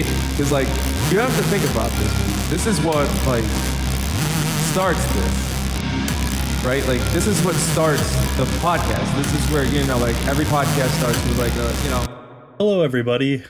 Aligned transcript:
Because 0.00 0.50
like 0.50 0.68
you 1.12 1.18
have 1.18 1.36
to 1.36 1.42
think 1.44 1.64
about 1.70 1.90
this. 1.90 2.48
This 2.48 2.66
is 2.66 2.80
what 2.80 3.06
like 3.26 3.44
starts 4.72 5.04
this, 5.12 6.64
right? 6.64 6.82
Like 6.88 7.00
this 7.12 7.26
is 7.26 7.38
what 7.44 7.54
starts 7.54 8.10
the 8.38 8.46
podcast. 8.60 9.14
This 9.16 9.34
is 9.34 9.50
where 9.50 9.66
you 9.66 9.84
know, 9.84 9.98
like 9.98 10.16
every 10.26 10.46
podcast 10.46 10.88
starts 10.98 11.22
with 11.28 11.38
like 11.38 11.52
a 11.56 11.84
you 11.84 11.90
know. 11.90 12.24
Hello, 12.58 12.82
everybody. 12.82 13.42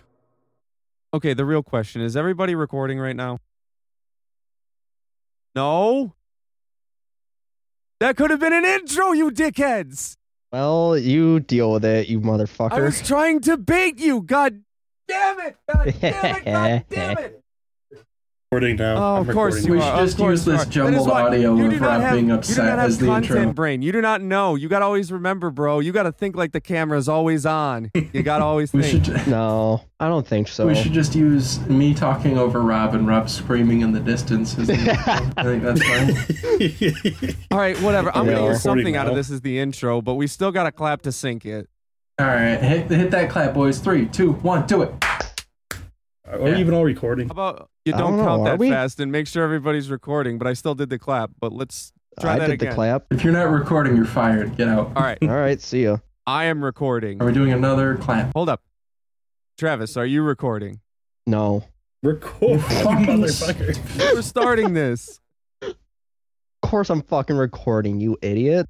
Okay, 1.15 1.33
the 1.33 1.45
real 1.45 1.63
question 1.63 2.03
is: 2.03 2.17
everybody 2.17 2.57
recording 2.57 2.99
right 2.99 3.15
now? 3.15 3.39
No. 5.55 6.15
That 8.01 8.17
could 8.17 8.31
have 8.31 8.41
been 8.41 8.53
an 8.53 8.65
intro, 8.65 9.13
you 9.13 9.31
dickheads. 9.31 10.17
Well, 10.51 10.99
you 10.99 11.39
deal 11.39 11.71
with 11.71 11.85
it, 11.85 12.09
you 12.09 12.21
motherfuckers. 12.21 12.73
I 12.73 12.81
was 12.81 13.01
trying 13.01 13.41
to 13.43 13.57
bait 13.57 14.01
you. 14.01 14.23
God 14.23 14.65
damn 15.09 15.41
it! 15.41 15.57
God 15.73 15.95
damn 16.01 16.37
it! 16.37 16.45
God 16.45 16.85
damn 16.91 17.19
it! 17.19 17.39
Recording 18.53 18.77
now. 18.77 18.97
Oh, 18.97 19.17
I'm 19.17 19.27
of 19.27 19.35
course 19.35 19.55
recording. 19.55 19.73
you 19.73 19.73
We 19.73 19.79
are. 19.81 19.83
should 19.97 20.01
of 20.03 20.07
just 20.09 20.19
course 20.19 20.31
use 20.41 20.45
this 20.45 20.55
are. 20.55 20.59
That 20.59 20.69
is 20.69 20.75
jumbled 20.75 21.09
audio 21.09 21.55
you 21.57 21.65
of 21.65 21.71
do 21.71 21.81
not 21.81 21.89
Rob 21.89 22.01
have, 22.03 22.13
being 22.13 22.25
You 22.27 22.33
do 22.33 22.39
upset 22.39 22.65
not 22.67 22.79
have 22.81 22.89
as 22.91 22.99
the 22.99 23.07
content 23.07 23.39
intro. 23.39 23.53
brain. 23.55 23.81
You 23.81 23.93
do 23.93 24.03
not 24.03 24.21
know. 24.21 24.57
You 24.57 24.69
gotta 24.69 24.85
always 24.85 25.11
remember, 25.11 25.51
bro. 25.51 25.81
You 25.81 25.91
gotta 25.91 26.13
think 26.13 26.37
like 26.37 26.53
the 26.53 26.61
camera's 26.61 27.09
always 27.09 27.47
on. 27.47 27.91
You 27.95 28.23
gotta 28.23 28.45
always 28.45 28.71
We 28.75 28.83
think. 28.83 29.07
should 29.07 29.27
no, 29.27 29.85
I 29.99 30.09
don't 30.09 30.27
think 30.27 30.49
so. 30.49 30.67
we 30.67 30.75
should 30.75 30.93
just 30.93 31.15
use 31.15 31.61
me 31.67 31.95
talking 31.95 32.37
over 32.37 32.61
Rob 32.61 32.95
and 32.95 33.09
Rob 33.09 33.31
screaming 33.31 33.81
in 33.81 33.93
the 33.93 34.01
distance. 34.01 34.59
As 34.59 34.67
the 34.67 34.75
intro. 34.81 34.95
I 35.39 35.45
think 35.45 35.63
that's 35.63 37.27
fine. 37.31 37.35
All 37.53 37.59
right, 37.59 37.81
whatever. 37.81 38.15
I'm 38.15 38.27
Yeah. 38.27 38.35
gonna 38.35 38.47
use 38.49 38.57
Recording 38.59 38.83
something 38.85 38.97
out 38.97 39.09
of 39.09 39.15
this 39.15 39.31
as 39.31 39.41
the 39.41 39.59
intro, 39.61 40.03
but 40.03 40.17
we 40.17 40.27
still 40.27 40.53
gotta 40.53 40.73
clap 40.73 41.01
to 41.03 41.13
sync 41.13 41.47
it. 41.47 41.71
All 42.19 42.27
right, 42.27 42.57
hit 42.61 42.91
hit 42.91 43.11
that 43.11 43.31
clap, 43.31 43.55
boys. 43.55 43.79
Three, 43.79 44.07
two, 44.07 44.33
one, 44.33 44.67
do 44.67 44.83
it. 44.83 44.93
Are 46.29 46.41
we 46.41 46.51
Yeah. 46.51 46.59
even 46.59 46.75
all 46.75 46.85
recording? 46.85 47.29
How 47.29 47.33
about 47.33 47.71
you 47.85 47.95
I 47.95 47.99
don't, 47.99 48.11
don't 48.13 48.17
know, 48.19 48.25
count 48.25 48.41
are 48.43 48.45
that 48.51 48.59
we? 48.59 48.71
fast 48.71 49.01
and 49.01 49.11
make 49.11 49.27
sure 49.27 49.43
everybody's 49.45 49.91
recording? 49.91 50.39
But 50.39 50.47
I 50.47 50.53
still 50.53 50.75
did 50.75 50.89
the 50.91 50.99
clap. 50.99 51.31
But 51.41 51.53
let's 51.53 51.93
try 52.21 52.35
I 52.35 52.39
that 52.39 52.47
did 52.47 52.55
again. 52.55 52.69
the 52.71 52.75
clap. 52.75 53.07
If 53.11 53.25
you're 53.25 53.33
not 53.33 53.51
recording, 53.51 53.97
you're 53.97 54.05
fired. 54.05 54.57
Get 54.57 54.69
out. 54.69 54.93
All 54.95 55.03
right, 55.03 55.19
All 55.23 55.29
right, 55.29 55.61
see 55.61 55.85
ya. 55.85 55.99
I 56.27 56.45
am 56.45 56.63
recording. 56.65 57.21
Are 57.21 57.27
we 57.27 57.33
doing 57.33 57.53
another 57.53 57.97
clap? 57.97 58.33
Hold 58.35 58.49
up, 58.49 58.63
Travis, 59.59 59.97
are 59.97 60.07
you 60.07 60.23
recording? 60.23 60.81
No, 61.27 61.65
Record, 62.03 62.41
you 62.51 62.59
motherfucker. 62.59 64.15
We're 64.15 64.23
starting 64.23 64.75
this. 64.75 65.19
of 65.63 65.75
course 66.63 66.91
I'm 66.91 67.03
fucking 67.03 67.37
recording, 67.37 68.01
you 68.01 68.17
idiot. 68.23 68.69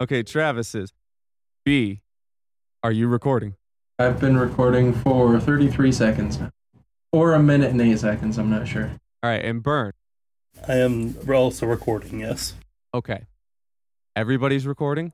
Okay, 0.00 0.22
Travis 0.22 0.74
is. 0.74 0.92
B, 1.64 2.00
are 2.82 2.92
you 2.92 3.08
recording? 3.08 3.54
I've 3.98 4.20
been 4.20 4.36
recording 4.36 4.92
for 4.92 5.38
33 5.40 5.90
seconds 5.92 6.38
now, 6.38 6.50
or 7.12 7.34
a 7.34 7.42
minute 7.42 7.70
and 7.70 7.80
eight 7.80 7.98
seconds. 7.98 8.38
I'm 8.38 8.50
not 8.50 8.68
sure. 8.68 8.90
All 9.22 9.30
right, 9.30 9.44
and 9.44 9.62
burn. 9.62 9.92
I 10.66 10.74
am 10.76 11.16
also 11.28 11.66
recording, 11.66 12.20
yes. 12.20 12.54
Okay, 12.94 13.26
everybody's 14.14 14.66
recording. 14.66 15.12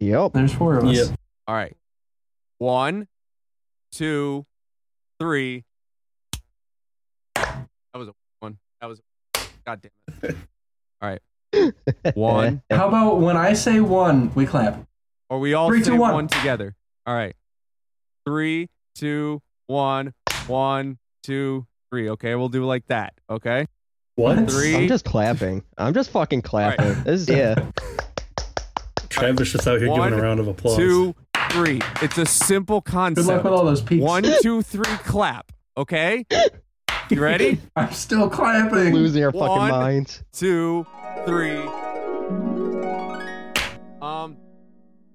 Yep. 0.00 0.32
There's 0.34 0.52
four 0.54 0.76
of 0.78 0.84
us. 0.84 0.96
Yep. 0.96 1.18
All 1.46 1.54
right, 1.54 1.76
one, 2.58 3.08
two, 3.92 4.44
three. 5.18 5.64
That 7.34 7.66
was 7.94 8.08
a 8.08 8.12
one. 8.40 8.58
That 8.80 8.86
was. 8.88 9.00
A, 9.34 9.40
God 9.64 9.80
damn 9.82 10.30
it! 10.30 10.36
All 11.02 11.08
right, 11.08 11.72
one. 12.14 12.62
How 12.70 12.88
about 12.88 13.20
when 13.20 13.36
I 13.36 13.54
say 13.54 13.80
one, 13.80 14.34
we 14.34 14.44
clap? 14.46 14.84
Or 15.30 15.38
we 15.40 15.52
all 15.54 15.68
Three, 15.68 15.82
say 15.82 15.90
two, 15.90 15.96
one. 15.96 16.14
one 16.14 16.28
together. 16.28 16.74
All 17.08 17.14
right. 17.14 17.34
Three, 18.26 18.68
two, 18.94 19.40
one, 19.66 20.12
one, 20.46 20.98
two, 21.22 21.66
three. 21.90 22.10
Okay, 22.10 22.34
we'll 22.34 22.50
do 22.50 22.66
like 22.66 22.86
that. 22.88 23.14
Okay. 23.30 23.64
What? 24.16 24.50
Three. 24.50 24.76
I'm 24.76 24.88
just 24.88 25.06
clapping. 25.06 25.64
I'm 25.78 25.94
just 25.94 26.10
fucking 26.10 26.42
clapping. 26.42 26.86
right. 26.86 27.04
This 27.06 27.22
is 27.22 27.28
yeah. 27.30 27.70
Travis 29.08 29.52
just 29.52 29.66
out 29.66 29.80
here 29.80 29.88
One, 29.88 30.10
giving 30.10 30.18
a 30.18 30.22
round 30.22 30.38
of 30.38 30.48
applause. 30.48 30.76
Two, 30.76 31.14
three. 31.50 31.80
It's 32.02 32.18
a 32.18 32.26
simple 32.26 32.82
concept. 32.82 33.26
Good 33.26 33.32
luck 33.32 33.42
concept. 33.42 33.44
with 33.44 33.58
all 33.58 33.64
those 33.64 33.80
peeps. 33.80 34.04
One, 34.04 34.24
two, 34.42 34.60
three, 34.60 34.84
clap. 34.98 35.50
Okay. 35.78 36.26
You 37.08 37.22
ready? 37.22 37.58
I'm 37.76 37.92
still 37.92 38.28
clapping. 38.28 38.92
Losing 38.92 39.24
our 39.24 39.32
fucking 39.32 39.68
minds. 39.68 40.22
two, 40.34 40.86
three. 41.24 41.56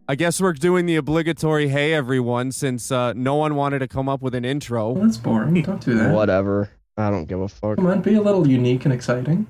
I 0.08 0.16
guess 0.16 0.42
we're 0.42 0.54
doing 0.54 0.86
the 0.86 0.96
obligatory 0.98 1.70
"Hey 1.70 1.94
everyone" 1.94 2.52
since 2.52 2.92
uh, 2.92 3.14
no 3.14 3.36
one 3.36 3.56
wanted 3.56 3.80
to 3.80 3.88
come 3.88 4.10
up 4.10 4.22
with 4.22 4.36
an 4.36 4.44
intro. 4.46 4.90
Well, 4.92 5.04
that's 5.06 5.18
boring. 5.18 5.62
Don't 5.62 5.82
do 5.84 5.96
that. 5.96 6.14
Whatever. 6.14 6.70
I 6.98 7.10
don't 7.10 7.26
give 7.26 7.40
a 7.40 7.48
fuck. 7.48 7.78
Come 7.78 7.88
on, 7.88 8.02
be 8.02 8.14
a 8.16 8.22
little 8.22 8.48
unique 8.48 8.86
and 8.86 8.94
exciting. 8.94 9.48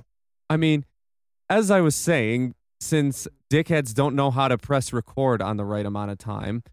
I 0.49 0.57
mean, 0.57 0.85
as 1.49 1.71
I 1.71 1.81
was 1.81 1.95
saying, 1.95 2.55
since 2.79 3.27
dickheads 3.51 3.93
don't 3.93 4.15
know 4.15 4.29
how 4.31 4.47
to 4.47 4.57
press 4.57 4.93
record 4.93 5.41
on 5.41 5.57
the 5.57 5.65
right 5.65 5.85
amount 5.85 6.11
of 6.11 6.17
time, 6.19 6.63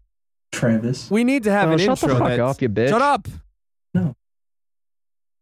Travis. 0.51 1.09
we 1.09 1.23
need 1.23 1.43
to 1.43 1.51
have 1.51 1.69
Oh, 1.69 1.73
an 1.73 1.79
shut 1.79 1.99
the 1.99 2.07
fuck 2.09 2.19
that's 2.19 2.39
up, 2.39 2.61
you 2.61 2.69
bitch. 2.69 2.89
Shut 2.89 3.01
up. 3.01 3.27
No. 3.93 4.15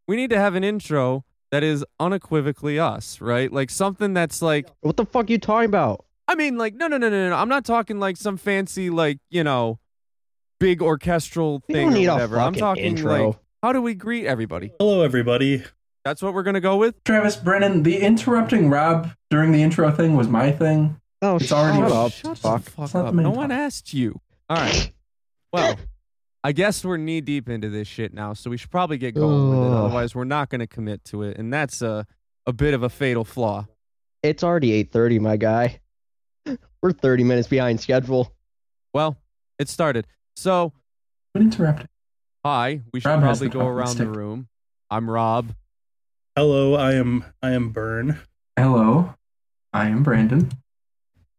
We 0.07 0.15
need 0.15 0.29
to 0.31 0.37
have 0.39 0.55
an 0.55 0.63
intro 0.63 1.25
that 1.51 1.61
is 1.63 1.85
unequivocally 1.99 2.79
us, 2.79 3.19
right? 3.21 3.51
Like 3.51 3.69
something 3.69 4.13
that's 4.13 4.41
like 4.41 4.67
What 4.81 4.97
the 4.97 5.05
fuck 5.05 5.29
are 5.29 5.31
you 5.31 5.37
talking 5.39 5.65
about? 5.65 6.05
I 6.29 6.35
mean, 6.35 6.57
like, 6.59 6.75
no, 6.75 6.87
no, 6.87 6.97
no, 6.97 7.09
no, 7.09 7.29
no. 7.29 7.35
I'm 7.35 7.49
not 7.49 7.65
talking 7.65 7.99
like 7.99 8.15
some 8.15 8.37
fancy, 8.37 8.89
like, 8.91 9.17
you 9.31 9.43
know, 9.43 9.79
big 10.59 10.81
orchestral 10.81 11.63
You 11.67 11.73
thing 11.75 11.85
don't 11.87 11.93
need 11.95 12.07
or 12.07 12.11
a 12.11 12.13
whatever. 12.13 12.39
I'm 12.39 12.53
fucking 12.53 12.59
talking 12.59 12.83
intro. 12.83 13.27
like, 13.29 13.35
how 13.63 13.73
do 13.73 13.81
we 13.81 13.95
greet 13.95 14.25
everybody? 14.27 14.71
Hello, 14.79 15.01
everybody. 15.01 15.63
That's 16.05 16.21
what 16.21 16.33
we're 16.35 16.43
gonna 16.43 16.61
go 16.61 16.77
with. 16.77 17.03
Travis 17.03 17.35
Brennan, 17.35 17.81
the 17.83 17.97
interrupting 17.97 18.69
Rob 18.69 19.09
during 19.31 19.51
the 19.51 19.61
intro 19.63 19.91
thing 19.91 20.15
was 20.15 20.27
my 20.27 20.51
thing. 20.51 20.99
Oh, 21.21 21.37
It's 21.37 21.47
shut 21.47 21.57
already- 21.75 21.93
up. 21.93 22.11
Shut 22.11 22.37
fuck. 22.37 22.63
the 22.63 22.71
fuck 22.71 22.85
It's 22.85 22.93
not 22.93 22.99
up. 23.05 23.05
the 23.07 23.13
main 23.13 23.23
No 23.23 23.31
one 23.31 23.49
topic. 23.49 23.61
asked 23.63 23.93
you. 23.93 24.21
All 24.49 24.57
right. 24.57 24.91
Well, 25.51 25.77
I 26.43 26.51
guess 26.53 26.85
we're 26.85 26.97
knee 26.97 27.21
deep 27.21 27.49
into 27.49 27.69
this 27.69 27.87
shit 27.87 28.13
now, 28.13 28.33
so 28.33 28.49
we 28.51 28.55
should 28.57 28.69
probably 28.71 28.97
get 28.99 29.15
going 29.15 29.49
with 29.49 29.57
it. 29.59 29.71
Ugh. 29.71 29.85
Otherwise, 29.85 30.13
we're 30.15 30.23
not 30.25 30.49
gonna 30.49 30.67
commit 30.67 31.03
to 31.05 31.23
it, 31.23 31.37
and 31.37 31.51
that's 31.51 31.81
a 31.81 32.05
a 32.45 32.53
bit 32.53 32.73
of 32.75 32.83
a 32.83 32.89
fatal 32.89 33.25
flaw. 33.25 33.65
It's 34.23 34.43
already 34.43 34.71
8:30, 34.71 35.19
my 35.19 35.35
guy. 35.37 35.79
We're 36.81 36.91
30 36.91 37.23
minutes 37.23 37.47
behind 37.47 37.79
schedule. 37.79 38.33
Well, 38.93 39.17
it 39.57 39.69
started. 39.69 40.07
So, 40.35 40.73
What 41.33 41.41
interrupting? 41.41 41.87
hi. 42.45 42.81
We 42.93 42.99
should 43.01 43.09
Rob 43.09 43.21
has 43.21 43.39
probably 43.39 43.47
the 43.47 43.53
go 43.53 43.59
talking 43.59 43.71
around 43.73 43.87
the 43.89 43.93
stick. 43.95 44.15
room. 44.15 44.47
I'm 44.89 45.09
Rob. 45.09 45.53
Hello, 46.35 46.75
I 46.75 46.93
am 46.93 47.25
I 47.41 47.51
am 47.51 47.69
Burn. 47.71 48.19
Hello, 48.57 49.13
I 49.73 49.87
am 49.87 50.03
Brandon. 50.03 50.49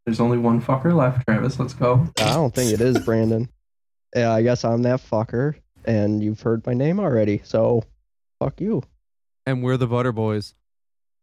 There's 0.04 0.20
only 0.20 0.38
one 0.38 0.60
fucker 0.60 0.94
left, 0.94 1.26
Travis. 1.26 1.58
Let's 1.58 1.74
go. 1.74 2.08
I 2.18 2.34
don't 2.34 2.54
think 2.54 2.72
it 2.72 2.80
is 2.80 2.98
Brandon. 3.04 3.48
Yeah, 4.16 4.32
I 4.32 4.42
guess 4.42 4.64
I'm 4.64 4.82
that 4.82 5.00
fucker, 5.00 5.54
and 5.84 6.20
you've 6.20 6.40
heard 6.40 6.66
my 6.66 6.74
name 6.74 6.98
already, 6.98 7.40
so 7.44 7.84
fuck 8.40 8.60
you. 8.60 8.82
and 9.46 9.62
we're 9.62 9.76
the 9.76 9.86
Butter 9.86 10.10
Boys. 10.10 10.56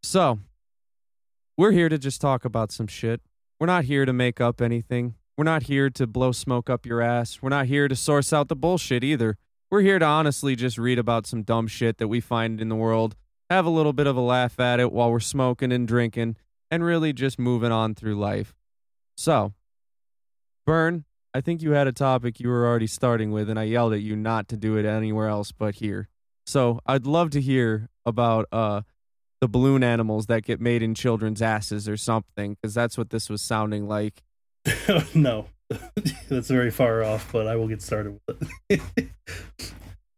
So, 0.02 0.38
we're 1.58 1.72
here 1.72 1.90
to 1.90 1.98
just 1.98 2.22
talk 2.22 2.46
about 2.46 2.72
some 2.72 2.86
shit. 2.86 3.20
We're 3.60 3.66
not 3.66 3.84
here 3.84 4.04
to 4.04 4.12
make 4.12 4.40
up 4.40 4.60
anything. 4.60 5.14
We're 5.36 5.44
not 5.44 5.64
here 5.64 5.90
to 5.90 6.06
blow 6.06 6.30
smoke 6.30 6.70
up 6.70 6.86
your 6.86 7.00
ass. 7.00 7.40
We're 7.42 7.48
not 7.48 7.66
here 7.66 7.88
to 7.88 7.96
source 7.96 8.32
out 8.32 8.48
the 8.48 8.54
bullshit 8.54 9.02
either. 9.02 9.36
We're 9.70 9.80
here 9.80 9.98
to 9.98 10.04
honestly 10.04 10.54
just 10.54 10.78
read 10.78 10.98
about 10.98 11.26
some 11.26 11.42
dumb 11.42 11.66
shit 11.66 11.98
that 11.98 12.08
we 12.08 12.20
find 12.20 12.60
in 12.60 12.68
the 12.68 12.76
world, 12.76 13.16
have 13.50 13.66
a 13.66 13.70
little 13.70 13.92
bit 13.92 14.06
of 14.06 14.16
a 14.16 14.20
laugh 14.20 14.60
at 14.60 14.80
it 14.80 14.92
while 14.92 15.10
we're 15.10 15.20
smoking 15.20 15.72
and 15.72 15.88
drinking, 15.88 16.36
and 16.70 16.84
really 16.84 17.12
just 17.12 17.38
moving 17.38 17.72
on 17.72 17.94
through 17.94 18.14
life. 18.14 18.54
So, 19.16 19.54
Burn, 20.64 21.04
I 21.34 21.40
think 21.40 21.60
you 21.60 21.72
had 21.72 21.86
a 21.86 21.92
topic 21.92 22.40
you 22.40 22.48
were 22.48 22.66
already 22.66 22.86
starting 22.86 23.32
with, 23.32 23.50
and 23.50 23.58
I 23.58 23.64
yelled 23.64 23.92
at 23.92 24.00
you 24.02 24.16
not 24.16 24.48
to 24.48 24.56
do 24.56 24.76
it 24.76 24.84
anywhere 24.84 25.28
else 25.28 25.50
but 25.52 25.76
here. 25.76 26.08
So 26.46 26.80
I'd 26.86 27.06
love 27.06 27.30
to 27.30 27.40
hear 27.40 27.90
about 28.06 28.46
uh 28.52 28.82
the 29.40 29.48
balloon 29.48 29.82
animals 29.82 30.26
that 30.26 30.42
get 30.42 30.60
made 30.60 30.82
in 30.82 30.94
children's 30.94 31.42
asses 31.42 31.88
or 31.88 31.96
something, 31.96 32.54
because 32.54 32.74
that's 32.74 32.98
what 32.98 33.10
this 33.10 33.28
was 33.28 33.42
sounding 33.42 33.86
like. 33.86 34.22
no, 35.14 35.46
that's 36.28 36.48
very 36.48 36.70
far 36.70 37.04
off, 37.04 37.30
but 37.32 37.46
I 37.46 37.56
will 37.56 37.68
get 37.68 37.82
started 37.82 38.18
with 38.26 38.50
it. 38.68 39.08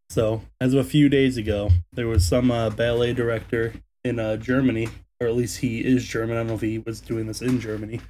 so, 0.08 0.43
as 0.61 0.75
of 0.75 0.81
a 0.81 0.88
few 0.88 1.08
days 1.08 1.37
ago, 1.37 1.70
there 1.93 2.08
was 2.08 2.26
some 2.26 2.50
uh, 2.50 2.70
ballet 2.70 3.12
director 3.12 3.75
in 4.05 4.19
uh, 4.19 4.37
Germany, 4.37 4.88
or 5.20 5.26
at 5.26 5.34
least 5.34 5.58
he 5.58 5.81
is 5.81 6.06
German. 6.06 6.37
I 6.37 6.40
don't 6.40 6.49
know 6.49 6.55
if 6.55 6.61
he 6.61 6.78
was 6.78 7.00
doing 7.00 7.26
this 7.26 7.43
in 7.43 7.61
Germany, 7.61 8.00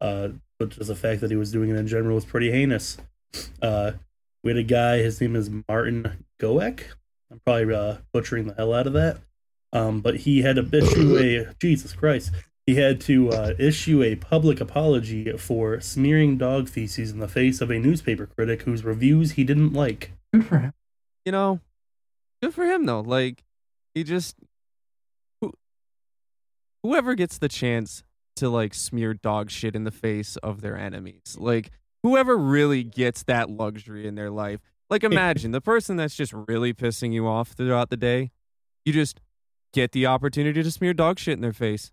uh, 0.00 0.28
but 0.58 0.70
just 0.70 0.88
the 0.88 0.94
fact 0.94 1.20
that 1.22 1.30
he 1.30 1.36
was 1.36 1.52
doing 1.52 1.70
it 1.70 1.76
in 1.76 1.86
general 1.86 2.14
was 2.14 2.24
pretty 2.24 2.50
heinous. 2.50 2.98
Uh, 3.62 3.92
we 4.42 4.50
had 4.50 4.58
a 4.58 4.62
guy, 4.62 4.98
his 4.98 5.20
name 5.20 5.36
is 5.36 5.50
Martin 5.68 6.24
Goek. 6.38 6.82
I'm 7.30 7.40
probably 7.44 7.74
uh, 7.74 7.96
butchering 8.12 8.46
the 8.46 8.54
hell 8.54 8.74
out 8.74 8.86
of 8.86 8.92
that. 8.94 9.18
Um, 9.72 10.00
but 10.00 10.16
he 10.18 10.42
had 10.42 10.56
to 10.56 10.68
issue 10.76 11.16
a 11.18 11.54
Jesus 11.60 11.92
Christ. 11.92 12.32
He 12.66 12.76
had 12.76 13.00
to 13.02 13.30
uh, 13.30 13.54
issue 13.58 14.02
a 14.02 14.16
public 14.16 14.60
apology 14.60 15.32
for 15.36 15.80
smearing 15.80 16.38
dog 16.38 16.68
feces 16.68 17.10
in 17.10 17.18
the 17.18 17.28
face 17.28 17.60
of 17.60 17.70
a 17.70 17.78
newspaper 17.78 18.26
critic 18.26 18.62
whose 18.62 18.84
reviews 18.84 19.32
he 19.32 19.44
didn't 19.44 19.72
like. 19.72 20.12
Good 20.32 20.46
for 20.46 20.58
him. 20.58 20.72
You 21.24 21.32
know, 21.32 21.60
good 22.42 22.54
for 22.54 22.64
him 22.64 22.86
though. 22.86 23.00
Like 23.00 23.42
he 23.94 24.04
just 24.04 24.36
who, 25.40 25.52
whoever 26.82 27.14
gets 27.14 27.38
the 27.38 27.48
chance 27.48 28.02
to 28.36 28.48
like 28.48 28.74
smear 28.74 29.14
dog 29.14 29.50
shit 29.50 29.74
in 29.74 29.84
the 29.84 29.90
face 29.90 30.36
of 30.36 30.60
their 30.60 30.76
enemies. 30.76 31.36
Like 31.38 31.70
whoever 32.02 32.36
really 32.36 32.84
gets 32.84 33.22
that 33.24 33.50
luxury 33.50 34.06
in 34.06 34.14
their 34.14 34.30
life. 34.30 34.60
Like 34.88 35.04
imagine 35.04 35.50
the 35.50 35.60
person 35.60 35.96
that's 35.96 36.14
just 36.14 36.32
really 36.32 36.72
pissing 36.72 37.12
you 37.12 37.26
off 37.26 37.50
throughout 37.50 37.90
the 37.90 37.96
day. 37.96 38.30
You 38.84 38.92
just 38.92 39.20
get 39.72 39.92
the 39.92 40.06
opportunity 40.06 40.62
to 40.62 40.70
smear 40.70 40.94
dog 40.94 41.18
shit 41.18 41.34
in 41.34 41.40
their 41.40 41.52
face. 41.52 41.92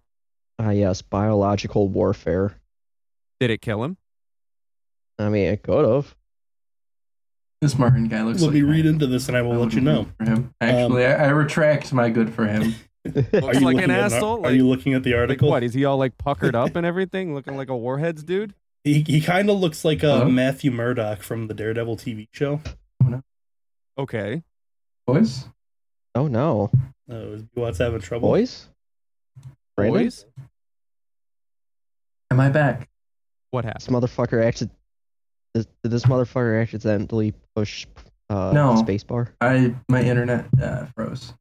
Ah, 0.59 0.71
yes, 0.71 1.01
biological 1.01 1.87
warfare. 1.89 2.55
Did 3.39 3.51
it 3.51 3.61
kill 3.61 3.83
him? 3.83 3.97
I 5.19 5.29
mean, 5.29 5.45
it 5.51 5.63
could 5.63 5.87
have. 5.87 6.15
This 7.61 7.77
Martin 7.77 8.07
guy 8.07 8.21
looks 8.23 8.41
Let 8.41 8.47
like 8.47 8.55
me 8.55 8.61
read 8.61 8.85
I- 8.85 8.89
into 8.89 9.07
this, 9.07 9.27
and 9.27 9.37
I 9.37 9.41
will 9.41 9.53
I 9.53 9.57
let 9.57 9.73
you 9.73 9.81
know. 9.81 10.03
root 10.03 10.09
For 10.19 10.25
him. 10.25 10.53
Actually, 10.61 11.05
I, 11.05 11.25
I 11.25 11.29
retract 11.29 11.91
my 11.93 12.09
good 12.09 12.31
for 12.33 12.45
him. 12.45 12.75
Looks 13.07 13.33
Are 13.33 13.53
you 13.53 13.61
like 13.61 13.75
looking 13.75 13.83
an 13.85 13.91
at 13.91 14.11
asshole. 14.11 14.39
Are 14.39 14.49
Like, 14.49 14.55
you 14.55 14.67
looking 14.67 14.93
at 14.93 15.01
the 15.03 15.11
like 15.13 15.19
article? 15.21 15.49
what? 15.49 15.63
Is 15.63 15.73
he 15.73 15.85
all 15.85 15.97
like 15.97 16.17
puckered 16.17 16.55
up 16.55 16.75
and 16.75 16.85
everything, 16.85 17.33
looking 17.33 17.55
like 17.55 17.69
a 17.69 17.77
warheads 17.77 18.21
dude? 18.21 18.53
He 18.83 19.01
he 19.07 19.21
kind 19.21 19.49
of 19.49 19.57
looks 19.59 19.85
like 19.85 20.03
uh, 20.03 20.19
Hello? 20.19 20.29
Matthew 20.29 20.71
Murdock 20.71 21.21
from 21.23 21.47
the 21.47 21.53
Daredevil 21.53 21.97
TV 21.97 22.27
show. 22.33 22.59
Okay. 23.97 24.43
Boys, 25.07 25.45
Oh 26.15 26.27
no, 26.27 26.69
Uh, 27.09 27.15
is 27.15 27.43
what's 27.53 27.77
having 27.77 28.01
trouble? 28.01 28.29
boys. 28.29 28.67
Brandon? 29.75 30.03
Boys, 30.03 30.25
am 32.31 32.39
I 32.39 32.49
back? 32.49 32.89
what 33.51 33.63
happened? 33.65 33.81
This 33.81 33.87
happened? 33.87 34.03
motherfucker 34.09 34.45
actually. 34.45 34.69
Did 35.53 35.67
did 35.83 35.91
this 35.91 36.03
motherfucker 36.05 36.61
accidentally 36.61 37.33
push 37.55 37.85
uh, 38.29 38.51
No. 38.53 38.73
spacebar? 38.83 39.29
I 39.41 39.73
my 39.87 40.01
internet 40.03 40.45
uh, 40.61 40.85
froze. 40.95 41.33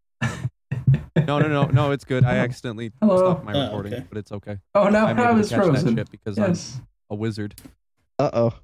No, 1.16 1.38
no, 1.40 1.48
no, 1.48 1.64
no. 1.64 1.90
It's 1.92 2.04
good. 2.04 2.24
I 2.24 2.36
accidentally 2.46 2.92
Hello. 3.00 3.16
stopped 3.18 3.44
my 3.44 3.52
Oh, 3.54 3.64
recording, 3.64 3.94
okay. 3.94 4.04
but 4.08 4.18
it's 4.18 4.30
okay. 4.32 4.58
Oh 4.74 4.88
no, 4.88 5.06
I'm 5.06 5.18
I 5.18 5.32
was 5.32 5.48
to 5.48 5.54
catch 5.56 5.64
that 5.64 5.72
frozen. 5.72 5.96
shit 5.96 6.10
because 6.10 6.38
Yes, 6.38 6.76
I'm 6.76 6.86
a 7.10 7.14
wizard. 7.16 7.54
Uh 8.18 8.30
oh. 8.32 8.54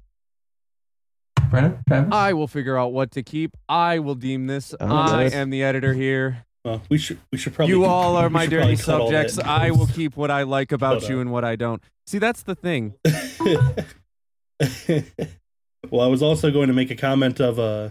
Brennan, 1.49 1.83
Travis. 1.87 2.13
I 2.13 2.33
will 2.33 2.47
figure 2.47 2.77
out 2.77 2.93
what 2.93 3.11
to 3.11 3.23
keep. 3.23 3.57
I 3.67 3.99
will 3.99 4.15
deem 4.15 4.47
this. 4.47 4.73
Oh, 4.79 4.85
I 4.87 5.23
yes. 5.23 5.33
am 5.33 5.49
the 5.49 5.63
editor 5.63 5.93
here. 5.93 6.45
Well, 6.65 6.81
we 6.89 6.97
should 6.97 7.19
we 7.31 7.37
should 7.37 7.53
probably. 7.53 7.75
you 7.75 7.85
all 7.85 8.15
are 8.15 8.29
my 8.29 8.43
should 8.43 8.51
dirty 8.51 8.75
probably 8.75 8.77
cut 8.77 9.01
all 9.01 9.11
that 9.11 9.31
subjects. 9.31 9.49
I 9.49 9.71
will 9.71 9.87
keep 9.87 10.15
what 10.15 10.31
I 10.31 10.43
like 10.43 10.71
about 10.71 10.99
Hold 11.01 11.09
you 11.09 11.15
on. 11.15 11.21
and 11.21 11.31
what 11.31 11.43
I 11.43 11.55
don't. 11.55 11.83
See, 12.05 12.19
that's 12.19 12.43
the 12.43 12.55
thing. 12.55 12.93
well, 15.89 16.01
I 16.01 16.07
was 16.07 16.23
also 16.23 16.51
going 16.51 16.67
to 16.67 16.73
make 16.73 16.89
a 16.89 16.95
comment 16.95 17.41
of 17.41 17.59
uh 17.59 17.89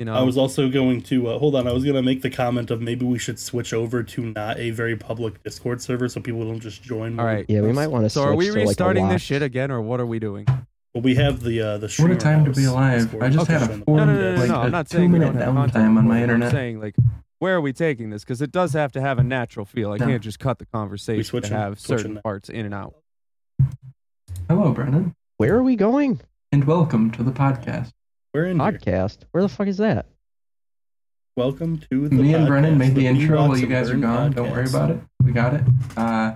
You 0.00 0.06
know, 0.06 0.14
I 0.14 0.22
was 0.22 0.38
also 0.38 0.70
going 0.70 1.02
to 1.02 1.28
uh, 1.28 1.38
hold 1.38 1.54
on. 1.54 1.68
I 1.68 1.72
was 1.72 1.84
going 1.84 1.96
to 1.96 2.02
make 2.02 2.22
the 2.22 2.30
comment 2.30 2.70
of 2.70 2.80
maybe 2.80 3.04
we 3.04 3.18
should 3.18 3.38
switch 3.38 3.74
over 3.74 4.02
to 4.02 4.32
not 4.34 4.58
a 4.58 4.70
very 4.70 4.96
public 4.96 5.42
Discord 5.42 5.82
server 5.82 6.08
so 6.08 6.22
people 6.22 6.42
don't 6.42 6.58
just 6.58 6.82
join. 6.82 7.10
All 7.10 7.16
more 7.16 7.26
right. 7.26 7.44
Yeah, 7.48 7.60
we 7.60 7.72
might 7.72 7.88
want 7.88 8.06
to. 8.06 8.10
so 8.10 8.22
are 8.22 8.34
we 8.34 8.46
switch 8.46 8.54
to, 8.54 8.60
like, 8.60 8.68
restarting 8.68 9.08
this 9.08 9.20
shit 9.20 9.42
again, 9.42 9.70
or 9.70 9.82
what 9.82 10.00
are 10.00 10.06
we 10.06 10.18
doing? 10.18 10.46
Well, 10.94 11.02
we 11.02 11.14
have 11.16 11.40
the 11.42 11.60
uh 11.60 11.78
the. 11.78 11.94
what 12.00 12.10
a 12.10 12.16
time 12.16 12.44
to 12.44 12.50
be 12.50 12.64
alive! 12.64 13.14
I 13.22 13.28
just 13.28 13.48
Okay. 13.48 13.52
had 13.58 13.62
a 13.62 13.66
Join 13.68 13.78
the 13.78 13.84
four, 13.84 13.96
No, 13.98 14.04
no, 14.06 14.12
no, 14.14 14.34
no, 14.34 14.40
like 14.40 14.48
no. 14.48 14.54
a 14.56 14.58
I'm 14.58 14.72
not 14.72 14.88
two 14.88 14.98
saying 14.98 15.12
we 15.12 15.18
minute 15.20 15.34
don't 15.34 15.42
have 15.42 15.54
content 15.54 15.84
downtime 15.94 15.98
on 15.98 16.08
my 16.08 16.20
internet. 16.20 16.48
I'm 16.48 16.52
saying 16.54 16.80
like, 16.80 16.96
where 17.38 17.54
are 17.54 17.60
we 17.60 17.72
taking 17.72 18.10
this? 18.10 18.24
Because 18.24 18.42
it 18.42 18.50
does 18.50 18.72
have 18.72 18.90
to 18.92 19.00
have 19.00 19.18
a 19.20 19.22
natural 19.22 19.64
feel. 19.66 19.92
I 19.92 19.98
No. 19.98 20.06
can't 20.06 20.22
just 20.22 20.40
cut 20.40 20.58
the 20.58 20.66
conversation 20.66 21.40
to 21.42 21.56
have 21.56 21.78
switching 21.78 21.98
certain 21.98 22.14
now. 22.14 22.20
parts 22.22 22.48
in 22.48 22.64
and 22.66 22.74
out. 22.74 22.94
Hello, 24.48 24.72
Brennan, 24.72 25.14
Where 25.36 25.54
are 25.56 25.62
we 25.62 25.76
going? 25.76 26.20
and 26.50 26.64
welcome 26.64 27.12
to 27.12 27.22
the 27.22 27.30
podcast. 27.30 27.92
We're 28.34 28.46
in 28.46 28.58
here. 28.58 28.72
Podcast. 28.72 29.18
Where 29.30 29.44
the 29.44 29.48
fuck 29.48 29.68
is 29.68 29.76
that? 29.76 30.06
Welcome 31.36 31.78
to 31.92 32.08
the. 32.08 32.16
Me 32.16 32.34
and 32.34 32.48
Brennan 32.48 32.76
made 32.76 32.96
the 32.96 33.02
Blue 33.02 33.22
intro 33.22 33.38
while 33.46 33.56
you 33.56 33.68
guys 33.68 33.88
are 33.90 33.92
Burn 33.92 34.00
gone. 34.00 34.32
Don't 34.32 34.50
worry 34.50 34.66
about 34.68 34.90
it. 34.90 34.98
We 35.22 35.30
got 35.30 35.54
it. 35.54 35.62
Uh, 35.96 36.34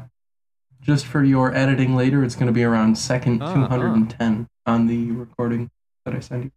just 0.84 1.06
for 1.06 1.24
your 1.24 1.54
editing 1.54 1.96
later, 1.96 2.22
it's 2.22 2.34
going 2.36 2.46
to 2.46 2.52
be 2.52 2.62
around 2.62 2.96
second 2.98 3.42
Ah, 3.42 3.54
210 3.54 4.48
on 4.66 4.86
the 4.86 5.10
recording 5.12 5.70
that 6.04 6.14
I 6.14 6.20
send 6.20 6.44
you. 6.44 6.50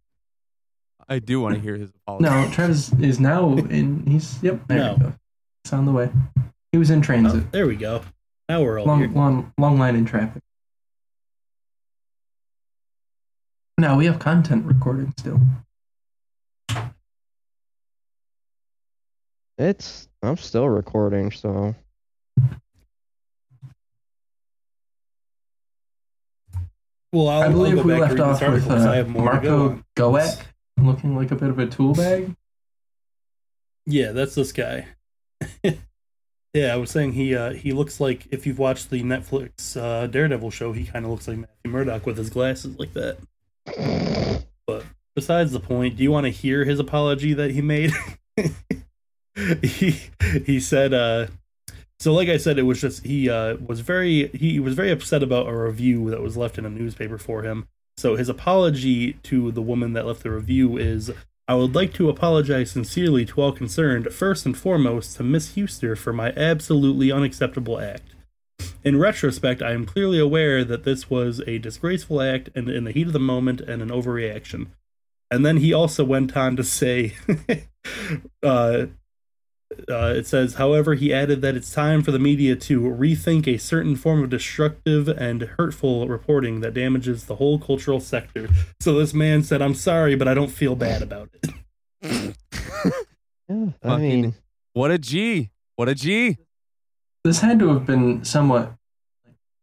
I 1.08 1.18
do 1.18 1.40
want 1.40 1.54
to 1.54 1.60
hear 1.60 1.76
his 1.76 1.90
apology. 1.90 2.24
No, 2.24 2.50
Travis 2.52 2.92
is 2.94 3.18
now 3.18 3.54
in. 3.56 4.04
He's 4.06 4.40
yep. 4.42 4.60
There 4.68 4.78
No. 4.78 4.92
we 4.94 5.00
go. 5.00 5.12
It's 5.64 5.72
on 5.72 5.86
the 5.86 5.92
way. 5.92 6.10
He 6.72 6.76
was 6.78 6.90
in 6.90 6.98
Oh, 6.98 7.02
transit. 7.02 7.50
there 7.50 7.66
we 7.66 7.76
go. 7.76 8.02
Now 8.48 8.62
we're 8.62 8.78
all 8.78 8.96
here. 8.96 9.06
long, 9.08 9.14
long, 9.14 9.52
long 9.58 9.78
line 9.78 9.96
in 9.96 10.04
traffic. 10.04 10.42
Now 13.78 13.96
we 13.96 14.04
have 14.06 14.18
content 14.18 14.66
recording 14.66 15.14
still. 15.18 15.40
It's. 19.56 20.08
I'm 20.22 20.36
still 20.36 20.68
recording, 20.68 21.30
so. 21.30 21.74
Well, 27.18 27.28
I'll, 27.30 27.42
I 27.42 27.48
believe 27.48 27.74
go 27.74 27.82
we 27.82 27.98
left 27.98 28.20
off 28.20 28.40
with 28.40 28.48
article 28.48 28.70
'cause 28.70 28.86
I 28.86 28.90
uh, 28.90 28.92
have 28.92 29.08
more 29.08 29.32
to 29.32 29.40
go 29.40 29.58
Marco 29.58 29.68
on. 29.70 29.84
Goek 29.96 30.38
looking 30.80 31.16
like 31.16 31.32
a 31.32 31.34
bit 31.34 31.50
of 31.50 31.58
a 31.58 31.66
tool 31.66 31.92
bag. 31.92 32.36
Yeah, 33.86 34.12
that's 34.12 34.36
this 34.36 34.52
guy. 34.52 34.86
yeah, 35.64 36.72
I 36.72 36.76
was 36.76 36.92
saying 36.92 37.14
he 37.14 37.34
uh, 37.34 37.54
he 37.54 37.72
looks 37.72 37.98
like 37.98 38.28
if 38.30 38.46
you've 38.46 38.60
watched 38.60 38.90
the 38.90 39.02
Netflix 39.02 39.76
uh, 39.76 40.06
Daredevil 40.06 40.52
show, 40.52 40.72
he 40.72 40.84
kind 40.84 41.04
of 41.04 41.10
looks 41.10 41.26
like 41.26 41.38
Matthew 41.38 41.72
Murdock 41.72 42.06
with 42.06 42.18
his 42.18 42.30
glasses 42.30 42.78
like 42.78 42.92
that. 42.92 43.18
But 44.64 44.84
besides 45.16 45.50
the 45.50 45.58
point, 45.58 45.96
do 45.96 46.04
you 46.04 46.12
want 46.12 46.26
to 46.26 46.30
hear 46.30 46.64
his 46.64 46.78
apology 46.78 47.34
that 47.34 47.50
he 47.50 47.62
made? 47.62 47.90
he 49.64 50.02
he 50.46 50.60
said 50.60 50.94
uh 50.94 51.26
so 52.00 52.12
like 52.12 52.28
I 52.28 52.36
said 52.36 52.58
it 52.58 52.62
was 52.62 52.80
just 52.80 53.04
he 53.04 53.28
uh 53.28 53.56
was 53.56 53.80
very 53.80 54.28
he 54.28 54.60
was 54.60 54.74
very 54.74 54.90
upset 54.90 55.22
about 55.22 55.48
a 55.48 55.56
review 55.56 56.10
that 56.10 56.22
was 56.22 56.36
left 56.36 56.58
in 56.58 56.64
a 56.64 56.70
newspaper 56.70 57.18
for 57.18 57.42
him. 57.42 57.68
So 57.96 58.14
his 58.14 58.28
apology 58.28 59.14
to 59.24 59.50
the 59.50 59.62
woman 59.62 59.92
that 59.94 60.06
left 60.06 60.22
the 60.22 60.30
review 60.30 60.76
is 60.76 61.10
I 61.48 61.54
would 61.54 61.74
like 61.74 61.94
to 61.94 62.10
apologize 62.10 62.70
sincerely 62.70 63.24
to 63.24 63.40
all 63.40 63.52
concerned, 63.52 64.12
first 64.12 64.44
and 64.44 64.56
foremost 64.56 65.16
to 65.16 65.22
Miss 65.22 65.56
Huster 65.56 65.96
for 65.96 66.12
my 66.12 66.30
absolutely 66.36 67.10
unacceptable 67.10 67.80
act. 67.80 68.14
In 68.84 68.98
retrospect, 68.98 69.62
I 69.62 69.72
am 69.72 69.86
clearly 69.86 70.18
aware 70.18 70.62
that 70.62 70.84
this 70.84 71.08
was 71.08 71.40
a 71.46 71.58
disgraceful 71.58 72.20
act 72.20 72.50
and 72.54 72.68
in 72.68 72.84
the 72.84 72.92
heat 72.92 73.06
of 73.06 73.12
the 73.14 73.18
moment 73.18 73.62
and 73.62 73.80
an 73.80 73.88
overreaction. 73.88 74.66
And 75.30 75.44
then 75.44 75.56
he 75.56 75.72
also 75.72 76.04
went 76.04 76.36
on 76.36 76.54
to 76.56 76.64
say, 76.64 77.14
uh, 78.42 78.86
uh, 79.88 80.14
it 80.16 80.26
says, 80.26 80.54
however, 80.54 80.94
he 80.94 81.12
added 81.12 81.42
that 81.42 81.54
it's 81.56 81.72
time 81.72 82.02
for 82.02 82.10
the 82.10 82.18
media 82.18 82.56
to 82.56 82.80
rethink 82.80 83.46
a 83.46 83.58
certain 83.58 83.96
form 83.96 84.22
of 84.22 84.30
destructive 84.30 85.08
and 85.08 85.42
hurtful 85.58 86.08
reporting 86.08 86.60
that 86.60 86.74
damages 86.74 87.24
the 87.26 87.36
whole 87.36 87.58
cultural 87.58 88.00
sector. 88.00 88.48
So 88.80 88.98
this 88.98 89.12
man 89.12 89.42
said, 89.42 89.60
I'm 89.60 89.74
sorry, 89.74 90.14
but 90.16 90.26
I 90.26 90.34
don't 90.34 90.50
feel 90.50 90.74
bad 90.74 91.02
about 91.02 91.30
it. 92.02 92.34
Yeah, 93.50 93.68
I 93.82 93.88
Fucking- 93.88 94.02
mean, 94.22 94.34
What 94.74 94.90
a 94.90 94.98
G. 94.98 95.48
What 95.76 95.88
a 95.88 95.94
G. 95.94 96.36
This 97.24 97.40
had 97.40 97.58
to 97.60 97.68
have 97.72 97.86
been 97.86 98.22
somewhat 98.22 98.74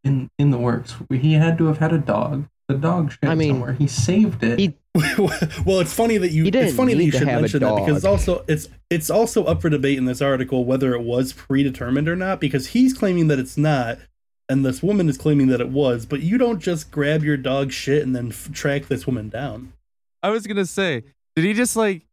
in 0.04 0.32
in 0.40 0.50
the 0.50 0.58
works. 0.58 0.96
He 1.12 1.34
had 1.34 1.60
to 1.60 1.66
have 1.68 1.78
had 1.78 1.94
a 1.94 2.00
dog. 2.00 2.48
The 2.68 2.74
dog 2.76 3.12
shit 3.12 3.30
I 3.30 3.36
mean, 3.36 3.52
somewhere. 3.54 3.74
He 3.74 3.86
saved 3.86 4.44
it. 4.44 4.58
he- 4.58 4.74
well, 5.66 5.82
it's 5.82 5.94
funny 5.94 6.18
that 6.18 6.32
you. 6.32 6.46
He 6.46 6.52
didn't 6.52 6.70
It's 6.70 6.78
funny 6.78 6.94
that 6.94 7.00
you 7.00 7.06
need 7.08 7.12
to 7.12 7.18
should 7.18 7.28
have 7.28 7.40
a 7.40 7.42
mention 7.42 7.60
that 7.60 7.76
because 7.76 7.98
it's 7.98 8.06
also 8.06 8.46
it's 8.48 8.70
it's 8.90 9.10
also 9.10 9.44
up 9.44 9.62
for 9.62 9.70
debate 9.70 9.98
in 9.98 10.06
this 10.06 10.22
article 10.22 10.64
whether 10.64 10.96
it 10.96 11.02
was 11.02 11.34
predetermined 11.34 12.08
or 12.08 12.16
not. 12.16 12.40
Because 12.40 12.68
he's 12.68 12.94
claiming 12.94 13.28
that 13.28 13.38
it's 13.38 13.58
not, 13.58 13.98
and 14.48 14.66
this 14.66 14.82
woman 14.82 15.10
is 15.10 15.18
claiming 15.18 15.48
that 15.48 15.60
it 15.60 15.68
was. 15.68 16.06
But 16.06 16.22
you 16.22 16.38
don't 16.38 16.60
just 16.60 16.92
grab 16.92 17.24
your 17.24 17.36
dog 17.36 17.74
shit 17.74 18.04
and 18.04 18.16
then 18.16 18.30
f- 18.30 18.50
track 18.54 18.88
this 18.88 19.06
woman 19.06 19.28
down. 19.28 19.74
I 20.24 20.30
was 20.30 20.48
gonna 20.48 20.66
say, 20.66 21.04
did 21.36 21.44
he 21.44 21.54
just 21.54 21.76
like, 21.76 22.04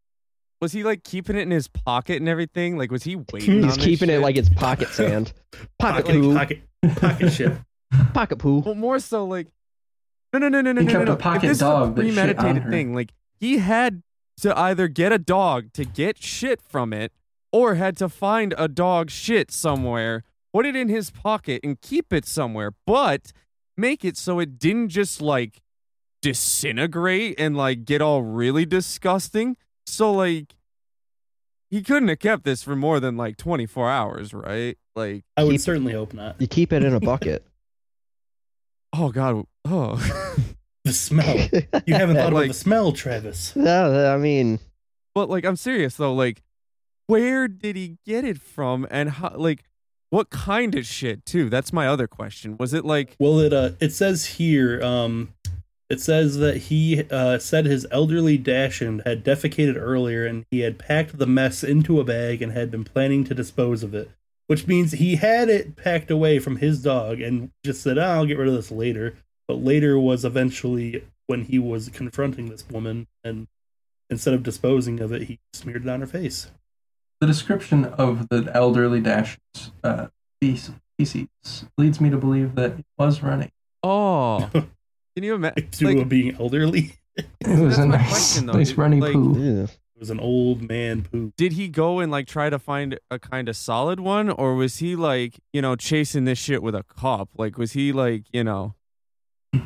was 0.60 0.72
he 0.72 0.82
like 0.82 1.04
keeping 1.04 1.36
it 1.36 1.42
in 1.42 1.52
his 1.52 1.68
pocket 1.68 2.16
and 2.16 2.28
everything? 2.28 2.76
Like, 2.76 2.90
was 2.90 3.04
he 3.04 3.14
waiting? 3.14 3.62
he's 3.62 3.62
on 3.62 3.68
this 3.68 3.76
keeping 3.76 4.10
it 4.10 4.14
shit? 4.14 4.22
like 4.22 4.36
it's 4.36 4.48
pocket 4.48 4.88
sand, 4.92 5.32
pocket 5.78 6.06
like 6.06 6.14
poo, 6.16 6.34
pocket 6.34 6.62
pocket 6.96 7.32
shit. 7.32 7.52
pocket 8.12 8.36
poo. 8.38 8.58
Well, 8.58 8.74
more 8.74 8.98
so 8.98 9.24
like, 9.24 9.46
no, 10.32 10.38
no, 10.38 10.48
no, 10.48 10.60
no, 10.60 10.72
no, 10.72 10.80
He 10.80 10.86
no, 10.86 10.92
kept 10.92 11.04
no. 11.06 11.12
a 11.12 11.16
pocket 11.16 11.44
if 11.44 11.50
this 11.50 11.58
dog 11.58 11.96
that 11.96 12.04
is 12.06 12.16
a 12.16 12.20
shit 12.20 12.28
on 12.28 12.34
premeditated 12.34 12.62
her. 12.64 12.70
thing, 12.70 12.94
like 12.94 13.12
he 13.38 13.58
had 13.58 14.02
to 14.40 14.58
either 14.58 14.88
get 14.88 15.12
a 15.12 15.18
dog 15.18 15.72
to 15.74 15.84
get 15.84 16.22
shit 16.22 16.60
from 16.62 16.92
it, 16.92 17.12
or 17.52 17.74
had 17.74 17.96
to 17.98 18.08
find 18.08 18.54
a 18.56 18.66
dog 18.68 19.10
shit 19.10 19.50
somewhere, 19.50 20.24
put 20.52 20.64
it 20.66 20.74
in 20.74 20.88
his 20.88 21.10
pocket, 21.10 21.60
and 21.62 21.80
keep 21.80 22.12
it 22.12 22.24
somewhere, 22.24 22.72
but 22.86 23.32
make 23.76 24.04
it 24.04 24.16
so 24.16 24.38
it 24.38 24.58
didn't 24.58 24.88
just 24.88 25.20
like 25.20 25.60
disintegrate 26.22 27.34
and 27.38 27.56
like 27.56 27.84
get 27.84 28.00
all 28.00 28.22
really 28.22 28.64
disgusting. 28.66 29.56
So 29.86 30.12
like. 30.12 30.54
He 31.70 31.80
couldn't 31.82 32.08
have 32.08 32.18
kept 32.18 32.44
this 32.44 32.62
for 32.62 32.76
more 32.76 33.00
than 33.00 33.16
like 33.16 33.38
24 33.38 33.88
hours, 33.88 34.34
right? 34.34 34.76
Like, 34.94 35.24
I 35.38 35.42
would 35.44 35.52
Keep- 35.52 35.60
certainly 35.62 35.94
hope 35.94 36.12
not. 36.12 36.38
You 36.38 36.46
keep 36.46 36.70
it 36.70 36.84
in 36.84 36.92
a 36.92 37.00
bucket. 37.10 37.46
oh 38.92 39.08
god, 39.10 39.46
oh. 39.64 40.34
The 40.84 40.92
smell. 40.92 41.36
You 41.86 41.94
haven't 41.94 42.16
thought 42.16 42.32
Like- 42.32 42.46
about 42.46 42.48
the 42.48 42.54
smell, 42.54 42.92
Travis. 42.92 43.54
No, 43.54 44.12
I 44.12 44.18
mean, 44.18 44.58
But 45.14 45.28
like, 45.30 45.44
I'm 45.44 45.56
serious 45.56 45.94
though. 45.96 46.12
Like, 46.14 46.42
where 47.06 47.46
did 47.46 47.76
he 47.76 47.98
get 48.04 48.24
it 48.24 48.40
from, 48.40 48.86
and 48.90 49.10
how? 49.10 49.34
Like, 49.36 49.64
what 50.10 50.30
kind 50.30 50.74
of 50.74 50.84
shit 50.86 51.24
too? 51.24 51.48
That's 51.50 51.72
my 51.72 51.86
other 51.86 52.06
question. 52.08 52.56
Was 52.58 52.72
it 52.74 52.84
like? 52.84 53.14
Well, 53.20 53.38
it 53.40 53.52
uh, 53.52 53.70
it 53.80 53.92
says 53.92 54.24
here, 54.26 54.82
um, 54.82 55.32
it 55.90 56.00
says 56.00 56.38
that 56.38 56.56
he 56.56 57.04
uh, 57.10 57.38
said 57.38 57.66
his 57.66 57.86
elderly 57.90 58.36
Dachshund 58.38 59.02
had 59.04 59.24
defecated 59.24 59.76
earlier, 59.76 60.26
and 60.26 60.44
he 60.50 60.60
had 60.60 60.78
packed 60.78 61.16
the 61.18 61.26
mess 61.26 61.62
into 61.62 62.00
a 62.00 62.04
bag 62.04 62.40
and 62.42 62.52
had 62.52 62.70
been 62.70 62.84
planning 62.84 63.22
to 63.24 63.34
dispose 63.34 63.82
of 63.82 63.94
it. 63.94 64.10
Which 64.48 64.66
means 64.66 64.92
he 64.92 65.16
had 65.16 65.48
it 65.48 65.76
packed 65.76 66.10
away 66.10 66.38
from 66.40 66.56
his 66.56 66.82
dog 66.82 67.20
and 67.20 67.50
just 67.64 67.82
said, 67.82 67.98
oh, 67.98 68.02
"I'll 68.02 68.26
get 68.26 68.38
rid 68.38 68.48
of 68.48 68.54
this 68.54 68.70
later." 68.72 69.14
But 69.48 69.62
later 69.62 69.98
was 69.98 70.24
eventually 70.24 71.04
when 71.26 71.44
he 71.44 71.58
was 71.58 71.88
confronting 71.88 72.48
this 72.48 72.64
woman, 72.68 73.06
and 73.24 73.48
instead 74.10 74.34
of 74.34 74.42
disposing 74.42 75.00
of 75.00 75.12
it, 75.12 75.22
he 75.22 75.38
smeared 75.52 75.84
it 75.84 75.88
on 75.88 76.00
her 76.00 76.06
face. 76.06 76.50
The 77.20 77.26
description 77.26 77.84
of 77.84 78.28
the 78.28 78.50
elderly 78.54 79.00
Dachshund's 79.00 79.70
uh, 79.84 80.08
species 80.40 81.64
leads 81.78 82.00
me 82.00 82.10
to 82.10 82.16
believe 82.16 82.54
that 82.56 82.78
it 82.80 82.84
was 82.98 83.22
running. 83.22 83.50
Oh, 83.82 84.48
can 84.52 85.24
you 85.24 85.34
imagine? 85.34 85.68
To 85.70 85.86
Like, 85.98 86.08
being 86.08 86.36
elderly, 86.38 86.94
It 87.40 87.58
was 87.60 87.78
a 87.78 87.86
nice, 87.86 88.08
question, 88.08 88.46
though, 88.46 88.54
nice 88.54 88.70
dude. 88.70 88.78
runny 88.78 89.00
Like- 89.00 89.12
poo. 89.12 89.34
Yeah. 89.38 89.62
it 89.64 89.98
was 89.98 90.10
an 90.10 90.18
old 90.20 90.68
man 90.68 91.02
poop. 91.02 91.34
did 91.36 91.52
he 91.52 91.68
go 91.68 92.00
and 92.00 92.10
like 92.10 92.26
try 92.26 92.50
to 92.50 92.58
find 92.58 92.98
a 93.10 93.18
kind 93.18 93.48
of 93.48 93.56
solid 93.56 94.00
one, 94.00 94.30
or 94.30 94.54
was 94.54 94.78
he 94.78 94.96
like 94.96 95.38
you 95.52 95.62
know 95.62 95.76
chasing 95.76 96.24
this 96.24 96.38
shit 96.38 96.62
with 96.62 96.74
a 96.74 96.82
cop 96.82 97.28
Like, 97.36 97.56
was 97.58 97.72
he 97.72 97.92
like 97.92 98.24
you 98.32 98.42
know? 98.44 98.74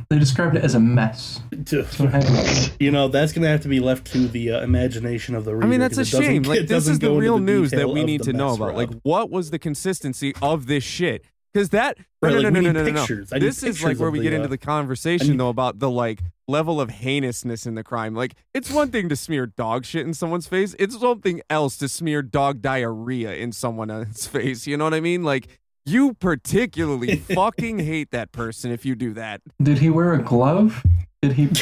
They 0.08 0.18
described 0.18 0.56
it 0.56 0.64
as 0.64 0.74
a 0.74 0.80
mess. 0.80 1.40
So 1.66 1.78
it 1.80 2.10
had 2.10 2.22
to- 2.22 2.70
You 2.80 2.90
know, 2.90 3.08
that's 3.08 3.32
going 3.32 3.42
to 3.42 3.48
have 3.48 3.60
to 3.62 3.68
be 3.68 3.80
left 3.80 4.06
to 4.12 4.26
the 4.28 4.52
uh, 4.52 4.60
imagination 4.62 5.34
of 5.34 5.44
the 5.44 5.54
reader. 5.54 5.66
I 5.66 5.70
mean, 5.70 5.80
that's 5.80 5.96
a 5.96 6.00
'cause 6.00 6.10
shame. 6.10 6.42
Like, 6.46 6.66
this 6.66 6.88
is 6.88 6.98
the 6.98 7.06
go 7.06 7.12
into 7.14 7.20
real 7.20 7.38
news 7.38 7.70
that 7.70 7.88
we 7.90 8.04
need 8.04 8.22
to 8.24 8.32
know 8.32 8.54
about. 8.54 8.68
Rob. 8.68 8.76
Like, 8.76 8.90
what 9.02 9.30
was 9.30 9.50
the 9.50 9.58
consistency 9.58 10.34
of 10.42 10.66
this 10.66 10.82
shit? 10.84 11.24
Because 11.52 11.70
that 11.70 11.98
no, 11.98 12.04
Right, 12.22 12.30
no, 12.34 12.40
like, 12.40 12.52
no, 12.52 12.60
no, 12.60 12.60
no, 12.60 12.72
no, 12.72 12.82
no, 12.84 12.90
no. 12.90 13.00
pictures. 13.00 13.32
I 13.32 13.36
need 13.38 13.46
This 13.46 13.62
is 13.62 13.82
like 13.82 13.98
where 13.98 14.10
we 14.10 14.18
the, 14.18 14.24
get 14.24 14.32
into 14.34 14.44
uh, 14.46 14.48
the 14.48 14.58
conversation 14.58 15.30
need- 15.30 15.40
though 15.40 15.48
about 15.48 15.78
the 15.78 15.88
like 15.90 16.20
level 16.48 16.80
of 16.80 16.90
heinousness 16.90 17.64
in 17.66 17.74
the 17.76 17.82
crime. 17.82 18.14
Like, 18.14 18.34
it's 18.54 18.70
one 18.70 18.90
thing 18.90 19.08
to 19.08 19.16
smear 19.16 19.46
dog 19.46 19.84
shit 19.84 20.06
in 20.06 20.14
someone's 20.14 20.46
face. 20.46 20.74
It's 20.78 20.98
something 21.00 21.40
else 21.48 21.76
to 21.78 21.88
smear 21.88 22.22
dog 22.22 22.60
diarrhea 22.60 23.34
in 23.34 23.52
someone's 23.52 24.26
face. 24.28 24.66
You 24.66 24.76
know 24.76 24.84
what 24.84 24.94
I 24.94 25.00
mean? 25.00 25.22
Like, 25.24 25.48
you 25.86 26.14
particularly 26.14 27.16
fucking 27.16 27.78
hate 27.78 28.10
that 28.10 28.32
person 28.32 28.70
if 28.72 28.84
you 28.84 28.94
do 28.94 29.12
that. 29.14 29.40
Did 29.62 29.78
he 29.78 29.90
wear 29.90 30.14
a 30.14 30.22
glove? 30.22 30.84
Did 31.22 31.32
he? 31.32 31.46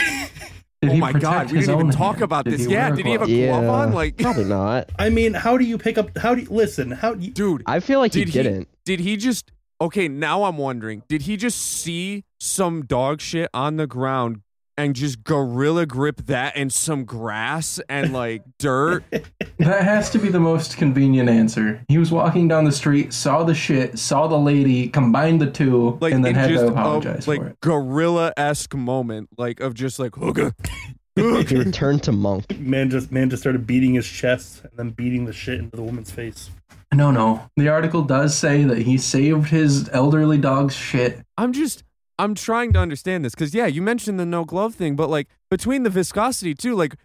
Did 0.82 0.90
oh 0.90 0.94
he 0.96 1.00
my 1.00 1.12
god, 1.12 1.50
we 1.50 1.60
didn't 1.60 1.74
even 1.80 1.90
talk 1.90 2.16
hand? 2.16 2.24
about 2.24 2.44
Did 2.44 2.54
this. 2.54 2.66
Yeah, 2.66 2.90
did 2.90 3.06
he 3.06 3.12
have 3.12 3.22
a 3.22 3.26
glove? 3.26 3.38
glove 3.38 3.62
Yeah, 3.64 3.70
on? 3.70 3.92
Like, 3.92 4.18
probably 4.18 4.44
not. 4.48 4.90
I 4.98 5.08
mean, 5.08 5.32
how 5.32 5.56
do 5.56 5.64
you 5.64 5.78
pick 5.78 5.96
up? 5.96 6.16
How 6.18 6.34
do 6.34 6.42
you 6.42 6.48
listen? 6.50 6.90
How 6.90 7.14
do 7.14 7.24
you, 7.24 7.32
dude, 7.32 7.62
I 7.66 7.80
feel 7.80 8.00
like 8.00 8.12
Did 8.12 8.28
he 8.28 8.38
he- 8.38 8.42
didn't. 8.42 8.68
did 8.84 9.00
he 9.00 9.16
just 9.16 9.50
okay 9.80 10.06
now 10.06 10.44
i'm 10.44 10.56
wondering 10.56 11.02
did 11.08 11.22
he 11.22 11.36
just 11.36 11.58
see 11.60 12.22
some 12.38 12.84
dog 12.84 13.20
shit 13.20 13.50
on 13.52 13.76
the 13.76 13.88
ground 13.88 14.40
and 14.76 14.94
just 14.96 15.22
gorilla 15.24 15.86
grip 15.86 16.22
that 16.26 16.56
and 16.56 16.72
some 16.72 17.04
grass 17.04 17.80
and 17.88 18.12
like 18.12 18.42
dirt 18.58 19.04
That 19.58 19.84
has 19.84 20.10
to 20.10 20.18
be 20.18 20.28
the 20.30 20.40
most 20.40 20.76
convenient 20.76 21.28
answer. 21.28 21.82
He 21.88 21.96
was 21.96 22.10
walking 22.10 22.48
down 22.48 22.64
the 22.64 22.72
street, 22.72 23.12
saw 23.12 23.44
the 23.44 23.54
shit, 23.54 23.98
saw 23.98 24.26
the 24.26 24.36
lady, 24.38 24.88
combined 24.88 25.40
the 25.40 25.50
two, 25.50 25.96
like 26.00 26.12
and 26.12 26.24
then 26.24 26.34
had 26.34 26.50
just 26.50 26.62
to 26.62 26.68
a, 26.68 26.72
apologize 26.72 27.28
like 27.28 27.40
for 27.40 27.46
it. 27.48 27.60
gorilla-esque 27.60 28.74
moment 28.74 29.28
like 29.38 29.60
of 29.60 29.74
just 29.74 29.98
like 29.98 30.12
hooga 30.12 30.52
He 31.16 31.22
returned 31.56 32.02
to 32.02 32.12
monk. 32.12 32.58
man 32.58 32.90
just 32.90 33.12
man 33.12 33.30
just 33.30 33.42
started 33.42 33.66
beating 33.66 33.94
his 33.94 34.06
chest 34.08 34.62
and 34.64 34.72
then 34.76 34.90
beating 34.90 35.24
the 35.24 35.32
shit 35.32 35.60
into 35.60 35.76
the 35.76 35.82
woman's 35.82 36.10
face? 36.10 36.50
No, 36.92 37.10
no. 37.10 37.48
The 37.56 37.68
article 37.68 38.02
does 38.02 38.36
say 38.36 38.62
that 38.64 38.78
he 38.78 38.98
saved 38.98 39.48
his 39.48 39.88
elderly 39.92 40.38
dog's 40.38 40.74
shit. 40.74 41.20
i'm 41.38 41.52
just 41.52 41.84
i'm 42.18 42.34
trying 42.34 42.72
to 42.72 42.78
understand 42.78 43.24
this 43.24 43.34
because 43.34 43.54
yeah 43.54 43.66
you 43.66 43.82
mentioned 43.82 44.18
the 44.18 44.26
no 44.26 44.44
glove 44.44 44.74
thing 44.74 44.96
but 44.96 45.08
like 45.10 45.28
between 45.50 45.82
the 45.82 45.90
viscosity 45.90 46.54
too 46.54 46.74
like 46.74 46.96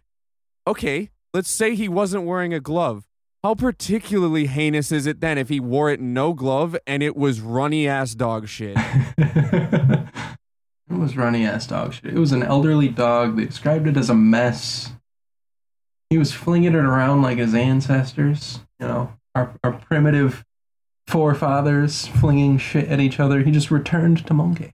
okay 0.68 1.10
let's 1.34 1.50
say 1.50 1.76
he 1.76 1.88
wasn't 1.88 2.24
wearing 2.24 2.54
a 2.54 2.60
glove 2.60 3.06
how 3.44 3.56
particularly 3.56 4.48
heinous 4.48 4.92
is 4.92 5.06
it 5.06 5.22
then 5.22 5.38
if 5.38 5.50
he 5.50 5.60
wore 5.60 5.90
it 5.90 6.00
no 6.00 6.34
glove 6.34 6.76
and 6.86 7.02
it 7.02 7.16
was 7.16 7.42
runny 7.42 7.88
ass 7.88 8.14
dog 8.14 8.48
shit 8.48 8.78
it 10.90 10.98
was 10.98 11.16
runny 11.16 11.46
ass 11.46 11.68
dog 11.68 11.94
shit. 11.94 12.14
It 12.14 12.20
was 12.20 12.32
an 12.32 12.44
elderly 12.44 12.88
dog. 12.88 13.38
They 13.38 13.46
described 13.46 13.88
it 13.88 13.98
as 13.98 14.10
a 14.10 14.16
mess. 14.16 14.92
He 16.10 16.18
was 16.18 16.34
flinging 16.34 16.74
it 16.74 16.84
around 16.84 17.22
like 17.22 17.38
his 17.38 17.54
ancestors, 17.54 18.60
you 18.80 18.88
know, 18.88 19.14
our, 19.36 19.54
our 19.64 19.74
primitive 19.74 20.44
forefathers 21.08 22.08
flinging 22.08 22.58
shit 22.58 22.88
at 22.88 23.00
each 23.00 23.20
other. 23.20 23.44
He 23.44 23.52
just 23.52 23.70
returned 23.70 24.26
to 24.26 24.34
monkey. 24.34 24.74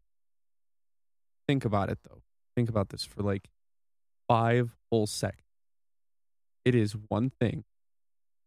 Think 1.48 1.66
about 1.66 1.90
it 1.90 2.00
though. 2.04 2.22
Think 2.56 2.70
about 2.70 2.90
this 2.90 3.04
for 3.04 3.22
like 3.22 3.50
five 4.28 4.76
whole 4.92 5.08
seconds. 5.08 5.42
It 6.64 6.74
is 6.76 6.96
one 7.10 7.30
thing 7.30 7.64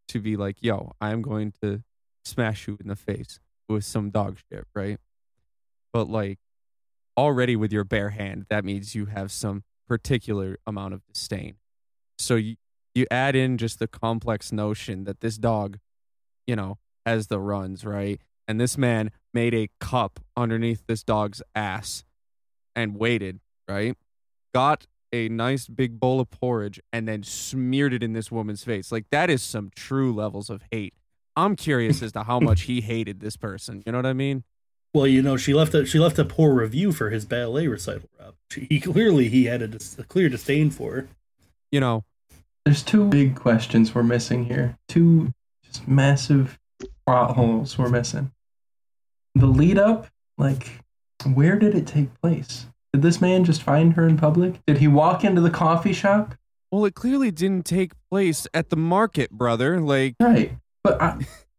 to 0.09 0.21
be 0.21 0.37
like, 0.37 0.57
yo, 0.61 0.93
I'm 1.01 1.23
going 1.23 1.53
to 1.63 1.83
smash 2.25 2.67
you 2.67 2.77
in 2.81 2.89
the 2.89 2.97
face 2.97 3.39
with 3.69 3.85
some 3.85 4.11
dog 4.11 4.39
shit, 4.51 4.67
right? 4.75 4.99
But 5.93 6.09
like 6.09 6.39
already 7.17 7.57
with 7.57 7.73
your 7.73 7.85
bare 7.85 8.11
hand, 8.11 8.47
that 8.49 8.65
means 8.65 8.95
you 8.95 9.07
have 9.07 9.31
some 9.31 9.63
particular 9.87 10.57
amount 10.67 10.95
of 10.95 11.05
disdain. 11.07 11.57
So 12.19 12.37
you, 12.37 12.57
you 12.95 13.07
add 13.11 13.37
in 13.37 13.59
just 13.59 13.79
the 13.79 13.89
complex 13.89 14.51
notion 14.53 15.05
that 15.05 15.21
this 15.21 15.39
dog, 15.39 15.79
you 16.47 16.57
know, 16.57 16.79
has 17.07 17.29
the 17.29 17.39
runs, 17.39 17.85
right? 17.85 18.21
And 18.47 18.61
this 18.61 18.79
man 18.79 19.11
made 19.35 19.55
a 19.55 19.69
cup 19.79 20.21
underneath 20.37 20.87
this 20.87 21.03
dog's 21.03 21.43
ass 21.55 22.05
and 22.75 22.97
waited, 22.97 23.41
right? 23.69 23.97
Got 24.55 24.87
a 25.13 25.29
nice 25.29 25.67
big 25.67 25.99
bowl 25.99 26.21
of 26.21 26.31
porridge 26.31 26.81
and 26.93 27.09
then 27.09 27.23
smeared 27.23 27.95
it 27.95 28.03
in 28.03 28.13
this 28.13 28.31
woman's 28.31 28.65
face. 28.65 28.93
Like 28.93 29.07
that 29.11 29.31
is 29.31 29.43
some 29.43 29.71
true 29.75 30.13
levels 30.15 30.51
of 30.51 30.63
hate. 30.71 30.95
I'm 31.37 31.57
curious 31.57 32.03
as 32.03 32.13
to 32.13 32.25
how 32.25 32.41
much 32.41 32.63
he 32.63 32.81
hated 32.81 33.21
this 33.21 33.37
person. 33.37 33.83
You 33.87 33.93
know 33.93 33.99
what 33.99 34.07
I 34.07 34.13
mean? 34.13 34.45
Well, 34.93 35.07
you 35.07 35.23
know, 35.23 35.37
she 35.37 35.55
left 35.55 35.75
a 35.75 35.87
she 35.87 35.99
left 35.99 36.19
a 36.19 36.25
poor 36.25 36.53
review 36.55 36.93
for 36.93 37.11
his 37.11 37.25
ballet 37.25 37.69
recital. 37.69 38.09
Rob, 38.19 38.35
she, 38.51 38.67
he 38.69 38.81
clearly 38.81 39.29
he 39.29 39.45
had 39.45 39.63
a, 39.63 39.69
dis- 39.69 39.99
a 39.99 40.05
clear 40.05 40.29
disdain 40.29 40.71
for 40.71 40.93
her. 40.95 41.09
You 41.71 41.81
know, 41.81 42.05
There's 42.65 42.83
two 42.83 43.07
big 43.07 43.37
questions 43.37 43.95
we're 43.95 44.03
missing 44.03 44.47
here. 44.47 44.79
Two 44.89 45.33
just 45.63 45.87
massive 45.87 46.59
plot 47.07 47.37
holes 47.37 47.79
we're 47.79 47.91
missing. 47.91 48.33
The 49.35 49.47
lead 49.47 49.79
up, 49.79 50.09
like, 50.37 50.81
where 51.25 51.59
did 51.59 51.75
it 51.75 51.87
take 51.87 52.21
place? 52.21 52.67
Did 52.93 53.03
this 53.03 53.21
man 53.21 53.45
just 53.45 53.63
find 53.63 53.95
her 53.95 54.07
in 54.09 54.17
public? 54.17 54.65
Did 54.67 54.79
he 54.79 54.89
walk 54.89 55.25
into 55.25 55.41
the 55.41 55.51
coffee 55.51 55.93
shop? 55.93 56.35
well, 56.71 56.85
it 56.85 56.95
clearly 56.95 57.31
didn't 57.31 57.65
take 57.65 57.93
place 58.11 58.47
at 58.53 58.69
the 58.71 58.77
market, 58.77 59.31
brother. 59.31 59.81
Like 59.81 60.15
Right. 60.21 60.53
But 60.85 61.01
I, 61.01 61.19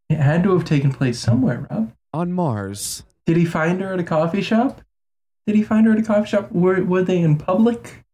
it 0.10 0.18
had 0.18 0.44
to 0.44 0.54
have 0.54 0.66
taken 0.66 0.92
place 0.92 1.20
somewhere, 1.20 1.68
Rob. 1.70 1.94
on 2.14 2.32
Mars. 2.32 3.04
Did 3.26 3.38
he 3.38 3.46
find 3.46 3.82
her 3.82 3.94
at 3.94 4.00
a 4.00 4.04
coffee 4.04 4.42
shop? 4.42 4.82
Did 5.46 5.56
he 5.56 5.64
find 5.64 5.86
her 5.88 5.94
at 5.94 6.00
a 6.00 6.04
coffee 6.04 6.28
shop? 6.28 6.52
Were, 6.52 6.84
were 6.84 7.04
they 7.04 7.20
in 7.20 7.38
public? 7.38 8.06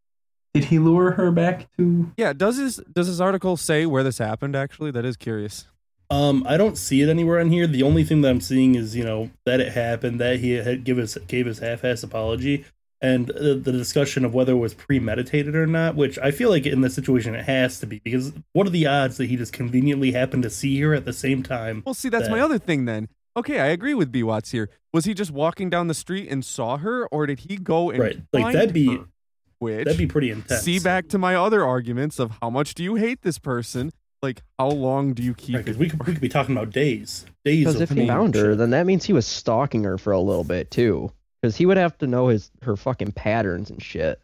Did 0.53 0.65
he 0.65 0.79
lure 0.79 1.11
her 1.11 1.31
back 1.31 1.67
to. 1.77 2.11
Yeah, 2.17 2.31
does 2.31 2.57
this 2.57 2.77
does 2.91 3.07
this 3.07 3.19
article 3.19 3.57
say 3.57 3.85
where 3.85 4.03
this 4.03 4.19
happened 4.19 4.55
actually? 4.55 4.91
That 4.91 5.03
is 5.03 5.17
curious. 5.17 5.67
Um, 6.09 6.45
I 6.47 6.57
don't 6.57 6.77
see 6.77 7.01
it 7.01 7.09
anywhere 7.09 7.39
on 7.39 7.49
here. 7.49 7.65
The 7.67 7.83
only 7.83 8.03
thing 8.03 8.21
that 8.21 8.29
I'm 8.29 8.41
seeing 8.41 8.75
is 8.75 8.95
you 8.95 9.03
know 9.03 9.31
that 9.45 9.59
it 9.59 9.73
happened, 9.73 10.19
that 10.21 10.39
he 10.39 10.51
had 10.51 10.83
give 10.83 10.97
us 10.99 11.17
gave 11.27 11.45
his 11.45 11.59
half-ass 11.59 12.03
apology, 12.03 12.65
and 13.01 13.31
uh, 13.31 13.55
the 13.55 13.71
discussion 13.71 14.23
of 14.23 14.33
whether 14.33 14.53
it 14.53 14.57
was 14.57 14.73
premeditated 14.73 15.55
or 15.55 15.65
not. 15.65 15.95
Which 15.95 16.19
I 16.19 16.31
feel 16.31 16.49
like 16.49 16.65
in 16.65 16.81
this 16.81 16.93
situation 16.93 17.33
it 17.33 17.45
has 17.45 17.79
to 17.79 17.87
be 17.87 17.99
because 18.03 18.33
what 18.53 18.67
are 18.67 18.71
the 18.71 18.85
odds 18.85 19.17
that 19.17 19.25
he 19.27 19.35
just 19.35 19.53
conveniently 19.53 20.11
happened 20.11 20.43
to 20.43 20.49
see 20.49 20.79
her 20.81 20.93
at 20.93 21.05
the 21.05 21.13
same 21.13 21.41
time? 21.41 21.81
Well, 21.85 21.95
see, 21.95 22.09
that's 22.09 22.29
my 22.29 22.39
other 22.39 22.59
thing 22.59 22.85
then. 22.85 23.07
Okay, 23.37 23.59
I 23.59 23.67
agree 23.67 23.93
with 23.93 24.11
B 24.11 24.23
Watts 24.23 24.51
here. 24.51 24.69
Was 24.93 25.03
he 25.03 25.13
just 25.13 25.31
walking 25.31 25.69
down 25.69 25.87
the 25.87 25.93
street 25.93 26.29
and 26.29 26.45
saw 26.45 26.77
her, 26.77 27.05
or 27.07 27.25
did 27.25 27.39
he 27.41 27.57
go 27.57 27.89
and 27.89 27.99
Right, 27.99 28.21
like 28.31 28.53
that'd 28.53 28.73
be 28.73 28.95
her? 28.95 29.05
Which 29.59 29.85
that'd 29.85 29.97
be 29.97 30.07
pretty 30.07 30.31
intense. 30.31 30.61
see 30.61 30.79
back 30.79 31.09
to 31.09 31.17
my 31.17 31.35
other 31.35 31.65
arguments 31.65 32.19
of 32.19 32.31
how 32.41 32.49
much 32.49 32.75
do 32.75 32.83
you 32.83 32.95
hate 32.95 33.23
this 33.23 33.39
person? 33.39 33.91
Like, 34.25 34.41
how 34.57 34.69
long 34.69 35.13
do 35.13 35.21
you 35.21 35.33
keep 35.33 35.55
because 35.55 35.75
it? 35.75 35.79
we 35.79 35.89
could 35.89 35.99
we 36.05 36.13
could 36.13 36.21
be 36.21 36.29
talking 36.29 36.55
about 36.57 36.71
days, 36.71 37.25
days. 37.43 37.59
Because 37.59 37.75
of 37.75 37.91
if 37.91 37.97
he 37.97 38.07
found 38.07 38.33
her, 38.35 38.55
then 38.55 38.71
that 38.71 38.85
means 38.85 39.05
he 39.05 39.13
was 39.13 39.27
stalking 39.27 39.83
her 39.83 39.97
for 39.97 40.11
a 40.11 40.19
little 40.19 40.43
bit 40.43 40.71
too. 40.71 41.11
Because 41.41 41.55
he 41.55 41.65
would 41.65 41.77
have 41.77 41.97
to 41.99 42.07
know 42.07 42.29
his 42.29 42.49
her 42.63 42.75
fucking 42.75 43.11
patterns 43.11 43.69
and 43.69 43.81
shit. 43.81 44.19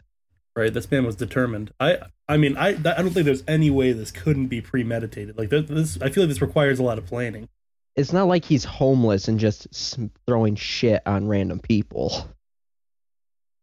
right, 0.56 0.74
this 0.74 0.90
man 0.90 1.06
was 1.06 1.16
determined. 1.16 1.72
I 1.80 2.00
I 2.28 2.38
mean 2.38 2.58
I 2.58 2.70
I 2.70 2.74
don't 2.74 3.12
think 3.12 3.26
there's 3.26 3.44
any 3.48 3.70
way 3.70 3.92
this 3.92 4.12
couldn't 4.12 4.48
be 4.48 4.60
premeditated. 4.60 5.38
Like 5.38 5.50
this, 5.50 5.68
this 5.70 6.02
I 6.02 6.10
feel 6.10 6.24
like 6.24 6.30
this 6.30 6.42
requires 6.42 6.80
a 6.80 6.84
lot 6.84 6.98
of 6.98 7.06
planning. 7.06 7.48
It's 7.96 8.14
not 8.14 8.28
like 8.28 8.46
he's 8.46 8.64
homeless 8.64 9.28
and 9.28 9.40
just 9.40 9.68
throwing 10.26 10.56
shit 10.56 11.04
on 11.06 11.28
random 11.28 11.60
people. 11.60 12.10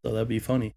So 0.04 0.12
that'd 0.12 0.28
be 0.28 0.38
funny 0.38 0.76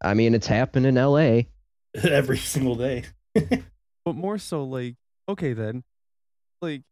I 0.00 0.14
mean, 0.14 0.34
it's 0.34 0.46
happened 0.46 0.86
in 0.86 0.98
L.A. 0.98 1.48
every 1.94 2.38
single 2.38 2.76
day. 2.76 3.04
but 4.06 4.14
more 4.14 4.38
so 4.38 4.62
like, 4.64 4.94
okay 5.28 5.52
then, 5.52 5.82
like 6.62 6.82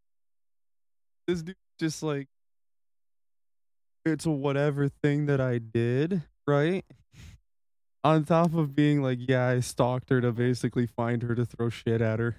this 1.27 1.41
dude 1.43 1.55
just 1.81 2.03
like 2.03 2.27
it's 4.05 4.27
a 4.27 4.31
whatever 4.31 4.89
thing 4.89 5.27
that 5.27 5.41
I 5.41 5.59
did, 5.59 6.23
right? 6.47 6.85
On 8.03 8.23
top 8.25 8.53
of 8.55 8.75
being 8.77 9.01
like, 9.01 9.19
yeah, 9.27 9.47
I 9.47 9.61
stalked 9.61 10.11
her 10.11 10.21
to 10.21 10.31
basically 10.33 10.87
find 10.87 11.23
her 11.23 11.35
to 11.35 11.47
throw 11.47 11.71
shit 11.71 12.03
at 12.03 12.19
her. 12.19 12.37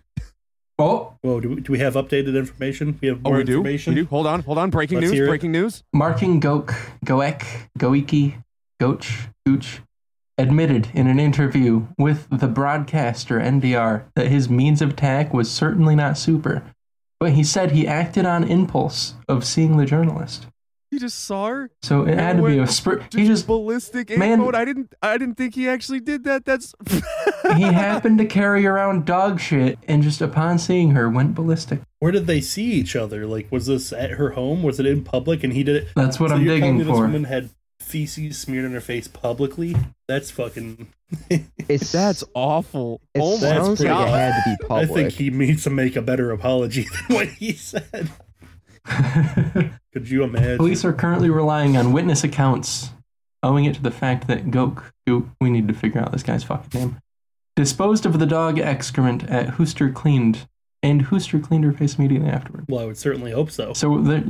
Oh, 0.77 1.13
Whoa, 1.21 1.39
do 1.39 1.49
we, 1.49 1.61
do 1.61 1.71
we 1.71 1.79
have 1.79 1.93
updated 1.95 2.37
information? 2.37 2.99
We 3.01 3.07
have 3.07 3.21
Oh, 3.25 3.29
more 3.29 3.37
we 3.39 3.45
do. 3.45 3.53
information. 3.53 3.95
We 3.95 4.01
do. 4.01 4.07
Hold 4.07 4.27
on, 4.27 4.41
hold 4.41 4.57
on. 4.57 4.69
Breaking 4.69 4.99
Let's 4.99 5.11
news. 5.13 5.27
Breaking 5.27 5.53
news. 5.53 5.83
Marking 5.93 6.39
Goek, 6.41 6.75
Goek, 7.05 7.41
Goiki, 7.79 8.43
Goch, 8.79 9.29
Gooch 9.45 9.79
admitted 10.37 10.89
in 10.93 11.07
an 11.07 11.19
interview 11.19 11.87
with 11.97 12.27
the 12.29 12.47
broadcaster 12.47 13.39
NDR 13.39 14.03
that 14.15 14.27
his 14.27 14.49
means 14.49 14.81
of 14.81 14.91
attack 14.91 15.33
was 15.33 15.49
certainly 15.49 15.95
not 15.95 16.17
super, 16.17 16.63
but 17.19 17.31
he 17.31 17.43
said 17.43 17.71
he 17.71 17.87
acted 17.87 18.25
on 18.25 18.43
impulse 18.43 19.13
of 19.29 19.45
seeing 19.45 19.77
the 19.77 19.85
journalist. 19.85 20.47
He 20.91 20.99
just 20.99 21.25
saw 21.25 21.47
her. 21.47 21.71
So 21.81 22.03
it 22.05 22.17
had 22.17 22.37
to 22.37 22.43
be 22.43 22.53
a 22.53 22.57
went 22.59 22.69
spur. 22.69 22.99
Just, 22.99 23.13
He 23.15 23.25
just 23.25 23.47
ballistic 23.47 24.15
Man- 24.17 24.39
mode. 24.39 24.55
I 24.55 24.63
didn't. 24.63 24.93
I 25.01 25.17
didn't 25.17 25.35
think 25.35 25.55
he 25.55 25.67
actually 25.67 25.99
did 25.99 26.23
that. 26.23 26.45
That's. 26.45 26.73
he 27.57 27.63
happened 27.63 28.17
to 28.19 28.25
carry 28.25 28.65
around 28.65 29.05
dog 29.05 29.41
shit 29.41 29.77
and 29.89 30.03
just 30.03 30.21
upon 30.21 30.57
seeing 30.57 30.91
her 30.91 31.09
went 31.09 31.35
ballistic. 31.35 31.81
Where 31.99 32.11
did 32.13 32.27
they 32.27 32.39
see 32.39 32.71
each 32.71 32.95
other? 32.95 33.25
Like, 33.25 33.51
was 33.51 33.65
this 33.65 33.91
at 33.91 34.11
her 34.11 34.31
home? 34.31 34.63
Was 34.63 34.79
it 34.79 34.85
in 34.85 35.03
public? 35.03 35.43
And 35.43 35.51
he 35.51 35.63
did 35.63 35.75
it. 35.75 35.87
That's 35.95 36.19
what 36.19 36.29
so 36.29 36.35
I'm 36.35 36.45
you're 36.45 36.55
digging 36.55 36.77
me 36.77 36.83
This 36.83 36.93
for. 36.93 37.01
woman 37.01 37.25
had 37.25 37.49
feces 37.85 38.39
smeared 38.39 38.65
on 38.65 38.71
her 38.71 38.81
face 38.81 39.07
publicly. 39.07 39.75
That's 40.07 40.31
fucking. 40.31 40.87
It's 41.67 41.91
That's 41.91 42.23
awful. 42.33 42.99
It 43.13 43.21
oh 43.21 43.37
my 43.37 43.47
sounds 43.47 43.79
like 43.79 43.89
god. 43.89 44.07
it 44.07 44.11
had 44.11 44.43
to 44.43 44.49
be 44.49 44.67
public. 44.67 44.89
I 44.89 44.93
think 44.93 45.13
he 45.13 45.29
needs 45.29 45.63
to 45.63 45.69
make 45.69 45.95
a 45.95 46.01
better 46.01 46.31
apology 46.31 46.85
than 47.07 47.15
what 47.15 47.27
he 47.27 47.53
said. 47.53 48.09
Could 49.93 50.09
you 50.09 50.23
imagine? 50.23 50.57
Police 50.57 50.83
are 50.85 50.93
currently 50.93 51.29
relying 51.29 51.77
on 51.77 51.93
witness 51.93 52.23
accounts, 52.23 52.89
owing 53.41 53.65
it 53.65 53.75
to 53.75 53.81
the 53.81 53.91
fact 53.91 54.27
that 54.27 54.51
Goke, 54.51 54.93
who 55.05 55.29
we 55.39 55.49
need 55.49 55.67
to 55.67 55.73
figure 55.73 56.01
out 56.01 56.11
this 56.11 56.23
guy's 56.23 56.43
fucking 56.43 56.79
name, 56.79 56.97
disposed 57.55 58.05
of 58.05 58.19
the 58.19 58.25
dog 58.25 58.59
excrement 58.59 59.23
at 59.29 59.51
Huster 59.51 59.91
Cleaned, 59.91 60.47
and 60.83 61.03
Huster 61.03 61.39
cleaned 61.39 61.63
her 61.63 61.73
face 61.73 61.95
immediately 61.95 62.29
afterward. 62.29 62.65
Well, 62.67 62.81
I 62.81 62.85
would 62.85 62.97
certainly 62.97 63.31
hope 63.31 63.49
so. 63.49 63.73
So 63.73 63.99
they're, 64.01 64.23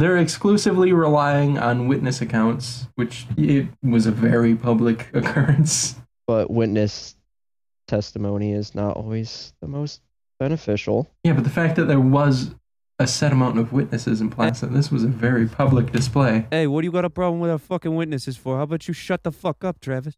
they're 0.00 0.16
exclusively 0.18 0.92
relying 0.92 1.58
on 1.58 1.88
witness 1.88 2.20
accounts, 2.20 2.88
which 2.96 3.26
it 3.36 3.66
was 3.82 4.06
a 4.06 4.10
very 4.10 4.54
public 4.54 5.08
occurrence. 5.14 5.96
but 6.26 6.50
witness 6.50 7.14
testimony 7.86 8.52
is 8.52 8.74
not 8.74 8.96
always 8.96 9.52
the 9.60 9.68
most 9.68 10.00
beneficial. 10.38 11.08
Yeah, 11.24 11.32
but 11.32 11.44
the 11.44 11.50
fact 11.50 11.76
that 11.76 11.86
there 11.86 12.00
was 12.00 12.54
a 12.98 13.06
set 13.06 13.32
amount 13.32 13.58
of 13.58 13.72
witnesses 13.72 14.20
implies 14.20 14.60
that 14.60 14.72
this 14.72 14.90
was 14.90 15.04
a 15.04 15.08
very 15.08 15.46
public 15.46 15.92
display. 15.92 16.46
Hey, 16.50 16.66
what 16.66 16.82
do 16.82 16.86
you 16.86 16.92
got 16.92 17.04
a 17.04 17.10
problem 17.10 17.40
with 17.40 17.50
our 17.50 17.58
fucking 17.58 17.94
witnesses 17.94 18.36
for? 18.36 18.56
How 18.56 18.64
about 18.64 18.88
you 18.88 18.94
shut 18.94 19.22
the 19.22 19.32
fuck 19.32 19.64
up, 19.64 19.80
Travis? 19.80 20.14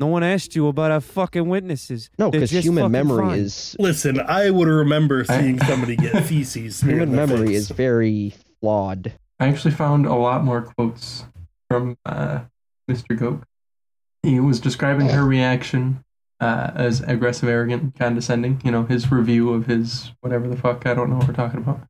No 0.00 0.06
one 0.06 0.22
asked 0.22 0.54
you 0.56 0.68
about 0.68 0.90
our 0.92 1.00
fucking 1.00 1.48
witnesses. 1.48 2.08
No, 2.18 2.30
They're 2.30 2.42
because 2.42 2.64
human 2.64 2.90
memory 2.90 3.22
fine. 3.24 3.38
is 3.40 3.76
Listen, 3.80 4.20
I 4.20 4.48
would 4.48 4.68
remember 4.68 5.24
seeing 5.24 5.58
somebody 5.64 5.96
get 5.96 6.24
feces 6.24 6.76
smeared 6.76 7.00
human 7.02 7.08
on 7.10 7.16
their 7.16 7.26
memory 7.36 7.48
face. 7.48 7.56
is 7.56 7.68
very 7.70 8.32
flawed. 8.60 9.12
I 9.40 9.48
actually 9.48 9.74
found 9.74 10.06
a 10.06 10.14
lot 10.14 10.44
more 10.44 10.62
quotes 10.62 11.24
from 11.70 11.96
uh, 12.04 12.40
Mr. 12.90 13.16
Goke. 13.18 13.44
He 14.22 14.40
was 14.40 14.60
describing 14.60 15.08
her 15.10 15.24
reaction 15.24 16.04
uh, 16.40 16.72
as 16.74 17.00
aggressive, 17.02 17.48
arrogant, 17.48 17.94
condescending. 17.96 18.60
You 18.64 18.70
know, 18.72 18.84
his 18.84 19.10
review 19.12 19.52
of 19.52 19.66
his 19.66 20.12
whatever 20.20 20.48
the 20.48 20.56
fuck. 20.56 20.86
I 20.86 20.94
don't 20.94 21.08
know 21.10 21.16
what 21.16 21.28
we're 21.28 21.34
talking 21.34 21.60
about. 21.60 21.80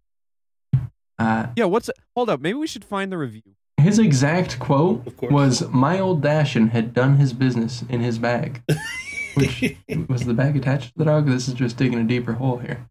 Uh, 1.18 1.46
Yeah, 1.56 1.64
what's 1.64 1.90
hold 2.14 2.30
up? 2.30 2.40
Maybe 2.40 2.54
we 2.58 2.66
should 2.66 2.84
find 2.84 3.10
the 3.10 3.18
review. 3.18 3.42
his 3.78 3.98
exact 3.98 4.58
quote 4.58 5.06
was, 5.22 5.66
"My 5.68 5.98
old 5.98 6.20
Dachshund 6.22 6.70
had 6.70 6.92
done 6.92 7.16
his 7.16 7.32
business 7.32 7.82
in 7.88 8.00
his 8.00 8.18
bag." 8.18 8.62
Which 9.34 9.76
was 10.08 10.24
the 10.24 10.34
bag 10.34 10.56
attached 10.56 10.92
to 10.92 10.98
the 10.98 11.04
dog? 11.04 11.26
This 11.26 11.46
is 11.48 11.54
just 11.54 11.76
digging 11.76 11.98
a 12.00 12.04
deeper 12.04 12.32
hole 12.34 12.58
here. 12.58 12.88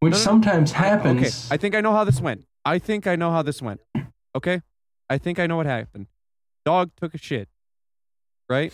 Which 0.00 0.12
No, 0.12 0.16
no, 0.16 0.18
no. 0.18 0.24
sometimes 0.24 0.72
I- 0.72 0.76
happens. 0.78 1.20
okay, 1.46 1.54
I 1.54 1.56
think 1.58 1.74
I 1.74 1.80
know 1.80 1.92
how 1.92 2.04
this 2.04 2.20
went. 2.20 2.44
I 2.64 2.78
think 2.78 3.06
I 3.06 3.16
know 3.16 3.30
how 3.30 3.42
this 3.42 3.60
went. 3.60 3.80
Okay? 4.34 4.62
I 5.08 5.18
think 5.18 5.38
I 5.38 5.46
know 5.46 5.56
what 5.56 5.66
happened. 5.66 6.06
Dog 6.64 6.90
took 6.96 7.14
a 7.14 7.18
shit. 7.18 7.48
Right? 8.48 8.72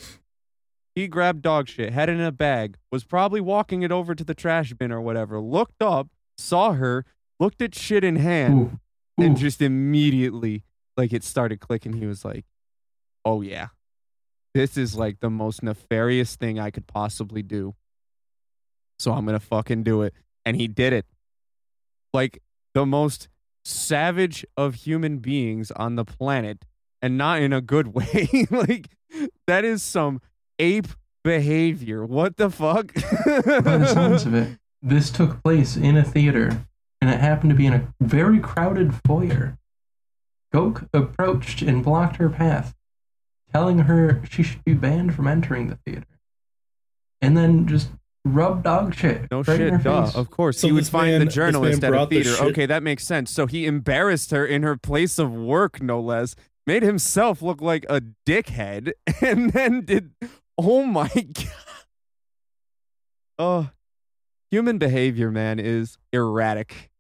He 0.95 1.09
grabbed 1.09 1.43
dog 1.43 1.69
shit, 1.69 1.93
had 1.93 2.09
it 2.09 2.13
in 2.13 2.21
a 2.21 2.33
bag, 2.33 2.77
was 2.91 3.05
probably 3.05 3.41
walking 3.41 3.83
it 3.83 3.93
over 3.93 4.15
to 4.15 4.25
the 4.25 4.35
trash 4.35 4.73
bin 4.73 4.91
or 4.91 5.01
whatever, 5.01 5.41
looked 5.41 5.83
up, 5.83 6.09
saw 6.37 6.73
her, 6.73 7.05
looked 7.39 7.63
at 7.63 7.75
shit 7.75 8.03
in 8.03 8.17
hand, 8.17 8.55
Ooh, 8.55 9.25
and 9.25 9.37
ooh. 9.37 9.41
just 9.41 9.63
immediately, 9.63 10.65
like, 10.97 11.13
it 11.13 11.23
started 11.23 11.61
clicking. 11.61 11.93
He 11.93 12.07
was 12.07 12.25
like, 12.25 12.45
oh, 13.25 13.41
yeah. 13.41 13.69
This 14.53 14.77
is 14.77 14.97
like 14.97 15.21
the 15.21 15.31
most 15.31 15.63
nefarious 15.63 16.35
thing 16.35 16.59
I 16.59 16.71
could 16.71 16.89
possibly 16.89 17.43
do. 17.43 17.77
So 18.99 19.13
I'm 19.13 19.25
going 19.25 19.39
to 19.39 19.45
fucking 19.45 19.85
do 19.85 20.03
it. 20.03 20.13
And 20.45 20.57
he 20.57 20.67
did 20.67 20.93
it. 20.93 21.07
Like 22.13 22.43
the 22.75 22.85
most 22.85 23.29
savage 23.65 24.45
of 24.57 24.75
human 24.75 25.19
beings 25.19 25.71
on 25.73 25.97
the 25.97 26.05
planet 26.05 26.65
and 27.03 27.17
not 27.19 27.41
in 27.41 27.53
a 27.53 27.61
good 27.61 27.89
way. 27.95 28.29
like 28.51 28.89
that 29.47 29.65
is 29.65 29.83
some 29.83 30.21
ape 30.59 30.89
behavior. 31.23 32.05
What 32.05 32.37
the 32.37 32.51
fuck? 32.51 32.95
By 32.95 33.79
the 33.79 33.87
sounds 33.93 34.27
of 34.27 34.35
it, 34.35 34.59
this 34.83 35.11
took 35.11 35.43
place 35.43 35.77
in 35.77 35.97
a 35.97 36.05
theater, 36.05 36.65
and 37.01 37.11
it 37.11 37.21
happened 37.21 37.51
to 37.51 37.57
be 37.57 37.67
in 37.67 37.75
a 37.75 37.89
very 38.01 38.39
crowded 38.39 38.95
foyer. 39.07 39.57
Goke 40.53 40.85
approached 40.93 41.63
and 41.63 41.85
blocked 41.85 42.17
her 42.17 42.29
path, 42.29 42.75
telling 43.53 43.81
her 43.81 44.23
she 44.29 44.43
should 44.43 44.65
be 44.65 44.75
banned 44.75 45.15
from 45.15 45.29
entering 45.29 45.69
the 45.69 45.77
theater. 45.87 46.07
And 47.21 47.37
then 47.37 47.67
just 47.67 47.91
rubbed 48.25 48.65
dog 48.65 48.95
shit. 48.95 49.31
No 49.31 49.39
right 49.43 49.57
shit, 49.57 49.83
duh. 49.83 50.07
face. 50.07 50.15
Of 50.15 50.31
course, 50.31 50.59
So 50.61 50.67
he 50.69 50.73
would 50.73 50.87
find 50.87 51.11
man- 51.13 51.21
the 51.27 51.33
journalist 51.33 51.83
at 51.83 51.89
a 51.89 51.93
brought 51.93 52.11
the 52.11 52.23
theater. 52.23 52.43
Okay, 52.47 52.67
that 52.67 52.83
makes 52.83 53.05
sense. 53.05 53.31
So 53.31 53.47
he 53.47 53.67
embarrassed 53.67 54.31
her 54.31 54.45
in 54.47 54.63
her 54.63 54.77
place 54.77 55.19
of 55.19 55.33
work, 55.33 55.83
no 55.83 56.01
less. 56.01 56.35
Made 56.67 56.83
himself 56.83 57.41
look 57.43 57.61
like 57.63 57.85
a 57.89 58.03
dickhead, 58.27 58.93
and 59.23 59.53
then 59.53 59.85
did. 59.85 60.11
Oh 60.59 60.85
my 60.85 61.09
god! 61.15 61.47
Oh, 63.39 63.71
human 64.51 64.79
behavior, 64.79 65.31
man, 65.31 65.59
is 65.59 65.97
erratic. 66.13 66.91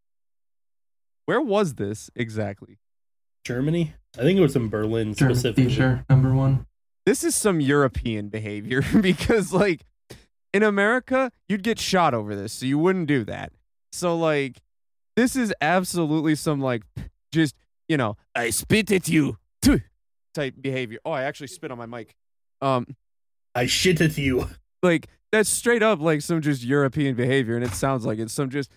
Where 1.26 1.40
was 1.40 1.74
this 1.74 2.10
exactly? 2.16 2.78
Germany? 3.44 3.94
I 4.18 4.22
think 4.22 4.38
it 4.38 4.42
was 4.42 4.56
in 4.56 4.68
Berlin 4.68 5.14
German 5.14 5.36
specifically. 5.36 5.70
teacher, 5.70 6.04
number 6.08 6.34
one. 6.34 6.66
This 7.06 7.22
is 7.22 7.34
some 7.34 7.60
European 7.60 8.28
behavior 8.28 8.82
because, 9.00 9.52
like, 9.52 9.84
in 10.52 10.62
America, 10.62 11.30
you'd 11.48 11.62
get 11.62 11.78
shot 11.78 12.14
over 12.14 12.34
this, 12.34 12.52
so 12.52 12.66
you 12.66 12.78
wouldn't 12.78 13.06
do 13.06 13.24
that. 13.24 13.52
So, 13.92 14.16
like, 14.16 14.60
this 15.16 15.36
is 15.36 15.52
absolutely 15.60 16.34
some, 16.34 16.60
like, 16.60 16.82
just, 17.32 17.54
you 17.88 17.96
know, 17.96 18.16
I 18.34 18.50
spit 18.50 18.90
at 18.92 19.08
you 19.08 19.38
type 20.34 20.54
behavior. 20.60 20.98
Oh, 21.04 21.12
I 21.12 21.22
actually 21.24 21.48
spit 21.48 21.70
on 21.70 21.78
my 21.78 21.86
mic. 21.86 22.14
Um, 22.60 22.86
I 23.54 23.66
shit 23.66 24.00
at 24.00 24.16
you. 24.16 24.48
like, 24.82 25.08
that's 25.32 25.48
straight 25.48 25.82
up 25.82 26.00
like 26.00 26.22
some 26.22 26.40
just 26.40 26.62
European 26.62 27.14
behavior, 27.14 27.56
and 27.56 27.64
it 27.64 27.72
sounds 27.72 28.04
like 28.04 28.18
it's 28.18 28.32
some 28.32 28.50
just 28.50 28.70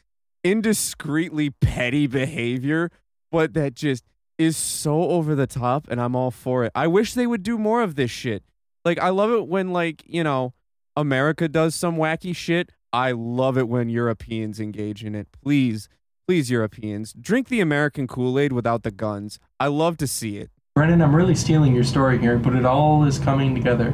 indiscreetly 0.43 1.53
petty 1.61 2.07
behavior, 2.07 2.91
but 3.31 3.53
that 3.53 3.73
just 3.73 4.03
is 4.37 4.57
so 4.57 5.09
over 5.09 5.35
the 5.35 5.47
top, 5.47 5.87
and 5.89 6.01
I'm 6.01 6.15
all 6.15 6.31
for 6.31 6.63
it. 6.63 6.71
I 6.75 6.87
wish 6.87 7.13
they 7.13 7.27
would 7.27 7.43
do 7.43 7.57
more 7.57 7.81
of 7.81 7.95
this 7.95 8.11
shit. 8.11 8.43
Like, 8.83 8.99
I 8.99 9.09
love 9.09 9.31
it 9.31 9.47
when, 9.47 9.71
like, 9.71 10.03
you 10.05 10.23
know, 10.23 10.53
America 10.95 11.47
does 11.47 11.75
some 11.75 11.97
wacky 11.97 12.35
shit. 12.35 12.71
I 12.91 13.11
love 13.11 13.57
it 13.57 13.67
when 13.67 13.89
Europeans 13.89 14.59
engage 14.59 15.03
in 15.03 15.15
it. 15.15 15.27
Please, 15.31 15.89
please, 16.27 16.51
Europeans, 16.51 17.13
drink 17.13 17.49
the 17.49 17.59
American 17.61 18.07
Kool 18.07 18.37
Aid 18.37 18.53
without 18.53 18.83
the 18.83 18.91
guns. 18.91 19.39
I 19.59 19.67
love 19.67 19.97
to 19.97 20.07
see 20.07 20.37
it. 20.37 20.51
Brennan, 20.75 21.01
I'm 21.01 21.15
really 21.15 21.35
stealing 21.35 21.73
your 21.73 21.83
story 21.83 22.19
here, 22.19 22.37
but 22.37 22.55
it 22.55 22.65
all 22.65 23.03
is 23.03 23.19
coming 23.19 23.55
together. 23.55 23.93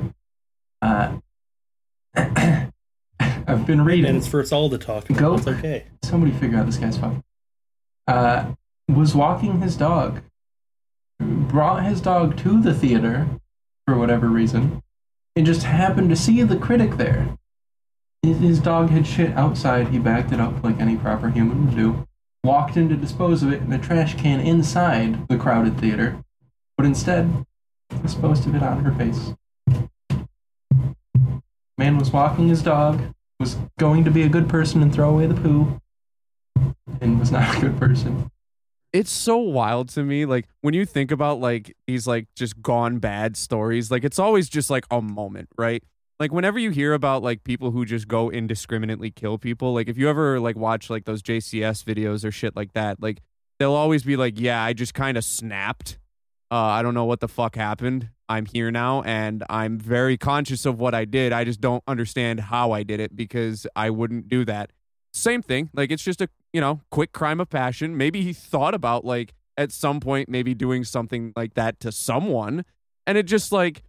Uh, 0.82 1.18
I've 2.16 3.66
been 3.66 3.84
reading. 3.84 4.06
And 4.06 4.18
it's 4.18 4.28
for 4.28 4.42
us 4.42 4.52
all 4.52 4.70
to 4.70 4.78
talk. 4.78 5.08
Go. 5.08 5.36
It's 5.36 5.48
okay. 5.48 5.86
somebody 6.04 6.32
figure 6.34 6.58
out 6.58 6.66
this 6.66 6.78
guy's 6.78 6.98
phone. 6.98 7.24
Uh, 8.08 8.54
was 8.88 9.16
walking 9.16 9.62
his 9.62 9.76
dog, 9.76 10.22
brought 11.20 11.84
his 11.84 12.02
dog 12.02 12.38
to 12.38 12.62
the 12.62 12.74
theater 12.74 13.28
for 13.86 13.98
whatever 13.98 14.28
reason, 14.28 14.82
and 15.40 15.46
just 15.46 15.64
happened 15.64 16.10
to 16.10 16.18
see 16.18 16.44
the 16.44 16.58
critic 16.58 16.98
there. 16.98 17.38
His, 18.24 18.60
dog 18.60 18.90
had 18.90 19.08
shit 19.08 19.32
outside. 19.38 19.88
He 19.88 19.98
backed 19.98 20.34
it 20.34 20.40
up 20.42 20.62
like 20.66 20.82
any 20.82 20.98
proper 20.98 21.30
human 21.30 21.66
would 21.66 21.78
do. 21.78 22.06
Walked 22.44 22.76
in 22.76 22.90
to 22.90 22.98
dispose 22.98 23.42
of 23.42 23.54
it 23.54 23.62
in 23.62 23.72
a 23.72 23.80
trash 23.80 24.16
can 24.16 24.42
inside 24.42 25.30
the 25.30 25.38
crowded 25.38 25.80
theater, 25.80 26.22
but 26.76 26.86
instead 26.86 27.46
disposed 28.02 28.48
of 28.48 28.54
it 28.54 28.62
on 28.62 28.84
her 28.84 28.92
face. 28.92 29.34
Man 31.78 31.98
was 31.98 32.12
walking 32.12 32.50
his 32.50 32.62
dog, 32.62 33.02
was 33.40 33.56
going 33.78 34.04
to 34.04 34.12
be 34.12 34.24
a 34.24 34.30
good 34.30 34.50
person 34.50 34.82
and 34.82 34.94
throw 34.94 35.10
away 35.10 35.26
the 35.26 35.36
poo, 35.36 35.80
and 37.00 37.18
was 37.18 37.32
not 37.32 37.56
a 37.56 37.62
good 37.62 37.80
person. 37.80 38.30
It's 38.92 39.12
so 39.12 39.38
wild 39.38 39.90
to 39.90 40.04
me 40.04 40.26
like 40.26 40.48
when 40.62 40.74
you 40.74 40.86
think 40.86 41.12
about 41.12 41.40
like 41.40 41.76
these 41.86 42.08
like 42.08 42.28
just 42.36 42.62
gone 42.62 42.98
bad 42.98 43.38
stories 43.38 43.92
like 43.92 44.04
it's 44.04 44.18
always 44.20 44.50
just 44.50 44.70
like 44.70 44.86
a 44.92 45.02
moment 45.02 45.50
right? 45.58 45.84
Like 46.20 46.34
whenever 46.34 46.60
you 46.60 46.72
hear 46.72 46.94
about 46.94 47.24
like 47.24 47.46
people 47.46 47.72
who 47.72 47.86
just 47.86 48.08
go 48.08 48.30
indiscriminately 48.30 49.12
kill 49.12 49.38
people 49.38 49.74
like 49.74 49.88
if 49.88 49.98
you 49.98 50.10
ever 50.10 50.40
like 50.40 50.58
watch 50.58 50.90
like 50.90 51.06
those 51.06 51.22
jcs 51.22 51.84
videos 51.84 52.26
or 52.26 52.32
shit 52.32 52.56
like 52.58 52.74
that 52.74 53.02
like 53.02 53.22
they'll 53.58 53.74
always 53.74 54.04
be 54.04 54.18
like 54.18 54.38
yeah 54.40 54.62
i 54.62 54.74
just 54.74 54.94
kind 54.94 55.18
of 55.18 55.24
snapped. 55.24 55.98
Uh 56.52 56.56
i 56.56 56.82
don't 56.82 56.94
know 56.94 57.06
what 57.06 57.20
the 57.20 57.28
fuck 57.28 57.56
happened. 57.56 58.10
I'm 58.28 58.46
here 58.46 58.70
now 58.70 59.02
and 59.04 59.44
i'm 59.50 59.78
very 59.78 60.18
conscious 60.18 60.66
of 60.66 60.80
what 60.80 60.94
i 60.94 61.06
did. 61.06 61.32
I 61.32 61.44
just 61.44 61.62
don't 61.62 61.84
understand 61.88 62.40
how 62.40 62.72
i 62.72 62.84
did 62.84 63.00
it 63.00 63.16
because 63.16 63.66
i 63.76 63.90
wouldn't 63.90 64.28
do 64.28 64.46
that 64.46 64.72
same 65.14 65.42
thing. 65.42 65.70
Like 65.74 65.92
it's 65.92 66.04
just 66.04 66.22
a 66.22 66.30
you 66.54 66.62
know 66.62 66.82
quick 66.92 67.12
crime 67.12 67.40
of 67.40 67.50
passion. 67.50 67.98
Maybe 67.98 68.22
he 68.22 68.34
thought 68.34 68.74
about 68.74 69.06
like 69.06 69.34
at 69.58 69.72
some 69.72 70.00
point 70.00 70.30
maybe 70.30 70.54
doing 70.54 70.84
something 70.84 71.34
like 71.36 71.54
that 71.56 71.80
to 71.82 71.92
someone, 71.92 72.66
and 73.06 73.18
it 73.18 73.24
just 73.24 73.52
like 73.52 73.84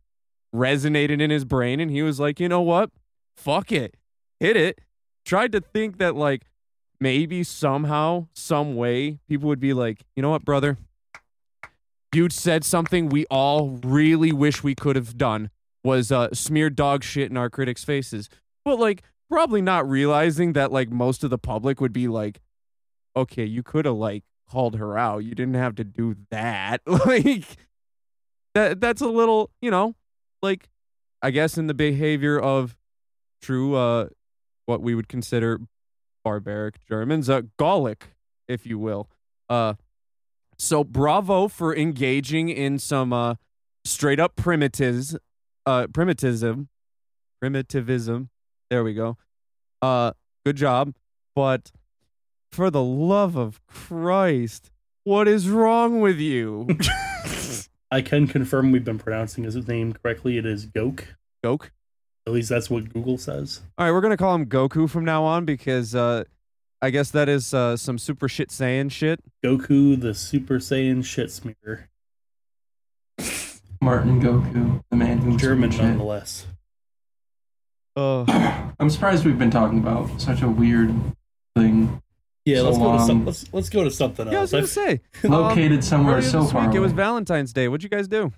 resonated 0.54 1.20
in 1.20 1.30
his 1.30 1.44
brain, 1.44 1.80
and 1.80 1.90
he 1.90 2.02
was 2.02 2.18
like, 2.18 2.40
you 2.40 2.48
know 2.48 2.62
what, 2.62 2.90
fuck 3.36 3.70
it, 3.72 3.96
hit 4.38 4.56
it. 4.56 4.80
Tried 5.24 5.52
to 5.52 5.60
think 5.60 5.98
that 5.98 6.16
like 6.16 6.46
maybe 7.00 7.42
somehow, 7.44 8.26
some 8.34 8.76
way, 8.76 9.18
people 9.28 9.48
would 9.48 9.60
be 9.60 9.72
like, 9.72 10.04
you 10.16 10.22
know 10.22 10.30
what, 10.30 10.44
brother, 10.44 10.76
you 12.14 12.28
said 12.30 12.64
something 12.64 13.08
we 13.08 13.24
all 13.26 13.78
really 13.84 14.32
wish 14.32 14.62
we 14.62 14.74
could 14.74 14.96
have 14.96 15.16
done 15.16 15.50
was 15.84 16.12
uh, 16.12 16.28
smear 16.32 16.68
dog 16.68 17.02
shit 17.04 17.30
in 17.30 17.36
our 17.36 17.48
critics' 17.48 17.84
faces. 17.84 18.28
But 18.64 18.78
like 18.78 19.02
probably 19.30 19.62
not 19.62 19.88
realizing 19.88 20.52
that 20.54 20.72
like 20.72 20.90
most 20.90 21.22
of 21.22 21.30
the 21.30 21.38
public 21.38 21.80
would 21.80 21.92
be 21.92 22.08
like, 22.08 22.40
okay, 23.16 23.44
you 23.44 23.62
could 23.62 23.84
have 23.84 23.94
like 23.94 24.24
called 24.50 24.76
her 24.76 24.98
out. 24.98 25.18
You 25.18 25.34
didn't 25.34 25.54
have 25.54 25.76
to 25.76 25.84
do 25.84 26.16
that. 26.30 26.82
like 26.86 27.46
that 28.54 28.80
that's 28.80 29.00
a 29.00 29.08
little, 29.08 29.50
you 29.60 29.70
know, 29.70 29.94
like 30.42 30.68
I 31.22 31.30
guess 31.30 31.56
in 31.56 31.68
the 31.68 31.74
behavior 31.74 32.38
of 32.38 32.76
true 33.40 33.74
uh 33.74 34.08
what 34.66 34.82
we 34.82 34.94
would 34.94 35.08
consider 35.08 35.60
barbaric 36.24 36.84
Germans, 36.86 37.30
uh 37.30 37.42
Gallic, 37.56 38.08
if 38.48 38.66
you 38.66 38.78
will. 38.78 39.08
Uh 39.48 39.74
so 40.58 40.82
bravo 40.84 41.48
for 41.48 41.74
engaging 41.74 42.48
in 42.48 42.78
some 42.78 43.12
uh 43.12 43.36
straight 43.84 44.18
up 44.18 44.34
primitives 44.34 45.16
uh 45.66 45.86
primitivism 45.86 46.68
primitivism 47.40 48.28
there 48.70 48.84
we 48.84 48.94
go. 48.94 49.18
Uh, 49.82 50.12
good 50.46 50.56
job. 50.56 50.94
But 51.34 51.70
for 52.50 52.70
the 52.70 52.82
love 52.82 53.36
of 53.36 53.64
Christ, 53.66 54.70
what 55.04 55.28
is 55.28 55.48
wrong 55.48 56.00
with 56.00 56.18
you? 56.18 56.68
I 57.90 58.02
can 58.02 58.26
confirm 58.26 58.70
we've 58.70 58.84
been 58.84 58.98
pronouncing 58.98 59.44
his 59.44 59.56
name 59.66 59.92
correctly. 59.92 60.38
It 60.38 60.46
is 60.46 60.66
Gok. 60.66 61.04
Gok. 61.44 61.70
At 62.26 62.32
least 62.32 62.48
that's 62.48 62.70
what 62.70 62.92
Google 62.92 63.18
says. 63.18 63.62
All 63.76 63.86
right, 63.86 63.92
we're 63.92 64.00
gonna 64.00 64.16
call 64.16 64.34
him 64.34 64.46
Goku 64.46 64.88
from 64.88 65.04
now 65.04 65.24
on 65.24 65.44
because 65.44 65.94
uh, 65.94 66.24
I 66.80 66.90
guess 66.90 67.10
that 67.10 67.28
is 67.28 67.52
uh, 67.52 67.76
some 67.76 67.98
super 67.98 68.28
shit 68.28 68.50
Saiyan 68.50 68.90
shit. 68.90 69.20
Goku, 69.44 70.00
the 70.00 70.14
Super 70.14 70.58
Saiyan 70.58 71.04
shit 71.04 71.32
smear. 71.32 71.88
Martin 73.80 74.20
Goku, 74.20 74.82
the 74.90 74.96
man 74.96 75.18
who 75.18 75.32
was 75.32 75.40
German, 75.40 75.70
shit. 75.70 75.80
nonetheless. 75.82 76.46
Uh, 77.96 78.24
I'm 78.80 78.90
surprised 78.90 79.24
we've 79.24 79.38
been 79.38 79.50
talking 79.50 79.78
about 79.78 80.20
such 80.20 80.42
a 80.42 80.48
weird 80.48 80.94
thing 81.56 82.00
Yeah, 82.44 82.58
So 82.58 82.64
let's 82.70 82.78
go 82.78 82.92
to 82.96 83.04
some, 83.04 83.24
let's 83.24 83.52
let's 83.52 83.68
go 83.68 83.84
to 83.84 83.90
something 83.90 84.28
yeah, 84.30 84.38
I 84.38 84.40
was 84.42 84.52
gonna 84.52 84.66
say 84.66 85.00
located 85.24 85.82
somewhere 85.84 86.16
earlier 86.16 86.30
so 86.30 86.42
this 86.42 86.52
far 86.52 86.66
week, 86.66 86.76
it 86.76 86.80
was. 86.80 86.92
Valentine's 86.92 87.52
Day. 87.52 87.68
What'd 87.68 87.82
you 87.82 87.88
guys 87.88 88.08
do? 88.08 88.32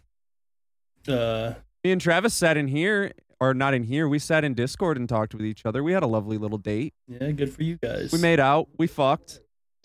Uh, 1.06 1.54
Me 1.84 1.92
and 1.92 2.00
Travis 2.00 2.32
sat 2.34 2.56
in 2.56 2.68
here, 2.68 3.12
or 3.40 3.54
not 3.54 3.74
in 3.74 3.82
here. 3.82 4.08
We 4.08 4.18
sat 4.18 4.44
in 4.44 4.54
Discord 4.54 4.96
and 4.96 5.08
talked 5.08 5.34
with 5.34 5.44
each 5.44 5.66
other. 5.66 5.82
We 5.82 5.92
had 5.92 6.02
a 6.02 6.06
lovely 6.06 6.38
little 6.38 6.58
date. 6.58 6.94
yeah, 7.08 7.30
good 7.32 7.52
for 7.52 7.62
you 7.62 7.76
guys. 7.76 8.12
We 8.12 8.18
made 8.20 8.40
out. 8.40 8.68
We 8.78 8.86
fucked. 8.86 9.40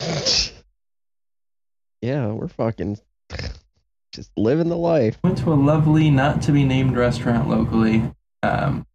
yeah, 2.00 2.28
we're 2.28 2.48
fucking 2.48 2.98
just 4.12 4.30
living 4.36 4.68
the 4.68 4.76
life. 4.76 5.18
Went 5.22 5.38
to 5.38 5.52
a 5.52 5.54
lovely, 5.54 6.10
not 6.10 6.40
to 6.42 6.52
be 6.52 6.64
named 6.64 6.96
restaurant 6.96 7.48
locally. 7.48 8.02
Um, 8.42 8.86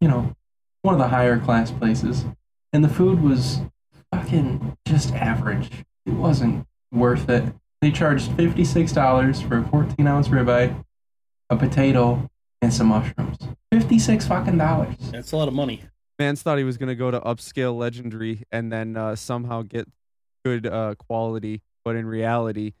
you 0.00 0.08
know, 0.08 0.34
one 0.82 0.94
of 0.94 1.00
the 1.00 1.08
higher 1.08 1.38
class 1.38 1.70
places, 1.70 2.24
and 2.72 2.84
the 2.84 2.88
food 2.88 3.22
was 3.22 3.60
fucking 4.12 4.76
just 4.86 5.12
average. 5.14 5.70
It 6.06 6.12
wasn't 6.12 6.66
worth 6.92 7.28
it. 7.28 7.52
They 7.80 7.90
charged 7.90 8.32
fifty 8.32 8.64
six 8.64 8.92
dollars 8.92 9.40
for 9.40 9.58
a 9.58 9.64
fourteen 9.64 10.06
ounce 10.06 10.28
ribeye, 10.28 10.84
a 11.50 11.56
potato, 11.56 12.28
and 12.62 12.72
some 12.72 12.88
mushrooms. 12.88 13.38
Fifty 13.72 13.98
six 13.98 14.26
fucking 14.26 14.58
dollars. 14.58 14.96
That's 15.12 15.32
a 15.32 15.36
lot 15.36 15.48
of 15.48 15.54
money. 15.54 15.82
Mans 16.18 16.42
thought 16.42 16.58
he 16.58 16.64
was 16.64 16.76
going 16.76 16.88
to 16.88 16.96
go 16.96 17.12
to 17.12 17.20
upscale 17.20 17.76
legendary 17.76 18.42
and 18.50 18.72
then 18.72 18.96
uh, 18.96 19.14
somehow 19.14 19.62
get 19.62 19.86
good 20.44 20.66
uh, 20.66 20.96
quality, 20.96 21.62
but 21.84 21.94
in 21.94 22.06
reality, 22.06 22.72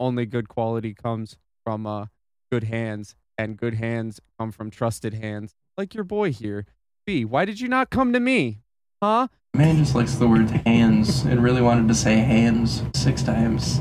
only 0.00 0.24
good 0.24 0.48
quality 0.48 0.94
comes 0.94 1.36
from 1.62 1.86
uh, 1.86 2.06
good 2.50 2.64
hands, 2.64 3.14
and 3.36 3.58
good 3.58 3.74
hands 3.74 4.20
come 4.38 4.50
from 4.50 4.70
trusted 4.70 5.12
hands, 5.14 5.54
like 5.76 5.94
your 5.94 6.04
boy 6.04 6.32
here. 6.32 6.66
B, 7.06 7.24
why 7.24 7.44
did 7.44 7.60
you 7.60 7.68
not 7.68 7.90
come 7.90 8.12
to 8.12 8.20
me? 8.20 8.60
Huh? 9.02 9.28
Man 9.54 9.76
just 9.76 9.94
likes 9.94 10.14
the 10.14 10.28
word 10.28 10.50
hands 10.66 11.22
and 11.24 11.42
really 11.42 11.62
wanted 11.62 11.88
to 11.88 11.94
say 11.94 12.16
hands 12.16 12.82
six 12.94 13.22
times. 13.22 13.80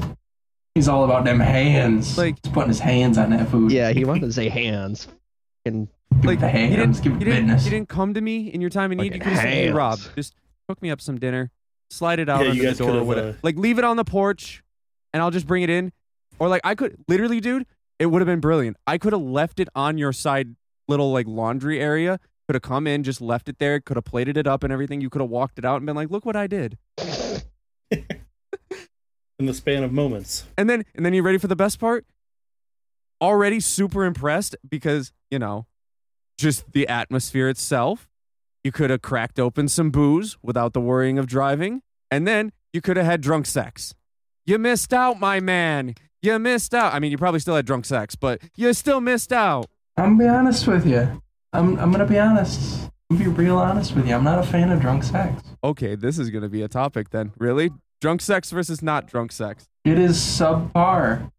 He's 0.74 0.88
all 0.88 1.04
about 1.06 1.26
them 1.26 1.40
hands. 1.40 2.18
Like- 2.18 2.38
He's 2.44 2.52
putting 2.54 2.70
his 2.70 2.80
hands 2.80 3.18
on 3.18 3.30
that 3.32 3.50
food. 3.50 3.72
Yeah, 3.72 3.92
he 3.92 4.06
wanted 4.06 4.22
to 4.28 4.34
say 4.34 4.50
hands. 4.50 5.08
And 5.66 5.88
Give 6.22 6.26
Like 6.26 6.38
it 6.38 6.42
the 6.42 6.48
you 6.48 6.54
didn't, 6.70 6.80
hands. 6.80 7.00
Give 7.02 7.12
you 7.14 7.18
it 7.18 7.24
didn't, 7.26 7.46
business. 7.48 7.66
you 7.66 7.72
didn't 7.72 7.90
come 7.90 8.14
to 8.14 8.22
me 8.22 8.48
in 8.48 8.62
your 8.62 8.70
time 8.70 8.92
of 8.92 8.98
need. 9.00 9.06
You 9.06 9.20
Fucking 9.20 9.22
could 9.24 9.32
have 9.34 9.42
said, 9.42 9.50
"Hey, 9.54 9.72
Rob, 9.72 10.00
just 10.16 10.34
cook 10.70 10.82
me 10.82 10.90
up 10.92 11.02
some 11.02 11.20
dinner, 11.20 11.52
slide 11.90 12.20
it 12.20 12.30
out 12.30 12.46
Yeah, 12.46 12.52
you 12.54 12.62
under 12.62 12.72
the 12.74 12.84
door, 12.86 12.96
or 12.98 13.04
whatever. 13.04 13.30
uh, 13.30 13.34
Like 13.44 13.58
leave 13.58 13.80
it 13.80 13.84
on 13.84 13.98
the 13.98 14.06
porch, 14.06 14.64
and 15.14 15.22
I'll 15.22 15.32
just 15.32 15.46
bring 15.48 15.64
it 15.64 15.70
in. 15.70 15.92
Or 16.40 16.48
like 16.48 16.62
I 16.64 16.74
could 16.76 16.96
literally, 17.10 17.42
dude, 17.42 17.66
it 18.00 18.06
would 18.06 18.22
have 18.22 18.28
been 18.28 18.40
brilliant. 18.40 18.78
I 18.88 18.98
could 18.98 19.12
have 19.12 19.22
left 19.22 19.60
it 19.60 19.68
on 19.76 19.98
your 19.98 20.14
side 20.14 20.56
little 20.88 21.12
like 21.12 21.28
laundry 21.28 21.80
area. 21.80 22.20
Could 22.48 22.56
have 22.56 22.62
come 22.62 22.86
in, 22.86 23.04
just 23.04 23.22
left 23.22 23.50
it 23.50 23.58
there. 23.58 23.80
Could 23.80 23.98
have 23.98 24.06
plated 24.06 24.38
it 24.38 24.46
up 24.46 24.64
and 24.64 24.72
everything. 24.72 25.02
You 25.02 25.10
could 25.10 25.22
have 25.22 25.30
walked 25.30 25.58
it 25.58 25.66
out 25.66 25.78
and 25.78 25.86
been 25.86 25.96
like, 25.96 26.12
"Look 26.12 26.26
what 26.26 26.36
I 26.36 26.48
did." 26.48 26.78
In 29.38 29.48
the 29.48 29.54
span 29.54 29.84
of 29.84 29.92
moments. 29.92 30.46
And 30.58 30.70
then 30.70 30.86
and 30.94 31.06
then 31.06 31.14
you 31.14 31.24
ready 31.24 31.38
for 31.38 31.48
the 31.48 31.56
best 31.56 31.80
part? 31.80 32.06
Already 33.22 33.60
super 33.60 34.06
impressed 34.06 34.56
because, 34.68 35.12
you 35.32 35.40
know, 35.40 35.66
just 36.38 36.72
the 36.72 36.88
atmosphere 36.88 37.50
itself. 37.50 38.08
You 38.64 38.72
could 38.72 38.90
have 38.90 39.02
cracked 39.02 39.40
open 39.40 39.68
some 39.68 39.92
booze 39.92 40.38
without 40.42 40.74
the 40.74 40.82
worrying 40.82 41.20
of 41.20 41.28
driving, 41.28 41.82
and 42.10 42.28
then 42.28 42.52
you 42.74 42.82
could 42.82 42.98
have 42.98 43.06
had 43.06 43.22
drunk 43.22 43.46
sex. 43.46 43.94
You 44.46 44.58
missed 44.58 44.94
out, 44.94 45.20
my 45.20 45.40
man. 45.40 45.96
You 46.22 46.40
missed 46.40 46.74
out. 46.74 46.94
I 46.94 47.00
mean, 47.00 47.12
you 47.12 47.18
probably 47.18 47.40
still 47.40 47.56
had 47.56 47.66
drunk 47.66 47.86
sex, 47.86 48.16
but 48.16 48.42
you 48.56 48.74
still 48.74 49.02
missed 49.02 49.32
out. 49.32 49.68
I'm 49.98 50.18
gonna 50.18 50.32
be 50.32 50.38
honest 50.38 50.68
with 50.68 50.86
you. 50.86 51.22
I'm 51.54 51.80
I'm 51.80 51.92
gonna 51.92 52.06
be 52.06 52.20
honest. 52.20 52.90
I'm 53.10 53.18
gonna 53.18 53.30
be 53.30 53.36
real 53.36 53.58
honest 53.58 53.96
with 53.96 54.08
you. 54.08 54.16
I'm 54.16 54.24
not 54.24 54.40
a 54.40 54.44
fan 54.44 54.72
of 54.72 54.82
drunk 54.82 55.04
sex. 55.04 55.42
Okay, 55.64 55.96
this 55.96 56.20
is 56.20 56.30
going 56.30 56.44
to 56.44 56.50
be 56.50 56.62
a 56.62 56.68
topic 56.68 57.10
then. 57.10 57.32
Really? 57.40 57.72
Drunk 58.02 58.22
sex 58.22 58.52
versus 58.52 58.82
not 58.84 59.08
drunk 59.08 59.32
sex. 59.32 59.68
It 59.84 59.98
is 59.98 60.18
subpar. 60.18 61.32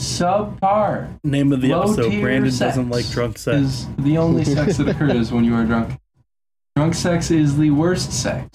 Subpar. 0.00 1.18
Name 1.24 1.52
of 1.52 1.62
the 1.62 1.70
Low 1.70 1.82
episode 1.82 2.20
Brandon 2.20 2.52
sex 2.52 2.76
doesn't 2.76 2.90
like 2.90 3.08
drunk 3.08 3.38
sex. 3.38 3.56
Is 3.56 3.86
the 3.96 4.18
only 4.18 4.44
sex 4.44 4.76
that 4.76 4.88
occurs 4.88 5.32
when 5.32 5.44
you 5.44 5.54
are 5.54 5.64
drunk. 5.64 5.98
Drunk 6.76 6.94
sex 6.94 7.30
is 7.30 7.56
the 7.56 7.70
worst 7.70 8.12
sex. 8.12 8.48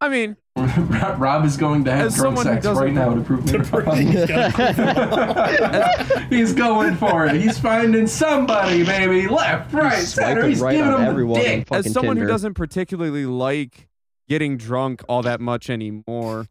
I 0.00 0.08
mean, 0.08 0.36
Rob 1.18 1.44
is 1.44 1.56
going 1.56 1.82
to 1.84 1.90
have 1.90 2.06
As 2.06 2.14
drunk 2.14 2.38
sex 2.38 2.64
right 2.66 2.92
now 2.92 3.12
to 3.14 3.20
prove 3.22 3.44
me 3.44 3.58
wrong. 3.58 3.82
prove 3.82 3.98
he's 3.98 4.24
got- 4.26 6.22
He's 6.32 6.52
going 6.52 6.94
for 6.96 7.26
it. 7.26 7.34
He's 7.40 7.58
finding 7.58 8.06
somebody, 8.06 8.84
baby. 8.84 9.26
Left, 9.26 9.72
right, 9.72 9.98
he's 9.98 10.14
center. 10.14 10.46
He's 10.46 10.60
right 10.60 10.76
giving 10.76 10.92
on 10.92 11.00
him 11.02 11.08
everyone 11.08 11.40
the 11.40 11.44
dick. 11.44 11.68
as 11.72 11.92
someone 11.92 12.16
Tinder. 12.16 12.26
who 12.28 12.32
doesn't 12.32 12.54
particularly 12.54 13.26
like 13.26 13.88
getting 14.28 14.56
drunk 14.56 15.02
all 15.08 15.22
that 15.22 15.40
much 15.40 15.68
anymore, 15.68 16.46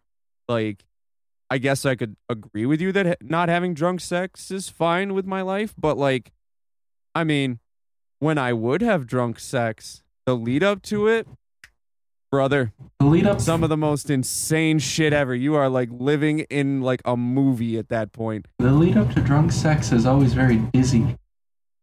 like 0.50 0.84
I 1.50 1.58
guess 1.58 1.86
I 1.86 1.96
could 1.96 2.18
agree 2.28 2.66
with 2.66 2.82
you 2.82 2.92
that 2.92 3.06
ha- 3.06 3.14
not 3.22 3.48
having 3.48 3.74
drunk 3.74 4.02
sex 4.02 4.52
is 4.52 4.68
fine 4.68 5.14
with 5.14 5.26
my 5.26 5.42
life, 5.42 5.74
but 5.78 5.98
like 5.98 6.34
I 7.16 7.24
mean, 7.24 7.60
when 8.20 8.38
I 8.38 8.52
would 8.52 8.82
have 8.82 9.08
drunk 9.08 9.40
sex, 9.40 10.04
the 10.26 10.36
lead 10.36 10.62
up 10.62 10.82
to 10.84 11.08
it, 11.08 11.26
brother, 12.34 12.74
The 13.00 13.06
lead 13.06 13.28
up. 13.28 13.40
some 13.40 13.62
of 13.64 13.70
the 13.70 13.78
most 13.78 14.10
insane 14.10 14.80
shit 14.80 15.14
ever. 15.14 15.36
You 15.36 15.54
are 15.54 15.70
like 15.70 15.90
living 15.92 16.40
in 16.50 16.82
like 16.82 17.00
a 17.06 17.16
movie 17.16 17.78
at 17.78 17.90
that 17.90 18.12
point. 18.12 18.48
The 18.58 18.72
lead 18.72 18.98
up 18.98 19.14
to 19.14 19.22
drunk 19.22 19.52
sex 19.52 19.92
is 19.92 20.08
always 20.08 20.34
very 20.34 20.58
dizzy. 20.58 21.16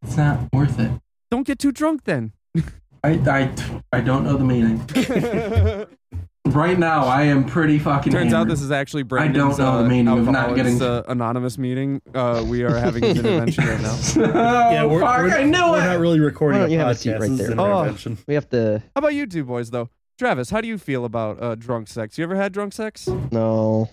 It's 0.03 0.17
not 0.17 0.49
worth 0.51 0.77
it. 0.77 0.91
Don't 1.29 1.47
get 1.47 1.57
too 1.57 1.71
drunk 1.71 2.03
then. 2.03 2.33
I, 3.01 3.11
I, 3.11 3.49
I 3.93 4.01
don't 4.01 4.25
know 4.25 4.35
the 4.35 4.43
meaning. 4.43 5.87
Right 6.45 6.77
now, 6.77 7.05
I 7.05 7.21
am 7.25 7.45
pretty 7.45 7.77
fucking. 7.79 8.11
Turns 8.11 8.33
out 8.33 8.47
this 8.47 8.61
is 8.63 8.71
actually 8.71 9.03
I 9.11 9.27
don't 9.27 9.57
know 9.57 9.77
the 9.77 9.85
uh, 9.85 9.87
meaning 9.87 10.07
of 10.09 10.25
not 10.25 10.49
Alcoholics, 10.49 10.79
getting- 10.79 10.81
uh, 10.81 11.03
anonymous 11.07 11.57
meeting. 11.57 12.01
Uh, 12.13 12.43
we 12.45 12.63
are 12.63 12.75
having 12.75 13.05
an 13.05 13.11
intervention 13.17 13.63
right 13.63 13.79
now. 13.81 13.95
oh, 14.17 14.71
yeah, 14.71 14.83
we're, 14.83 14.99
fuck, 14.99 15.17
we're, 15.19 15.29
I 15.29 15.43
knew 15.43 15.69
we're 15.71 15.77
it. 15.77 15.85
not 15.85 15.99
really 15.99 16.19
recording 16.19 16.59
Why 16.61 16.65
a 16.65 16.69
you 16.69 16.79
have 16.79 16.87
a 16.87 16.91
podcast. 16.91 16.97
seat 16.97 17.11
right 17.11 17.21
this 17.21 17.29
is 17.31 17.37
there? 17.37 17.51
an 17.51 17.59
Oh. 17.59 17.81
intervention. 17.83 18.17
We 18.27 18.33
have 18.33 18.49
to. 18.49 18.79
How 18.95 18.99
about 18.99 19.13
you 19.13 19.27
two 19.27 19.45
boys 19.45 19.69
though? 19.69 19.89
Travis, 20.21 20.51
how 20.51 20.61
do 20.61 20.67
you 20.67 20.77
feel 20.77 21.03
about 21.03 21.41
uh, 21.41 21.55
drunk 21.55 21.87
sex? 21.87 22.15
You 22.15 22.23
ever 22.23 22.35
had 22.35 22.51
drunk 22.51 22.73
sex? 22.73 23.07
No. 23.31 23.89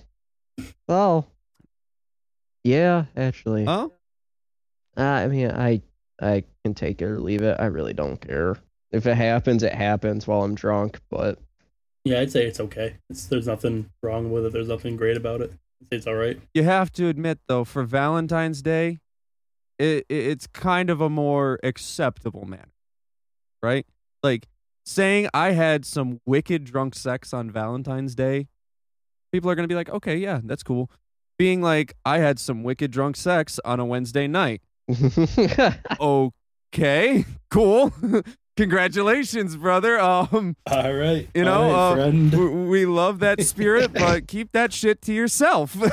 Well. 0.87 1.27
Yeah, 2.63 3.07
actually. 3.17 3.65
Huh? 3.65 3.89
Uh, 4.95 5.01
I 5.01 5.29
mean, 5.29 5.51
I 5.51 5.81
I 6.21 6.45
can 6.63 6.75
take 6.75 7.01
it 7.01 7.07
or 7.07 7.19
leave 7.19 7.41
it. 7.41 7.57
I 7.59 7.65
really 7.65 7.95
don't 7.95 8.21
care. 8.21 8.57
If 8.93 9.07
it 9.07 9.15
happens, 9.15 9.63
it 9.63 9.73
happens 9.73 10.27
while 10.27 10.43
I'm 10.43 10.55
drunk. 10.55 11.01
But 11.09 11.39
Yeah, 12.05 12.21
I'd 12.21 12.31
say 12.31 12.45
it's 12.45 12.61
okay. 12.61 12.97
It's, 13.09 13.25
there's 13.25 13.47
nothing 13.47 13.89
wrong 14.03 14.31
with 14.31 14.45
it. 14.45 14.53
There's 14.53 14.69
nothing 14.69 14.99
great 14.99 15.17
about 15.17 15.41
it. 15.41 15.51
I'd 15.81 15.89
say 15.89 15.97
it's 15.97 16.07
all 16.07 16.15
right. 16.15 16.39
You 16.53 16.63
have 16.65 16.93
to 16.93 17.09
admit 17.09 17.39
though, 17.49 17.65
for 17.65 17.85
Valentine's 17.85 18.61
Day, 18.61 18.99
it, 19.79 20.05
it 20.11 20.27
it's 20.27 20.47
kind 20.47 20.91
of 20.91 21.01
a 21.01 21.09
more 21.09 21.59
acceptable 21.63 22.45
manner, 22.45 22.75
right? 23.63 23.87
Like 24.23 24.47
saying 24.89 25.29
I 25.35 25.53
had 25.53 25.85
some 25.85 26.21
wicked 26.25 26.65
drunk 26.65 26.95
sex 26.95 27.33
on 27.35 27.51
Valentine's 27.51 28.15
Day, 28.15 28.49
people 29.33 29.51
are 29.51 29.55
gonna 29.55 29.69
be 29.69 29.75
like, 29.75 29.91
okay, 29.91 30.17
yeah, 30.17 30.41
that's 30.43 30.63
cool. 30.63 30.91
Being 31.39 31.63
like 31.63 31.95
I 32.05 32.19
had 32.19 32.39
some 32.39 32.63
wicked 32.63 32.91
drunk 32.91 33.17
sex 33.17 33.61
on 33.65 33.81
a 33.81 33.85
Wednesday 33.85 34.27
night, 34.27 34.63
okay, 36.01 37.25
cool. 37.51 37.93
Congratulations, 38.57 39.57
brother. 39.57 40.01
Um, 40.01 40.57
All 40.69 40.93
right. 40.93 41.29
You 41.33 41.45
know, 41.45 41.71
all 41.71 41.95
right, 41.95 42.01
uh, 42.01 42.11
friend. 42.11 42.35
we, 42.35 42.49
we 42.49 42.87
love 42.87 43.21
that 43.21 43.41
spirit, 43.43 43.93
but 43.93 44.27
keep 44.27 44.51
that 44.51 44.73
shit 44.73 45.01
to 45.03 45.13
yourself. 45.13 45.77
you 45.77 45.89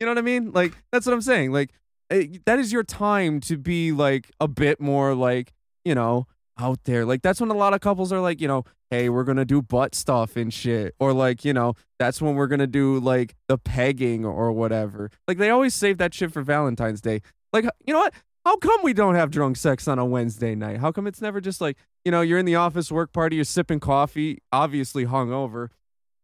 know 0.00 0.08
what 0.08 0.18
I 0.18 0.22
mean? 0.22 0.50
Like 0.50 0.76
that's 0.90 1.06
what 1.06 1.12
I'm 1.12 1.20
saying. 1.20 1.52
Like 1.52 1.70
eh, 2.10 2.38
that 2.46 2.58
is 2.58 2.72
your 2.72 2.82
time 2.82 3.38
to 3.42 3.56
be 3.56 3.92
like 3.92 4.32
a 4.40 4.48
bit 4.48 4.80
more 4.80 5.14
like 5.14 5.52
you 5.84 5.94
know 5.94 6.26
out 6.58 6.84
there. 6.84 7.04
Like 7.04 7.22
that's 7.22 7.40
when 7.40 7.50
a 7.50 7.54
lot 7.54 7.74
of 7.74 7.80
couples 7.80 8.12
are 8.12 8.20
like, 8.20 8.40
you 8.40 8.48
know, 8.48 8.64
hey, 8.90 9.08
we're 9.08 9.24
gonna 9.24 9.44
do 9.44 9.62
butt 9.62 9.94
stuff 9.94 10.36
and 10.36 10.52
shit, 10.52 10.94
or 10.98 11.12
like 11.12 11.44
you 11.44 11.52
know, 11.52 11.74
that's 11.98 12.22
when 12.22 12.34
we're 12.34 12.46
gonna 12.46 12.66
do 12.66 12.98
like 12.98 13.34
the 13.48 13.58
pegging 13.58 14.24
or 14.24 14.52
whatever. 14.52 15.10
Like 15.26 15.38
they 15.38 15.50
always 15.50 15.74
save 15.74 15.98
that 15.98 16.14
shit 16.14 16.32
for 16.32 16.42
Valentine's 16.42 17.00
Day. 17.00 17.22
Like 17.52 17.64
you 17.86 17.92
know 17.92 18.00
what? 18.00 18.14
How 18.44 18.56
come 18.58 18.80
we 18.82 18.92
don't 18.92 19.14
have 19.14 19.30
drunk 19.30 19.56
sex 19.56 19.88
on 19.88 19.98
a 19.98 20.04
Wednesday 20.04 20.54
night? 20.54 20.78
How 20.78 20.92
come 20.92 21.06
it's 21.06 21.22
never 21.22 21.40
just 21.40 21.62
like, 21.62 21.78
you 22.04 22.12
know, 22.12 22.20
you're 22.20 22.38
in 22.38 22.44
the 22.44 22.56
office 22.56 22.92
work 22.92 23.10
party, 23.12 23.36
you're 23.36 23.44
sipping 23.44 23.80
coffee, 23.80 24.42
obviously 24.52 25.06
hungover, 25.06 25.68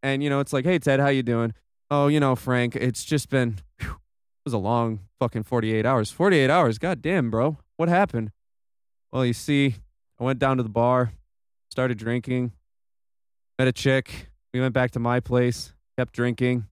and 0.03 0.21
you 0.23 0.29
know, 0.29 0.39
it's 0.39 0.53
like, 0.53 0.65
hey 0.65 0.79
Ted, 0.79 0.99
how 0.99 1.07
you 1.07 1.23
doing? 1.23 1.53
Oh, 1.89 2.07
you 2.07 2.19
know, 2.19 2.35
Frank, 2.35 2.75
it's 2.75 3.03
just 3.03 3.29
been 3.29 3.57
whew, 3.79 3.89
it 3.89 4.45
was 4.45 4.53
a 4.53 4.59
long 4.59 4.99
fucking 5.19 5.43
48 5.43 5.85
hours. 5.85 6.11
48 6.11 6.49
hours, 6.49 6.77
god 6.77 7.01
damn, 7.01 7.29
bro. 7.29 7.57
What 7.77 7.89
happened? 7.89 8.31
Well, 9.11 9.25
you 9.25 9.33
see, 9.33 9.75
I 10.21 10.23
went 10.23 10.39
down 10.39 10.57
to 10.57 10.63
the 10.63 10.69
bar, 10.69 11.11
started 11.69 11.97
drinking, 11.97 12.53
met 13.59 13.67
a 13.67 13.73
chick. 13.73 14.29
We 14.53 14.61
went 14.61 14.73
back 14.73 14.91
to 14.91 14.99
my 14.99 15.19
place, 15.19 15.73
kept 15.97 16.13
drinking, 16.13 16.67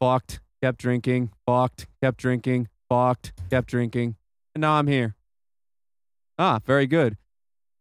fucked, 0.00 0.40
kept 0.60 0.78
drinking, 0.78 1.30
fucked, 1.46 1.86
kept 2.02 2.18
drinking, 2.18 2.68
fucked, 2.88 3.32
kept 3.48 3.68
drinking 3.68 4.16
and 4.54 4.60
now 4.60 4.72
I'm 4.74 4.86
here. 4.86 5.14
Ah, 6.38 6.60
very 6.64 6.86
good. 6.86 7.16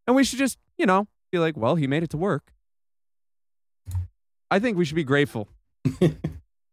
And 0.07 0.15
we 0.15 0.23
should 0.23 0.39
just, 0.39 0.57
you 0.77 0.85
know, 0.85 1.07
be 1.31 1.39
like, 1.39 1.57
well, 1.57 1.75
he 1.75 1.87
made 1.87 2.03
it 2.03 2.09
to 2.11 2.17
work. 2.17 2.53
I 4.49 4.59
think 4.59 4.77
we 4.77 4.85
should 4.85 4.95
be 4.95 5.03
grateful. 5.03 5.49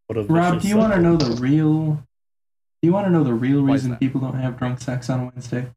What 0.07 0.17
a 0.17 0.23
Rob, 0.23 0.63
do 0.63 0.69
you 0.69 0.79
want 0.79 0.95
to 0.95 1.03
know 1.03 1.17
the 1.17 1.39
real? 1.39 2.03
Do 2.81 2.87
you 2.87 2.95
want 2.95 3.09
to 3.09 3.11
know 3.11 3.25
the 3.25 3.35
real 3.35 3.61
reason 3.61 3.95
people 3.97 4.23
don't 4.23 4.41
have 4.41 4.57
drunk 4.57 4.81
sex 4.81 5.11
on 5.11 5.27
Wednesday? 5.27 5.71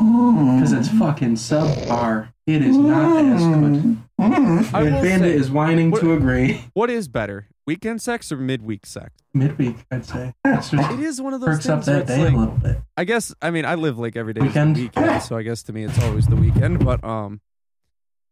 Because 0.00 0.72
it's 0.72 0.88
fucking 0.88 1.34
subpar. 1.34 2.32
It 2.46 2.62
is 2.62 2.76
not 2.76 3.24
as 3.24 3.42
good. 3.42 3.98
I 4.18 4.24
And 4.24 4.94
will 4.94 5.02
Bandit 5.02 5.20
say, 5.20 5.34
is 5.36 5.50
whining 5.50 5.90
what- 5.90 6.00
to 6.00 6.12
agree. 6.14 6.64
what 6.74 6.90
is 6.90 7.06
better, 7.08 7.48
weekend 7.66 8.00
sex 8.02 8.32
or 8.32 8.36
midweek 8.38 8.86
sex? 8.86 9.10
Midweek, 9.34 9.76
I'd 9.90 10.04
say. 10.04 10.32
It's 10.44 10.70
just 10.70 10.90
It 10.92 11.00
is 11.00 11.20
one 11.20 11.34
of 11.34 11.40
those 11.40 11.56
perks 11.56 11.68
up 11.68 11.84
things. 11.84 11.86
where 11.88 11.96
that 11.96 12.02
it's 12.02 12.10
day 12.18 12.24
like- 12.24 12.34
a 12.34 12.36
little 12.38 12.54
bit. 12.56 12.80
I 12.96 13.04
guess. 13.04 13.34
I 13.42 13.50
mean, 13.50 13.64
I 13.64 13.74
live 13.76 13.98
like 13.98 14.16
every 14.16 14.32
day 14.32 14.40
is 14.40 14.46
Weekend? 14.48 14.76
weekend, 14.76 15.22
so 15.22 15.36
I 15.36 15.42
guess 15.42 15.62
to 15.64 15.72
me 15.72 15.84
it's 15.84 15.98
always 16.02 16.26
the 16.26 16.36
weekend. 16.36 16.84
But 16.84 17.02
um, 17.04 17.40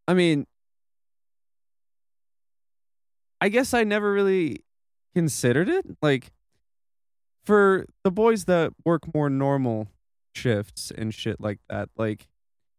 I 0.09 0.14
mean, 0.14 0.46
I 3.40 3.48
guess 3.48 3.72
I 3.74 3.85
never 3.85 4.12
really 4.12 4.64
considered 5.14 5.68
it. 5.68 5.85
Like 6.02 6.33
for 7.44 7.87
the 8.04 8.11
boys 8.11 8.44
that 8.46 8.72
work 8.85 9.02
more 9.14 9.31
normal 9.31 9.88
shifts 10.38 10.90
and 10.96 11.12
shit 11.12 11.40
like 11.40 11.59
that, 11.68 11.88
like 11.96 12.29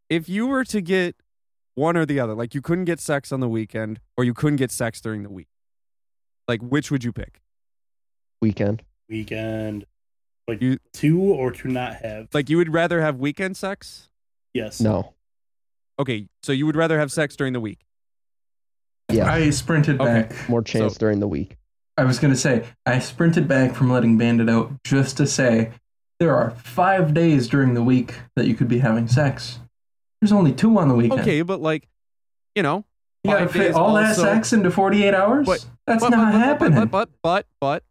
if 0.09 0.27
you 0.29 0.47
were 0.47 0.63
to 0.65 0.81
get 0.81 1.15
one 1.75 1.95
or 1.97 2.05
the 2.05 2.19
other, 2.19 2.33
like 2.33 2.55
you 2.55 2.61
couldn't 2.61 2.85
get 2.85 2.99
sex 2.99 3.31
on 3.31 3.39
the 3.41 3.47
weekend 3.49 3.99
or 4.17 4.23
you 4.23 4.33
couldn't 4.33 4.57
get 4.57 4.71
sex 4.71 4.99
during 5.01 5.23
the 5.23 5.29
week, 5.29 5.47
like 6.47 6.61
which 6.61 6.89
would 6.91 7.03
you 7.03 7.11
pick? 7.11 7.41
weekend. 8.41 8.83
weekend? 9.09 9.85
Like 10.47 10.61
You- 10.61 10.79
two 10.93 11.21
or 11.21 11.51
to 11.51 11.67
not 11.67 11.95
have? 11.97 12.27
Like 12.33 12.49
you 12.49 12.57
would 12.57 12.73
rather 12.73 13.01
have 13.01 13.17
weekend 13.19 13.57
sex? 13.57 14.09
yes. 14.53 14.79
No. 14.79 15.13
Okay, 15.99 16.27
so 16.43 16.53
you 16.53 16.65
would 16.65 16.77
rather 16.77 16.97
have 16.97 17.11
sex 17.11 17.35
during 17.35 17.51
the 17.53 17.59
week. 17.59 17.79
Yeah. 19.11 19.29
I 19.29 19.49
sprinted 19.49 19.99
Okay. 19.99 20.21
back. 20.23 20.49
More 20.49 20.61
chance 20.63 20.93
So- 20.93 20.99
during 20.99 21.19
the 21.19 21.27
week. 21.27 21.57
I 21.97 22.05
was 22.05 22.17
going 22.19 22.33
to 22.33 22.39
say, 22.39 22.63
I 22.85 22.99
sprinted 22.99 23.45
back 23.49 23.75
from 23.75 23.91
letting 23.91 24.17
Bandit 24.17 24.47
out 24.47 24.71
just 24.85 25.17
to 25.17 25.27
say 25.27 25.71
there 26.19 26.35
are 26.35 26.51
five 26.51 27.13
days 27.13 27.47
during 27.47 27.73
the 27.73 27.83
week 27.83 28.15
that 28.35 28.45
you 28.45 28.53
could 28.55 28.67
be 28.67 28.79
having 28.79 29.07
sex. 29.07 29.59
There's 30.21 30.33
only 30.33 30.51
two 30.51 30.77
on 30.77 30.89
the 30.89 30.95
weekend. 30.95 31.21
Okay, 31.21 31.41
but 31.41 31.61
like, 31.61 31.87
you 32.55 32.63
know, 32.63 32.85
You 33.23 33.31
gotta 33.31 33.45
five 33.45 33.51
fit 33.53 33.59
days 33.59 33.75
all 33.75 33.93
that 33.95 34.15
sex 34.15 34.51
into 34.51 34.69
48 34.69 35.13
hours? 35.13 35.45
But- 35.45 35.65
That's 35.87 36.03
but, 36.03 36.09
not 36.09 36.33
but, 36.33 36.39
happening. 36.39 36.79
But, 36.79 36.91
but, 36.91 37.09
but, 37.23 37.45
but, 37.59 37.83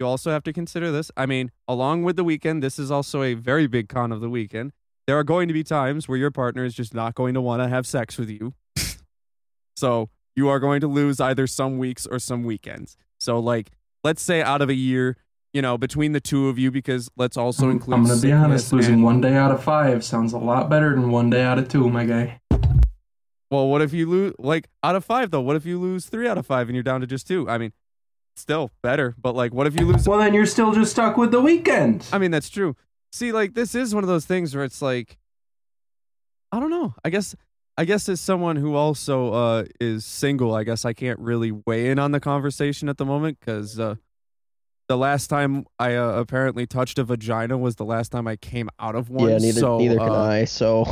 you 0.00 0.06
also 0.06 0.30
have 0.30 0.42
to 0.44 0.52
consider 0.52 0.90
this. 0.90 1.10
I 1.16 1.26
mean, 1.26 1.52
along 1.68 2.02
with 2.02 2.16
the 2.16 2.24
weekend, 2.24 2.62
this 2.62 2.78
is 2.78 2.90
also 2.90 3.22
a 3.22 3.34
very 3.34 3.66
big 3.66 3.88
con 3.88 4.10
of 4.12 4.20
the 4.20 4.30
weekend. 4.30 4.72
There 5.06 5.16
are 5.18 5.24
going 5.24 5.46
to 5.48 5.54
be 5.54 5.62
times 5.62 6.08
where 6.08 6.18
your 6.18 6.30
partner 6.30 6.64
is 6.64 6.74
just 6.74 6.94
not 6.94 7.14
going 7.14 7.34
to 7.34 7.40
want 7.40 7.62
to 7.62 7.68
have 7.68 7.86
sex 7.86 8.18
with 8.18 8.30
you. 8.30 8.54
so 9.76 10.08
you 10.34 10.48
are 10.48 10.58
going 10.58 10.80
to 10.80 10.88
lose 10.88 11.20
either 11.20 11.46
some 11.46 11.78
weeks 11.78 12.06
or 12.06 12.18
some 12.18 12.42
weekends. 12.42 12.96
So, 13.20 13.38
like, 13.38 13.70
let's 14.02 14.22
say 14.22 14.42
out 14.42 14.62
of 14.62 14.68
a 14.68 14.74
year, 14.74 15.16
you 15.54 15.62
know, 15.62 15.78
between 15.78 16.12
the 16.12 16.20
two 16.20 16.48
of 16.48 16.58
you, 16.58 16.70
because 16.70 17.08
let's 17.16 17.36
also 17.36 17.70
include. 17.70 17.94
I'm 17.94 18.04
going 18.04 18.18
to 18.20 18.26
be 18.26 18.32
honest, 18.32 18.72
losing 18.72 18.94
and- 18.94 19.04
one 19.04 19.20
day 19.22 19.34
out 19.34 19.52
of 19.52 19.62
five 19.62 20.04
sounds 20.04 20.34
a 20.34 20.38
lot 20.38 20.68
better 20.68 20.90
than 20.90 21.10
one 21.10 21.30
day 21.30 21.42
out 21.42 21.58
of 21.58 21.68
two, 21.68 21.88
my 21.88 22.04
guy. 22.04 22.40
Well, 23.50 23.68
what 23.68 23.80
if 23.82 23.92
you 23.92 24.10
lose 24.10 24.34
like 24.38 24.68
out 24.82 24.96
of 24.96 25.04
five 25.04 25.30
though? 25.30 25.40
What 25.40 25.54
if 25.54 25.64
you 25.64 25.78
lose 25.78 26.06
three 26.06 26.26
out 26.26 26.36
of 26.36 26.44
five 26.44 26.68
and 26.68 26.74
you're 26.74 26.82
down 26.82 27.00
to 27.02 27.06
just 27.06 27.28
two? 27.28 27.48
I 27.48 27.56
mean, 27.56 27.72
still 28.34 28.72
better, 28.82 29.14
but 29.16 29.36
like, 29.36 29.54
what 29.54 29.68
if 29.68 29.78
you 29.78 29.86
lose? 29.86 30.08
Well, 30.08 30.18
then 30.18 30.34
you're 30.34 30.44
still 30.44 30.72
just 30.72 30.90
stuck 30.90 31.16
with 31.16 31.30
the 31.30 31.40
weekend. 31.40 32.04
I 32.12 32.18
mean, 32.18 32.32
that's 32.32 32.50
true. 32.50 32.74
See, 33.12 33.30
like, 33.30 33.54
this 33.54 33.76
is 33.76 33.94
one 33.94 34.02
of 34.02 34.08
those 34.08 34.24
things 34.24 34.56
where 34.56 34.64
it's 34.64 34.82
like, 34.82 35.18
I 36.50 36.58
don't 36.58 36.70
know. 36.70 36.94
I 37.04 37.10
guess, 37.10 37.36
I 37.78 37.84
guess 37.84 38.08
as 38.08 38.20
someone 38.20 38.56
who 38.56 38.74
also 38.74 39.32
uh, 39.32 39.64
is 39.80 40.04
single, 40.04 40.52
I 40.52 40.64
guess 40.64 40.84
I 40.84 40.92
can't 40.94 41.20
really 41.20 41.52
weigh 41.52 41.90
in 41.90 42.00
on 42.00 42.10
the 42.10 42.18
conversation 42.18 42.88
at 42.88 42.96
the 42.98 43.04
moment 43.04 43.38
because 43.38 43.78
uh, 43.78 43.94
the 44.88 44.96
last 44.96 45.28
time 45.28 45.66
I 45.78 45.94
uh, 45.94 46.12
apparently 46.12 46.66
touched 46.66 46.98
a 46.98 47.04
vagina 47.04 47.56
was 47.56 47.76
the 47.76 47.84
last 47.84 48.10
time 48.10 48.26
I 48.26 48.36
came 48.36 48.68
out 48.78 48.94
of 48.94 49.10
one. 49.10 49.30
yeah, 49.30 49.38
neither 49.38 49.60
so, 49.60 49.78
neither 49.78 49.96
can 49.96 50.08
uh, 50.10 50.22
I. 50.22 50.44
So 50.44 50.86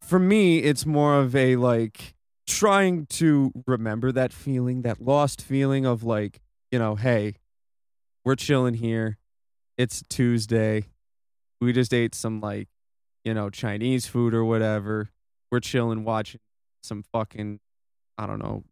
for 0.00 0.18
me, 0.18 0.58
it's 0.58 0.86
more 0.86 1.18
of 1.18 1.34
a 1.34 1.56
like 1.56 2.14
trying 2.46 3.06
to 3.06 3.52
remember 3.66 4.12
that 4.12 4.32
feeling, 4.32 4.82
that 4.82 5.00
lost 5.00 5.42
feeling 5.42 5.86
of 5.86 6.04
like, 6.04 6.40
you 6.70 6.78
know, 6.78 6.94
hey, 6.94 7.36
we're 8.24 8.36
chilling 8.36 8.74
here. 8.74 9.18
It's 9.76 10.02
Tuesday. 10.08 10.86
We 11.60 11.72
just 11.72 11.92
ate 11.92 12.14
some 12.14 12.40
like, 12.40 12.68
you 13.24 13.34
know, 13.34 13.50
Chinese 13.50 14.06
food 14.06 14.34
or 14.34 14.44
whatever. 14.44 15.10
We're 15.50 15.60
chilling 15.60 16.04
watching 16.04 16.40
some 16.82 17.02
fucking, 17.12 17.60
I 18.18 18.26
don't 18.26 18.38
know, 18.38 18.64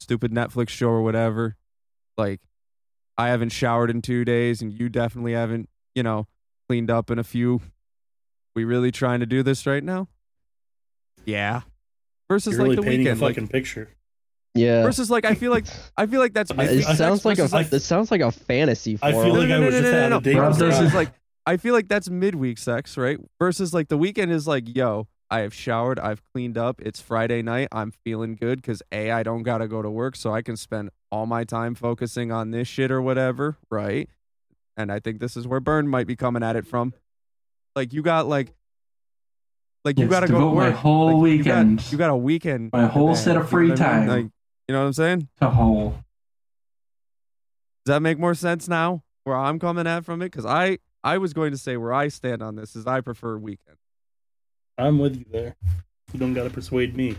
stupid 0.00 0.32
Netflix 0.32 0.68
show 0.68 0.88
or 0.88 1.02
whatever. 1.02 1.56
Like, 2.16 2.40
I 3.16 3.28
haven't 3.28 3.50
showered 3.50 3.90
in 3.90 4.02
two 4.02 4.24
days 4.24 4.60
and 4.62 4.72
you 4.72 4.88
definitely 4.88 5.32
haven't, 5.32 5.68
you 5.94 6.02
know, 6.02 6.26
cleaned 6.68 6.90
up 6.90 7.10
in 7.10 7.18
a 7.18 7.24
few. 7.24 7.60
We 8.56 8.64
really 8.64 8.90
trying 8.90 9.20
to 9.20 9.26
do 9.26 9.42
this 9.42 9.66
right 9.66 9.82
now? 9.84 10.08
Yeah. 11.24 11.62
Versus 12.28 12.52
You're 12.54 12.64
really 12.64 12.76
like 12.76 12.84
the 12.84 12.90
painting 12.90 13.00
weekend. 13.06 13.20
a 13.20 13.24
Like, 13.24 13.34
fucking 13.34 13.48
picture. 13.48 13.88
yeah, 14.54 14.82
versus 14.82 15.10
like 15.10 15.24
I 15.24 15.34
feel 15.34 15.50
like 15.50 15.66
I 15.96 16.06
feel 16.06 16.20
like 16.20 16.32
that's 16.32 16.50
it 16.58 16.58
I- 16.58 16.94
sounds 16.94 17.24
like 17.24 17.38
a 17.38 17.46
versus, 17.48 17.72
it 17.72 17.80
sounds 17.82 18.10
like 18.10 18.20
a 18.20 18.32
fantasy 18.32 18.96
for 18.96 19.04
I 19.06 19.12
feel 19.12 19.34
him. 19.34 19.36
like 19.36 19.50
I 19.50 19.58
was 19.58 19.74
just 19.74 19.92
at 19.92 20.12
a 20.12 20.20
date 20.20 20.34
What 20.36 20.44
I'm 20.44 20.50
with 20.50 20.58
saying 20.76 20.92
like 20.94 21.10
I 21.46 21.56
feel 21.58 21.74
like 21.74 21.88
that's 21.88 22.08
midweek 22.08 22.56
sex, 22.58 22.96
right? 22.96 23.18
Versus 23.38 23.74
like 23.74 23.88
the 23.88 23.98
weekend 23.98 24.32
is 24.32 24.46
like, 24.46 24.74
yo, 24.74 25.06
I 25.34 25.40
have 25.40 25.52
showered. 25.52 25.98
I've 25.98 26.22
cleaned 26.32 26.56
up. 26.56 26.80
It's 26.80 27.00
Friday 27.00 27.42
night. 27.42 27.66
I'm 27.72 27.90
feeling 27.90 28.36
good 28.36 28.62
because 28.62 28.82
A, 28.92 29.10
I 29.10 29.24
don't 29.24 29.42
got 29.42 29.58
to 29.58 29.66
go 29.66 29.82
to 29.82 29.90
work. 29.90 30.14
So 30.14 30.32
I 30.32 30.42
can 30.42 30.56
spend 30.56 30.90
all 31.10 31.26
my 31.26 31.42
time 31.42 31.74
focusing 31.74 32.30
on 32.30 32.52
this 32.52 32.68
shit 32.68 32.92
or 32.92 33.02
whatever. 33.02 33.56
Right. 33.68 34.08
And 34.76 34.92
I 34.92 35.00
think 35.00 35.18
this 35.18 35.36
is 35.36 35.48
where 35.48 35.58
Burn 35.58 35.88
might 35.88 36.06
be 36.06 36.14
coming 36.14 36.44
at 36.44 36.54
it 36.54 36.68
from. 36.68 36.94
Like, 37.74 37.92
you 37.92 38.00
got 38.00 38.28
like, 38.28 38.52
like 39.84 39.98
you 39.98 40.04
Yes, 40.04 40.10
got 40.12 40.20
to 40.20 40.26
go 40.28 40.34
to 40.34 40.38
devote 40.38 40.54
my 40.54 40.70
whole 40.70 41.06
Like, 41.22 41.32
you 41.32 41.42
got- 41.42 41.56
weekend 41.66 41.92
You 41.92 41.98
got, 41.98 42.10
a 42.10 42.16
weekend. 42.16 42.70
My 42.72 42.86
whole 42.86 43.16
set 43.16 43.30
of 43.36 43.36
you 43.36 43.40
know 43.42 43.46
free 43.48 43.66
I 43.66 43.68
mean? 43.70 43.76
time. 43.76 44.06
Like, 44.06 44.24
you 44.68 44.72
know 44.72 44.82
what 44.82 44.86
I'm 44.86 44.92
saying? 44.92 45.28
to 45.40 45.50
whole. 45.50 45.90
Does 47.84 47.94
that 47.94 48.02
make 48.02 48.20
more 48.20 48.34
sense 48.36 48.68
now? 48.68 49.02
Where 49.24 49.36
I'm 49.36 49.58
coming 49.58 49.88
at 49.88 50.04
from 50.04 50.22
it? 50.22 50.26
Because 50.26 50.46
I, 50.46 50.78
I 51.02 51.18
was 51.18 51.32
going 51.32 51.50
to 51.50 51.58
say 51.58 51.76
where 51.76 51.92
I 51.92 52.06
stand 52.06 52.40
on 52.40 52.54
this 52.54 52.76
is 52.76 52.86
I 52.86 53.00
prefer 53.00 53.36
weekend. 53.36 53.78
I'm 54.78 54.98
with 54.98 55.16
you 55.16 55.24
there. 55.30 55.56
You 56.12 56.20
don't 56.20 56.34
gotta 56.34 56.50
persuade 56.50 56.96
me. 56.96 57.16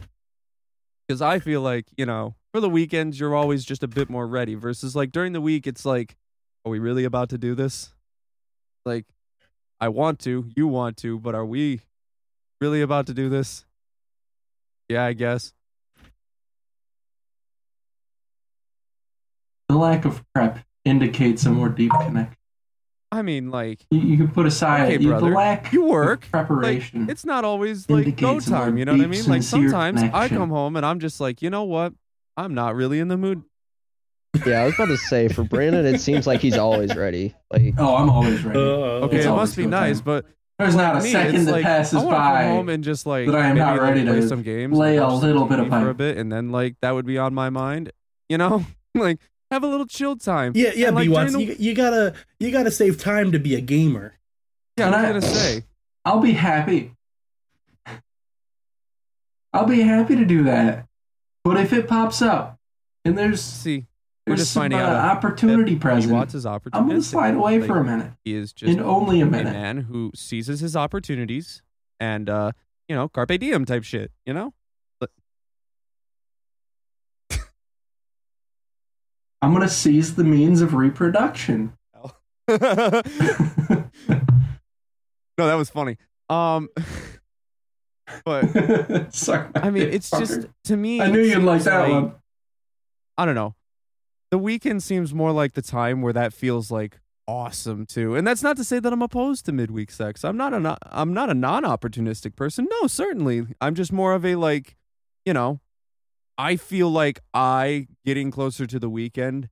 because 1.07 1.21
I 1.21 1.39
feel 1.39 1.61
like 1.61 1.85
you 1.97 2.05
know 2.05 2.35
for 2.51 2.59
the 2.61 2.69
weekends 2.69 3.19
you're 3.19 3.35
always 3.35 3.63
just 3.65 3.83
a 3.83 3.87
bit 3.87 4.09
more 4.09 4.25
ready 4.27 4.55
versus 4.55 4.95
like 4.95 5.11
during 5.11 5.33
the 5.33 5.41
week 5.41 5.67
it's 5.67 5.85
like 5.85 6.15
are 6.65 6.71
we 6.71 6.79
really 6.79 7.03
about 7.03 7.29
to 7.29 7.37
do 7.37 7.53
this 7.55 7.93
like 8.85 9.05
I 9.79 9.89
want 9.89 10.19
to 10.21 10.49
you 10.55 10.67
want 10.67 10.97
to 10.97 11.19
but 11.19 11.35
are 11.35 11.45
we 11.45 11.81
really 12.61 12.81
about 12.81 13.05
to 13.07 13.13
do 13.13 13.29
this 13.29 13.65
yeah 14.89 15.03
I 15.05 15.13
guess 15.13 15.53
The 19.69 19.75
lack 19.75 20.05
of 20.05 20.23
prep 20.33 20.59
indicates 20.85 21.45
a 21.45 21.49
more 21.51 21.69
deep 21.69 21.91
connection. 21.91 22.37
I 23.15 23.21
mean 23.21 23.49
like 23.49 23.85
You, 23.91 23.99
you 24.01 24.17
can 24.17 24.27
put 24.29 24.45
aside 24.45 24.91
Okay, 24.93 25.01
you- 25.03 25.09
brother. 25.09 25.29
the 25.29 25.35
lack 25.35 25.71
You 25.73 25.85
work. 25.85 26.25
of 26.25 26.31
preparation. 26.31 27.09
it's 27.09 27.25
not 27.25 27.43
always 27.45 27.89
like 27.89 28.03
go 28.17 28.31
Indicates 28.33 28.47
a 28.47 28.51
more 28.51 28.59
time 28.59 28.77
you 28.77 28.85
know 28.85 28.91
what 28.93 29.01
I 29.01 29.07
mean 29.07 29.25
like 29.25 29.41
sincere 29.43 29.69
sometimes 29.69 30.03
I 30.13 30.27
come 30.29 30.49
home 30.49 30.75
and 30.75 30.85
I'm 30.85 30.99
just 30.99 31.19
like 31.21 31.41
you 31.41 31.49
know 31.49 31.63
what 31.63 31.93
I'm 32.37 32.53
not 32.53 32.75
really 32.75 32.99
in 32.99 33.07
the 33.07 33.17
mood 33.17 33.43
Yeah, 34.45 34.61
I 34.61 34.65
was 34.65 34.75
about 34.75 34.87
to 34.89 34.97
say 34.97 35.29
for 35.29 35.43
Brandon, 35.43 35.85
it 35.85 36.01
seems 36.01 36.27
like 36.27 36.41
he's 36.41 36.57
always 36.57 36.93
ready. 36.95 37.33
Like, 37.51 37.73
oh, 37.77 37.95
I'm 37.95 38.09
always 38.09 38.43
ready. 38.43 38.59
Uh, 38.59 39.05
okay 39.07 39.17
It's 39.17 39.25
it 39.25 39.29
must 39.29 39.55
be 39.55 39.65
nice 39.65 39.97
time. 39.99 40.03
but 40.05 40.25
There's 40.59 40.75
not 40.75 40.97
a 40.97 41.01
me, 41.01 41.09
second 41.11 41.35
it's 41.35 41.45
that 41.45 41.51
like, 41.53 41.63
passes 41.63 42.03
I 42.03 42.05
by. 42.09 42.43
come 42.43 42.51
home 42.51 42.69
and 42.69 42.83
just 42.83 43.05
like 43.05 43.27
that 43.27 43.35
I 43.35 43.47
am 43.47 43.55
maybe, 43.55 43.59
not 43.59 43.71
like, 43.77 43.81
ready 43.81 44.03
play 44.03 44.27
some 44.27 44.41
games, 44.43 44.77
lay 44.77 44.97
and 44.97 45.05
a 45.05 45.13
little 45.13 45.45
bit 45.45 45.59
of 45.59 45.67
TV 45.67 45.81
for 45.83 45.89
a 45.89 45.93
bit, 45.93 46.17
and 46.17 46.29
then 46.31 46.51
like 46.51 46.75
that 46.81 46.91
would 46.91 47.05
be 47.05 47.17
on 47.17 47.33
my 47.33 47.49
mind. 47.49 47.93
You 48.27 48.37
know, 48.37 48.65
like 48.95 49.19
have 49.51 49.63
a 49.63 49.67
little 49.67 49.85
chill 49.85 50.15
time. 50.17 50.53
Yeah, 50.55 50.71
yeah, 50.75 50.87
And, 50.87 50.95
but 50.95 50.99
like, 51.01 51.05
you, 51.05 51.11
want, 51.11 51.31
the- 51.33 51.43
you, 51.43 51.55
you 51.59 51.73
gotta 51.75 52.13
you 52.39 52.51
gotta 52.51 52.71
save 52.71 52.97
time 52.99 53.31
to 53.31 53.39
be 53.39 53.55
a 53.55 53.61
gamer. 53.61 54.13
Yeah, 54.77 54.87
I'm 54.87 54.93
Can 54.93 55.05
I- 55.05 55.07
gonna 55.09 55.21
say. 55.21 55.63
I'll 56.03 56.19
be 56.19 56.33
happy. 56.33 56.91
I'll 59.53 59.65
be 59.65 59.81
happy 59.81 60.15
to 60.15 60.25
do 60.25 60.43
that. 60.43 60.85
But 61.43 61.57
if 61.57 61.71
it 61.73 61.87
pops 61.87 62.21
up 62.21 62.59
and 63.05 63.17
there's 63.17 63.41
See, 63.41 63.85
we're 64.25 64.31
there's 64.31 64.39
just 64.41 64.53
some 64.53 64.63
finding 64.63 64.79
uh, 64.79 64.83
out 64.83 65.17
opportunity 65.17 65.73
He 65.73 65.77
present, 65.77 66.11
wants 66.11 66.33
his 66.33 66.45
I'm 66.45 66.59
gonna 66.73 67.01
slide 67.01 67.35
away 67.35 67.59
Like, 67.59 67.67
for 67.67 67.79
a 67.79 67.83
minute. 67.83 68.11
He 68.25 68.33
is 68.33 68.51
just 68.51 68.71
In 68.73 68.79
only 68.81 69.21
a 69.21 69.25
a 69.25 69.29
minute. 69.29 69.53
man 69.53 69.77
who 69.81 70.11
seizes 70.15 70.59
his 70.59 70.75
opportunities 70.75 71.61
and 71.99 72.29
uh, 72.29 72.51
you 72.89 72.95
know, 72.95 73.07
carpe 73.07 73.39
diem 73.39 73.65
type 73.65 73.83
shit. 73.83 74.11
You 74.25 74.33
know. 74.33 74.53
I'm 79.45 79.53
gonna 79.53 79.69
seize 79.69 80.15
the 80.15 80.23
means 80.23 80.63
of 80.63 80.73
reproduction. 80.73 81.73
no, 82.47 82.57
that 85.37 85.53
was 85.53 85.69
funny. 85.69 85.97
Um, 86.31 86.69
but 88.25 88.55
my 89.27 89.49
I 89.53 89.69
mean, 89.69 89.83
it's 89.83 90.09
just 90.09 90.47
to 90.63 90.75
me. 90.75 90.99
I 90.99 91.11
knew 91.11 91.21
you'd 91.21 91.43
like 91.43 91.61
that 91.61 91.87
one. 91.87 92.13
I 93.19 93.25
don't 93.25 93.35
know. 93.35 93.53
The 94.31 94.39
weekend 94.39 94.81
seems 94.81 95.13
more 95.13 95.31
like 95.31 95.53
the 95.53 95.61
time 95.61 96.01
where 96.01 96.13
that 96.13 96.33
feels 96.33 96.71
like 96.71 96.99
awesome 97.27 97.85
too. 97.85 98.15
And 98.15 98.25
that's 98.25 98.41
not 98.41 98.57
to 98.57 98.63
say 98.63 98.79
that 98.79 98.91
I'm 98.91 99.03
opposed 99.03 99.45
to 99.45 99.51
midweek 99.51 99.91
sex. 99.91 100.25
I'm 100.25 100.37
not 100.37 100.55
a 100.55 100.75
I'm 100.91 101.13
not 101.13 101.29
a 101.29 101.35
non-opportunistic 101.35 102.35
person. 102.35 102.67
No, 102.81 102.87
certainly. 102.87 103.45
I'm 103.61 103.75
just 103.75 103.93
more 103.93 104.15
of 104.15 104.25
a 104.25 104.37
like, 104.37 104.75
you 105.23 105.33
know, 105.33 105.59
I 106.37 106.55
feel 106.57 106.89
like 106.89 107.21
I 107.33 107.87
getting 108.05 108.31
closer 108.31 108.65
to 108.65 108.79
the 108.79 108.89
weekend 108.89 109.49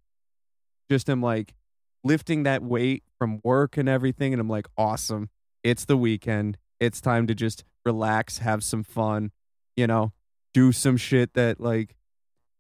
just 0.89 1.10
am 1.10 1.22
like 1.22 1.56
lifting 2.04 2.43
that 2.43 2.62
weight 2.62 3.04
from 3.17 3.39
work 3.43 3.78
and 3.78 3.88
everything 3.88 4.34
and 4.34 4.41
I'm 4.41 4.50
like 4.50 4.67
awesome. 4.78 5.30
It's 5.63 5.86
the 5.86 5.98
weekend. 5.98 6.58
It's 6.80 7.00
time 7.00 7.26
to 7.28 7.36
just 7.36 7.63
relax, 7.86 8.39
have 8.39 8.63
some 8.63 8.84
fun, 8.84 9.32
you 9.78 9.88
know, 9.88 10.12
do 10.54 10.72
some 10.72 10.98
shit 10.98 11.34
that 11.34 11.62
like 11.62 11.96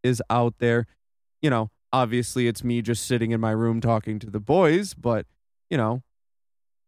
is 0.03 0.21
out 0.29 0.55
there. 0.59 0.87
You 1.41 1.49
know, 1.49 1.71
obviously 1.91 2.47
it's 2.47 2.63
me 2.63 2.81
just 2.81 3.05
sitting 3.05 3.31
in 3.31 3.41
my 3.41 3.51
room 3.51 3.81
talking 3.81 4.19
to 4.19 4.29
the 4.29 4.39
boys, 4.39 4.93
but 4.93 5.25
you 5.69 5.77
know, 5.77 6.01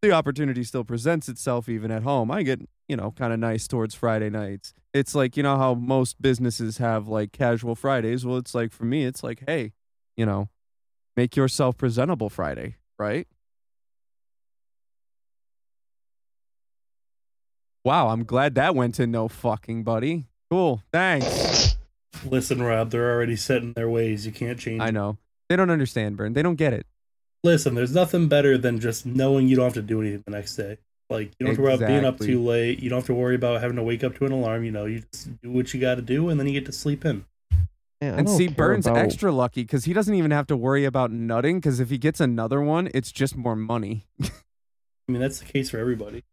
the 0.01 0.11
opportunity 0.11 0.63
still 0.63 0.83
presents 0.83 1.27
itself 1.27 1.67
even 1.67 1.91
at 1.91 2.03
home. 2.03 2.31
I 2.31 2.43
get, 2.43 2.61
you 2.87 2.95
know, 2.95 3.11
kind 3.11 3.33
of 3.33 3.39
nice 3.39 3.67
towards 3.67 3.95
Friday 3.95 4.29
nights. 4.29 4.73
It's 4.95 5.13
like, 5.13 5.35
you 5.35 5.43
know 5.43 5.57
how 5.57 5.73
most 5.73 6.21
businesses 6.21 6.77
have 6.77 7.09
like 7.09 7.33
casual 7.33 7.75
Fridays. 7.75 8.25
Well, 8.25 8.37
it's 8.37 8.55
like 8.55 8.71
for 8.71 8.85
me, 8.85 9.03
it's 9.03 9.23
like, 9.23 9.43
hey, 9.45 9.73
you 10.15 10.25
know, 10.25 10.47
make 11.17 11.35
yourself 11.35 11.77
presentable 11.77 12.29
Friday, 12.29 12.77
right? 12.97 13.27
Wow, 17.83 18.07
I'm 18.07 18.23
glad 18.23 18.55
that 18.55 18.73
went 18.73 18.95
to 18.95 19.05
no 19.05 19.27
fucking 19.27 19.83
buddy. 19.83 20.27
Cool. 20.49 20.81
Thanks. 20.93 21.75
Listen, 22.23 22.63
Rob, 22.63 22.91
they're 22.91 23.13
already 23.13 23.35
set 23.35 23.63
in 23.63 23.73
their 23.73 23.89
ways. 23.89 24.25
You 24.25 24.31
can't 24.31 24.57
change. 24.57 24.81
I 24.81 24.91
know. 24.91 25.17
They 25.49 25.57
don't 25.57 25.69
understand, 25.69 26.15
Burn. 26.15 26.31
They 26.31 26.41
don't 26.41 26.55
get 26.55 26.71
it. 26.71 26.87
Listen, 27.43 27.75
there's 27.75 27.93
nothing 27.93 28.29
better 28.29 28.57
than 28.57 28.79
just 28.79 29.05
knowing 29.05 29.49
you 29.49 29.57
don't 29.57 29.65
have 29.65 29.73
to 29.73 29.81
do 29.81 29.99
anything 29.99 30.23
the 30.25 30.31
next 30.31 30.55
day. 30.55 30.77
Like 31.09 31.31
you 31.39 31.45
don't 31.45 31.49
have 31.49 31.57
to 31.57 31.61
worry 31.61 31.73
about 31.75 31.87
being 31.87 32.05
up 32.05 32.19
too 32.19 32.41
late. 32.43 32.79
You 32.81 32.89
don't 32.89 32.97
have 32.97 33.05
to 33.07 33.13
worry 33.13 33.35
about 33.35 33.61
having 33.61 33.75
to 33.77 33.83
wake 33.83 34.03
up 34.03 34.15
to 34.17 34.25
an 34.25 34.31
alarm. 34.31 34.63
You 34.63 34.71
know, 34.71 34.85
you 34.85 35.03
just 35.13 35.41
do 35.41 35.51
what 35.51 35.73
you 35.73 35.79
got 35.79 35.95
to 35.95 36.01
do, 36.01 36.29
and 36.29 36.39
then 36.39 36.47
you 36.47 36.53
get 36.53 36.65
to 36.65 36.71
sleep 36.71 37.05
in. 37.05 37.25
man, 38.01 38.19
And 38.19 38.29
see, 38.29 38.47
Burns 38.47 38.87
about- 38.87 38.97
extra 39.05 39.31
lucky 39.31 39.61
because 39.61 39.85
he 39.85 39.93
doesn't 39.93 40.13
even 40.15 40.31
have 40.31 40.47
to 40.47 40.57
worry 40.57 40.83
about 40.85 41.11
nutting. 41.11 41.57
Because 41.59 41.79
if 41.79 41.89
he 41.91 41.97
gets 41.97 42.19
another 42.19 42.59
one, 42.61 42.89
it's 42.93 43.11
just 43.11 43.35
more 43.37 43.55
money. 43.55 44.05
I 44.21 45.11
mean, 45.11 45.21
that's 45.21 45.37
the 45.39 45.45
case 45.45 45.69
for 45.69 45.77
everybody. 45.77 46.23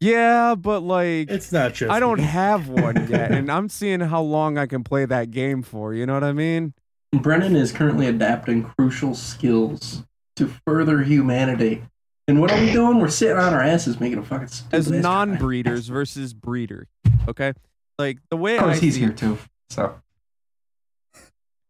yeah, 0.00 0.54
but 0.54 0.80
like, 0.80 1.30
It's 1.30 1.50
not 1.50 1.74
just. 1.74 1.90
I 1.90 1.98
don't 1.98 2.18
me. 2.18 2.24
have 2.24 2.68
one 2.68 3.06
yet, 3.10 3.32
and 3.32 3.50
I'm 3.50 3.68
seeing 3.68 4.00
how 4.00 4.22
long 4.22 4.56
I 4.58 4.66
can 4.66 4.84
play 4.84 5.04
that 5.06 5.30
game 5.32 5.62
for. 5.62 5.94
You 5.94 6.06
know 6.06 6.14
what 6.14 6.24
I 6.24 6.32
mean? 6.32 6.74
Brennan 7.12 7.56
is 7.56 7.72
currently 7.72 8.06
adapting 8.06 8.62
crucial 8.62 9.14
skills 9.14 10.04
to 10.36 10.48
further 10.66 11.02
humanity. 11.02 11.82
And 12.26 12.40
what 12.40 12.50
are 12.50 12.58
we 12.60 12.72
doing? 12.72 13.00
We're 13.00 13.08
sitting 13.10 13.36
on 13.36 13.52
our 13.52 13.60
asses 13.60 14.00
making 14.00 14.18
a 14.18 14.22
fucking 14.24 14.46
stupid 14.48 14.74
As 14.76 14.90
non-breeders 14.90 15.88
versus 15.88 16.32
breeder. 16.32 16.88
Okay, 17.28 17.52
like 17.98 18.18
the 18.30 18.36
way 18.36 18.56
Of 18.56 18.62
course, 18.64 18.76
I 18.78 18.80
he's 18.80 18.94
see 18.94 19.00
here 19.00 19.12
too. 19.12 19.38
So 19.70 20.00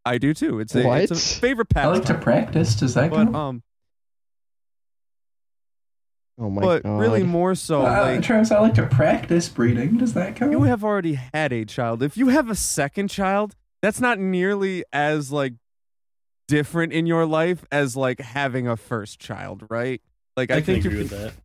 I 0.05 0.19
do 0.19 0.33
too. 0.35 0.61
It's 0.61 0.75
a, 0.75 0.79
it's 0.99 1.11
a 1.11 1.15
What? 1.15 1.21
favorite 1.23 1.69
I 1.77 1.87
like 1.87 2.05
to 2.07 2.15
practice. 2.15 2.77
Does 2.77 2.95
that 2.95 3.11
But 3.11 3.17
count? 3.25 3.37
um, 3.37 3.63
Oh 6.37 6.51
my 6.51 6.63
God. 6.63 6.69
but 6.69 6.83
god. 6.83 6.99
really 7.01 7.23
more 7.23 7.55
so, 7.55 7.83
uh, 7.87 8.01
like 8.03 8.23
Travis, 8.23 8.51
I 8.51 8.59
like 8.59 8.75
to 8.75 8.87
practice 8.87 9.49
breeding. 9.49 9.99
Does 9.99 10.15
that 10.15 10.35
count? 10.35 10.51
you 10.53 10.63
have 10.63 10.83
already 10.83 11.15
had 11.33 11.53
a 11.53 11.65
child. 11.65 12.03
If 12.03 12.17
you 12.17 12.29
have 12.29 12.51
a 12.51 12.57
second 12.57 13.09
child, 13.09 13.55
that's 13.83 14.01
not 14.01 14.19
nearly 14.19 14.85
as 14.93 15.31
like 15.31 15.55
different 16.49 16.93
in 16.93 17.07
your 17.07 17.25
life 17.25 17.65
as 17.71 17.97
like 17.97 18.19
having 18.21 18.67
a 18.67 18.77
first 18.77 19.21
child, 19.21 19.65
right? 19.71 20.03
Like 20.37 20.51
I, 20.51 20.55
I, 20.55 20.61
can 20.61 20.65
think 20.67 20.85
you 20.85 20.91
agree 20.91 21.09
can, 21.09 21.17
with 21.19 21.35
that. 21.35 21.43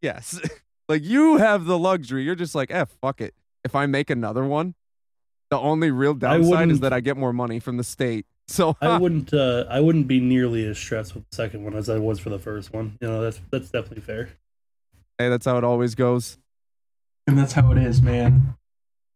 yes. 0.00 0.40
like 0.88 1.02
you 1.04 1.36
have 1.36 1.64
the 1.64 1.78
luxury. 1.78 2.22
You're 2.24 2.34
just 2.34 2.54
like, 2.54 2.70
"Eh, 2.70 2.84
fuck 3.00 3.20
it. 3.20 3.34
If 3.64 3.74
I 3.76 3.86
make 3.86 4.10
another 4.10 4.44
one, 4.44 4.74
the 5.50 5.58
only 5.58 5.90
real 5.90 6.14
downside 6.14 6.70
is 6.70 6.80
that 6.80 6.92
I 6.92 7.00
get 7.00 7.16
more 7.16 7.32
money 7.32 7.60
from 7.60 7.76
the 7.76 7.84
state." 7.84 8.26
So 8.48 8.76
I 8.82 8.98
wouldn't. 8.98 9.32
Uh, 9.32 9.64
I 9.70 9.80
wouldn't 9.80 10.08
be 10.08 10.18
nearly 10.20 10.66
as 10.66 10.76
stressed 10.76 11.14
with 11.14 11.24
the 11.30 11.36
second 11.36 11.62
one 11.64 11.74
as 11.74 11.88
I 11.88 11.98
was 11.98 12.18
for 12.18 12.28
the 12.28 12.40
first 12.40 12.72
one. 12.72 12.98
You 13.00 13.08
know, 13.08 13.22
that's 13.22 13.40
that's 13.52 13.70
definitely 13.70 14.02
fair. 14.02 14.30
hey, 15.16 15.28
that's 15.28 15.46
how 15.46 15.56
it 15.58 15.64
always 15.64 15.94
goes. 15.94 16.38
and 17.28 17.38
that's 17.38 17.52
how 17.52 17.70
it 17.70 17.78
is, 17.78 18.02
man. 18.02 18.56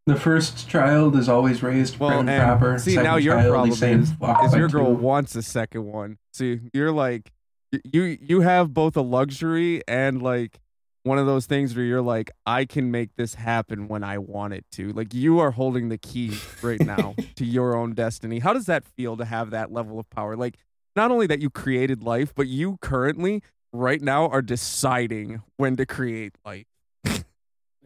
The 0.07 0.15
first 0.15 0.69
child 0.69 1.17
is 1.17 1.29
always 1.29 1.61
raised 1.63 1.99
Well, 1.99 2.21
and 2.21 2.31
and 2.31 2.41
proper. 2.41 2.79
see, 2.79 2.93
Second 2.93 3.05
now 3.05 3.17
your 3.17 3.35
problem 3.43 3.71
is- 3.73 3.83
is 3.83 4.55
your 4.55 4.69
girl 4.69 4.95
two." 4.95 5.03
wants 5.03 5.35
a 5.35 5.43
second 5.43 5.85
one. 5.85 6.19
See, 6.33 6.61
you're 6.73 6.93
like 6.93 7.25
y- 7.25 7.36
you 7.85 8.19
you 8.21 8.41
have 8.43 8.73
both 8.73 8.97
a 8.97 9.01
luxury 9.03 9.83
and 9.89 10.23
like 10.23 10.59
one 11.03 11.19
of 11.19 11.27
those 11.27 11.47
things 11.47 11.75
where 11.77 11.85
you're 11.85 12.03
like 12.03 12.31
I 12.47 12.65
can 12.65 12.91
make 12.91 13.15
this 13.17 13.35
happen 13.35 13.89
when 13.89 14.03
I 14.03 14.19
want 14.19 14.55
it 14.55 14.65
to. 14.73 14.93
Like 14.93 15.15
you 15.15 15.39
are 15.41 15.51
holding 15.53 15.89
the 15.89 15.99
key 15.99 16.37
right 16.63 16.81
now 16.81 17.15
to 17.37 17.45
your 17.45 17.77
own 17.77 17.95
destiny. 17.95 18.39
How 18.41 18.53
does 18.53 18.67
that 18.67 18.85
feel 18.85 19.17
to 19.17 19.25
have 19.25 19.51
that 19.51 19.73
level 19.73 19.99
of 20.01 20.09
power? 20.11 20.37
Like 20.37 20.57
not 20.97 21.11
only 21.11 21.27
that 21.29 21.41
you 21.41 21.51
created 21.51 22.03
life, 22.03 22.35
but 22.35 22.47
you 22.49 22.79
currently 22.81 23.43
right 23.73 24.01
now 24.01 24.29
are 24.29 24.43
deciding 24.43 25.43
when 25.59 25.77
to 25.77 25.87
create 25.87 26.35
life. 26.45 26.67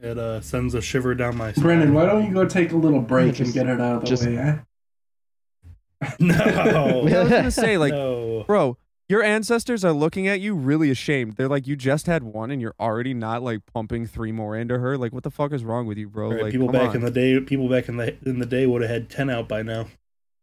It 0.02 0.16
uh, 0.16 0.40
sends 0.40 0.72
a 0.74 0.80
shiver 0.80 1.14
down 1.14 1.36
my 1.36 1.52
spine. 1.52 1.62
Brennan, 1.62 1.92
why 1.92 2.06
don't 2.06 2.24
you 2.24 2.32
go 2.32 2.46
take 2.46 2.72
a 2.72 2.76
little 2.76 3.00
break 3.12 3.34
Just- 3.34 3.54
and 3.54 3.54
get 3.54 3.66
it 3.74 3.80
out 3.82 3.96
of 3.96 4.00
the 4.02 4.06
just- 4.06 4.24
way? 4.24 4.38
Eh? 4.38 4.56
No. 6.18 6.34
Yeah, 7.06 7.18
I 7.18 7.22
was 7.24 7.28
gonna 7.30 7.50
say 7.50 7.76
like, 7.76 7.92
no. 7.92 8.44
bro, 8.46 8.78
your 9.10 9.24
ancestors 9.24 9.84
are 9.84 9.92
looking 9.92 10.28
at 10.28 10.40
you 10.40 10.54
really 10.54 10.88
ashamed. 10.88 11.34
They're 11.34 11.48
like, 11.48 11.66
you 11.66 11.74
just 11.74 12.06
had 12.06 12.22
one, 12.22 12.52
and 12.52 12.62
you're 12.62 12.76
already 12.78 13.12
not 13.12 13.42
like 13.42 13.66
pumping 13.66 14.06
three 14.06 14.30
more 14.30 14.56
into 14.56 14.78
her. 14.78 14.96
Like, 14.96 15.12
what 15.12 15.24
the 15.24 15.32
fuck 15.32 15.52
is 15.52 15.64
wrong 15.64 15.86
with 15.86 15.98
you, 15.98 16.08
bro? 16.08 16.30
Right, 16.30 16.42
like, 16.44 16.52
people 16.52 16.68
back 16.68 16.90
on. 16.90 16.96
in 16.96 17.02
the 17.02 17.10
day, 17.10 17.40
people 17.40 17.68
back 17.68 17.88
in 17.88 17.96
the 17.96 18.16
in 18.24 18.38
the 18.38 18.46
day 18.46 18.66
would 18.66 18.82
have 18.82 18.90
had 18.90 19.10
ten 19.10 19.28
out 19.28 19.48
by 19.48 19.62
now. 19.62 19.88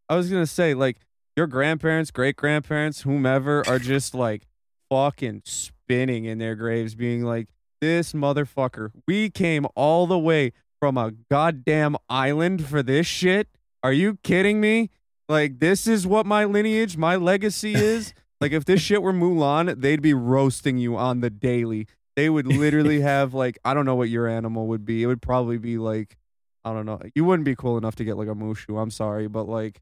I 0.10 0.18
was 0.18 0.30
gonna 0.30 0.46
say 0.46 0.74
like 0.74 0.98
your 1.38 1.48
grandparents, 1.48 2.12
great 2.12 2.36
grandparents, 2.36 3.04
whomever 3.04 3.66
are 3.70 3.80
just 3.80 4.14
like 4.14 4.44
fucking 4.90 5.44
spinning 5.46 6.26
in 6.26 6.38
their 6.38 6.56
graves, 6.56 6.94
being 6.94 7.24
like, 7.24 7.48
"This 7.80 8.12
motherfucker, 8.12 8.92
we 9.08 9.30
came 9.30 9.66
all 9.76 10.08
the 10.08 10.20
way 10.20 10.52
from 10.82 10.98
a 10.98 11.14
goddamn 11.32 11.96
island 12.10 12.68
for 12.68 12.84
this 12.84 13.08
shit. 13.08 13.48
Are 13.82 13.94
you 13.94 14.18
kidding 14.24 14.60
me? 14.60 14.90
Like, 15.30 15.60
this 15.60 15.88
is 15.88 16.06
what 16.06 16.26
my 16.26 16.44
lineage, 16.44 16.98
my 16.98 17.16
legacy 17.16 17.74
is. 17.74 18.14
like, 18.40 18.52
if 18.52 18.66
this 18.66 18.82
shit 18.82 19.02
were 19.02 19.14
Mulan, 19.14 19.82
they'd 19.82 20.02
be 20.02 20.14
roasting 20.14 20.78
you 20.78 20.98
on 20.98 21.22
the 21.22 21.30
daily. 21.30 21.88
They 22.16 22.30
would 22.30 22.48
literally 22.48 23.02
have 23.14 23.34
like, 23.34 23.60
I 23.64 23.74
don't 23.74 23.86
know 23.86 23.96
what 23.96 24.10
your 24.10 24.28
animal 24.28 24.68
would 24.68 24.86
be. 24.86 25.04
It 25.04 25.08
would 25.08 25.22
probably 25.22 25.58
be 25.58 25.78
like, 25.78 26.18
I 26.66 26.74
don't 26.74 26.86
know. 26.86 27.00
You 27.16 27.24
wouldn't 27.24 27.46
be 27.46 27.56
cool 27.56 27.78
enough 27.78 27.96
to 27.96 28.04
get 28.04 28.18
like 28.18 28.28
a 28.28 28.36
mushu. 28.36 28.82
I'm 28.82 28.92
sorry, 28.92 29.28
but 29.28 29.48
like 29.48 29.82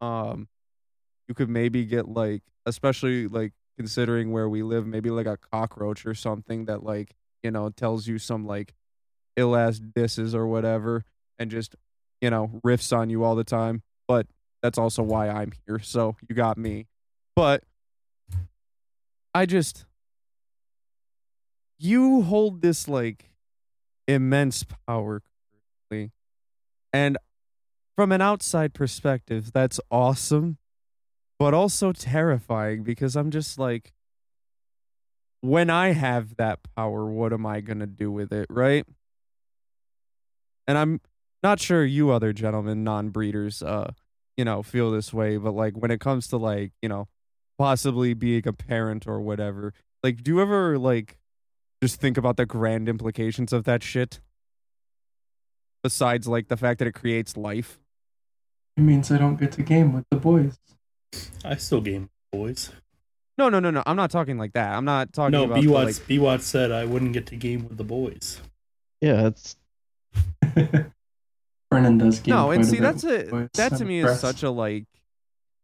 um 0.00 0.48
you 1.28 1.34
could 1.34 1.48
maybe 1.48 1.84
get 1.84 2.08
like 2.08 2.42
especially 2.66 3.28
like 3.28 3.52
considering 3.76 4.30
where 4.32 4.48
we 4.48 4.62
live 4.62 4.86
maybe 4.86 5.10
like 5.10 5.26
a 5.26 5.38
cockroach 5.52 6.06
or 6.06 6.14
something 6.14 6.66
that 6.66 6.82
like 6.82 7.14
you 7.42 7.50
know 7.50 7.70
tells 7.70 8.06
you 8.06 8.18
some 8.18 8.46
like 8.46 8.74
ill 9.36 9.56
ass 9.56 9.78
disses 9.78 10.34
or 10.34 10.46
whatever 10.46 11.04
and 11.38 11.50
just 11.50 11.74
you 12.20 12.30
know 12.30 12.60
riffs 12.64 12.96
on 12.96 13.10
you 13.10 13.24
all 13.24 13.34
the 13.34 13.44
time 13.44 13.82
but 14.06 14.26
that's 14.62 14.78
also 14.78 15.02
why 15.02 15.28
i'm 15.28 15.52
here 15.66 15.80
so 15.80 16.16
you 16.28 16.36
got 16.36 16.56
me 16.56 16.86
but 17.34 17.64
i 19.34 19.46
just 19.46 19.84
you 21.78 22.22
hold 22.22 22.62
this 22.62 22.88
like 22.88 23.30
immense 24.06 24.64
power 24.86 25.22
currently 25.90 26.12
and 26.92 27.18
from 27.96 28.12
an 28.12 28.20
outside 28.20 28.74
perspective, 28.74 29.52
that's 29.52 29.80
awesome, 29.90 30.58
but 31.38 31.54
also 31.54 31.92
terrifying 31.92 32.82
because 32.82 33.16
I'm 33.16 33.30
just 33.30 33.58
like, 33.58 33.92
when 35.40 35.70
I 35.70 35.92
have 35.92 36.36
that 36.36 36.60
power, 36.76 37.06
what 37.06 37.32
am 37.32 37.46
I 37.46 37.60
going 37.60 37.80
to 37.80 37.86
do 37.86 38.10
with 38.10 38.32
it, 38.32 38.46
right? 38.50 38.84
And 40.66 40.78
I'm 40.78 41.00
not 41.42 41.60
sure 41.60 41.84
you 41.84 42.10
other 42.10 42.32
gentlemen, 42.32 42.82
non 42.82 43.10
breeders, 43.10 43.62
uh, 43.62 43.92
you 44.36 44.44
know, 44.44 44.62
feel 44.62 44.90
this 44.90 45.12
way, 45.12 45.36
but 45.36 45.52
like 45.52 45.74
when 45.74 45.90
it 45.90 46.00
comes 46.00 46.28
to 46.28 46.36
like, 46.36 46.72
you 46.80 46.88
know, 46.88 47.06
possibly 47.58 48.14
being 48.14 48.46
a 48.46 48.52
parent 48.52 49.06
or 49.06 49.20
whatever, 49.20 49.72
like, 50.02 50.22
do 50.22 50.32
you 50.32 50.40
ever 50.40 50.78
like 50.78 51.18
just 51.82 52.00
think 52.00 52.16
about 52.16 52.36
the 52.36 52.46
grand 52.46 52.88
implications 52.88 53.52
of 53.52 53.64
that 53.64 53.82
shit? 53.82 54.20
Besides, 55.82 56.26
like, 56.26 56.48
the 56.48 56.56
fact 56.56 56.78
that 56.78 56.88
it 56.88 56.94
creates 56.94 57.36
life. 57.36 57.78
It 58.76 58.80
means 58.80 59.10
I 59.10 59.18
don't 59.18 59.36
get 59.36 59.52
to 59.52 59.62
game 59.62 59.92
with 59.92 60.04
the 60.10 60.16
boys. 60.16 60.58
I 61.44 61.56
still 61.56 61.80
game 61.82 62.08
boys. 62.32 62.72
No, 63.36 63.48
no, 63.48 63.60
no, 63.60 63.70
no. 63.70 63.82
I'm 63.86 63.96
not 63.96 64.10
talking 64.10 64.38
like 64.38 64.52
that. 64.54 64.74
I'm 64.74 64.84
not 64.84 65.12
talking 65.12 65.32
No, 65.32 65.44
about 65.44 65.56
B 65.56 65.66
the, 65.66 65.72
Watts 65.72 65.98
like, 65.98 66.06
B 66.06 66.18
Watts 66.18 66.46
said 66.46 66.72
I 66.72 66.84
wouldn't 66.84 67.12
get 67.12 67.26
to 67.26 67.36
game 67.36 67.68
with 67.68 67.76
the 67.76 67.84
boys. 67.84 68.40
Yeah, 69.00 69.26
it's 69.26 69.56
Brennan 71.70 71.98
does 71.98 72.20
game. 72.20 72.34
no, 72.34 72.50
and 72.50 72.62
quite 72.62 72.66
a 72.66 72.70
see 72.70 72.76
bit 72.76 72.82
that's 72.82 73.04
a 73.04 73.48
that 73.54 73.76
to 73.78 73.84
I'm 73.84 73.88
me 73.88 74.00
is 74.00 74.20
such 74.20 74.42
a 74.42 74.50
like 74.50 74.86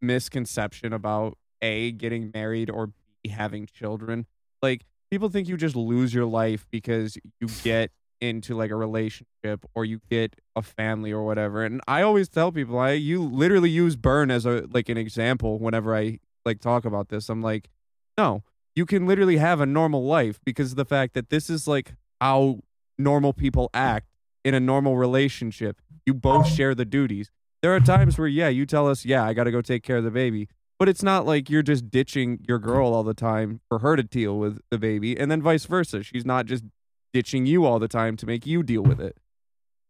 misconception 0.02 0.92
about 0.92 1.38
a 1.62 1.92
getting 1.92 2.30
married 2.32 2.70
or 2.70 2.88
b 3.22 3.30
having 3.30 3.66
children. 3.66 4.26
Like 4.62 4.84
people 5.10 5.28
think 5.28 5.48
you 5.48 5.56
just 5.56 5.76
lose 5.76 6.12
your 6.14 6.26
life 6.26 6.66
because 6.70 7.16
you 7.40 7.48
get 7.62 7.90
into 8.20 8.54
like 8.54 8.70
a 8.70 8.76
relationship 8.76 9.64
or 9.74 9.84
you 9.84 10.00
get 10.10 10.36
a 10.54 10.62
family 10.62 11.10
or 11.12 11.24
whatever. 11.24 11.64
And 11.64 11.80
I 11.88 12.02
always 12.02 12.28
tell 12.28 12.52
people 12.52 12.78
I 12.78 12.92
you 12.92 13.22
literally 13.22 13.70
use 13.70 13.96
burn 13.96 14.30
as 14.30 14.44
a 14.46 14.66
like 14.70 14.88
an 14.88 14.98
example 14.98 15.58
whenever 15.58 15.96
I 15.96 16.20
like 16.44 16.60
talk 16.60 16.84
about 16.84 17.08
this. 17.08 17.28
I'm 17.28 17.42
like, 17.42 17.70
no, 18.18 18.42
you 18.74 18.86
can 18.86 19.06
literally 19.06 19.38
have 19.38 19.60
a 19.60 19.66
normal 19.66 20.04
life 20.04 20.40
because 20.44 20.72
of 20.72 20.76
the 20.76 20.84
fact 20.84 21.14
that 21.14 21.30
this 21.30 21.50
is 21.50 21.66
like 21.66 21.94
how 22.20 22.60
normal 22.98 23.32
people 23.32 23.70
act 23.74 24.06
in 24.44 24.54
a 24.54 24.60
normal 24.60 24.96
relationship. 24.96 25.80
You 26.06 26.14
both 26.14 26.48
share 26.48 26.74
the 26.74 26.84
duties. 26.84 27.30
There 27.62 27.74
are 27.74 27.80
times 27.80 28.18
where, 28.18 28.28
yeah, 28.28 28.48
you 28.48 28.64
tell 28.64 28.88
us, 28.88 29.04
yeah, 29.04 29.24
I 29.24 29.34
got 29.34 29.44
to 29.44 29.50
go 29.50 29.60
take 29.60 29.82
care 29.82 29.98
of 29.98 30.04
the 30.04 30.10
baby. 30.10 30.48
But 30.80 30.88
it's 30.88 31.02
not 31.02 31.26
like 31.26 31.50
you're 31.50 31.62
just 31.62 31.90
ditching 31.90 32.42
your 32.48 32.58
girl 32.58 32.94
all 32.94 33.02
the 33.02 33.12
time 33.12 33.60
for 33.68 33.80
her 33.80 33.96
to 33.96 34.02
deal 34.02 34.38
with 34.38 34.60
the 34.70 34.78
baby, 34.78 35.14
and 35.16 35.30
then 35.30 35.42
vice 35.42 35.66
versa. 35.66 36.02
She's 36.02 36.24
not 36.24 36.46
just 36.46 36.64
ditching 37.12 37.44
you 37.44 37.66
all 37.66 37.78
the 37.78 37.86
time 37.86 38.16
to 38.16 38.24
make 38.24 38.46
you 38.46 38.62
deal 38.62 38.80
with 38.80 38.98
it. 38.98 39.18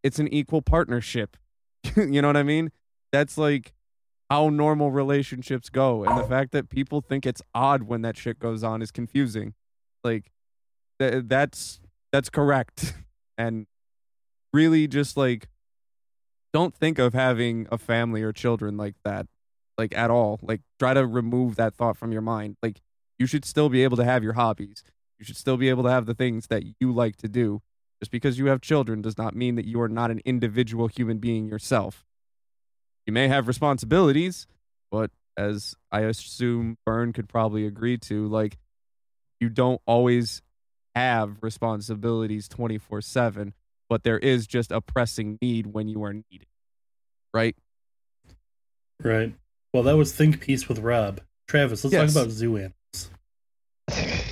It's 0.02 0.18
an 0.18 0.26
equal 0.34 0.62
partnership. 0.62 1.36
you 1.96 2.20
know 2.20 2.28
what 2.28 2.36
I 2.36 2.42
mean? 2.42 2.72
That's 3.12 3.38
like 3.38 3.72
how 4.28 4.48
normal 4.48 4.90
relationships 4.90 5.70
go. 5.70 6.02
And 6.02 6.18
the 6.18 6.24
fact 6.24 6.50
that 6.52 6.68
people 6.68 7.00
think 7.00 7.24
it's 7.24 7.40
odd 7.54 7.84
when 7.84 8.02
that 8.02 8.16
shit 8.16 8.40
goes 8.40 8.64
on 8.64 8.82
is 8.82 8.90
confusing. 8.90 9.54
Like, 10.02 10.32
th- 10.98 11.24
that's 11.28 11.80
that's 12.12 12.28
correct. 12.28 12.94
And 13.38 13.66
really 14.52 14.86
just 14.86 15.16
like 15.16 15.48
don't 16.52 16.74
think 16.74 16.98
of 16.98 17.14
having 17.14 17.66
a 17.72 17.78
family 17.78 18.20
or 18.20 18.34
children 18.34 18.76
like 18.76 18.96
that 19.02 19.26
like 19.80 19.96
at 19.96 20.10
all 20.10 20.38
like 20.42 20.60
try 20.78 20.94
to 20.94 21.06
remove 21.06 21.56
that 21.56 21.74
thought 21.74 21.96
from 21.96 22.12
your 22.12 22.22
mind 22.22 22.56
like 22.62 22.80
you 23.18 23.26
should 23.26 23.44
still 23.44 23.68
be 23.68 23.82
able 23.82 23.96
to 23.96 24.04
have 24.04 24.22
your 24.22 24.34
hobbies 24.34 24.84
you 25.20 25.26
should 25.26 25.36
still 25.36 25.58
be 25.58 25.68
able 25.68 25.82
to 25.82 25.90
have 25.90 26.06
the 26.06 26.14
things 26.14 26.46
that 26.46 26.62
you 26.80 26.92
like 26.92 27.16
to 27.16 27.28
do. 27.28 27.60
Just 28.00 28.10
because 28.10 28.38
you 28.38 28.46
have 28.46 28.62
children 28.62 29.02
does 29.02 29.18
not 29.18 29.36
mean 29.36 29.54
that 29.56 29.66
you 29.66 29.78
are 29.82 29.88
not 29.88 30.10
an 30.10 30.22
individual 30.24 30.88
human 30.88 31.18
being 31.18 31.46
yourself. 31.46 32.06
You 33.06 33.12
may 33.12 33.28
have 33.28 33.46
responsibilities 33.46 34.46
but 34.90 35.10
as 35.36 35.76
i 35.92 36.00
assume 36.00 36.76
Byrne 36.84 37.12
could 37.12 37.28
probably 37.28 37.64
agree 37.64 37.96
to 37.96 38.26
like 38.26 38.58
you 39.38 39.48
don't 39.48 39.80
always 39.86 40.42
have 40.94 41.36
responsibilities 41.40 42.48
24 42.48 43.00
7 43.00 43.54
but 43.88 44.02
there 44.04 44.18
is 44.18 44.46
just 44.46 44.70
a 44.70 44.80
pressing 44.80 45.38
need 45.42 45.66
when 45.66 45.88
you 45.88 46.02
are 46.04 46.12
needed. 46.12 46.46
Right? 47.34 47.56
Right. 49.02 49.34
Well, 49.72 49.82
that 49.84 49.96
was 49.96 50.12
Think 50.12 50.40
Piece 50.40 50.68
with 50.68 50.78
Rob. 50.80 51.20
Travis, 51.48 51.84
let's 51.84 51.92
Yes. 51.94 52.12
talk 52.14 52.22
about 52.22 52.32
zoo 52.32 52.56
animals. 52.56 53.10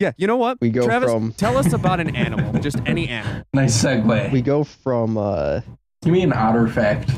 yeah 0.00 0.12
you 0.16 0.26
know 0.28 0.36
what 0.36 0.56
we 0.60 0.70
go 0.70 0.84
travis 0.86 1.10
from 1.10 1.32
tell 1.36 1.56
us 1.56 1.72
about 1.72 1.98
an 1.98 2.14
animal 2.14 2.52
just 2.60 2.78
any 2.86 3.08
animal 3.08 3.42
Nice 3.52 3.82
segue. 3.82 4.30
we 4.32 4.40
go 4.40 4.62
from 4.64 5.18
uh 5.18 5.60
Give 6.02 6.12
me 6.12 6.22
an 6.22 6.32
otter 6.32 6.68
fact. 6.68 7.10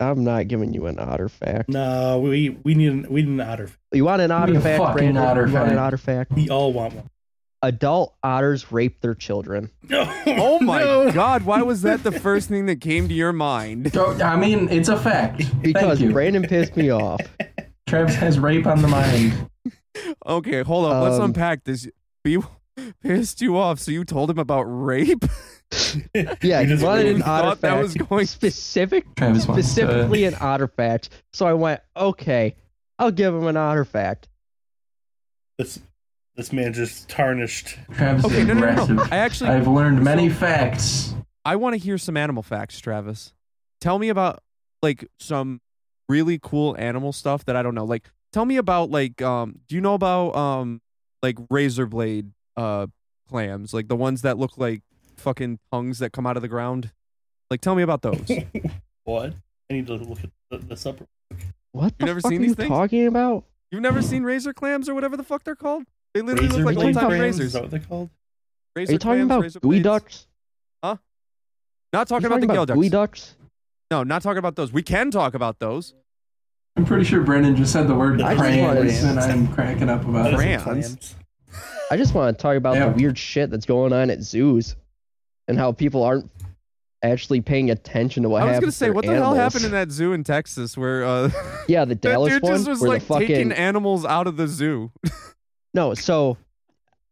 I'm 0.00 0.24
not 0.24 0.48
giving 0.48 0.74
you 0.74 0.86
an 0.86 0.98
otter 0.98 1.28
fact. 1.28 1.68
No, 1.68 2.18
we 2.18 2.50
we 2.64 2.74
need 2.74 2.88
an, 2.88 3.06
we 3.08 3.22
need 3.22 3.28
an 3.30 3.40
otter. 3.40 3.70
You 3.92 4.04
want 4.04 4.20
an 4.20 4.32
otter 4.32 4.60
fact, 4.60 4.78
fucking 4.82 4.94
Brandon? 4.96 5.16
otter 5.24 5.46
you 5.46 5.54
want 5.54 5.70
an 5.70 5.78
otter 5.78 5.96
fact? 5.98 6.32
We 6.32 6.50
all 6.50 6.72
want 6.72 6.94
one. 6.94 7.08
Adult 7.62 8.14
otters 8.22 8.70
rape 8.70 9.00
their 9.00 9.14
children. 9.16 9.70
oh 9.90 10.60
my 10.60 10.80
no. 10.80 11.10
god 11.12 11.42
why 11.42 11.60
was 11.62 11.82
that 11.82 12.04
the 12.04 12.12
first 12.12 12.48
thing 12.48 12.66
that 12.66 12.80
came 12.80 13.08
to 13.08 13.14
your 13.14 13.32
mind 13.32 13.96
I 13.96 14.36
mean, 14.36 14.68
it's 14.70 14.88
a 14.88 14.96
fact. 14.96 15.42
Because 15.62 15.98
Thank 15.98 16.08
you. 16.08 16.12
Brandon 16.12 16.42
pissed 16.44 16.76
me 16.76 16.90
off. 16.90 17.20
Travis 17.88 18.14
has 18.14 18.38
rape 18.38 18.66
on 18.66 18.80
the 18.82 18.88
mind. 18.88 19.50
okay 20.26 20.62
hold 20.62 20.86
on 20.92 21.02
let's 21.02 21.16
Um, 21.18 21.26
unpack 21.30 21.64
this 21.64 21.88
he 22.22 22.38
pissed 23.02 23.40
you 23.40 23.56
off 23.58 23.80
so 23.80 23.90
you 23.90 24.04
told 24.04 24.30
him 24.30 24.38
about 24.38 24.62
rape 24.62 25.24
Yeah, 26.14 26.34
You 26.42 26.56
he 26.60 26.66
just 26.66 26.84
wanted 26.84 27.06
an 27.16 27.22
otter 27.22 27.48
thought 27.48 27.60
that 27.62 27.80
was 27.82 27.94
going- 27.94 28.26
specific, 28.26 29.04
Travis 29.16 29.48
wants 29.48 29.66
to. 29.66 29.70
specifically 29.72 30.24
an 30.24 30.36
otter 30.40 30.68
fact. 30.68 31.10
So 31.32 31.44
I 31.46 31.54
went, 31.54 31.80
okay, 31.96 32.54
I'll 33.00 33.10
give 33.10 33.34
him 33.34 33.46
an 33.48 33.56
otter 33.56 33.84
fact. 33.84 34.28
This 36.38 36.46
this 36.46 36.52
man 36.52 36.72
just 36.72 37.08
tarnished. 37.08 37.76
Travis 37.92 38.24
okay 38.24 38.42
is 38.42 38.46
no 38.46 38.54
no 38.54 38.74
no, 38.74 38.86
no. 38.86 39.06
i 39.10 39.16
actually 39.16 39.50
I've 39.50 39.66
learned 39.66 40.04
many 40.04 40.28
So- 40.28 40.36
facts. 40.36 41.14
I 41.44 41.56
want 41.56 41.74
to 41.74 41.78
hear 41.78 41.98
some 41.98 42.16
animal 42.16 42.42
facts, 42.44 42.78
Travis. 42.78 43.32
Tell 43.80 43.98
me 43.98 44.08
about 44.08 44.40
like 44.80 45.08
some 45.18 45.60
really 46.08 46.38
cool 46.40 46.76
animal 46.78 47.12
stuff 47.12 47.44
that 47.46 47.56
I 47.56 47.62
don't 47.64 47.74
know. 47.74 47.84
Like 47.84 48.08
tell 48.32 48.44
me 48.44 48.56
about 48.56 48.90
like 48.90 49.20
um 49.20 49.58
do 49.66 49.74
you 49.74 49.80
know 49.80 49.94
about 49.94 50.36
um 50.36 50.80
like 51.24 51.36
razor 51.50 51.86
blade 51.86 52.30
uh 52.56 52.86
clams, 53.28 53.74
like 53.74 53.88
the 53.88 53.96
ones 53.96 54.22
that 54.22 54.38
look 54.38 54.56
like 54.56 54.82
fucking 55.16 55.58
tongues 55.72 55.98
that 55.98 56.12
come 56.12 56.24
out 56.24 56.36
of 56.36 56.42
the 56.42 56.48
ground? 56.48 56.92
Like 57.50 57.60
tell 57.60 57.74
me 57.74 57.82
about 57.82 58.02
those. 58.02 58.30
What? 59.04 59.32
I 59.70 59.74
need 59.74 59.86
to 59.86 59.94
look 59.94 60.22
at 60.22 60.30
th- 60.50 60.62
this 60.68 60.84
up. 60.86 61.00
What 61.72 61.98
the 61.98 62.04
never 62.04 62.20
fuck 62.20 62.30
seen 62.30 62.40
are 62.40 62.42
these 62.42 62.48
you 62.50 62.54
things? 62.56 62.68
talking 62.68 63.06
about? 63.06 63.44
You've 63.72 63.80
never 63.80 64.02
seen 64.02 64.22
razor 64.22 64.52
clams 64.52 64.86
or 64.86 64.94
whatever 64.94 65.16
the 65.16 65.22
fuck 65.24 65.44
they're 65.44 65.56
called? 65.56 65.84
They 66.14 66.22
literally 66.22 66.48
Razor 66.48 66.56
look 66.58 66.66
like 66.66 66.74
blade 66.76 66.86
old 66.86 66.94
timey 66.94 67.06
clams? 67.08 67.20
razors. 67.20 67.46
Is 67.46 67.52
that 67.52 67.62
what 67.62 67.70
they're 67.70 67.80
called? 67.80 68.10
Are 68.76 68.80
you 68.82 68.86
talking 68.86 68.98
clams, 69.00 69.24
about 69.26 69.42
razor 69.42 69.60
gooey 69.60 69.70
blades? 69.80 69.84
ducks? 69.84 70.24
Not 71.90 72.06
talking 72.06 72.22
You 72.24 72.26
about 72.36 72.40
the 72.42 72.46
gill 72.52 72.66
ducks. 72.66 72.78
geoducks? 72.80 73.34
No, 73.90 74.02
not 74.02 74.20
talking 74.20 74.38
about 74.38 74.56
those. 74.56 74.70
We 74.72 74.82
can 74.82 75.10
talk 75.10 75.32
about 75.32 75.58
those. 75.58 75.94
I'm 76.76 76.84
pretty 76.84 77.04
sure 77.04 77.22
Brendan 77.22 77.56
just 77.56 77.72
said 77.72 77.88
the 77.88 77.94
word 77.94 78.20
I 78.20 78.34
just 78.34 78.40
crayons, 78.42 78.76
wanted- 78.76 78.94
and 79.04 79.18
I'm 79.20 79.48
cracking 79.54 79.88
up 79.88 80.06
about 80.06 80.32
it. 80.34 80.36
Crayons? 80.36 81.14
I 81.90 81.96
just 81.96 82.14
want 82.14 82.36
to 82.36 82.42
talk 82.42 82.56
about 82.58 82.76
Yeah. 82.76 82.90
the 82.90 82.94
weird 82.94 83.16
shit 83.16 83.50
that's 83.50 83.64
going 83.64 83.94
on 83.94 84.10
at 84.10 84.20
zoos 84.22 84.76
and 85.48 85.56
how 85.56 85.72
people 85.72 86.02
aren't 86.04 86.30
actually 87.02 87.40
paying 87.40 87.70
attention 87.70 88.22
to 88.24 88.28
what 88.28 88.42
I 88.42 88.44
was 88.44 88.54
happens. 88.56 88.64
gonna 88.66 88.72
say, 88.72 88.86
to 88.88 88.92
what 88.92 89.02
the 89.06 89.12
their 89.12 89.16
hell 89.20 89.30
animals. 89.32 89.54
happened 89.54 89.64
in 89.64 89.70
that 89.72 89.90
zoo 89.90 90.12
in 90.12 90.24
Texas 90.24 90.76
where 90.76 91.04
uh, 91.04 91.30
Yeah, 91.68 91.86
the 91.86 91.94
that 91.94 92.00
Dallas 92.02 92.34
dude 92.34 92.42
one 92.42 92.52
just 92.56 92.68
was 92.68 92.80
where 92.82 92.90
like 92.90 93.00
the 93.02 93.06
fucking 93.06 93.26
taking 93.28 93.52
animals 93.52 94.04
out 94.04 94.26
of 94.26 94.36
the 94.36 94.46
zoo? 94.46 94.90
No, 95.74 95.94
so 95.94 96.36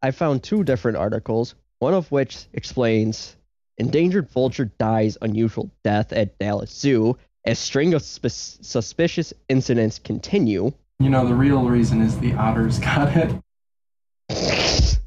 I 0.02 0.11
found 0.11 0.42
two 0.42 0.64
different 0.64 0.96
articles, 0.96 1.54
one 1.78 1.94
of 1.94 2.11
which 2.11 2.46
explains 2.52 3.36
endangered 3.78 4.28
vulture 4.30 4.64
dies 4.78 5.18
unusual 5.20 5.70
death 5.84 6.12
at 6.12 6.38
Dallas 6.38 6.70
Zoo 6.70 7.16
as 7.44 7.59
string 7.59 7.94
of 7.94 8.02
sp- 8.02 8.28
suspicious 8.30 9.32
incidents 9.48 9.98
continue. 9.98 10.72
You 10.98 11.11
know, 11.11 11.26
the 11.26 11.34
real 11.34 11.64
reason 11.68 12.00
is 12.00 12.18
the 12.18 12.32
otters 12.34 12.78
got 12.78 13.12
it. 13.16 13.42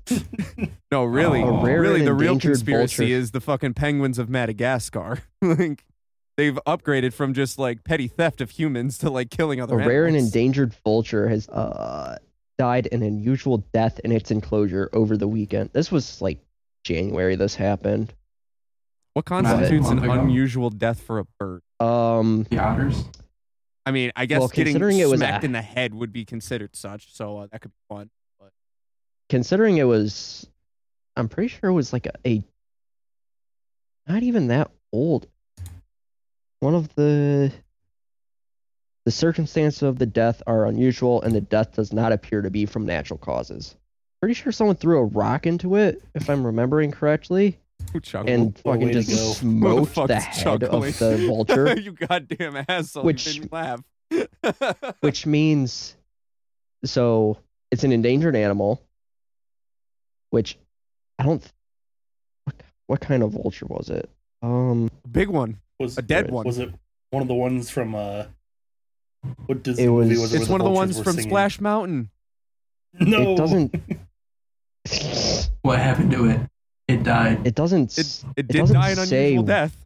No, 0.91 1.03
really, 1.03 1.41
A 1.41 1.51
rare 1.51 1.81
really, 1.81 2.03
the 2.03 2.15
real 2.15 2.39
conspiracy 2.39 3.03
vulture. 3.03 3.13
is 3.15 3.29
the 3.29 3.39
fucking 3.39 3.75
penguins 3.75 4.17
of 4.17 4.27
Madagascar. 4.27 5.19
like 5.43 5.85
they've 6.35 6.57
upgraded 6.65 7.13
from 7.13 7.35
just 7.35 7.59
like 7.59 7.83
petty 7.83 8.07
theft 8.07 8.41
of 8.41 8.49
humans 8.49 8.97
to 8.99 9.11
like 9.11 9.29
killing 9.29 9.61
other 9.61 9.75
A 9.77 9.81
other 9.81 9.87
rare 9.87 10.05
and 10.07 10.15
endangered 10.15 10.73
vulture 10.83 11.27
has 11.29 11.47
uh, 11.49 12.17
died 12.59 12.89
an 12.91 13.01
unusual 13.01 13.59
death 13.73 13.99
in 14.03 14.11
its 14.11 14.29
enclosure 14.29 14.89
over 14.93 15.15
the 15.17 15.27
weekend. 15.27 15.71
This 15.73 15.91
was 15.91 16.21
like 16.21 16.39
January 16.83 17.35
this 17.37 17.55
happened. 17.55 18.13
What 19.13 19.25
constitutes 19.25 19.89
an 19.89 19.99
ago. 19.99 20.11
unusual 20.11 20.69
death 20.69 20.99
for 21.01 21.19
a 21.19 21.25
bird? 21.39 21.61
Um, 21.79 22.45
The 22.51 22.59
otters. 22.59 23.05
I 23.85 23.91
mean, 23.91 24.11
I 24.15 24.25
guess 24.27 24.39
Well, 24.39 24.49
getting 24.49 24.73
considering 24.73 24.99
it 24.99 25.07
was 25.09 25.19
smacked 25.21 25.43
a- 25.43 25.47
in 25.47 25.51
the 25.53 25.61
head 25.61 25.95
would 25.95 26.11
be 26.13 26.25
considered 26.25 26.75
such, 26.75 27.11
so 27.15 27.37
uh, 27.37 27.47
that 27.51 27.61
could 27.61 27.71
be 27.71 27.95
fun. 27.95 28.09
But 28.39 28.51
considering 29.29 29.77
it 29.77 29.85
was 29.85 30.47
i'm 31.15 31.27
pretty 31.27 31.47
sure 31.49 31.69
it 31.69 31.73
was 31.73 31.91
like 31.91 32.05
a, 32.05 32.11
a 32.25 32.43
not 34.07 34.23
even 34.23 34.47
that 34.47 34.69
old 34.93 35.27
one 36.61 36.75
of 36.75 36.93
the 36.95 37.51
the 39.09 39.13
circumstances 39.13 39.81
of 39.81 39.97
the 39.97 40.05
death 40.05 40.43
are 40.45 40.67
unusual 40.67 41.19
and 41.23 41.33
the 41.33 41.41
death 41.41 41.73
does 41.73 41.91
not 41.91 42.11
appear 42.11 42.43
to 42.43 42.51
be 42.51 42.63
from 42.67 42.85
natural 42.85 43.17
causes 43.17 43.75
pretty 44.21 44.35
sure 44.35 44.51
someone 44.51 44.75
threw 44.75 44.99
a 44.99 45.03
rock 45.03 45.47
into 45.47 45.75
it 45.77 45.99
if 46.13 46.29
i'm 46.29 46.45
remembering 46.45 46.91
correctly 46.91 47.57
who 47.91 47.99
and 48.27 48.55
fucking 48.59 48.91
just 48.91 49.09
go. 49.09 49.15
smoked 49.33 49.93
fuck 49.93 50.07
the 50.09 50.17
is 50.17 50.23
head 50.25 50.43
chuckling? 50.43 50.89
of 50.89 50.99
the 50.99 51.17
vulture 51.27 51.79
you 51.79 51.91
goddamn 51.93 52.63
asshole! 52.69 53.03
Which- 53.03 53.25
you 53.35 53.41
made 53.51 53.51
me 54.11 54.25
laugh. 54.51 54.95
which 54.99 55.25
means 55.25 55.95
so 56.85 57.39
it's 57.71 57.83
an 57.83 57.91
endangered 57.91 58.35
animal 58.35 58.79
which 60.29 60.55
i 61.17 61.23
don't 61.23 61.51
what, 62.43 62.55
what 62.85 63.01
kind 63.01 63.23
of 63.23 63.31
vulture 63.31 63.65
was 63.65 63.89
it 63.89 64.07
um 64.43 64.91
big 65.11 65.29
one, 65.29 65.57
Was 65.79 65.97
a 65.97 66.03
dead 66.03 66.29
one. 66.29 66.45
was 66.45 66.59
it 66.59 66.69
one 67.09 67.23
of 67.23 67.27
the 67.27 67.33
ones 67.33 67.71
from 67.71 67.95
uh 67.95 68.25
what 69.45 69.63
Disney 69.63 69.83
It 69.85 69.89
movie 69.89 70.09
was- 70.11 70.19
was 70.21 70.33
it? 70.33 70.41
It's 70.41 70.49
one 70.49 70.61
of 70.61 70.65
the 70.65 70.71
ones 70.71 70.99
from 70.99 71.13
singing? 71.15 71.29
Splash 71.29 71.59
Mountain. 71.61 72.09
No, 72.99 73.33
it 73.33 73.37
doesn't 73.37 73.75
What 75.61 75.79
happened 75.79 76.11
to 76.11 76.25
it? 76.25 76.39
It 76.87 77.03
died. 77.03 77.45
it 77.45 77.53
doesn't 77.53 77.91
It 77.97 77.99
s- 77.99 78.25
it 78.35 78.47
did 78.47 78.57
doesn't 78.57 78.73
die 78.75 78.89
an 78.91 78.95
say- 79.05 79.37
death. 79.43 79.85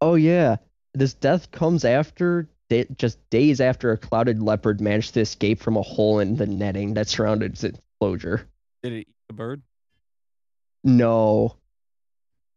oh 0.00 0.14
yeah 0.14 0.56
this 0.94 1.12
death 1.12 1.50
comes 1.50 1.84
after 1.84 2.48
da- 2.70 2.86
just 2.96 3.18
days 3.28 3.60
after 3.60 3.92
a 3.92 3.98
clouded 3.98 4.42
leopard 4.42 4.80
managed 4.80 5.12
to 5.14 5.20
escape 5.20 5.60
from 5.60 5.76
a 5.76 5.82
hole 5.82 6.20
in 6.20 6.36
the 6.36 6.46
netting 6.46 6.94
that 6.94 7.06
surrounded 7.08 7.52
its 7.52 7.64
enclosure 7.64 8.48
Did 8.82 8.92
it 8.94 8.98
eat 9.00 9.08
the 9.28 9.34
bird? 9.34 9.60
no 10.84 11.56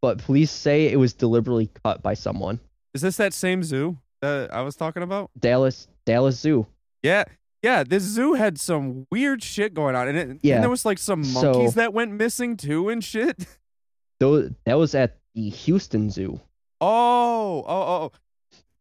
but 0.02 0.20
police 0.20 0.52
say 0.52 0.88
it 0.88 0.96
was 0.98 1.12
deliberately 1.14 1.68
cut 1.84 2.02
by 2.02 2.14
someone 2.14 2.62
Is 2.94 3.02
this 3.02 3.18
that 3.18 3.34
same 3.34 3.62
zoo 3.64 3.98
that 4.22 4.54
I 4.54 4.62
was 4.62 4.76
talking 4.76 5.04
about? 5.04 5.30
dallas 5.40 5.88
dallas 6.06 6.40
zoo 6.40 6.66
Yeah, 7.04 7.24
yeah. 7.64 7.84
This 7.84 8.04
zoo 8.04 8.34
had 8.34 8.60
some 8.60 9.08
weird 9.12 9.42
shit 9.44 9.74
going 9.74 9.96
on, 9.96 10.08
and, 10.08 10.18
it, 10.18 10.28
and 10.30 10.40
Yeah. 10.44 10.60
there 10.62 10.70
was 10.70 10.86
like 10.86 10.98
some 10.98 11.24
So- 11.24 11.54
monkeys 11.54 11.74
that 11.76 11.94
went 11.94 12.12
missing 12.14 12.58
too 12.58 12.90
and 12.90 13.04
shit. 13.04 13.46
Though 14.20 14.50
that 14.66 14.78
was 14.78 14.96
at 14.96 15.18
the 15.36 15.50
houston 15.50 16.10
zoo 16.10 16.40
Oh, 16.82 17.64
oh, 17.68 17.68
oh. 17.68 18.12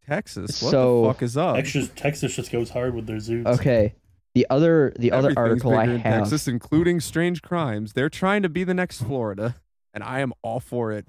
Texas. 0.07 0.63
What 0.63 0.71
So- 0.71 1.03
the 1.03 1.09
fuck 1.13 1.23
is 1.23 1.37
up? 1.37 1.57
Texas, 1.57 1.91
Texas 1.95 2.35
just 2.37 2.51
goes 2.51 2.71
hard 2.71 2.95
with 2.95 3.07
their 3.07 3.21
zoos. 3.21 3.47
okay 3.47 3.95
the 4.35 4.47
other 4.51 4.93
the 4.99 5.11
other 5.11 5.33
article 5.37 5.75
i 5.75 5.85
in 5.85 5.99
have 6.01 6.21
Texas, 6.23 6.47
including 6.47 7.01
strange 7.01 7.43
crimes. 7.43 7.95
They're 7.95 8.09
trying 8.11 8.43
to 8.43 8.49
be 8.49 8.63
the 8.63 8.75
next 8.75 9.03
Florida, 9.03 9.57
and 9.93 10.05
I 10.05 10.21
am 10.21 10.33
all 10.43 10.61
for 10.61 10.93
it. 10.93 11.07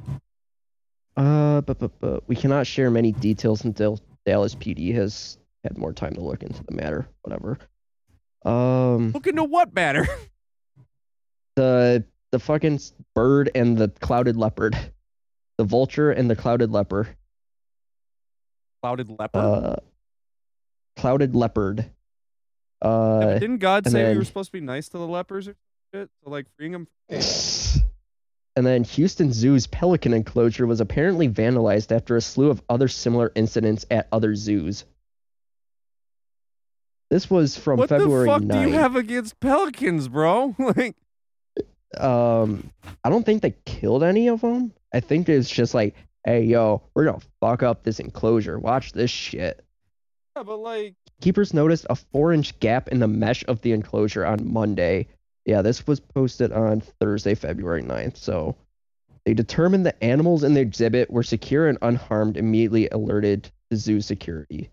Uh, 1.16 1.62
but, 1.62 1.78
but, 1.80 1.92
but 2.00 2.28
we 2.28 2.36
cannot 2.36 2.66
share 2.66 2.90
many 2.90 3.12
details 3.12 3.64
until 3.66 4.00
Dallas 4.26 4.56
PD 4.56 4.94
has 4.96 5.38
had 5.64 5.78
more 5.78 5.94
time 5.94 6.14
to 6.16 6.22
look 6.22 6.44
into 6.44 6.64
the 6.64 6.74
matter. 6.74 7.08
Whatever. 7.22 7.58
Um, 8.46 9.12
Look 9.12 9.28
into 9.28 9.44
what 9.44 9.74
matter? 9.74 10.08
the 11.56 12.04
the 12.32 12.40
fucking 12.40 12.80
bird 13.16 13.50
and 13.56 13.78
the 13.78 13.90
clouded 13.90 14.38
leopard, 14.38 14.78
the 15.58 15.64
vulture 15.66 16.12
and 16.12 16.30
the 16.30 16.36
clouded 16.36 16.72
leopard. 16.72 17.08
Clouded 18.82 19.10
leopard. 19.10 19.40
Uh, 19.42 19.76
clouded 20.96 21.36
leopard. 21.36 21.90
Yeah, 22.82 22.88
Uh, 22.90 23.40
didn't 23.40 23.58
God 23.58 23.86
say 23.88 24.00
we 24.04 24.04
then- 24.10 24.18
were 24.20 24.24
supposed 24.26 24.50
to 24.50 24.54
be 24.54 24.62
nice 24.62 24.88
to 24.90 24.98
the 24.98 25.08
lepers 25.08 25.48
or 25.50 25.56
shit? 25.94 26.10
So 26.24 26.30
like 26.30 26.46
freeing 26.56 26.72
them. 26.72 26.88
And 28.60 28.68
then 28.68 28.84
Houston 28.84 29.32
Zoo's 29.32 29.68
pelican 29.68 30.14
enclosure 30.14 30.68
was 30.68 30.82
apparently 30.82 31.30
vandalized 31.30 31.96
after 31.96 32.18
a 32.18 32.22
slew 32.22 32.50
of 32.50 32.62
other 32.68 32.90
similar 32.90 33.32
incidents 33.34 33.86
at 33.90 34.10
other 34.12 34.36
zoos. 34.36 34.84
This 37.10 37.30
was 37.30 37.58
from 37.58 37.80
What 37.80 37.88
February 37.88 38.26
the 38.26 38.32
fuck 38.34 38.42
9th. 38.42 38.52
do 38.52 38.70
you 38.70 38.74
have 38.74 38.98
against 38.98 39.40
pelicans, 39.40 40.10
bro? 40.10 40.58
like, 40.76 40.98
um 41.98 42.70
i 43.06 43.10
don't 43.10 43.26
think 43.26 43.42
they 43.42 43.56
killed 43.66 44.04
any 44.04 44.28
of 44.28 44.42
them 44.42 44.72
i 44.94 45.00
think 45.00 45.28
it's 45.28 45.50
just 45.50 45.74
like 45.74 45.96
hey 46.24 46.44
yo 46.44 46.84
we're 46.94 47.06
gonna 47.06 47.18
fuck 47.40 47.64
up 47.64 47.82
this 47.82 48.00
enclosure 48.00 48.60
watch 48.60 48.92
this 48.92 49.10
shit 49.10 49.66
yeah, 50.36 50.44
but 50.44 50.58
like, 50.58 50.94
keepers 51.20 51.52
noticed 51.52 51.88
a 51.90 51.96
four 51.96 52.32
inch 52.32 52.60
gap 52.60 52.90
in 52.90 53.00
the 53.00 53.08
mesh 53.08 53.44
of 53.48 53.62
the 53.62 53.72
enclosure 53.72 54.24
on 54.24 54.54
monday 54.54 55.08
yeah 55.50 55.62
this 55.62 55.86
was 55.88 56.00
posted 56.00 56.52
on 56.52 56.80
thursday 57.00 57.34
february 57.36 57.82
9th 57.82 58.16
so 58.18 58.56
they 59.26 59.34
determined 59.34 59.86
the 59.86 60.04
animals 60.04 60.44
in 60.44 60.54
the 60.54 60.62
exhibit 60.62 61.10
were 61.12 61.24
secure 61.24 61.68
and 61.68 61.78
unharmed 61.82 62.38
immediately 62.38 62.88
alerted 62.90 63.50
the 63.70 63.76
zoo 63.76 64.00
security 64.00 64.70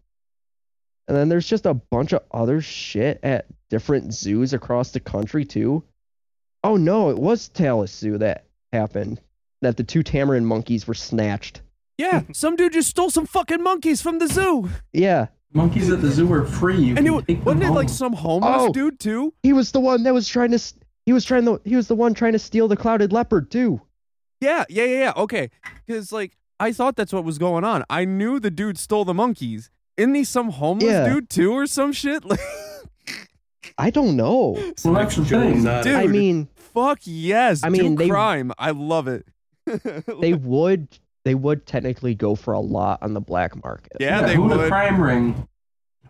and 1.08 1.16
then 1.16 1.28
there's 1.28 1.48
just 1.48 1.66
a 1.66 1.74
bunch 1.74 2.12
of 2.12 2.22
other 2.30 2.60
shit 2.60 3.18
at 3.22 3.46
different 3.70 4.12
zoos 4.12 4.52
across 4.52 4.90
the 4.92 5.00
country 5.00 5.44
too 5.44 5.82
Oh 6.64 6.76
no, 6.76 7.10
it 7.10 7.18
was 7.18 7.46
Dallas 7.48 7.92
Zoo 7.94 8.18
that 8.18 8.44
happened. 8.72 9.20
That 9.62 9.76
the 9.76 9.84
two 9.84 10.02
tamarin 10.02 10.42
monkeys 10.42 10.84
were 10.88 10.94
snatched. 10.94 11.60
yeah, 11.96 12.22
some 12.32 12.56
dude 12.56 12.72
just 12.72 12.88
stole 12.90 13.08
some 13.08 13.24
fucking 13.26 13.62
monkeys 13.62 14.02
from 14.02 14.18
the 14.18 14.26
zoo, 14.26 14.68
Yeah, 14.92 15.26
Monkeys 15.52 15.90
at 15.90 16.02
the 16.02 16.10
zoo 16.10 16.30
are 16.32 16.44
free. 16.44 16.76
You 16.76 16.96
and 16.96 17.06
can 17.06 17.14
it 17.14 17.26
take 17.26 17.36
them 17.38 17.44
wasn't 17.44 17.64
it 17.64 17.70
like 17.70 17.88
some 17.88 18.12
homeless 18.12 18.52
Oh. 18.68 18.72
dude 18.72 19.00
too? 19.00 19.32
he 19.42 19.52
was 19.52 19.72
the 19.72 19.80
one 19.80 20.02
that 20.02 20.12
was 20.14 20.28
trying 20.28 20.50
to. 20.50 20.60
He 21.06 21.12
was 21.12 21.24
trying 21.24 21.44
to. 21.46 21.60
He 21.64 21.76
was 21.76 21.88
the 21.88 21.94
one 21.94 22.14
trying 22.14 22.32
to 22.32 22.38
steal 22.38 22.68
the 22.68 22.76
clouded 22.76 23.12
leopard 23.12 23.50
too. 23.50 23.80
Yeah, 24.40 24.64
yeah, 24.68 24.84
yeah, 24.84 24.98
yeah. 24.98 25.12
Okay, 25.16 25.50
because 25.86 26.12
like 26.12 26.36
I 26.60 26.72
thought 26.72 26.96
that's 26.96 27.12
what 27.12 27.24
was 27.24 27.38
going 27.38 27.64
on. 27.64 27.84
I 27.88 28.04
knew 28.04 28.38
the 28.40 28.50
dude 28.50 28.76
stole 28.76 29.04
the 29.04 29.14
monkeys. 29.14 29.70
Isn't 29.96 30.14
he 30.14 30.24
some 30.24 30.50
homeless 30.50 30.90
Yeah. 30.90 31.08
dude 31.08 31.30
too, 31.30 31.52
or 31.52 31.66
some 31.66 31.92
shit? 31.92 32.24
Like, 32.24 32.40
I 33.78 33.90
don't 33.90 34.16
know. 34.16 34.58
Well, 34.84 34.94
that's 34.94 35.16
the 35.16 35.24
thing. 35.24 35.62
Dude. 35.62 35.86
I 35.94 36.06
mean, 36.06 36.48
fuck 36.54 36.98
yes. 37.04 37.62
I 37.64 37.68
mean, 37.70 37.94
do 37.94 38.04
they- 38.04 38.08
crime. 38.10 38.52
I 38.58 38.72
love 38.72 39.08
it. 39.08 39.26
they 40.20 40.34
would. 40.34 40.88
They 41.26 41.34
would 41.34 41.66
technically 41.66 42.14
go 42.14 42.36
for 42.36 42.54
a 42.54 42.60
lot 42.60 43.02
on 43.02 43.12
the 43.12 43.20
black 43.20 43.60
market. 43.64 43.94
yeah, 43.98 44.22
they 44.22 44.36
who 44.36 44.42
would 44.42 44.52
a 44.52 44.56
would. 44.58 44.68
crime 44.68 45.00
ring? 45.02 45.48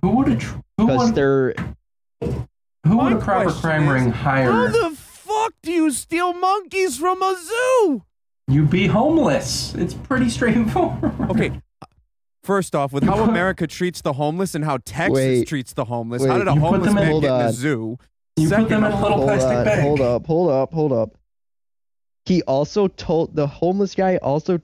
Who 0.03 0.11
would 0.11 0.29
a 0.29 0.37
tr- 0.37 0.57
who 0.77 0.87
Because 0.87 1.07
would 1.07 1.15
they're. 1.15 1.55
who 2.21 2.97
would 2.99 3.15
a 3.15 3.17
proper 3.19 3.51
crime 3.51 3.85
is, 3.85 3.89
ring 3.89 4.13
How 4.13 4.31
hire? 4.31 4.69
the 4.69 4.91
fuck 4.95 5.55
do 5.63 5.73
you 5.73 5.91
steal 5.91 6.35
monkeys 6.35 6.99
from 6.99 7.23
a 7.23 7.35
zoo? 7.35 8.05
You'd 8.47 8.69
be 8.69 8.89
homeless. 8.89 9.75
It's 9.75 9.95
pretty 9.95 10.29
straightforward. 10.29 11.15
Okay. 11.31 11.63
First 12.43 12.75
off, 12.77 12.93
with 12.93 13.03
how 13.05 13.23
America 13.29 13.67
treats 13.67 14.03
the 14.03 14.13
homeless 14.13 14.55
and 14.55 14.67
how 14.67 14.77
Texas 14.85 15.15
Wait. 15.17 15.49
treats 15.49 15.73
the 15.73 15.87
homeless, 15.87 16.21
Wait. 16.23 16.29
how 16.29 16.37
did 16.37 16.47
a 16.47 16.55
homeless 16.55 16.89
them 16.89 16.99
in- 16.99 17.03
man 17.05 17.11
Hold 17.11 17.23
get 17.23 17.41
in 17.41 17.47
a 17.47 17.53
zoo? 17.55 17.97
You 18.37 18.51
put 18.51 18.69
them 18.69 18.85
in 18.85 18.93
a 18.93 19.03
little 19.03 19.23
plastic 19.23 19.51
on, 19.57 19.65
bag. 19.65 19.81
hold 19.83 20.03
up, 20.03 20.27
hold 20.27 20.51
up, 20.51 20.75
hold 20.75 20.93
up. 20.93 21.17
he 22.27 22.43
also 22.43 22.87
told 22.87 23.35
the 23.35 23.47
homeless 23.47 23.95
guy 23.95 24.19
also 24.19 24.61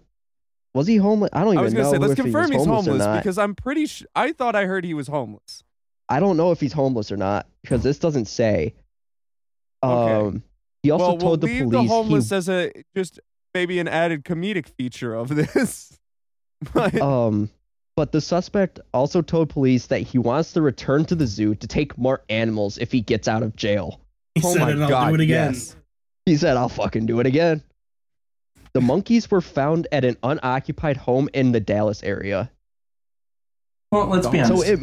was 0.74 0.86
he 0.86 0.96
homeless? 0.96 1.30
I 1.32 1.44
don't 1.44 1.54
even 1.54 1.56
know. 1.56 1.60
I 1.60 1.64
was 1.64 1.74
gonna 1.74 1.90
say, 1.90 1.98
let's 1.98 2.12
if 2.12 2.18
he 2.18 2.22
confirm 2.24 2.52
he's 2.52 2.64
homeless, 2.64 2.86
homeless, 2.86 3.18
because 3.18 3.38
I'm 3.38 3.54
pretty 3.54 3.86
sure. 3.86 4.08
I 4.14 4.32
thought 4.32 4.56
I 4.56 4.66
heard 4.66 4.84
he 4.84 4.94
was 4.94 5.08
homeless. 5.08 5.62
I 6.08 6.20
don't 6.20 6.36
know 6.36 6.50
if 6.50 6.60
he's 6.60 6.72
homeless 6.72 7.10
or 7.12 7.16
not 7.16 7.46
because 7.62 7.82
this 7.82 7.98
doesn't 7.98 8.26
say. 8.26 8.74
Okay. 9.82 10.12
Um, 10.12 10.42
he 10.82 10.90
also 10.90 11.04
well, 11.04 11.18
told 11.18 11.22
we'll 11.22 11.36
the 11.36 11.46
leave 11.46 11.70
police 11.70 11.88
the 11.88 11.94
homeless 11.94 12.30
he 12.30 12.36
as 12.36 12.48
a 12.48 12.72
just 12.96 13.20
maybe 13.54 13.78
an 13.78 13.88
added 13.88 14.24
comedic 14.24 14.68
feature 14.68 15.14
of 15.14 15.28
this. 15.34 15.98
but 16.72 17.00
Um, 17.00 17.50
but 17.96 18.12
the 18.12 18.20
suspect 18.20 18.80
also 18.94 19.20
told 19.22 19.50
police 19.50 19.86
that 19.88 20.00
he 20.00 20.18
wants 20.18 20.52
to 20.54 20.62
return 20.62 21.04
to 21.06 21.14
the 21.14 21.26
zoo 21.26 21.54
to 21.56 21.66
take 21.66 21.96
more 21.98 22.22
animals 22.28 22.78
if 22.78 22.90
he 22.90 23.00
gets 23.00 23.28
out 23.28 23.42
of 23.42 23.54
jail. 23.56 24.00
He 24.34 24.42
oh 24.44 24.52
said 24.54 24.60
my 24.60 24.70
it, 24.70 24.80
I'll 24.80 24.88
god, 24.88 25.08
do 25.08 25.14
it 25.16 25.20
again. 25.20 25.52
yes. 25.52 25.76
He 26.24 26.36
said, 26.36 26.56
I'll 26.56 26.68
fucking 26.68 27.06
do 27.06 27.20
it 27.20 27.26
again. 27.26 27.62
The 28.74 28.80
monkeys 28.80 29.30
were 29.30 29.40
found 29.42 29.86
at 29.92 30.04
an 30.04 30.16
unoccupied 30.22 30.96
home 30.96 31.28
in 31.34 31.52
the 31.52 31.60
Dallas 31.60 32.02
area. 32.02 32.50
Well, 33.90 34.06
let's 34.06 34.26
be 34.26 34.40
honest. 34.40 34.62
So 34.62 34.62
it, 34.62 34.80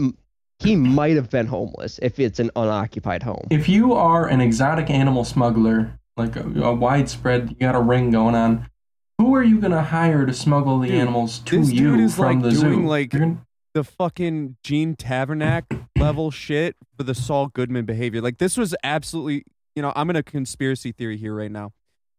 he 0.60 0.76
might 0.76 1.16
have 1.16 1.30
been 1.30 1.48
homeless 1.48 2.00
if 2.04 2.20
it's 2.20 2.40
an 2.40 2.52
unoccupied 2.56 3.24
home. 3.24 3.48
if 3.50 3.68
you 3.68 3.94
are 3.94 4.28
an 4.28 4.42
exotic 4.42 4.90
animal 4.90 5.24
smuggler, 5.26 6.00
like 6.18 6.36
a, 6.36 6.42
a 6.62 6.74
widespread, 6.76 7.50
you 7.50 7.56
got 7.56 7.76
a 7.76 7.82
ring 7.82 8.12
going 8.12 8.36
on. 8.36 8.70
Who 9.18 9.34
are 9.36 9.44
you 9.44 9.60
gonna 9.60 9.82
hire 9.84 10.26
to 10.26 10.34
smuggle 10.34 10.80
the 10.80 10.88
Dude, 10.90 10.98
animals 10.98 11.40
to 11.40 11.60
this 11.60 11.72
you 11.72 11.92
dude 11.92 12.00
is, 12.02 12.16
from 12.16 12.42
like, 12.42 12.54
the 12.54 12.60
doing, 12.60 12.82
zoo? 12.82 12.88
like- 12.88 13.14
You're 13.14 13.20
gonna- 13.22 13.46
the 13.76 13.84
fucking 13.84 14.56
Gene 14.64 14.96
Tavernack 14.96 15.64
level 15.98 16.32
shit 16.32 16.76
for 16.98 17.04
the 17.04 17.14
Saul 17.14 17.48
Goodman 17.48 17.86
behavior. 17.86 18.20
Like 18.22 18.40
this 18.40 18.58
was 18.58 18.76
absolutely, 18.84 19.44
you 19.76 19.82
know, 19.84 19.94
I'm 19.96 20.10
in 20.10 20.16
a 20.16 20.24
conspiracy 20.24 20.92
theory 20.92 21.18
here 21.18 21.36
right 21.36 21.52
now. 21.52 21.72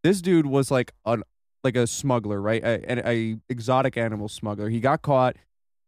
This 0.05 0.23
dude 0.23 0.47
was 0.47 0.71
like 0.71 0.93
an 1.05 1.23
like 1.65 1.77
a 1.77 1.87
smuggler, 1.87 2.41
right? 2.41 2.63
A, 2.63 3.09
a, 3.09 3.11
a 3.33 3.37
exotic 3.49 3.97
animal 3.97 4.29
smuggler. 4.29 4.69
He 4.69 4.81
got 4.81 5.03
caught, 5.03 5.37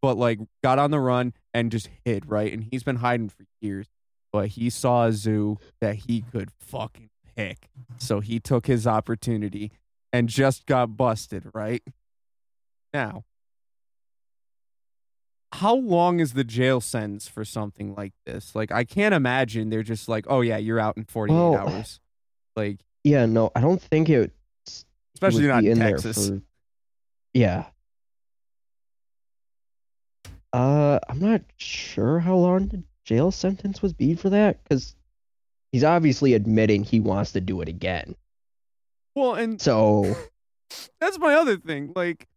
but 0.01 0.17
like 0.17 0.39
got 0.63 0.79
on 0.79 0.91
the 0.91 1.01
run 1.01 1.33
and 1.55 1.71
just 1.71 1.89
hid, 2.05 2.27
right? 2.31 2.53
And 2.53 2.65
he's 2.71 2.83
been 2.83 2.97
hiding 2.97 3.29
for 3.29 3.45
years. 3.61 3.87
But 4.33 4.49
he 4.49 4.71
saw 4.71 5.07
a 5.07 5.13
zoo 5.13 5.59
that 5.81 5.97
he 6.07 6.23
could 6.23 6.51
fucking 6.59 7.11
pick, 7.37 7.69
so 7.99 8.21
he 8.21 8.41
took 8.41 8.67
his 8.67 8.87
opportunity 8.87 9.73
and 10.11 10.27
just 10.29 10.65
got 10.65 10.97
busted, 10.97 11.51
right? 11.53 11.83
Now, 12.95 13.25
how 15.53 15.75
long 15.75 16.21
is 16.21 16.33
the 16.33 16.45
jail 16.45 16.81
sentence 16.81 17.29
for 17.29 17.45
something 17.45 17.95
like 17.95 18.15
this? 18.25 18.55
Like, 18.55 18.73
I 18.73 18.85
can't 18.85 19.15
imagine 19.15 19.69
they're 19.69 19.83
just 19.83 20.09
like, 20.09 20.25
oh 20.29 20.41
yeah, 20.41 20.57
you're 20.57 20.81
out 20.81 20.97
in 20.97 21.05
48 21.05 21.35
Well, 21.35 21.57
hours. 21.57 22.01
Like, 22.57 22.81
Yeah, 23.05 23.27
no, 23.27 23.51
I 23.55 23.61
don't 23.61 23.83
think 23.83 24.09
it 24.09 24.33
especially 25.23 25.47
not 25.49 25.65
in 25.65 25.79
Texas. 25.79 26.29
for. 26.29 26.43
Yeah. 27.35 27.67
Uh, 30.53 30.99
I'm 31.09 31.19
not 31.19 31.43
sure 31.57 32.19
how 32.19 32.37
long 32.37 32.69
the 32.69 32.83
jail 33.05 33.31
sentence 33.31 33.81
was 33.81 33.93
be 33.93 34.15
for 34.15 34.31
that 34.31 34.63
because 34.63 34.95
he's 35.73 35.85
obviously 35.85 36.35
admitting 36.35 36.85
he 36.85 37.01
wants 37.01 37.33
to 37.33 37.41
do 37.41 37.61
it 37.63 37.69
again. 37.69 38.15
Well, 39.15 39.35
and 39.35 39.61
So 39.61 40.15
that's 41.01 41.19
my 41.19 41.35
other 41.35 41.57
thing. 41.57 41.93
Like, 41.97 42.29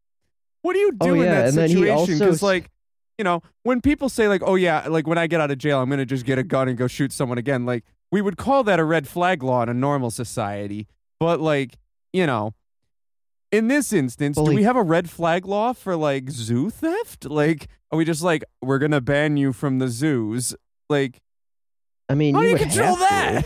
what 0.61 0.73
do 0.73 0.79
you 0.79 0.91
do 0.93 0.97
Oh, 1.09 1.13
in 1.13 1.21
yeah, 1.21 1.33
that 1.33 1.45
and 1.59 1.69
situation? 1.69 2.19
Because, 2.19 2.41
like, 2.41 2.69
you 3.17 3.23
know, 3.23 3.41
when 3.63 3.81
people 3.81 4.09
say 4.09 4.27
like, 4.27 4.41
"Oh 4.43 4.55
yeah," 4.55 4.87
like 4.87 5.07
when 5.07 5.17
I 5.17 5.27
get 5.27 5.39
out 5.39 5.51
of 5.51 5.57
jail, 5.57 5.79
I'm 5.81 5.89
gonna 5.89 6.05
just 6.05 6.25
get 6.25 6.37
a 6.37 6.43
gun 6.43 6.67
and 6.67 6.77
go 6.77 6.87
shoot 6.87 7.13
someone 7.13 7.37
again. 7.37 7.65
Like, 7.65 7.83
we 8.11 8.21
would 8.21 8.35
call 8.35 8.63
that 8.65 8.79
a 8.79 8.83
red 8.83 9.07
flag 9.07 9.43
law 9.43 9.61
in 9.63 9.69
a 9.69 9.73
normal 9.73 10.09
society. 10.11 10.87
But 11.19 11.39
like, 11.39 11.77
you 12.11 12.25
know, 12.25 12.53
in 13.55 13.67
this 13.67 13.93
instance, 13.93 14.37
Well, 14.37 14.47
do 14.47 14.55
we 14.55 14.63
have 14.63 14.75
a 14.75 14.83
red 14.83 15.09
flag 15.09 15.45
law 15.45 15.73
for 15.73 15.95
like 15.95 16.29
zoo 16.29 16.69
theft? 16.69 17.25
Like, 17.25 17.67
are 17.91 17.97
we 17.97 18.05
just 18.05 18.21
like 18.21 18.43
we're 18.61 18.79
gonna 18.79 19.01
ban 19.01 19.37
you 19.37 19.53
from 19.53 19.79
the 19.79 19.87
zoos? 19.87 20.55
Like, 20.89 21.21
I 22.09 22.15
mean, 22.15 22.35
how 22.35 22.41
do 22.41 22.47
you 22.47 22.53
would 22.53 22.61
control 22.61 22.95
have 22.95 23.45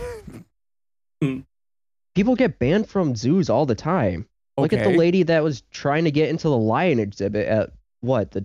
to. 1.22 1.44
People 2.14 2.34
get 2.34 2.58
banned 2.58 2.88
from 2.88 3.14
zoos 3.14 3.48
all 3.48 3.66
the 3.66 3.74
time. 3.74 4.26
Look 4.58 4.72
at 4.72 4.84
the 4.84 4.96
lady 4.98 5.22
that 5.22 5.42
was 5.42 5.62
trying 5.70 6.04
to 6.04 6.10
get 6.10 6.28
into 6.28 6.48
the 6.48 6.56
lion 6.56 6.98
exhibit 6.98 7.46
at 7.46 7.70
what 8.00 8.32
the 8.32 8.44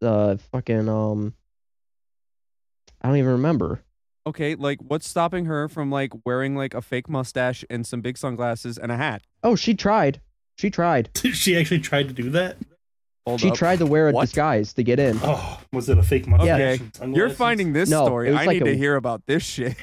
the 0.00 0.40
fucking 0.52 0.88
um 0.88 1.34
I 3.02 3.08
don't 3.08 3.18
even 3.18 3.32
remember. 3.32 3.82
Okay, 4.30 4.54
like 4.54 4.78
what's 4.80 5.08
stopping 5.08 5.46
her 5.46 5.68
from 5.68 5.90
like 5.90 6.12
wearing 6.24 6.54
like 6.54 6.72
a 6.72 6.80
fake 6.80 7.08
mustache 7.08 7.64
and 7.68 7.84
some 7.84 8.00
big 8.00 8.16
sunglasses 8.16 8.78
and 8.78 8.92
a 8.92 8.96
hat? 8.96 9.22
Oh, 9.42 9.56
she 9.56 9.74
tried. 9.74 10.20
She 10.56 10.70
tried. 10.70 11.10
she 11.32 11.56
actually 11.56 11.80
tried 11.80 12.06
to 12.08 12.14
do 12.14 12.30
that. 12.30 12.56
Hold 13.26 13.40
she 13.40 13.50
up. 13.50 13.56
tried 13.56 13.80
to 13.80 13.86
wear 13.86 14.08
a 14.08 14.12
What? 14.12 14.22
disguise 14.26 14.72
to 14.74 14.84
get 14.84 15.00
in. 15.00 15.18
Oh, 15.24 15.60
was 15.72 15.88
it 15.88 15.98
a 15.98 16.02
fake 16.04 16.28
mustache? 16.28 16.80
Okay, 16.80 17.12
You're 17.12 17.28
finding 17.30 17.72
this 17.72 17.90
No, 17.90 18.04
story. 18.04 18.32
I 18.32 18.44
like 18.44 18.62
need 18.62 18.64
to 18.66 18.76
hear 18.76 18.94
about 18.94 19.26
this 19.26 19.42
shit. 19.42 19.74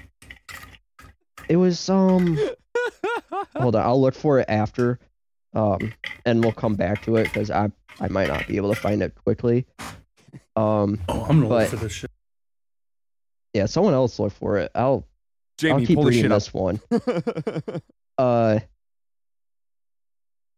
It 1.49 1.57
was 1.57 1.89
um 1.89 2.39
hold 3.55 3.75
on, 3.75 3.81
I'll 3.85 3.99
look 4.01 4.15
for 4.15 4.39
it 4.39 4.45
after. 4.49 4.97
Um 5.53 5.93
and 6.25 6.41
we'll 6.41 6.53
come 6.53 6.75
back 6.75 7.03
to 7.03 7.17
it 7.17 7.23
because 7.25 7.51
I 7.51 7.69
I 7.99 8.07
might 8.07 8.29
not 8.29 8.47
be 8.47 8.55
able 8.55 8.73
to 8.73 8.79
find 8.79 9.01
it 9.03 9.13
quickly. 9.25 9.65
Um 10.55 10.99
Oh, 11.09 11.23
I'm 11.29 11.41
gonna 11.41 11.49
But- 11.49 11.59
look 11.59 11.69
for 11.69 11.75
this 11.85 11.91
shit. 11.91 12.06
Yeah, 13.53 13.65
someone 13.65 13.93
else 13.93 14.19
look 14.19 14.33
for 14.33 14.57
it. 14.57 14.71
I'll 14.75 15.05
Jamie, 15.57 15.81
I'll 15.81 15.87
keep 15.87 15.95
pull 15.95 16.03
the 16.05 16.09
reading 16.11 16.29
this 16.29 16.53
one. 16.53 16.79
Uh 18.17 18.59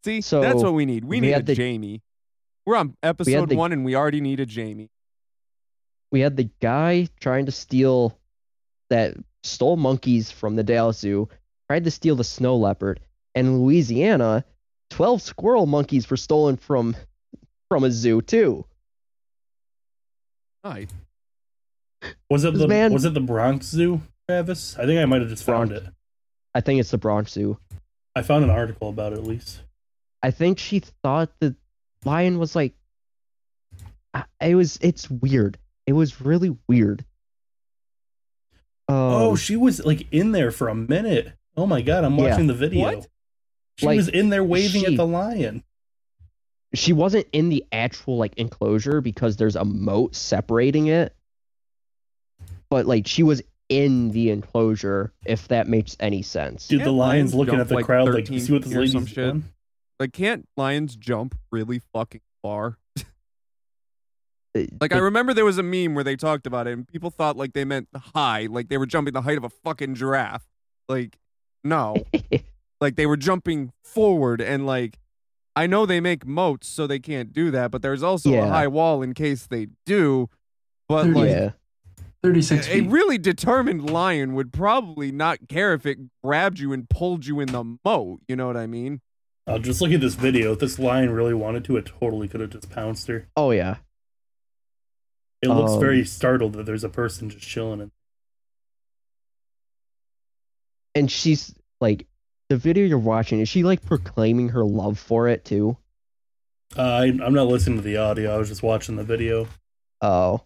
See, 0.06 0.22
So, 0.22 0.40
that's 0.40 0.64
what 0.64 0.74
we 0.74 0.86
need. 0.86 1.04
We, 1.04 1.18
we 1.18 1.28
need 1.28 1.34
a 1.34 1.44
the- 1.44 1.56
Jamie. 1.56 2.02
We're 2.66 2.78
on 2.78 2.96
episode 3.04 3.50
the- 3.50 3.56
one, 3.58 3.74
and 3.74 3.84
we 3.84 3.96
already 3.96 4.22
need 4.22 4.40
a 4.40 4.46
Jamie. 4.46 4.90
we 6.12 6.22
had 6.22 6.38
the 6.38 6.50
guy 6.62 7.08
trying 7.20 7.48
to 7.48 7.52
steal 7.52 8.18
that 8.90 9.16
stole 9.44 9.76
monkeys 9.76 10.32
from 10.32 10.56
the 10.56 10.64
Dallas 10.64 11.00
Zoo, 11.00 11.28
tried 11.70 11.84
to 11.84 11.92
steal 11.92 12.16
the 12.16 12.24
snow 12.24 12.56
leopard, 12.56 13.00
and 13.36 13.48
in 13.48 13.62
Louisiana, 13.64 14.46
twelve 14.90 15.22
squirrel 15.22 15.66
monkeys 15.66 16.10
were 16.10 16.18
stolen 16.18 16.56
from 16.58 16.96
from 17.68 17.84
a 17.84 17.92
zoo 17.92 18.22
too. 18.22 18.66
Nice. 20.64 20.88
Was 22.30 22.44
it 22.46 22.54
This 22.54 22.62
the 22.62 22.68
man- 22.68 22.94
was 22.94 23.06
it 23.06 23.14
the 23.14 23.20
Bronx 23.20 23.66
Zoo, 23.68 24.02
Travis? 24.28 24.78
I 24.78 24.86
think 24.86 25.00
I 25.00 25.06
might 25.06 25.22
have 25.22 25.30
just 25.30 25.44
found 25.44 25.72
it. 25.72 25.84
I 26.56 26.62
think 26.62 26.80
it's 26.80 26.92
the 26.92 26.98
Bronx 26.98 27.32
Zoo. 27.34 27.58
I 28.16 28.22
found 28.22 28.44
an 28.44 28.50
article 28.50 28.90
about 28.90 29.14
it 29.14 29.20
at 29.20 29.26
least. 29.26 29.62
I 30.24 30.32
think 30.32 30.60
she 30.60 30.80
thought 31.04 31.30
the 31.40 31.56
lion 32.06 32.40
was 32.40 32.56
like. 32.56 32.74
It 34.42 34.56
was. 34.56 34.78
It's 34.82 35.10
weird. 35.10 35.58
It 35.86 35.94
was 35.94 36.20
really 36.22 36.56
weird. 36.68 37.06
Um, 38.88 38.96
oh, 38.96 39.36
she 39.36 39.56
was 39.56 39.84
like 39.86 40.08
in 40.12 40.32
there 40.32 40.52
for 40.52 40.68
a 40.68 40.76
minute. 40.76 41.34
Oh 41.56 41.68
my 41.68 41.82
god, 41.82 42.04
I'm 42.04 42.16
Yeah. 42.18 42.30
watching 42.32 42.48
the 42.48 42.54
video. 42.56 42.82
What? 42.82 43.08
She 43.78 43.86
Like, 43.86 43.98
was 43.98 44.08
in 44.10 44.30
there 44.30 44.44
waving 44.44 44.82
she- 44.82 44.88
at 44.88 44.98
the 44.98 45.06
lion. 45.06 45.64
she 46.74 46.92
wasn't 46.94 47.28
in 47.32 47.50
the 47.50 47.66
actual 47.72 48.18
like 48.18 48.34
enclosure 48.38 49.00
because 49.02 49.38
there's 49.38 49.56
a 49.56 49.64
moat 49.66 50.16
separating 50.16 50.88
it 50.88 51.16
but 52.70 52.86
like 52.86 53.08
she 53.08 53.24
was 53.24 53.42
in 53.70 54.10
the 54.12 54.32
enclosure 54.32 55.14
if 55.26 55.48
that 55.48 55.68
makes 55.68 55.96
any 56.00 56.24
sense 56.24 56.68
Dude, 56.68 56.82
the 56.82 56.86
Can't 56.86 56.96
lion's 56.96 57.34
lions 57.34 57.36
looking 57.36 57.60
at 57.60 57.68
the 57.68 57.76
like, 57.76 57.86
crowd 57.86 58.08
like, 58.08 58.26
13 58.26 58.40
see 58.40 58.54
what 58.54 58.64
this 58.64 58.72
feet 58.72 58.78
or 58.78 58.88
some 58.88 59.02
lady's 59.02 59.10
shit? 59.10 59.16
doing? 59.16 59.44
Like, 60.00 60.14
can't 60.14 60.48
lions 60.56 60.96
jump 60.96 61.38
really 61.52 61.80
fucking 61.94 62.22
far? 62.42 62.78
Like, 64.82 64.94
I 64.94 64.98
remember 64.98 65.34
there 65.34 65.46
was 65.46 65.58
a 65.58 65.64
meme 65.64 65.94
where 65.94 66.04
they 66.04 66.16
talked 66.16 66.48
about 66.48 66.68
it, 66.68 66.74
and 66.74 66.88
people 66.88 67.12
thought 67.12 67.38
like 67.38 67.54
they 67.54 67.66
meant 67.66 67.88
high, 67.96 68.48
like 68.50 68.68
they 68.68 68.78
were 68.78 68.88
jumping 68.88 69.14
the 69.14 69.22
height 69.22 69.38
of 69.38 69.44
a 69.44 69.50
fucking 69.50 69.96
giraffe. 69.96 70.48
Like, 70.88 71.20
no, 71.64 71.96
like 72.82 72.96
they 72.96 73.06
were 73.06 73.16
jumping 73.16 73.72
forward, 73.84 74.42
and 74.42 74.66
like 74.66 74.98
I 75.56 75.68
know 75.68 75.86
they 75.86 76.02
make 76.02 76.26
moats, 76.26 76.68
so 76.68 76.88
they 76.88 77.00
can't 77.00 77.32
do 77.32 77.52
that, 77.52 77.70
but 77.70 77.82
there's 77.84 78.02
also 78.02 78.34
a 78.34 78.48
high 78.48 78.68
wall 78.68 79.04
in 79.04 79.14
case 79.14 79.46
they 79.46 79.68
do. 79.86 80.30
But 80.88 81.08
like, 81.08 81.30
yeah 81.30 81.52
36 82.24 82.68
a 82.68 82.82
really 82.82 83.18
determined 83.18 83.90
lion 83.90 84.34
would 84.34 84.52
probably 84.52 85.12
not 85.12 85.48
care 85.48 85.74
if 85.74 85.86
it 85.86 85.98
grabbed 86.24 86.60
you 86.60 86.74
and 86.74 86.90
pulled 86.90 87.26
you 87.26 87.40
in 87.40 87.48
the 87.50 87.78
moat. 87.86 88.20
You 88.28 88.36
know 88.36 88.48
what 88.48 88.58
I 88.58 88.68
mean? 88.68 89.00
Oh, 89.48 89.58
just 89.58 89.80
look 89.82 89.92
at 89.92 90.02
this 90.02 90.16
video. 90.16 90.52
If 90.54 90.60
this 90.60 90.78
lion 90.78 91.12
really 91.12 91.34
wanted 91.34 91.64
to, 91.66 91.78
it 91.78 91.86
totally 92.00 92.28
could 92.28 92.42
have 92.42 92.50
just 92.52 92.70
pounced 92.70 93.08
her. 93.08 93.28
oh 93.38 93.52
yeah 93.52 93.78
It 95.42 95.48
looks 95.48 95.72
Um, 95.72 95.80
very 95.80 96.04
startled 96.06 96.54
that 96.54 96.66
there's 96.66 96.84
a 96.84 96.90
person 96.90 97.30
just 97.30 97.48
chilling. 97.48 97.80
In. 97.82 97.92
and 100.96 101.10
she's 101.12 101.56
like 101.80 102.06
the 102.50 102.58
video 102.58 102.86
you're 102.86 102.98
watching 102.98 103.40
is 103.40 103.48
she 103.48 103.64
like 103.64 103.86
proclaiming 103.86 104.50
her 104.50 104.66
love 104.66 105.00
for 105.00 105.28
it 105.30 105.46
too 105.46 105.78
Uh, 106.78 106.82
I, 106.82 107.04
I'm 107.06 107.34
not 107.34 107.48
listening 107.48 107.78
to 107.80 107.84
the 107.84 107.98
audio. 107.98 108.36
I 108.36 108.38
was 108.38 108.50
just 108.50 108.62
watching 108.64 108.96
the 108.98 109.04
video. 109.04 109.48
oh 110.02 110.42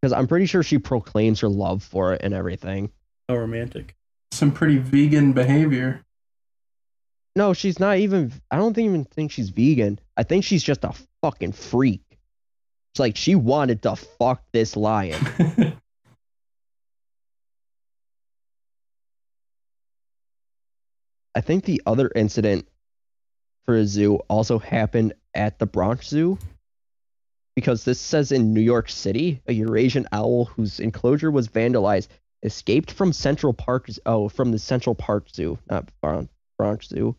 because 0.00 0.12
i'm 0.12 0.26
pretty 0.26 0.46
sure 0.46 0.62
she 0.62 0.78
proclaims 0.78 1.40
her 1.40 1.48
love 1.48 1.82
for 1.82 2.12
it 2.14 2.20
and 2.22 2.32
everything 2.34 2.90
How 3.28 3.36
romantic. 3.36 3.94
Some 4.32 4.52
pretty 4.52 4.78
vegan 4.78 5.32
behavior. 5.32 6.02
No, 7.36 7.52
she's 7.52 7.78
not 7.78 7.98
even. 7.98 8.32
I 8.50 8.56
don't 8.56 8.74
think, 8.74 8.86
even 8.86 9.04
think 9.04 9.30
she's 9.32 9.50
vegan. 9.50 9.98
I 10.16 10.22
think 10.22 10.44
she's 10.44 10.62
just 10.62 10.84
a 10.84 10.92
fucking 11.22 11.52
freak. 11.52 12.02
It's 12.92 13.00
like 13.00 13.16
she 13.16 13.34
wanted 13.34 13.82
to 13.82 13.96
fuck 13.96 14.42
this 14.52 14.76
lion. 14.76 15.20
I 21.34 21.40
think 21.40 21.64
the 21.64 21.82
other 21.86 22.10
incident 22.14 22.66
for 23.64 23.76
a 23.76 23.86
zoo 23.86 24.16
also 24.28 24.58
happened 24.58 25.12
at 25.34 25.58
the 25.60 25.66
Bronx 25.66 26.08
Zoo 26.08 26.38
because 27.56 27.84
this 27.84 28.00
says 28.00 28.32
in 28.32 28.54
New 28.54 28.60
York 28.60 28.88
City, 28.88 29.42
a 29.46 29.52
Eurasian 29.52 30.06
owl 30.12 30.46
whose 30.46 30.80
enclosure 30.80 31.30
was 31.30 31.48
vandalized 31.48 32.08
escaped 32.42 32.90
from 32.90 33.12
Central 33.12 33.52
Park. 33.52 33.88
Oh, 34.06 34.28
from 34.28 34.52
the 34.52 34.58
Central 34.58 34.94
Park 34.94 35.28
Zoo, 35.28 35.58
not 35.68 35.88
Bron- 36.00 36.28
Bronx 36.58 36.88
Zoo. 36.88 37.16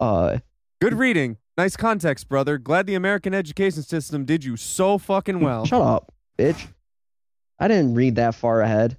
Uh, 0.00 0.38
Good 0.80 0.94
reading. 0.94 1.36
Nice 1.56 1.76
context, 1.76 2.28
brother. 2.28 2.56
Glad 2.58 2.86
the 2.86 2.94
American 2.94 3.34
education 3.34 3.82
system 3.82 4.24
did 4.24 4.42
you 4.42 4.56
so 4.56 4.96
fucking 4.98 5.40
well. 5.40 5.66
shut 5.66 5.82
up, 5.82 6.12
bitch. 6.38 6.66
I 7.58 7.68
didn't 7.68 7.94
read 7.94 8.16
that 8.16 8.34
far 8.34 8.62
ahead. 8.62 8.96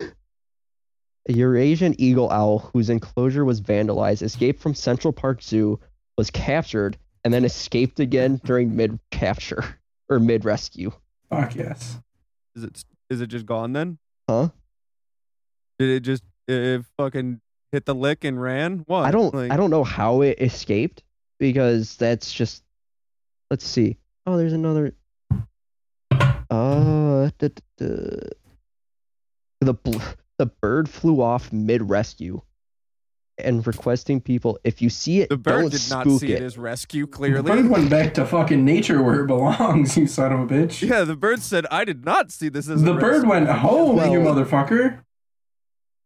A 0.00 1.32
Eurasian 1.32 2.00
eagle 2.00 2.30
owl 2.30 2.70
whose 2.72 2.88
enclosure 2.88 3.44
was 3.44 3.60
vandalized 3.60 4.22
escaped 4.22 4.60
from 4.60 4.74
Central 4.74 5.12
Park 5.12 5.42
Zoo, 5.42 5.80
was 6.16 6.30
captured, 6.30 6.96
and 7.26 7.34
then 7.34 7.44
escaped 7.44 7.98
again 7.98 8.40
during 8.44 8.76
mid 8.76 9.00
capture 9.10 9.64
or 10.08 10.20
mid 10.20 10.44
rescue. 10.44 10.92
Fuck 11.28 11.56
yes. 11.56 11.98
Is 12.54 12.62
it 12.62 12.84
is 13.10 13.20
it 13.20 13.26
just 13.26 13.44
gone 13.44 13.72
then? 13.72 13.98
Huh? 14.30 14.50
Did 15.80 15.88
it 15.88 16.00
just 16.00 16.22
it 16.46 16.84
fucking 16.96 17.40
hit 17.72 17.84
the 17.84 17.96
lick 17.96 18.22
and 18.22 18.40
ran? 18.40 18.84
What? 18.86 19.06
I 19.06 19.10
don't 19.10 19.34
Like, 19.34 19.50
I 19.50 19.56
don't 19.56 19.70
know 19.70 19.82
how 19.82 20.20
it 20.22 20.40
escaped 20.40 21.02
because 21.40 21.96
that's 21.96 22.32
just 22.32 22.62
let's 23.50 23.66
see. 23.66 23.98
Oh, 24.24 24.36
there's 24.36 24.52
another 24.52 24.94
uh 26.12 27.30
duh, 27.38 27.48
duh, 27.48 27.48
duh. 27.76 28.30
the 29.62 29.74
bl- 29.74 29.98
the 30.38 30.46
bird 30.46 30.88
flew 30.88 31.20
off 31.20 31.52
mid 31.52 31.90
rescue 31.90 32.40
and 33.38 33.66
requesting 33.66 34.20
people 34.20 34.58
if 34.64 34.80
you 34.80 34.88
see 34.88 35.20
it 35.20 35.28
The 35.28 35.36
bird 35.36 35.60
don't 35.62 35.70
did 35.72 35.90
not 35.90 36.04
spook 36.06 36.20
see 36.20 36.32
it 36.32 36.42
it. 36.42 36.44
as 36.44 36.56
rescue. 36.56 37.06
Clearly, 37.06 37.42
the 37.42 37.42
bird 37.62 37.68
went 37.68 37.90
back 37.90 38.14
to 38.14 38.24
fucking 38.24 38.64
nature 38.64 39.02
where 39.02 39.22
it 39.22 39.26
belongs, 39.26 39.96
you 39.98 40.06
son 40.06 40.32
of 40.32 40.40
a 40.40 40.46
bitch. 40.46 40.86
Yeah, 40.88 41.04
the 41.04 41.16
bird 41.16 41.40
said, 41.42 41.66
"I 41.70 41.84
did 41.84 42.04
not 42.04 42.30
see 42.32 42.48
this 42.48 42.68
as 42.68 42.82
a 42.82 42.84
The 42.84 42.94
bird 42.94 43.02
rescue." 43.24 43.28
went 43.30 43.48
home, 43.48 43.96
you 44.10 44.20
Well- 44.20 44.34
motherfucker. 44.34 45.00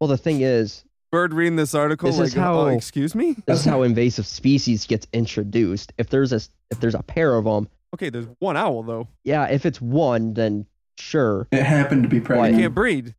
well, 0.00 0.08
the 0.08 0.16
thing 0.18 0.40
is, 0.40 0.84
Bird 1.12 1.34
reading 1.34 1.56
this 1.56 1.74
article. 1.74 2.08
This 2.08 2.18
like, 2.18 2.26
is 2.28 2.34
how- 2.34 2.60
oh, 2.60 2.66
excuse 2.68 3.16
me. 3.16 3.34
this 3.44 3.58
is 3.60 3.64
how 3.64 3.82
invasive 3.82 4.26
species 4.26 4.86
gets 4.86 5.08
introduced. 5.12 5.92
If 5.98 6.08
there's 6.08 6.32
a 6.32 6.40
if 6.70 6.78
there's 6.78 6.94
a 6.94 7.02
pair 7.02 7.34
of 7.36 7.44
them, 7.46 7.68
Okay, 7.94 8.10
there's 8.10 8.26
one 8.38 8.56
owl 8.56 8.84
though. 8.84 9.08
yeah, 9.24 9.46
if 9.46 9.66
it's 9.66 9.80
one, 9.80 10.34
then 10.34 10.66
sure. 10.98 11.48
It 11.50 11.64
happened 11.64 12.04
to 12.04 12.08
be 12.08 12.16
You 12.18 12.22
pregnant. 12.22 12.56
can't 12.58 12.74
breed. 12.76 13.14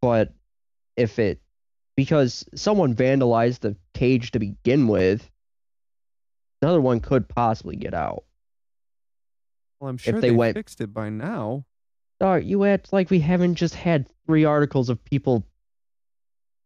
but 0.00 0.32
if 0.96 1.18
it 1.18 1.40
because 1.96 2.44
someone 2.54 2.94
vandalized 2.94 3.60
the 3.60 3.76
cage 3.94 4.30
to 4.32 4.38
begin 4.38 4.86
with 4.88 5.30
another 6.62 6.80
one 6.80 7.00
could 7.00 7.28
possibly 7.28 7.76
get 7.76 7.94
out 7.94 8.24
Well, 9.80 9.88
I'm 9.90 9.96
sure 9.98 10.14
they 10.20 10.28
they, 10.30 10.34
went- 10.34 10.54
fixed 10.56 10.80
it 10.80 10.92
by 10.92 11.08
now. 11.10 11.64
Dog, 12.18 12.44
you 12.44 12.64
act 12.64 12.92
like 12.94 13.10
we 13.10 13.20
haven't 13.20 13.56
just 13.56 13.74
had 13.74 14.06
three 14.26 14.44
articles 14.44 14.88
of 14.88 15.02
people 15.04 15.44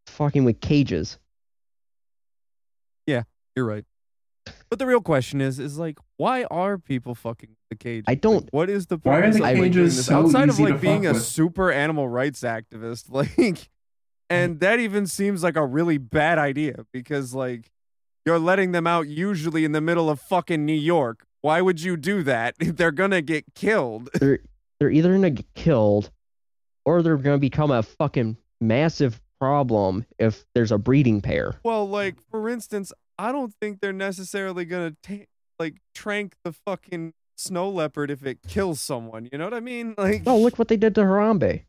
fucking 0.06 0.44
with 0.44 0.60
cages 0.60 1.18
Yeah, 3.06 3.22
You're 3.56 3.66
right. 3.66 3.84
But 4.68 4.78
the 4.78 4.86
real 4.86 5.00
question 5.00 5.40
is, 5.40 5.58
is 5.58 5.78
like, 5.78 5.98
why 6.16 6.44
are 6.44 6.78
people 6.78 7.14
fucking 7.14 7.56
the 7.68 7.76
cage? 7.76 8.04
I 8.06 8.14
don't- 8.14 8.44
Like, 8.44 8.52
what 8.52 8.70
is 8.70 8.86
the 8.86 8.96
Why 8.98 9.18
are 9.18 9.20
purpose 9.22 9.36
the 9.36 9.42
of, 9.44 9.48
like, 9.48 9.56
cages 9.56 10.06
so 10.06 10.16
outside 10.26 10.48
easy 10.48 10.62
of 10.62 10.68
to 10.68 10.72
like 10.74 10.80
being 10.80 11.06
a 11.06 11.12
with? 11.12 11.22
super 11.22 11.70
animal 11.72 12.08
rights 12.08 12.40
activist? 12.42 13.04
Like, 13.10 13.68
Mm. 14.30 14.36
and 14.44 14.60
that 14.60 14.78
even 14.78 15.06
seems 15.06 15.42
like 15.42 15.56
a 15.56 15.66
really 15.66 15.98
bad 15.98 16.38
idea 16.38 16.86
because 16.92 17.34
like 17.34 17.70
you're 18.24 18.38
letting 18.38 18.72
them 18.72 18.86
out 18.86 19.08
usually 19.08 19.64
in 19.64 19.72
the 19.72 19.80
middle 19.80 20.08
of 20.10 20.20
fucking 20.20 20.64
New 20.64 20.72
York. 20.72 21.24
Why 21.40 21.60
would 21.62 21.80
you 21.80 21.96
do 21.96 22.22
that? 22.24 22.54
They're 22.60 22.92
gonna 22.92 23.22
get 23.22 23.44
killed. 23.54 24.10
they're 24.20 24.40
they're 24.78 24.90
either 24.90 25.12
gonna 25.12 25.30
get 25.30 25.52
killed 25.54 26.10
or 26.84 27.02
they're 27.02 27.16
gonna 27.16 27.38
become 27.38 27.70
a 27.70 27.82
fucking 27.82 28.36
massive 28.60 29.20
problem 29.40 30.04
if 30.18 30.44
there's 30.54 30.70
a 30.70 30.76
breeding 30.76 31.22
pair 31.22 31.54
Well, 31.64 31.88
like 31.88 32.16
for 32.30 32.48
instance, 32.50 32.92
I 33.18 33.32
don't 33.32 33.54
think 33.60 33.80
they're 33.80 33.92
necessarily 33.92 34.64
gonna 34.66 34.94
ta- 35.02 35.24
like 35.58 35.76
trank 35.94 36.34
the 36.44 36.52
fucking 36.52 37.14
snow 37.36 37.70
leopard 37.70 38.10
if 38.10 38.24
it 38.24 38.42
kills 38.46 38.80
someone. 38.82 39.28
You 39.32 39.38
know 39.38 39.44
what 39.44 39.54
I 39.54 39.60
mean? 39.60 39.94
Like, 39.98 40.22
oh 40.26 40.38
look 40.38 40.58
what 40.58 40.68
they 40.68 40.76
did 40.76 40.94
to 40.96 41.00
harambe 41.02 41.62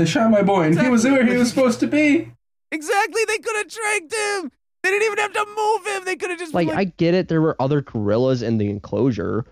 They 0.00 0.06
shot 0.06 0.30
my 0.30 0.40
boy, 0.40 0.62
and 0.62 0.80
he 0.80 0.88
was 0.88 1.04
where 1.04 1.26
he 1.26 1.36
was 1.36 1.50
supposed 1.50 1.78
to 1.80 1.86
be. 1.86 2.32
exactly. 2.72 3.22
They 3.26 3.36
could 3.36 3.54
have 3.56 3.68
tranked 3.68 4.14
him. 4.14 4.50
They 4.82 4.88
didn't 4.88 5.04
even 5.12 5.18
have 5.18 5.32
to 5.34 5.46
move 5.54 5.86
him. 5.94 6.04
They 6.06 6.16
could 6.16 6.30
have 6.30 6.38
just 6.38 6.54
like 6.54 6.68
been 6.68 6.78
I 6.78 6.84
get 6.84 7.12
it, 7.12 7.28
there 7.28 7.42
were 7.42 7.54
other 7.60 7.82
gorillas 7.82 8.40
in 8.40 8.56
the 8.56 8.70
enclosure, 8.70 9.44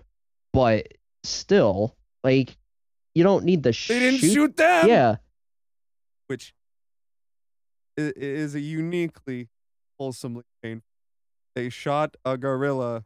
but 0.51 0.87
still, 1.23 1.95
like 2.23 2.57
you 3.13 3.21
don't 3.23 3.45
need 3.45 3.61
to 3.61 3.69
they 3.87 3.99
didn't 3.99 4.21
shoot. 4.21 4.33
shoot 4.33 4.57
them. 4.57 4.87
Yeah, 4.87 5.17
which 6.25 6.55
i- 7.99 8.11
is 8.15 8.55
a 8.55 8.59
uniquely 8.59 9.49
wholesomely 9.99 10.45
painful. 10.63 10.81
They 11.53 11.69
shot 11.69 12.17
a 12.25 12.39
gorilla, 12.39 13.03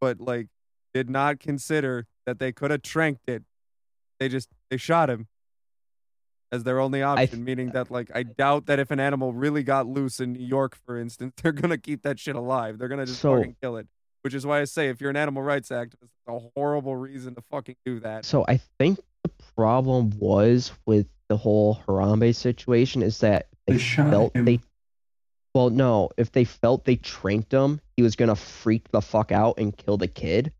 but 0.00 0.20
like 0.20 0.46
did 0.94 1.10
not 1.10 1.40
consider 1.40 2.06
that 2.24 2.38
they 2.38 2.52
could 2.52 2.70
have 2.70 2.82
tranked 2.82 3.28
it. 3.28 3.42
They 4.20 4.28
just 4.28 4.48
they 4.70 4.76
shot 4.76 5.08
him 5.10 5.28
as 6.50 6.64
their 6.64 6.80
only 6.80 7.02
option, 7.02 7.44
meaning 7.44 7.70
that 7.72 7.90
like 7.90 8.10
I 8.14 8.22
doubt 8.22 8.66
that 8.66 8.78
if 8.78 8.90
an 8.90 9.00
animal 9.00 9.32
really 9.32 9.62
got 9.62 9.86
loose 9.86 10.18
in 10.20 10.32
New 10.32 10.44
York, 10.44 10.76
for 10.86 10.98
instance, 10.98 11.34
they're 11.42 11.52
gonna 11.52 11.78
keep 11.78 12.02
that 12.02 12.18
shit 12.18 12.36
alive. 12.36 12.78
They're 12.78 12.88
gonna 12.88 13.06
just 13.06 13.20
So- 13.20 13.36
fucking 13.36 13.56
kill 13.62 13.76
it. 13.76 13.86
Which 14.22 14.34
is 14.34 14.44
why 14.44 14.60
I 14.60 14.64
say 14.64 14.88
if 14.88 15.00
you're 15.00 15.10
an 15.10 15.16
animal 15.16 15.42
rights 15.44 15.68
activist, 15.68 16.02
it's 16.02 16.26
a 16.26 16.38
horrible 16.56 16.96
reason 16.96 17.36
to 17.36 17.40
fucking 17.50 17.76
do 17.86 18.00
that. 18.00 18.24
so 18.24 18.44
I 18.48 18.56
think 18.78 18.98
the 19.22 19.30
problem 19.56 20.10
was 20.18 20.72
with 20.86 21.06
the 21.28 21.36
whole 21.36 21.76
Harambe 21.86 22.34
situation 22.34 23.02
is 23.02 23.20
that 23.20 23.46
they, 23.66 23.74
They 23.74 23.78
shot 23.78 24.10
felt 24.10 24.36
him. 24.36 24.44
they. 24.44 24.58
Well, 25.54 25.70
no, 25.70 26.10
if 26.16 26.32
they 26.32 26.44
felt 26.44 26.84
they 26.84 26.96
tranked 26.96 27.52
him, 27.52 27.80
he 27.96 28.02
was 28.02 28.16
gonna 28.16 28.34
freak 28.36 28.90
the 28.90 29.00
fuck 29.00 29.30
out 29.30 29.58
and 29.58 29.74
kill 29.74 29.96
the 29.96 30.08
kid. 30.08 30.52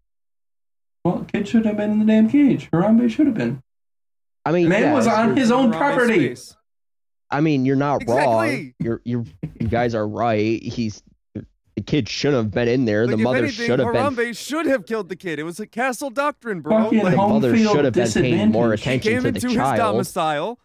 Well, 1.04 1.24
kid 1.32 1.48
should 1.48 1.64
have 1.66 1.76
been 1.76 1.92
in 1.92 1.98
the 2.00 2.04
damn 2.04 2.28
cage. 2.28 2.68
Harambe 2.70 3.10
should 3.10 3.26
have 3.26 3.34
been. 3.36 3.62
I 4.44 4.52
mean, 4.52 4.64
The 4.64 4.68
man 4.70 4.82
yeah, 4.82 4.94
was 4.94 5.06
on 5.06 5.36
his 5.36 5.50
own 5.50 5.72
Harambe's 5.72 5.76
property. 5.76 6.28
face. 6.28 6.56
I 7.30 7.40
mean, 7.40 7.64
you're 7.66 7.76
not 7.76 8.02
wrong. 8.08 8.72
You're 8.78 9.00
you're 9.04 9.24
you 9.60 9.68
guys 9.68 9.94
are 9.94 10.06
right. 10.08 10.62
He's 10.62 11.02
the 11.34 11.82
kid 11.86 12.08
should 12.08 12.32
have 12.34 12.50
been 12.50 12.66
in 12.68 12.84
there. 12.86 13.06
Like, 13.06 13.16
the 13.16 13.20
if 13.20 13.24
mother 13.24 13.38
anything, 13.38 13.66
should 13.66 13.78
have 13.78 13.92
been. 13.92 14.02
Harambe 14.14 14.36
should 14.36 14.66
have 14.66 14.86
killed 14.86 15.08
the 15.10 15.16
kid. 15.16 15.38
It 15.38 15.42
was 15.44 15.60
a 15.60 15.66
castle 15.66 16.10
doctrine, 16.10 16.60
bro. 16.62 16.84
Fucking 16.84 17.02
Like, 17.02 17.14
home 17.14 17.32
mother 17.34 17.54
field 17.54 17.76
should 17.76 17.84
have 17.84 17.94
been 17.94 18.10
paying 18.12 18.50
more 18.50 18.72
attention 18.72 19.12
came 19.12 19.22
to 19.22 19.30
the 19.30 19.36
into 19.36 19.46
his 19.48 19.56
child. 19.56 19.76
domicile. 19.76 20.58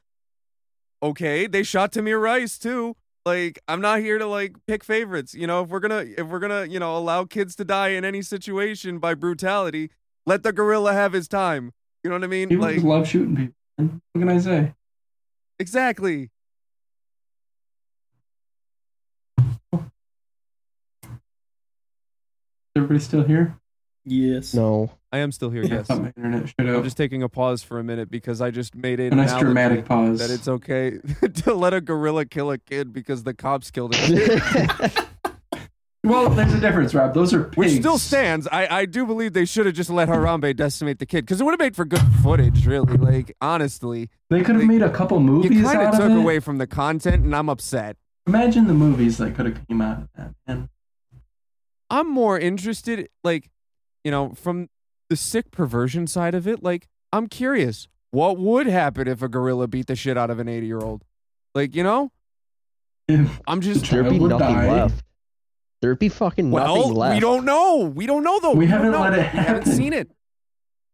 Okay, 1.02 1.48
they 1.48 1.64
shot 1.64 1.92
Tamir 1.92 2.22
Rice 2.22 2.58
too. 2.58 2.96
Like, 3.26 3.60
I'm 3.68 3.82
not 3.82 4.00
here 4.00 4.18
to 4.18 4.26
like 4.26 4.56
pick 4.68 4.84
favorites. 4.84 5.34
You 5.34 5.48
know, 5.48 5.64
if 5.64 5.70
we're 5.70 5.80
gonna 5.82 6.06
if 6.18 6.28
we're 6.28 6.40
gonna 6.40 6.66
you 6.66 6.80
know 6.80 6.96
allow 6.98 7.26
kids 7.26 7.56
to 7.58 7.66
die 7.66 7.90
in 7.90 8.06
any 8.06 8.22
situation 8.22 9.00
by 9.00 9.14
brutality, 9.14 9.92
let 10.26 10.43
the 10.43 10.51
gorilla 10.53 10.93
have 10.93 11.13
his 11.13 11.28
time. 11.28 11.71
You 12.03 12.09
know 12.09 12.15
what 12.17 12.24
I 12.24 12.28
mean? 12.28 12.49
People 12.49 12.63
like, 12.65 12.76
just 12.76 12.86
love 12.86 13.07
shooting 13.07 13.36
people. 13.36 13.53
What 14.13 14.19
can 14.19 14.30
I 14.30 14.39
say? 14.39 14.74
exactly. 15.59 16.30
Is 19.43 19.80
everybody 22.76 22.99
still 22.99 23.24
here? 23.24 23.57
Yes. 24.05 24.53
No, 24.53 24.91
I 25.11 25.19
am 25.19 25.32
still 25.32 25.49
here. 25.49 25.63
Yes. 25.63 25.88
my 25.89 26.11
internet 26.17 26.49
should 26.49 26.55
I'm 26.59 26.67
have. 26.67 26.84
just 26.84 26.97
taking 26.97 27.24
a 27.24 27.30
pause 27.30 27.63
for 27.63 27.80
a 27.80 27.84
minute 27.84 28.11
because 28.11 28.41
I 28.41 28.51
just 28.51 28.76
made 28.76 28.99
it 28.99 29.13
A 29.13 29.15
nice 29.15 29.38
dramatic 29.39 29.86
pause. 29.86 30.19
that 30.19 30.30
it's 30.30 30.47
okay 30.47 30.97
to 31.45 31.53
let 31.53 31.74
a 31.74 31.80
gorilla 31.82 32.26
kill 32.26 32.51
a 32.51 32.57
kid 32.57 32.91
because 32.91 33.24
the 33.24 33.34
cops 33.34 33.71
killed 33.71 33.95
a 33.95 33.97
kid. 34.07 34.91
Well, 36.06 36.30
there's 36.30 36.54
a 36.54 36.60
difference, 36.60 36.93
Rob. 36.93 37.14
Those 37.14 37.34
are 37.34 37.45
pigs. 37.45 37.56
Which 37.58 37.72
still 37.80 37.97
stands. 37.97 38.45
I, 38.51 38.68
I 38.80 38.86
do 38.86 39.06
believe 39.06 39.32
they 39.32 39.45
should 39.45 39.66
have 39.68 39.76
just 39.76 39.89
let 39.89 40.10
Harambe 40.10 40.54
decimate 40.54 40.99
the 40.99 41.06
kid 41.06 41.22
because 41.22 41.39
it 41.39 41.45
would 41.45 41.51
have 41.51 41.60
made 41.62 41.78
for 41.78 41.86
good 41.86 42.01
footage, 42.22 42.66
really. 42.68 42.97
Like, 42.97 43.34
honestly, 43.39 44.10
They 44.30 44.39
could 44.39 44.56
have 44.56 44.64
Like, 44.64 44.68
made 44.68 44.82
a 44.82 44.89
couple 44.89 45.22
movies 45.22 45.51
you 45.51 45.58
movies 45.58 45.72
kind 45.72 45.78
out 45.88 45.93
of 45.93 45.99
of 46.01 46.08
took 46.10 46.18
it. 46.18 46.22
away 46.22 46.39
from 46.39 46.58
the 46.58 46.68
content, 46.68 47.24
and 47.24 47.34
I'm 47.34 47.47
upset. 47.47 47.95
Imagine 48.28 48.68
the 48.68 48.74
movies 48.74 49.18
that 49.20 49.34
could 49.36 49.45
have 49.45 49.66
came 49.68 49.82
out 49.82 50.01
of 50.04 50.10
that. 50.18 50.34
Man. 50.45 50.70
I'm 51.89 52.10
more 52.10 52.38
interested, 52.38 53.08
like, 53.24 53.49
you 54.04 54.12
know, 54.12 54.34
from 54.34 54.68
the 55.10 55.16
sick 55.16 55.51
perversion 55.51 56.08
side 56.08 56.36
of 56.36 56.47
it. 56.49 56.62
Like, 56.64 56.89
I'm 57.14 57.28
curious 57.28 57.88
what 58.12 58.38
would 58.38 58.68
happen 58.68 59.08
if 59.08 59.22
a 59.22 59.30
gorilla 59.30 59.68
beat 59.70 59.88
the 59.88 59.95
shit 59.95 60.18
out 60.18 60.30
of 60.30 60.39
an 60.39 60.49
80 60.49 60.68
year 60.68 60.80
old? 60.80 61.04
Like, 61.56 61.76
you 61.76 61.84
know, 61.84 62.12
I'm 63.47 63.62
just 63.62 63.89
There'd 63.89 64.10
be 64.10 64.20
nothing 64.20 64.38
die. 64.38 64.70
left. 64.72 65.04
There'd 65.84 66.00
be 66.00 66.08
fucking 66.08 66.50
well, 66.50 66.78
nothing 66.78 66.94
left. 66.94 67.14
we 67.16 67.20
don't 67.20 67.44
know. 67.44 67.92
We 67.94 68.06
don't 68.06 68.24
know 68.24 68.40
though. 68.40 68.54
We 68.54 68.66
don't 68.66 68.72
haven't 68.72 68.92
know. 68.94 69.02
let 69.02 69.14
it 69.20 69.34
We 69.34 69.40
haven't 69.40 69.66
seen 69.66 69.92
it. 69.92 70.10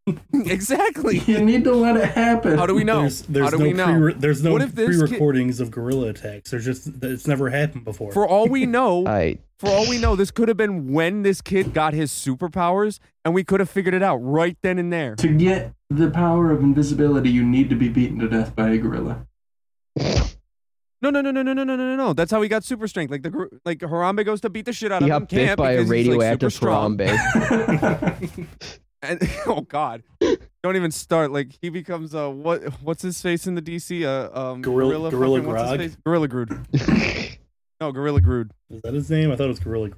exactly. 0.34 1.18
You 1.18 1.44
need 1.44 1.62
to 1.62 1.72
let 1.72 1.96
it 1.96 2.06
happen. 2.06 2.58
How 2.58 2.66
do 2.66 2.74
we 2.74 2.82
know? 2.82 3.02
There's, 3.02 3.22
there's 3.22 3.44
How 3.44 3.50
do 3.50 3.58
no 3.58 3.64
we 3.64 3.72
know? 3.72 3.86
pre 4.00 4.12
there's 4.14 4.42
no 4.42 4.50
What 4.50 4.62
if 4.62 4.74
this 4.74 4.88
kid- 4.98 5.06
pre-recordings 5.06 5.60
of 5.60 5.70
guerrilla 5.70 6.08
attacks. 6.08 6.50
There's 6.50 6.64
just 6.64 6.90
it's 7.04 7.28
never 7.28 7.50
happened 7.50 7.84
before. 7.84 8.10
For 8.10 8.26
all 8.26 8.48
we 8.48 8.66
know, 8.66 9.06
I 9.06 9.38
for 9.60 9.68
all 9.68 9.88
we 9.88 9.98
know, 9.98 10.16
this 10.16 10.32
could 10.32 10.48
have 10.48 10.56
been 10.56 10.92
when 10.92 11.22
this 11.22 11.40
kid 11.40 11.72
got 11.72 11.94
his 11.94 12.10
superpowers, 12.10 12.98
and 13.24 13.32
we 13.32 13.44
could 13.44 13.60
have 13.60 13.70
figured 13.70 13.94
it 13.94 14.02
out 14.02 14.16
right 14.16 14.56
then 14.62 14.80
and 14.80 14.92
there. 14.92 15.14
To 15.14 15.28
get 15.28 15.72
the 15.88 16.10
power 16.10 16.50
of 16.50 16.64
invisibility, 16.64 17.30
you 17.30 17.44
need 17.44 17.70
to 17.70 17.76
be 17.76 17.88
beaten 17.88 18.18
to 18.18 18.28
death 18.28 18.56
by 18.56 18.70
a 18.70 18.78
gorilla. 18.78 19.24
No, 21.02 21.08
no, 21.10 21.20
no, 21.22 21.30
no, 21.30 21.42
no, 21.42 21.52
no, 21.54 21.64
no, 21.64 21.76
no, 21.76 21.96
no. 21.96 22.12
That's 22.12 22.30
how 22.30 22.42
he 22.42 22.48
got 22.48 22.62
super 22.64 22.86
strength. 22.86 23.10
Like 23.10 23.22
the 23.22 23.30
gr- 23.30 23.46
like 23.64 23.78
Harambe 23.78 24.24
goes 24.24 24.40
to 24.42 24.50
beat 24.50 24.66
the 24.66 24.72
shit 24.72 24.92
out 24.92 25.02
he 25.02 25.10
of 25.10 25.16
him. 25.16 25.22
got 25.22 25.28
bit 25.30 25.56
by 25.56 25.72
a 25.72 25.76
because 25.78 25.90
he's, 25.90 26.08
like, 26.08 26.18
radioactive 26.18 26.52
super 26.52 26.60
strong. 26.60 26.98
Harambe. 26.98 28.78
And 29.02 29.18
oh 29.46 29.62
god, 29.62 30.02
don't 30.62 30.76
even 30.76 30.90
start. 30.90 31.30
Like 31.32 31.56
he 31.62 31.70
becomes 31.70 32.14
uh 32.14 32.28
what 32.28 32.62
what's 32.82 33.00
his 33.00 33.18
face 33.22 33.46
in 33.46 33.54
the 33.54 33.62
DC 33.62 34.04
uh 34.04 34.28
um 34.38 34.60
Gorilla- 34.60 35.10
Gorilla 35.10 35.38
fucking- 35.38 35.50
what's 35.50 35.62
his 35.62 35.70
Grodd? 35.70 35.78
face? 35.78 35.96
Gorilla 36.04 36.28
Grodd. 36.28 37.38
No, 37.80 37.92
Gorilla 37.92 38.20
Grodd. 38.20 38.50
Is 38.68 38.82
that 38.82 38.92
his 38.92 39.08
name? 39.10 39.32
I 39.32 39.36
thought 39.36 39.44
it 39.44 39.48
was 39.48 39.58
Gorilla. 39.60 39.88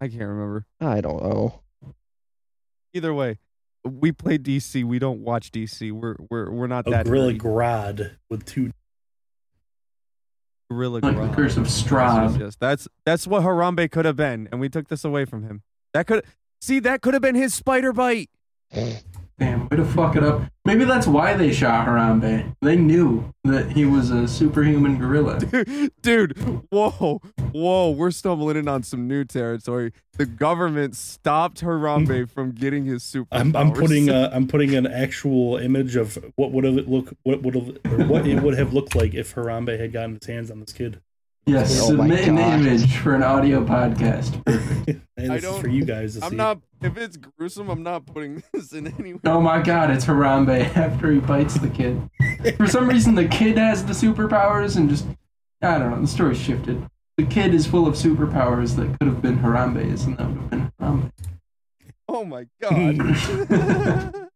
I 0.00 0.08
can't 0.08 0.22
remember. 0.22 0.64
I 0.80 1.02
don't 1.02 1.22
know. 1.22 1.60
Either 2.94 3.12
way, 3.12 3.38
we 3.84 4.12
play 4.12 4.38
DC. 4.38 4.84
We 4.84 4.98
don't 4.98 5.20
watch 5.20 5.50
DC. 5.50 5.90
We're 5.92 6.16
we're 6.30 6.50
we're 6.50 6.66
not 6.66 6.86
Oh, 6.86 6.90
that 6.92 7.06
Gorilla 7.06 7.32
nerdy. 7.32 7.38
Grodd 7.40 8.10
with 8.30 8.44
two. 8.44 8.70
Gorilla 10.70 11.00
like 11.02 11.16
the 11.16 11.34
curse 11.34 11.56
of 11.56 11.64
Yes, 11.64 11.82
Strahd. 11.82 12.30
yes, 12.32 12.40
yes. 12.40 12.56
That's 12.60 12.88
that's 13.04 13.26
what 13.26 13.42
Harambe 13.42 13.90
could 13.90 14.04
have 14.04 14.16
been, 14.16 14.48
and 14.50 14.60
we 14.60 14.68
took 14.68 14.88
this 14.88 15.04
away 15.04 15.24
from 15.24 15.42
him. 15.42 15.62
That 15.92 16.06
could 16.06 16.24
see 16.60 16.78
that 16.80 17.02
could 17.02 17.12
have 17.14 17.22
been 17.22 17.34
his 17.34 17.52
spider 17.54 17.92
bite. 17.92 18.30
Damn, 19.42 19.68
way 19.70 19.76
to 19.76 19.84
fuck 19.84 20.14
it 20.14 20.22
up. 20.22 20.42
Maybe 20.64 20.84
that's 20.84 21.08
why 21.08 21.34
they 21.34 21.52
shot 21.52 21.88
Harambe. 21.88 22.54
They 22.62 22.76
knew 22.76 23.34
that 23.42 23.72
he 23.72 23.84
was 23.84 24.12
a 24.12 24.28
superhuman 24.28 24.98
gorilla. 24.98 25.40
Dude, 26.02 26.38
whoa, 26.70 27.20
whoa, 27.50 27.90
we're 27.90 28.12
stumbling 28.12 28.56
in 28.56 28.68
on 28.68 28.84
some 28.84 29.08
new 29.08 29.24
territory. 29.24 29.92
The 30.12 30.26
government 30.26 30.94
stopped 30.94 31.60
Harambe 31.60 32.30
from 32.30 32.52
getting 32.52 32.84
his 32.84 33.02
superpowers. 33.02 33.26
I'm, 33.32 33.56
I'm 33.56 33.72
putting 33.72 34.10
uh, 34.10 34.30
I'm 34.32 34.46
putting 34.46 34.76
an 34.76 34.86
actual 34.86 35.56
image 35.56 35.96
of 35.96 36.16
what 36.36 36.52
would 36.52 36.62
have 36.62 36.78
it 36.78 36.88
look 36.88 37.12
what 37.24 37.42
would 37.42 37.56
have 37.56 38.08
what 38.08 38.28
it 38.28 38.40
would 38.40 38.56
have 38.56 38.72
looked 38.72 38.94
like 38.94 39.12
if 39.12 39.34
Harambe 39.34 39.76
had 39.76 39.92
gotten 39.92 40.14
his 40.14 40.26
hands 40.28 40.52
on 40.52 40.60
this 40.60 40.72
kid. 40.72 41.00
Yes, 41.44 41.80
Oh 41.82 41.88
submit 41.88 42.28
an 42.28 42.38
image 42.38 42.96
for 42.98 43.14
an 43.16 43.22
audio 43.24 43.64
podcast. 43.64 44.44
Perfect. 44.46 45.00
And 45.16 45.32
I 45.32 45.36
this 45.36 45.44
is 45.44 45.50
don't- 45.50 45.60
for 45.60 45.68
you 45.68 45.84
guys 45.84 46.16
to 46.16 46.24
I'm 46.24 46.30
see. 46.30 46.36
not. 46.36 46.60
If 46.80 46.96
it's 46.96 47.16
gruesome, 47.16 47.68
I'm 47.68 47.82
not 47.82 48.06
putting 48.06 48.42
this 48.52 48.72
in 48.72 48.86
any 48.98 49.14
way. 49.14 49.20
Oh 49.24 49.40
my 49.40 49.60
god, 49.62 49.90
it's 49.90 50.04
Harambe 50.04 50.76
after 50.76 51.10
he 51.12 51.18
bites 51.20 51.54
the 51.54 51.68
kid. 51.68 52.00
For 52.56 52.66
some 52.66 52.88
reason, 52.88 53.14
the 53.14 53.26
kid 53.26 53.58
has 53.58 53.84
the 53.84 53.92
superpowers 53.92 54.76
and 54.76 54.88
just. 54.88 55.06
I 55.62 55.78
don't 55.78 55.90
know, 55.90 56.00
the 56.00 56.08
story 56.08 56.34
shifted. 56.34 56.84
The 57.16 57.24
kid 57.26 57.54
is 57.54 57.66
full 57.66 57.86
of 57.86 57.94
superpowers 57.94 58.74
that 58.76 58.98
could 58.98 59.06
have 59.08 59.22
been 59.22 59.38
Harambe's, 59.38 60.04
and 60.04 60.16
that 60.18 60.26
would 60.28 60.38
have 60.38 60.50
been 60.50 60.72
Harambe. 60.80 60.80
Um, 60.80 61.12
oh 62.08 62.24
my 62.24 62.46
god. 62.60 64.28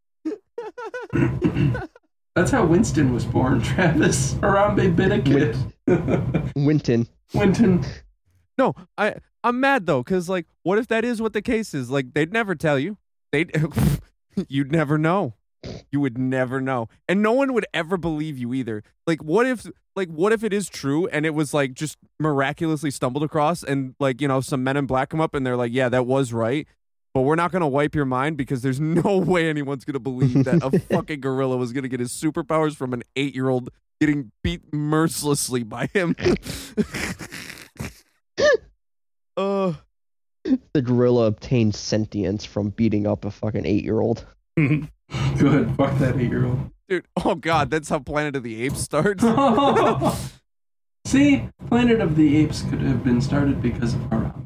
That's 2.36 2.50
how 2.50 2.66
Winston 2.66 3.14
was 3.14 3.24
born, 3.24 3.62
Travis. 3.62 4.34
Harambe 4.34 4.94
bit 4.94 5.10
a 5.10 5.20
kid. 5.22 5.56
Winton. 6.54 7.08
Winton. 7.32 7.82
no, 8.58 8.74
I 8.98 9.14
I'm 9.42 9.58
mad 9.58 9.86
though, 9.86 10.04
cause 10.04 10.28
like, 10.28 10.46
what 10.62 10.78
if 10.78 10.86
that 10.88 11.02
is 11.02 11.22
what 11.22 11.32
the 11.32 11.40
case 11.40 11.72
is? 11.72 11.88
Like, 11.90 12.12
they'd 12.12 12.34
never 12.34 12.54
tell 12.54 12.78
you. 12.78 12.98
They'd 13.32 13.56
you'd 14.48 14.70
never 14.70 14.98
know. 14.98 15.32
You 15.90 16.00
would 16.00 16.18
never 16.18 16.60
know, 16.60 16.88
and 17.08 17.22
no 17.22 17.32
one 17.32 17.54
would 17.54 17.66
ever 17.72 17.96
believe 17.96 18.36
you 18.38 18.52
either. 18.52 18.84
Like, 19.06 19.24
what 19.24 19.46
if 19.46 19.66
like 19.96 20.08
what 20.10 20.32
if 20.32 20.44
it 20.44 20.52
is 20.52 20.68
true 20.68 21.06
and 21.08 21.24
it 21.24 21.34
was 21.34 21.54
like 21.54 21.72
just 21.72 21.96
miraculously 22.20 22.90
stumbled 22.90 23.24
across, 23.24 23.62
and 23.62 23.94
like 23.98 24.20
you 24.20 24.28
know 24.28 24.42
some 24.42 24.62
men 24.62 24.76
in 24.76 24.84
black 24.84 25.08
come 25.08 25.22
up 25.22 25.34
and 25.34 25.46
they're 25.46 25.56
like, 25.56 25.72
yeah, 25.72 25.88
that 25.88 26.06
was 26.06 26.34
right. 26.34 26.68
But 27.16 27.22
we're 27.22 27.34
not 27.34 27.50
gonna 27.50 27.66
wipe 27.66 27.94
your 27.94 28.04
mind 28.04 28.36
because 28.36 28.60
there's 28.60 28.78
no 29.04 29.16
way 29.16 29.48
anyone's 29.48 29.86
gonna 29.86 29.98
believe 29.98 30.44
that 30.44 30.62
a 30.62 30.78
fucking 30.94 31.20
gorilla 31.22 31.56
was 31.56 31.72
gonna 31.72 31.88
get 31.88 31.98
his 31.98 32.12
superpowers 32.12 32.76
from 32.76 32.92
an 32.92 33.02
eight 33.16 33.34
year 33.34 33.48
old 33.48 33.70
getting 34.02 34.32
beat 34.44 34.70
mercilessly 34.70 35.62
by 35.62 35.86
him. 35.94 36.14
uh, 39.38 39.72
The 40.74 40.82
gorilla 40.82 41.24
obtained 41.28 41.74
sentience 41.74 42.44
from 42.44 42.68
beating 42.68 43.06
up 43.06 43.24
a 43.24 43.30
fucking 43.30 43.64
eight 43.64 43.82
year 43.82 44.00
old. 44.00 44.26
Good. 44.58 44.90
Fuck 45.78 45.98
that 45.98 46.16
eight 46.18 46.28
year 46.28 46.44
old. 46.44 46.70
dude, 46.86 47.06
oh 47.24 47.34
god, 47.34 47.70
that's 47.70 47.88
how 47.88 47.98
Planet 47.98 48.36
of 48.36 48.42
the 48.42 48.62
Apes 48.62 48.80
starts. 48.80 49.24
See, 51.06 51.48
Planet 51.68 52.02
of 52.02 52.14
the 52.16 52.36
Apes 52.36 52.60
could 52.64 52.82
have 52.82 53.02
been 53.02 53.22
started 53.22 53.62
because 53.62 53.94
of 53.94 54.00
Harambe. 54.00 54.45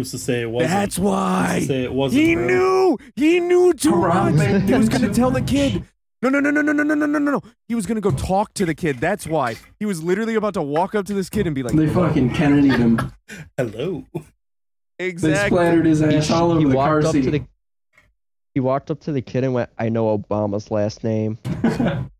Who's 0.00 0.10
to 0.12 0.18
say 0.18 0.40
it 0.42 0.50
wasn't? 0.50 0.70
That's 0.70 0.96
Who's 0.96 1.04
to 1.04 1.10
why 1.10 1.64
say 1.66 1.84
it 1.84 1.92
wasn't. 1.92 2.22
he 2.22 2.34
real? 2.36 2.46
knew. 2.46 2.98
He 3.16 3.38
knew 3.40 3.74
too 3.74 3.92
Harambe 3.92 4.36
much. 4.36 4.62
He 4.68 4.74
was 4.74 4.88
gonna 4.88 5.08
too 5.08 5.14
tell 5.14 5.30
the 5.30 5.42
kid. 5.42 5.84
No, 6.22 6.28
no, 6.30 6.40
no, 6.40 6.50
no, 6.50 6.62
no, 6.62 6.72
no, 6.72 6.82
no, 6.84 6.94
no, 6.94 7.06
no, 7.06 7.18
no, 7.18 7.30
no. 7.32 7.40
He 7.68 7.74
was 7.74 7.84
gonna 7.84 8.00
go 8.00 8.10
talk 8.10 8.54
to 8.54 8.64
the 8.64 8.74
kid. 8.74 8.98
That's 8.98 9.26
why 9.26 9.56
he 9.78 9.84
was 9.84 10.02
literally 10.02 10.36
about 10.36 10.54
to 10.54 10.62
walk 10.62 10.94
up 10.94 11.04
to 11.06 11.14
this 11.14 11.28
kid 11.28 11.46
and 11.46 11.54
be 11.54 11.62
like, 11.62 11.74
They 11.74 11.86
fucking 11.88 12.32
Kennedy'd 12.34 12.72
him. 12.78 13.12
Hello. 13.58 14.06
They 14.98 15.14
splattered 15.16 15.84
his 15.86 16.00
He, 16.00 16.06
ass 16.16 16.30
all 16.30 16.50
over 16.52 16.60
he 16.60 16.66
the 16.66 16.74
car 16.74 17.02
seat. 17.02 17.20
the 17.30 17.44
he 18.54 18.60
walked 18.60 18.90
up 18.90 19.00
to 19.00 19.12
the 19.12 19.22
kid 19.22 19.44
and 19.44 19.52
went, 19.54 19.70
I 19.78 19.88
know 19.90 20.16
Obama's 20.18 20.70
last 20.70 21.04
name. 21.04 21.38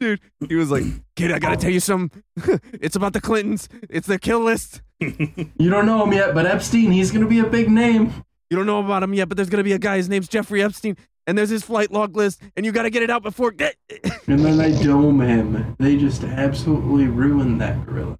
dude. 0.00 0.20
He 0.48 0.54
was 0.54 0.70
like, 0.70 0.84
"Kid, 1.16 1.32
I 1.32 1.38
gotta 1.38 1.56
tell 1.56 1.70
you 1.70 1.80
something. 1.80 2.22
it's 2.72 2.96
about 2.96 3.12
the 3.12 3.20
Clintons. 3.20 3.68
It's 3.88 4.06
their 4.06 4.18
kill 4.18 4.40
list. 4.40 4.82
you 5.00 5.70
don't 5.70 5.86
know 5.86 6.04
him 6.04 6.12
yet, 6.12 6.34
but 6.34 6.46
Epstein, 6.46 6.90
he's 6.90 7.10
gonna 7.10 7.26
be 7.26 7.40
a 7.40 7.46
big 7.46 7.70
name. 7.70 8.24
You 8.50 8.56
don't 8.56 8.66
know 8.66 8.80
about 8.80 9.02
him 9.02 9.14
yet, 9.14 9.28
but 9.28 9.36
there's 9.36 9.50
gonna 9.50 9.64
be 9.64 9.72
a 9.72 9.78
guy. 9.78 9.96
His 9.96 10.08
name's 10.08 10.28
Jeffrey 10.28 10.62
Epstein, 10.62 10.96
and 11.26 11.36
there's 11.36 11.50
his 11.50 11.62
flight 11.62 11.90
log 11.90 12.16
list, 12.16 12.40
and 12.56 12.64
you 12.64 12.72
gotta 12.72 12.90
get 12.90 13.02
it 13.02 13.10
out 13.10 13.22
before." 13.22 13.50
Get 13.50 13.76
And 14.26 14.40
then 14.40 14.56
they 14.56 14.72
dome 14.82 15.20
him. 15.20 15.76
They 15.78 15.96
just 15.96 16.24
absolutely 16.24 17.06
ruined 17.06 17.60
that 17.60 17.84
gorilla. 17.86 18.18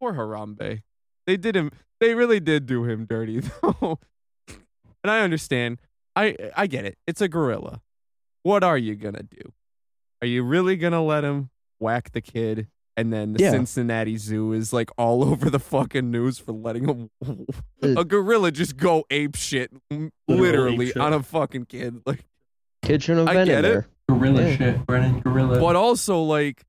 Poor 0.00 0.12
Harambe. 0.12 0.82
They 1.26 1.36
did 1.36 1.56
him. 1.56 1.70
They 2.00 2.14
really 2.14 2.40
did 2.40 2.66
do 2.66 2.84
him 2.84 3.06
dirty, 3.06 3.40
though. 3.40 3.98
and 5.02 5.10
I 5.10 5.20
understand. 5.20 5.78
I 6.16 6.36
I 6.56 6.66
get 6.66 6.84
it. 6.84 6.98
It's 7.06 7.20
a 7.20 7.28
gorilla. 7.28 7.80
What 8.42 8.62
are 8.62 8.76
you 8.78 8.94
gonna 8.94 9.22
do? 9.22 9.52
Are 10.24 10.26
you 10.26 10.42
really 10.42 10.76
gonna 10.76 11.04
let 11.04 11.22
him 11.22 11.50
whack 11.78 12.12
the 12.12 12.22
kid? 12.22 12.68
And 12.96 13.12
then 13.12 13.34
the 13.34 13.42
Yeah. 13.42 13.50
Cincinnati 13.50 14.16
Zoo 14.16 14.54
is 14.54 14.72
like 14.72 14.88
all 14.96 15.22
over 15.30 15.50
the 15.50 15.58
fucking 15.58 16.10
news 16.10 16.38
for 16.38 16.52
letting 16.52 16.88
him, 16.88 17.10
Uh, 17.22 17.34
a 18.00 18.04
gorilla 18.06 18.50
just 18.50 18.78
go 18.78 19.04
ape 19.10 19.36
shit, 19.36 19.70
m- 19.90 20.10
Literal 20.26 20.40
literally 20.70 20.86
ape 20.86 20.92
shit. 20.94 21.02
on 21.02 21.12
a 21.12 21.22
fucking 21.22 21.66
kid. 21.66 22.00
Like, 22.06 22.24
Kid 22.80 23.02
shouldn't 23.02 23.28
have 23.28 23.36
I 23.36 23.40
been 23.40 23.46
get 23.48 23.58
in 23.58 23.64
it. 23.66 23.68
there. 23.68 23.86
Gorilla 24.08 24.42
Yeah. 24.48 24.56
shit, 24.56 24.86
Brennan. 24.86 25.20
Gorilla. 25.20 25.60
but 25.60 25.76
also 25.76 26.22
like 26.22 26.62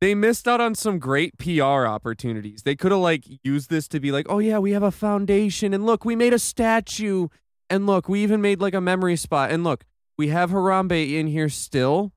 they 0.00 0.14
missed 0.14 0.48
out 0.48 0.62
on 0.62 0.74
some 0.74 0.98
great 0.98 1.36
PR 1.36 1.84
opportunities. 1.86 2.62
They 2.62 2.76
could 2.76 2.92
have 2.92 3.00
like 3.02 3.24
used 3.44 3.68
this 3.68 3.88
to 3.88 4.00
be 4.00 4.10
like, 4.10 4.24
oh 4.30 4.38
yeah, 4.38 4.58
we 4.58 4.70
have 4.70 4.82
a 4.82 4.90
foundation, 4.90 5.74
and 5.74 5.84
look, 5.84 6.06
we 6.06 6.16
made 6.16 6.32
a 6.32 6.38
statue, 6.38 7.28
and 7.68 7.86
look, 7.86 8.08
we 8.08 8.22
even 8.22 8.40
made 8.40 8.62
like 8.62 8.72
a 8.72 8.80
memory 8.80 9.16
spot, 9.16 9.50
and 9.50 9.64
look, 9.64 9.84
we 10.16 10.28
have 10.28 10.50
Harambe 10.50 11.12
in 11.18 11.26
here 11.26 11.50
still, 11.50 12.12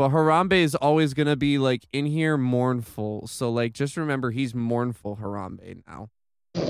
but 0.00 0.12
Harambe 0.12 0.54
is 0.54 0.74
always 0.74 1.12
gonna 1.12 1.36
be 1.36 1.58
like 1.58 1.86
in 1.92 2.06
here 2.06 2.38
mournful. 2.38 3.26
So 3.26 3.50
like, 3.50 3.74
just 3.74 3.98
remember 3.98 4.30
he's 4.30 4.54
mournful 4.54 5.18
Harambe 5.18 5.82
now. 5.86 6.08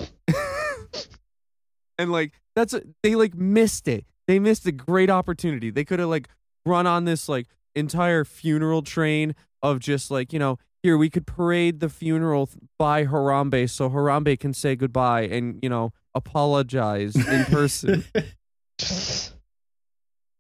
and 1.97 2.11
like 2.11 2.41
that's 2.57 2.75
a, 2.75 2.83
they 3.05 3.15
like 3.15 3.37
missed 3.37 3.87
it. 3.87 4.05
They 4.27 4.41
missed 4.41 4.67
a 4.67 4.73
great 4.73 5.11
opportunity. 5.11 5.71
They 5.71 5.85
could 5.85 6.01
have 6.01 6.09
like 6.09 6.29
run 6.67 6.89
on 6.89 7.05
this 7.05 7.29
like 7.29 7.47
entire 7.77 8.25
funeral 8.25 8.83
train 8.83 9.37
of 9.63 9.79
just 9.79 10.11
like 10.11 10.33
you 10.33 10.41
know 10.41 10.59
here 10.83 10.99
we 10.99 11.09
could 11.09 11.25
parade 11.25 11.79
the 11.79 11.89
funeral 11.89 12.51
by 12.81 13.05
Harambe 13.05 13.71
so 13.71 13.91
Harambe 13.91 14.41
can 14.41 14.53
say 14.53 14.75
goodbye 14.75 15.23
and 15.23 15.61
you 15.63 15.69
know 15.69 15.93
apologize 16.17 17.15
in 17.15 17.45
person. 17.49 18.05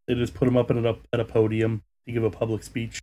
They 0.08 0.16
just 0.16 0.34
put 0.34 0.48
him 0.48 0.56
up 0.56 0.72
at 0.72 0.76
a, 0.76 0.96
at 1.12 1.20
a 1.20 1.24
podium 1.24 1.84
to 2.06 2.12
give 2.12 2.24
a 2.24 2.30
public 2.30 2.62
speech. 2.62 3.00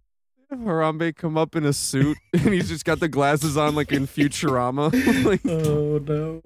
Harambe 0.52 1.14
come 1.16 1.38
up 1.38 1.56
in 1.56 1.66
a 1.66 1.74
suit 1.74 2.18
and 2.34 2.54
he's 2.54 2.70
just 2.70 2.86
got 2.86 3.00
the 3.02 3.10
glasses 3.10 3.58
on 3.58 3.76
like 3.76 3.92
in 3.92 4.08
Futurama. 4.08 4.92
like, 5.26 5.46
Oh 5.46 5.98
no. 6.00 6.42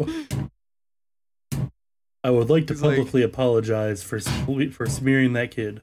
I 2.24 2.30
would 2.30 2.50
like 2.50 2.68
to 2.68 2.74
He's 2.74 2.82
like- 2.82 2.98
publicly 2.98 3.24
apologize 3.24 4.04
for 4.04 4.20
for 4.20 4.86
smearing 4.86 5.34
that 5.34 5.52
kid. 5.52 5.82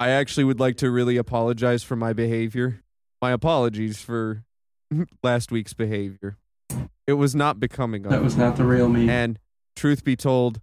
I 0.00 0.08
actually 0.10 0.44
would 0.44 0.58
like 0.58 0.76
to 0.78 0.90
really 0.90 1.16
apologize 1.16 1.84
for 1.84 1.94
my 1.94 2.12
behavior. 2.12 2.82
My 3.20 3.30
apologies 3.30 4.00
for 4.00 4.42
last 5.22 5.52
week's 5.52 5.74
behavior. 5.74 6.38
It 7.06 7.12
was 7.14 7.34
not 7.36 7.60
becoming 7.60 8.04
of 8.06 8.10
That 8.10 8.22
was 8.22 8.36
not 8.36 8.56
the 8.56 8.64
real 8.64 8.88
me. 8.88 9.08
And 9.08 9.38
truth 9.76 10.02
be 10.02 10.16
told, 10.16 10.60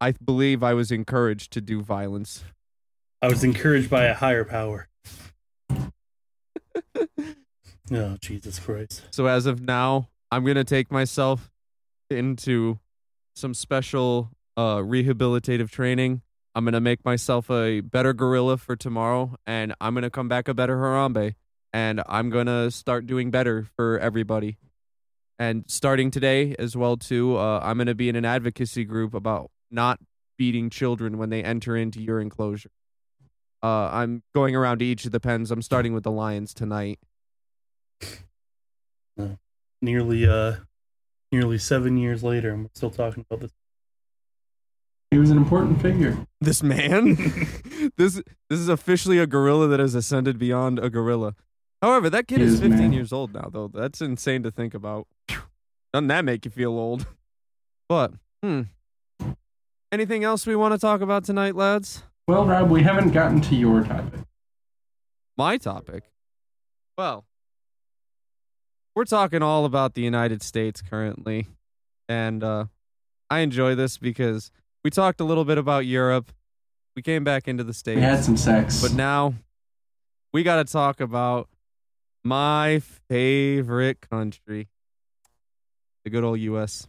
I 0.00 0.12
believe 0.12 0.62
I 0.62 0.72
was 0.74 0.90
encouraged 0.90 1.52
to 1.54 1.60
do 1.60 1.82
violence. 1.82 2.44
I 3.20 3.28
was 3.28 3.42
encouraged 3.42 3.90
by 3.90 4.04
a 4.04 4.14
higher 4.14 4.44
power. 4.44 4.88
Oh, 7.90 8.18
Jesus 8.20 8.58
Christ. 8.58 9.02
So 9.10 9.26
as 9.26 9.46
of 9.46 9.62
now, 9.62 10.10
I'm 10.30 10.44
gonna 10.44 10.62
take 10.62 10.92
myself 10.92 11.50
into 12.10 12.78
some 13.34 13.54
special 13.54 14.30
uh, 14.58 14.76
rehabilitative 14.76 15.70
training. 15.70 16.20
I'm 16.54 16.66
gonna 16.66 16.80
make 16.82 17.02
myself 17.04 17.50
a 17.50 17.80
better 17.80 18.12
gorilla 18.12 18.58
for 18.58 18.76
tomorrow, 18.76 19.36
and 19.46 19.74
I'm 19.80 19.94
gonna 19.94 20.10
come 20.10 20.28
back 20.28 20.48
a 20.48 20.54
better 20.54 20.76
Harambe, 20.76 21.34
and 21.72 22.02
I'm 22.06 22.28
gonna 22.28 22.70
start 22.70 23.06
doing 23.06 23.30
better 23.30 23.66
for 23.76 23.98
everybody. 23.98 24.58
And 25.38 25.64
starting 25.66 26.10
today 26.10 26.54
as 26.58 26.76
well 26.76 26.98
too, 26.98 27.38
uh, 27.38 27.60
I'm 27.62 27.78
gonna 27.78 27.94
be 27.94 28.10
in 28.10 28.16
an 28.16 28.26
advocacy 28.26 28.84
group 28.84 29.14
about 29.14 29.50
not 29.70 29.98
beating 30.36 30.68
children 30.68 31.16
when 31.16 31.30
they 31.30 31.42
enter 31.42 31.74
into 31.74 32.02
your 32.02 32.20
enclosure. 32.20 32.70
Uh, 33.62 33.88
I'm 33.92 34.22
going 34.34 34.54
around 34.54 34.78
to 34.78 34.84
each 34.84 35.04
of 35.04 35.12
the 35.12 35.20
pens. 35.20 35.50
I'm 35.50 35.62
starting 35.62 35.92
with 35.92 36.04
the 36.04 36.10
lions 36.12 36.54
tonight. 36.54 36.98
Nearly 39.80 40.26
uh 40.28 40.56
nearly 41.30 41.58
seven 41.58 41.96
years 41.96 42.22
later 42.24 42.50
and 42.52 42.62
we're 42.64 42.70
still 42.74 42.90
talking 42.90 43.24
about 43.28 43.40
this. 43.40 43.52
he 45.10 45.18
was 45.18 45.30
an 45.30 45.36
important 45.36 45.80
figure. 45.82 46.16
this 46.40 46.62
man 46.62 47.14
this 47.96 48.14
this 48.48 48.58
is 48.58 48.68
officially 48.68 49.18
a 49.18 49.26
gorilla 49.26 49.68
that 49.68 49.78
has 49.78 49.94
ascended 49.94 50.38
beyond 50.38 50.78
a 50.78 50.88
gorilla 50.90 51.34
however 51.82 52.08
that 52.10 52.26
kid 52.26 52.38
He 52.38 52.44
is 52.44 52.54
is, 52.54 52.60
15 52.60 52.78
man. 52.78 52.92
years 52.92 53.12
old 53.12 53.34
now 53.34 53.48
though 53.52 53.68
that's 53.68 54.00
insane 54.00 54.42
to 54.44 54.50
think 54.50 54.74
about 54.74 55.06
doesn't 55.92 56.08
that 56.08 56.24
make 56.24 56.44
you 56.44 56.50
feel 56.50 56.72
old 56.72 57.06
but 57.88 58.12
hmm 58.42 58.62
anything 59.92 60.24
else 60.24 60.46
we 60.46 60.56
want 60.56 60.72
to 60.72 60.78
talk 60.78 61.00
about 61.02 61.24
tonight 61.24 61.54
lads 61.56 62.02
Well, 62.28 62.44
Rob, 62.44 62.70
we 62.70 62.82
haven't 62.82 63.12
gotten 63.12 63.40
to 63.40 63.54
your 63.56 63.82
topic. 63.82 64.20
my 65.36 65.56
topic 65.56 66.02
well 66.96 67.24
we're 68.96 69.04
talking 69.04 69.40
all 69.40 69.64
about 69.64 69.94
the 69.94 70.02
united 70.02 70.42
states 70.42 70.82
currently 70.82 71.46
and 72.08 72.42
uh 72.42 72.64
i 73.30 73.38
enjoy 73.38 73.76
this 73.76 73.98
because 73.98 74.50
we 74.82 74.90
talked 74.90 75.20
a 75.20 75.24
little 75.24 75.44
bit 75.44 75.56
about 75.58 75.86
europe 75.86 76.32
we 76.96 77.02
came 77.02 77.22
back 77.22 77.46
into 77.46 77.62
the 77.62 77.72
states 77.72 77.94
We 77.96 78.02
had 78.02 78.24
some 78.24 78.36
sex. 78.36 78.82
But 78.82 78.92
now 78.94 79.34
we 80.32 80.42
got 80.42 80.56
to 80.66 80.72
talk 80.72 81.00
about 81.00 81.48
my 82.24 82.80
favorite 83.08 84.00
country, 84.00 84.66
the 86.02 86.10
good 86.10 86.24
old 86.24 86.40
U.S. 86.40 86.88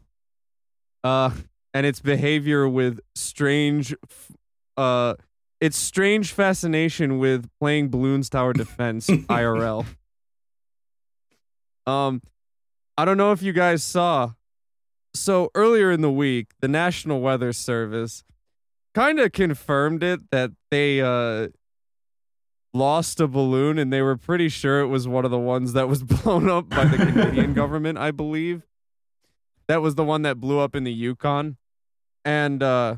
Uh, 1.04 1.30
and 1.76 1.86
its 1.86 2.00
behavior 2.02 2.68
with 2.68 3.02
strange, 3.14 3.94
f- 4.10 4.32
uh, 4.78 5.14
its 5.62 5.78
strange 5.78 6.32
fascination 6.32 7.20
with 7.20 7.50
playing 7.60 7.90
Bloons 7.90 8.30
Tower 8.30 8.54
Defense 8.54 9.08
IRL. 9.10 9.86
Um, 11.86 12.22
I 12.98 13.06
don't 13.06 13.18
know 13.18 13.32
if 13.32 13.42
you 13.42 13.54
guys 13.54 13.84
saw. 13.84 14.34
So 15.14 15.50
earlier 15.56 15.92
in 15.92 16.02
the 16.02 16.12
week, 16.12 16.52
the 16.62 16.68
National 16.68 17.20
Weather 17.20 17.52
Service 17.52 18.24
kind 18.94 19.20
of 19.20 19.32
confirmed 19.32 20.04
it 20.04 20.32
that 20.32 20.52
they 20.72 21.02
uh 21.02 21.48
lost 22.74 23.20
a 23.20 23.28
balloon 23.28 23.80
and 23.80 23.92
they 23.92 24.02
were 24.02 24.16
pretty 24.16 24.48
sure 24.50 24.80
it 24.82 24.88
was 24.88 25.08
one 25.08 25.26
of 25.26 25.32
the 25.32 25.40
ones 25.40 25.74
that 25.74 25.88
was 25.88 26.04
blown 26.24 26.50
up 26.50 26.70
by 26.70 26.86
the 26.86 26.98
Canadian 26.98 27.54
government, 27.62 27.98
I 27.98 28.12
believe. 28.12 28.64
That 29.68 29.82
was 29.82 29.96
the 29.96 30.04
one 30.04 30.22
that 30.24 30.40
blew 30.40 30.60
up 30.60 30.76
in 30.76 30.84
the 30.84 30.94
Yukon. 30.94 31.58
And 32.24 32.62
uh 32.62 32.98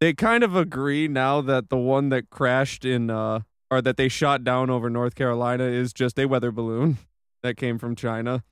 they 0.00 0.14
kind 0.14 0.44
of 0.44 0.54
agree 0.54 1.08
now 1.08 1.40
that 1.40 1.68
the 1.68 1.76
one 1.76 2.08
that 2.10 2.30
crashed 2.30 2.84
in 2.84 3.10
uh 3.10 3.40
or 3.70 3.82
that 3.82 3.96
they 3.96 4.08
shot 4.08 4.44
down 4.44 4.70
over 4.70 4.88
North 4.88 5.14
Carolina 5.14 5.64
is 5.64 5.92
just 5.92 6.18
a 6.18 6.26
weather 6.26 6.50
balloon 6.50 6.98
that 7.42 7.56
came 7.56 7.78
from 7.78 7.94
China, 7.94 8.42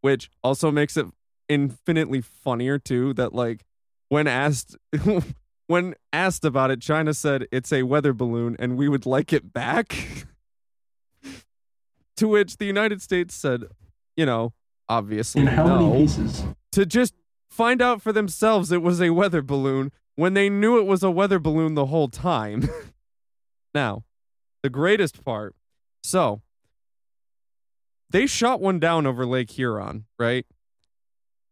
which 0.00 0.30
also 0.42 0.70
makes 0.70 0.96
it 0.96 1.06
infinitely 1.48 2.22
funnier 2.22 2.78
too 2.78 3.12
that 3.14 3.34
like 3.34 3.64
when 4.08 4.26
asked 4.26 4.76
when 5.66 5.94
asked 6.12 6.44
about 6.44 6.70
it, 6.70 6.80
China 6.80 7.12
said 7.14 7.46
it's 7.52 7.72
a 7.72 7.82
weather 7.82 8.12
balloon 8.12 8.56
and 8.58 8.76
we 8.76 8.88
would 8.88 9.06
like 9.06 9.32
it 9.32 9.52
back. 9.52 10.26
to 12.16 12.28
which 12.28 12.58
the 12.58 12.64
United 12.64 13.02
States 13.02 13.34
said, 13.34 13.64
you 14.16 14.24
know, 14.24 14.52
obviously 14.88 15.42
in 15.42 15.48
how 15.48 15.78
no. 15.78 16.06
To 16.72 16.86
just 16.86 17.14
find 17.50 17.82
out 17.82 18.02
for 18.02 18.12
themselves 18.12 18.72
it 18.72 18.82
was 18.82 19.00
a 19.00 19.10
weather 19.10 19.42
balloon 19.42 19.92
when 20.16 20.34
they 20.34 20.48
knew 20.48 20.78
it 20.78 20.86
was 20.86 21.02
a 21.02 21.10
weather 21.10 21.38
balloon 21.38 21.74
the 21.74 21.86
whole 21.86 22.08
time. 22.08 22.68
now, 23.74 24.04
the 24.62 24.70
greatest 24.70 25.24
part. 25.24 25.54
So, 26.02 26.42
they 28.10 28.26
shot 28.26 28.60
one 28.60 28.78
down 28.78 29.06
over 29.06 29.26
Lake 29.26 29.50
Huron, 29.50 30.04
right? 30.18 30.46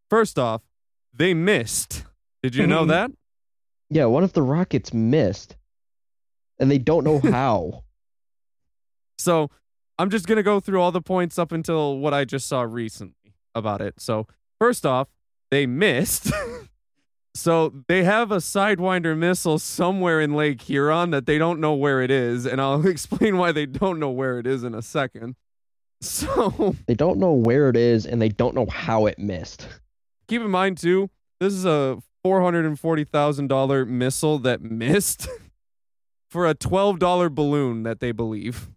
First 0.09 0.39
off, 0.39 0.63
they 1.13 1.35
missed. 1.35 2.05
Did 2.43 2.55
you 2.55 2.67
know 2.67 2.81
mm-hmm. 2.81 2.91
that? 2.91 3.11
Yeah, 3.91 4.07
what 4.07 4.25
if 4.25 4.33
the 4.33 4.43
rockets 4.43 4.93
missed? 4.93 5.57
And 6.59 6.71
they 6.71 6.79
don't 6.79 7.05
know 7.05 7.19
how. 7.23 7.85
So 9.19 9.51
I'm 9.99 10.11
just 10.11 10.27
going 10.27 10.37
to 10.37 10.43
go 10.43 10.61
through 10.61 10.81
all 10.81 10.93
the 10.93 11.03
points 11.03 11.39
up 11.39 11.53
until 11.53 11.99
what 11.99 12.15
I 12.15 12.25
just 12.25 12.49
saw 12.49 12.63
recently 12.63 13.35
about 13.55 13.81
it. 13.81 14.01
So, 14.01 14.27
first 14.59 14.87
off, 14.87 15.09
they 15.51 15.67
missed. 15.67 16.33
so 17.35 17.73
they 17.89 18.05
have 18.05 18.31
a 18.31 18.37
Sidewinder 18.37 19.17
missile 19.17 19.59
somewhere 19.59 20.21
in 20.21 20.35
Lake 20.35 20.61
Huron 20.63 21.11
that 21.11 21.25
they 21.25 21.39
don't 21.39 21.61
know 21.61 21.75
where 21.75 22.03
it 22.03 22.11
is. 22.11 22.47
And 22.47 22.61
I'll 22.61 22.87
explain 22.87 23.39
why 23.39 23.53
they 23.53 23.67
don't 23.67 23.99
know 23.99 24.11
where 24.11 24.39
it 24.39 24.47
is 24.47 24.65
in 24.65 24.75
a 24.75 24.83
second. 24.83 25.37
So 26.05 26.75
they 26.89 26.95
don't 26.95 27.19
know 27.19 27.31
where 27.31 27.69
it 27.69 27.77
is 27.77 28.07
and 28.07 28.21
they 28.21 28.29
don't 28.29 28.57
know 28.57 28.67
how 28.67 29.07
it 29.07 29.21
missed. 29.21 29.69
keep 30.27 30.43
in 30.43 30.51
mind, 30.51 30.79
too, 30.79 31.11
this 31.39 31.53
is 31.53 31.65
a 31.65 32.03
$440,000 32.27 33.87
missile 33.87 34.41
that 34.41 34.61
missed 34.63 35.29
for 36.29 36.49
a 36.49 36.57
$12 36.57 37.33
balloon 37.37 37.85
that 37.85 38.01
they 38.01 38.11
believe. 38.11 38.69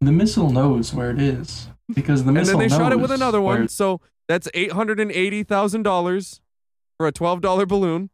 The 0.00 0.12
missile 0.12 0.50
knows 0.50 0.94
where 0.94 1.10
it 1.10 1.20
is 1.20 1.68
because 1.92 2.24
the 2.24 2.30
missile. 2.30 2.52
and 2.52 2.60
then 2.60 2.68
they 2.68 2.76
shot 2.76 2.92
it 2.92 3.00
with 3.00 3.10
another 3.10 3.40
where 3.40 3.58
one. 3.58 3.68
So 3.68 4.00
that's 4.28 4.48
eight 4.54 4.70
hundred 4.70 5.00
and 5.00 5.10
eighty 5.10 5.42
thousand 5.42 5.82
dollars 5.82 6.40
for 6.98 7.06
a 7.06 7.12
twelve 7.12 7.40
dollar 7.40 7.64
balloon. 7.64 8.10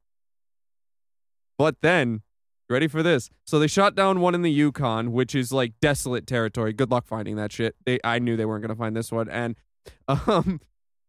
But 1.59 1.81
then, 1.81 2.23
ready 2.69 2.87
for 2.87 3.03
this? 3.03 3.31
So 3.45 3.59
they 3.59 3.67
shot 3.67 3.95
down 3.95 4.21
one 4.21 4.35
in 4.35 4.43
the 4.43 4.51
Yukon, 4.51 5.13
which 5.13 5.35
is 5.35 5.53
like 5.53 5.73
desolate 5.81 6.27
territory. 6.27 6.73
Good 6.73 6.91
luck 6.91 7.07
finding 7.07 7.37
that 7.37 7.53
shit. 7.53 7.75
They, 7.85 7.99
I 8.05 8.19
knew 8.19 8.37
they 8.37 8.45
weren't 8.45 8.63
gonna 8.63 8.77
find 8.77 8.95
this 8.95 9.11
one, 9.11 9.29
and 9.29 9.57
um, 10.09 10.61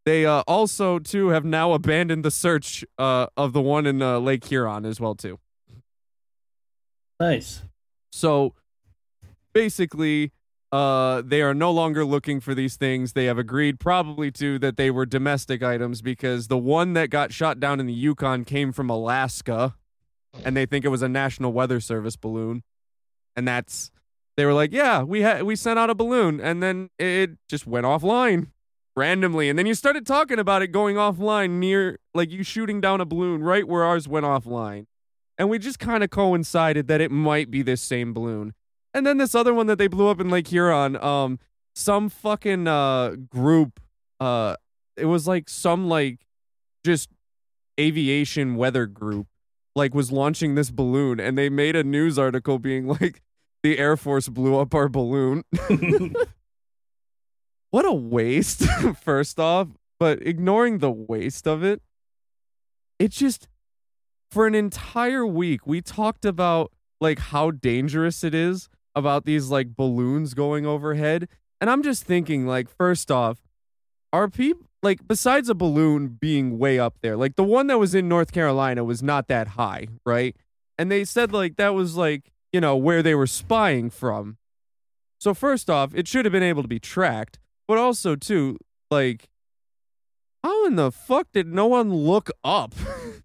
they 0.06 0.26
uh, 0.26 0.44
also 0.48 0.98
too 1.00 1.30
have 1.30 1.46
now 1.46 1.74
abandoned 1.74 2.24
the 2.26 2.32
search 2.32 2.84
uh 2.98 3.28
of 3.38 3.54
the 3.54 3.62
one 3.62 3.86
in 3.86 4.02
uh, 4.02 4.20
Lake 4.20 4.46
Huron 4.46 4.86
as 4.86 5.00
well 5.00 5.16
too. 5.16 5.40
Nice. 7.20 7.62
So 8.12 8.54
basically, 9.54 10.32
uh, 10.72 11.22
they 11.26 11.41
are 11.41 11.53
no 11.53 11.72
longer 11.72 12.03
looking 12.03 12.39
for 12.39 12.53
these 12.53 12.76
things. 12.76 13.13
They 13.13 13.26
have 13.26 13.38
agreed, 13.38 13.80
probably 13.80 14.32
to, 14.32 14.59
that 14.59 14.78
they 14.78 14.91
were 14.91 15.05
domestic 15.05 15.63
items 15.63 16.01
because 16.01 16.47
the 16.47 16.57
one 16.57 16.93
that 16.93 17.09
got 17.09 17.32
shot 17.32 17.59
down 17.59 17.80
in 17.80 17.86
the 17.86 17.93
Yukon 17.93 18.43
came 18.45 18.72
from 18.72 18.89
Alaska, 18.89 19.76
and 20.43 20.55
they 20.57 20.66
think 20.66 20.84
it 20.84 20.89
was 20.89 21.01
a 21.01 21.09
National 21.09 21.53
Weather 21.53 21.80
Service 21.80 22.16
balloon, 22.16 22.63
and 23.36 23.47
that's 23.47 23.91
they 24.38 24.45
were 24.45 24.53
like, 24.53 24.74
yeah, 24.74 25.01
we 25.01 25.22
had 25.22 25.43
we 25.43 25.55
sent 25.55 25.80
out 25.80 25.89
a 25.89 25.95
balloon, 25.95 26.41
and 26.41 26.61
then 26.61 26.89
it 26.99 27.32
just 27.47 27.66
went 27.66 27.86
offline 27.86 28.47
randomly, 28.95 29.49
and 29.49 29.59
then 29.59 29.66
you 29.66 29.74
started 29.74 30.05
talking 30.05 30.39
about 30.39 30.61
it 30.61 30.68
going 30.68 30.95
offline 30.95 31.51
near 31.51 31.99
like 32.13 32.32
you 32.32 32.43
shooting 32.43 32.82
down 32.82 33.01
a 33.01 33.05
balloon 33.05 33.43
right 33.43 33.68
where 33.68 33.84
ours 33.84 34.07
went 34.07 34.26
offline. 34.26 34.86
And 35.38 35.49
we 35.49 35.59
just 35.59 35.80
kind 35.80 36.01
of 36.01 36.09
coincided 36.09 36.88
that 36.88 37.01
it 37.01 37.11
might 37.11 37.51
be 37.51 37.61
this 37.61 37.82
same 37.82 38.13
balloon. 38.13 38.53
And 38.96 39.06
then 39.06 39.18
this 39.18 39.36
other 39.36 39.54
one 39.54 39.68
that 39.68 39.78
they 39.78 39.88
blew 39.88 40.08
up 40.08 40.22
in 40.22 40.30
Lake 40.30 40.48
Huron, 40.48 40.96
um, 41.04 41.38
some 41.76 42.08
fucking 42.08 42.66
uh 42.66 43.18
group, 43.30 43.82
uh, 44.22 44.56
it 44.96 45.08
was 45.08 45.28
like 45.28 45.50
some 45.50 45.89
like 45.89 46.20
just 46.86 47.10
aviation 47.78 48.56
weather 48.56 48.86
group, 48.86 49.28
like 49.76 49.93
was 49.93 50.14
launching 50.14 50.56
this 50.56 50.72
balloon, 50.72 51.20
and 51.20 51.38
they 51.38 51.50
made 51.50 51.76
a 51.76 51.84
news 51.84 52.18
article 52.18 52.58
being 52.58 52.88
like, 52.88 53.22
the 53.64 53.78
Air 53.78 53.98
Force 53.98 54.30
blew 54.30 54.58
up 54.58 54.74
our 54.74 54.88
balloon. 54.88 55.43
what 57.72 57.84
a 57.84 57.91
waste, 57.91 58.64
first 59.02 59.41
off. 59.41 59.68
But 60.00 60.26
ignoring 60.26 60.78
the 60.78 60.91
waste 60.91 61.46
of 61.48 61.66
it, 61.66 61.82
it 62.98 63.12
just 63.12 63.50
for 64.32 64.48
an 64.48 64.56
entire 64.56 65.28
week 65.28 65.68
we 65.68 65.82
talked 65.82 66.24
about 66.24 66.72
like 67.02 67.20
how 67.20 67.52
dangerous 67.52 68.24
it 68.24 68.34
is 68.34 68.70
about 68.96 69.26
these 69.26 69.50
like 69.50 69.76
balloons 69.76 70.34
going 70.34 70.66
overhead 70.66 71.28
And 71.62 71.70
I'm 71.70 71.84
just 71.84 72.04
thinking, 72.04 72.46
like, 72.46 72.70
first 72.70 73.10
off, 73.12 73.39
are 74.14 74.30
people 74.30 74.68
like 74.84 75.08
besides 75.08 75.50
a 75.50 75.56
balloon 75.56 76.08
being 76.08 76.58
way 76.60 76.80
up 76.80 76.98
there, 77.02 77.18
like 77.18 77.36
the 77.36 77.43
one 77.43 77.68
that 77.68 77.80
was 77.80 77.96
in 77.96 78.08
North 78.08 78.32
Carolina 78.32 78.84
was 78.84 79.02
not 79.02 79.28
that 79.28 79.50
high, 79.50 79.88
right? 80.06 80.36
And 80.78 80.91
they 80.91 81.04
said 81.04 81.34
like 81.34 81.56
that 81.58 81.74
was 81.74 81.96
like, 81.96 82.32
you 82.54 82.62
know, 82.62 82.78
where 82.78 83.02
they 83.04 83.16
were 83.16 83.28
spying 83.28 83.89
from. 83.89 84.38
So 85.20 85.34
first 85.34 85.70
off, 85.70 85.93
it 85.96 86.08
should 86.08 86.26
have 86.26 86.32
been 86.32 86.43
able 86.43 86.62
to 86.62 86.68
be 86.68 86.80
tracked, 86.80 87.39
but 87.68 87.78
also 87.78 88.16
too, 88.16 88.58
like 88.91 89.30
how 90.43 90.68
in 90.68 90.76
the 90.76 90.91
fuck 90.91 91.28
did 91.34 91.48
no 91.48 91.66
one 91.66 91.91
look 91.91 92.30
up 92.43 92.76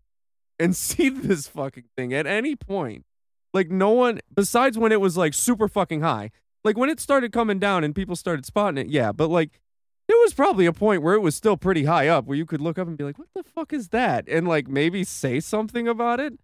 and 0.59 0.75
see 0.75 1.11
this 1.11 1.47
fucking 1.47 1.85
thing 1.97 2.15
at 2.15 2.27
any 2.27 2.57
point? 2.57 3.05
Like 3.53 3.71
no 3.71 3.91
one 3.91 4.21
besides 4.33 4.79
when 4.79 4.93
it 4.93 5.01
was 5.01 5.17
like 5.17 5.35
super 5.35 5.69
fucking 5.69 6.03
high. 6.03 6.31
Like 6.65 6.77
when 6.77 6.91
it 6.91 7.01
started 7.01 7.33
coming 7.33 7.59
down 7.59 7.85
and 7.85 7.95
people 7.95 8.17
started 8.17 8.45
spotting 8.45 8.79
it, 8.79 8.91
yeah, 8.91 9.13
but 9.13 9.31
like 9.31 9.61
there 10.09 10.19
was 10.19 10.35
probably 10.35 10.67
a 10.67 10.73
point 10.73 11.03
where 11.03 11.15
it 11.15 11.21
was 11.21 11.35
still 11.35 11.57
pretty 11.57 11.85
high 11.85 12.09
up 12.09 12.27
where 12.27 12.37
you 12.37 12.45
could 12.45 12.61
look 12.61 12.79
up 12.79 12.89
and 12.89 12.99
be 12.99 13.05
like, 13.05 13.19
what 13.19 13.29
the 13.35 13.43
fuck 13.43 13.73
is 13.73 13.89
that? 13.89 14.29
And 14.29 14.47
like 14.47 14.69
maybe 14.69 15.05
say 15.05 15.41
something 15.41 15.87
about 15.89 16.21
it. 16.21 16.39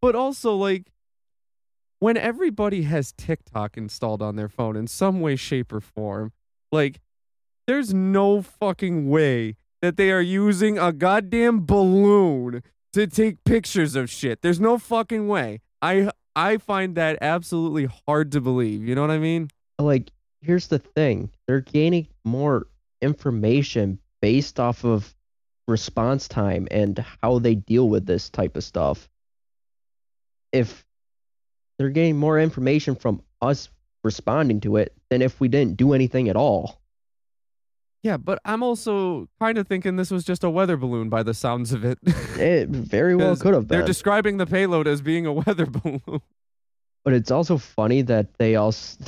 But 0.00 0.14
also, 0.14 0.54
like, 0.54 0.92
when 1.98 2.16
everybody 2.16 2.82
has 2.82 3.12
TikTok 3.12 3.76
installed 3.76 4.22
on 4.22 4.36
their 4.36 4.48
phone 4.48 4.76
in 4.76 4.86
some 4.86 5.20
way, 5.20 5.36
shape, 5.36 5.72
or 5.72 5.80
form, 5.80 6.32
like, 6.70 7.00
there's 7.66 7.94
no 7.94 8.42
fucking 8.42 9.08
way 9.08 9.56
that 9.82 9.96
they 9.96 10.10
are 10.10 10.20
using 10.20 10.78
a 10.78 10.92
goddamn 10.92 11.64
balloon 11.64 12.62
to 12.92 13.06
take 13.06 13.44
pictures 13.44 13.96
of 13.96 14.10
shit. 14.10 14.42
There's 14.42 14.60
no 14.60 14.78
fucking 14.78 15.28
way. 15.28 15.60
I 15.80 16.10
I 16.36 16.58
find 16.58 16.94
that 16.96 17.18
absolutely 17.22 17.88
hard 18.06 18.32
to 18.32 18.42
believe. 18.42 18.84
You 18.84 18.94
know 18.94 19.00
what 19.00 19.10
I 19.10 19.18
mean? 19.18 19.48
Like, 19.78 20.12
here's 20.42 20.68
the 20.68 20.78
thing: 20.78 21.30
they're 21.46 21.62
gaining 21.62 22.08
more 22.24 22.66
information 23.00 23.98
based 24.20 24.60
off 24.60 24.84
of 24.84 25.14
response 25.66 26.28
time 26.28 26.68
and 26.70 27.04
how 27.22 27.38
they 27.38 27.54
deal 27.54 27.88
with 27.88 28.06
this 28.06 28.28
type 28.28 28.56
of 28.56 28.64
stuff. 28.64 29.08
If 30.52 30.84
they're 31.78 31.90
getting 31.90 32.16
more 32.16 32.38
information 32.38 32.94
from 32.94 33.22
us 33.42 33.68
responding 34.04 34.60
to 34.60 34.76
it 34.76 34.94
than 35.10 35.22
if 35.22 35.40
we 35.40 35.48
didn't 35.48 35.76
do 35.76 35.92
anything 35.92 36.28
at 36.28 36.36
all. 36.36 36.80
Yeah, 38.02 38.16
but 38.18 38.38
I'm 38.44 38.62
also 38.62 39.28
kind 39.40 39.58
of 39.58 39.66
thinking 39.66 39.96
this 39.96 40.10
was 40.12 40.24
just 40.24 40.44
a 40.44 40.50
weather 40.50 40.76
balloon 40.76 41.08
by 41.08 41.22
the 41.24 41.34
sounds 41.34 41.72
of 41.72 41.84
it. 41.84 41.98
It 42.38 42.68
very 42.68 43.16
well 43.16 43.34
could 43.36 43.54
have 43.54 43.66
been. 43.66 43.78
They're 43.78 43.86
describing 43.86 44.36
the 44.36 44.46
payload 44.46 44.86
as 44.86 45.00
being 45.00 45.26
a 45.26 45.32
weather 45.32 45.66
balloon. 45.66 46.20
but 47.04 47.14
it's 47.14 47.30
also 47.30 47.58
funny 47.58 48.02
that 48.02 48.38
they 48.38 48.54
all 48.56 48.68
s- 48.68 48.98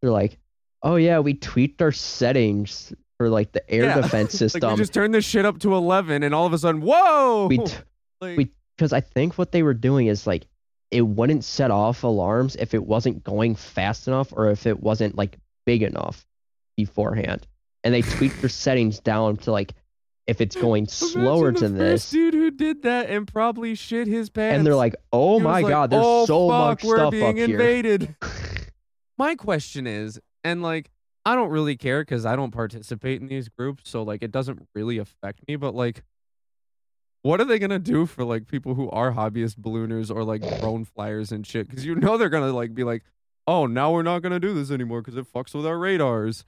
they're 0.00 0.10
like, 0.10 0.38
"Oh 0.82 0.96
yeah, 0.96 1.20
we 1.20 1.34
tweaked 1.34 1.80
our 1.82 1.92
settings 1.92 2.92
for 3.18 3.28
like 3.28 3.52
the 3.52 3.68
air 3.70 3.84
Yeah. 3.84 3.94
defense 4.00 4.32
like 4.32 4.38
system." 4.50 4.70
we 4.72 4.76
just 4.76 4.92
turned 4.94 5.14
this 5.14 5.24
shit 5.24 5.44
up 5.44 5.60
to 5.60 5.74
11 5.74 6.24
and 6.24 6.34
all 6.34 6.46
of 6.46 6.52
a 6.52 6.58
sudden, 6.58 6.80
whoa! 6.80 7.46
we 7.48 7.58
t- 7.64 7.74
Like, 8.20 8.36
we- 8.38 8.50
because 8.76 8.92
I 8.92 9.00
think 9.00 9.38
what 9.38 9.52
they 9.52 9.62
were 9.62 9.74
doing 9.74 10.08
is 10.08 10.26
like 10.26 10.46
it 10.90 11.02
wouldn't 11.02 11.44
set 11.44 11.70
off 11.70 12.02
alarms 12.02 12.56
if 12.56 12.74
it 12.74 12.84
wasn't 12.84 13.22
going 13.22 13.54
fast 13.54 14.08
enough 14.08 14.32
or 14.32 14.50
if 14.50 14.66
it 14.66 14.80
wasn't 14.82 15.14
like 15.16 15.38
big 15.64 15.82
enough 15.84 16.26
beforehand. 16.76 17.46
And 17.84 17.92
they 17.92 18.02
tweaked 18.02 18.40
their 18.40 18.48
settings 18.48 19.00
down 19.00 19.36
to 19.38 19.52
like 19.52 19.74
if 20.26 20.40
it's 20.40 20.54
going 20.54 20.86
slower 20.86 21.52
to 21.52 21.68
this. 21.68 22.10
Dude 22.10 22.34
who 22.34 22.50
did 22.50 22.82
that 22.82 23.10
and 23.10 23.26
probably 23.26 23.74
shit 23.74 24.06
his 24.06 24.30
pants. 24.30 24.56
And 24.56 24.66
they're 24.66 24.76
like, 24.76 24.94
"Oh 25.12 25.38
He 25.38 25.44
my 25.44 25.60
like, 25.60 25.70
god, 25.70 25.90
there's 25.90 26.02
"Oh, 26.04 26.26
so 26.26 26.48
fuck, 26.48 26.58
much 26.58 26.84
we're 26.84 26.96
stuff 26.96 27.10
being 27.10 27.28
up 27.30 27.36
here." 27.36 27.60
invaded. 27.60 28.14
My 29.18 29.34
question 29.34 29.86
is, 29.86 30.20
and 30.42 30.62
like, 30.62 30.90
I 31.24 31.34
don't 31.34 31.50
really 31.50 31.76
care 31.76 32.02
because 32.02 32.24
I 32.24 32.34
don't 32.34 32.50
participate 32.50 33.20
in 33.20 33.28
these 33.28 33.48
groups, 33.48 33.88
so 33.88 34.02
like, 34.02 34.22
it 34.22 34.32
doesn't 34.32 34.66
really 34.74 34.98
affect 34.98 35.40
me. 35.46 35.56
But 35.56 35.74
like, 35.74 36.02
what 37.22 37.40
are 37.40 37.44
they 37.44 37.58
gonna 37.58 37.78
do 37.78 38.06
for 38.06 38.24
like 38.24 38.46
people 38.46 38.74
who 38.74 38.90
are 38.90 39.12
hobbyist 39.12 39.56
ballooners 39.56 40.14
or 40.14 40.24
like 40.24 40.40
drone 40.60 40.84
flyers 40.84 41.30
and 41.32 41.46
shit? 41.46 41.68
Because 41.68 41.84
you 41.84 41.94
know 41.94 42.16
they're 42.16 42.28
gonna 42.30 42.52
like 42.52 42.74
be 42.74 42.84
like, 42.84 43.02
oh, 43.46 43.66
now 43.66 43.92
we're 43.92 44.02
not 44.02 44.22
gonna 44.22 44.40
do 44.40 44.54
this 44.54 44.70
anymore 44.70 45.02
because 45.02 45.16
it 45.16 45.32
fucks 45.32 45.54
with 45.54 45.66
our 45.66 45.78
radars. 45.78 46.44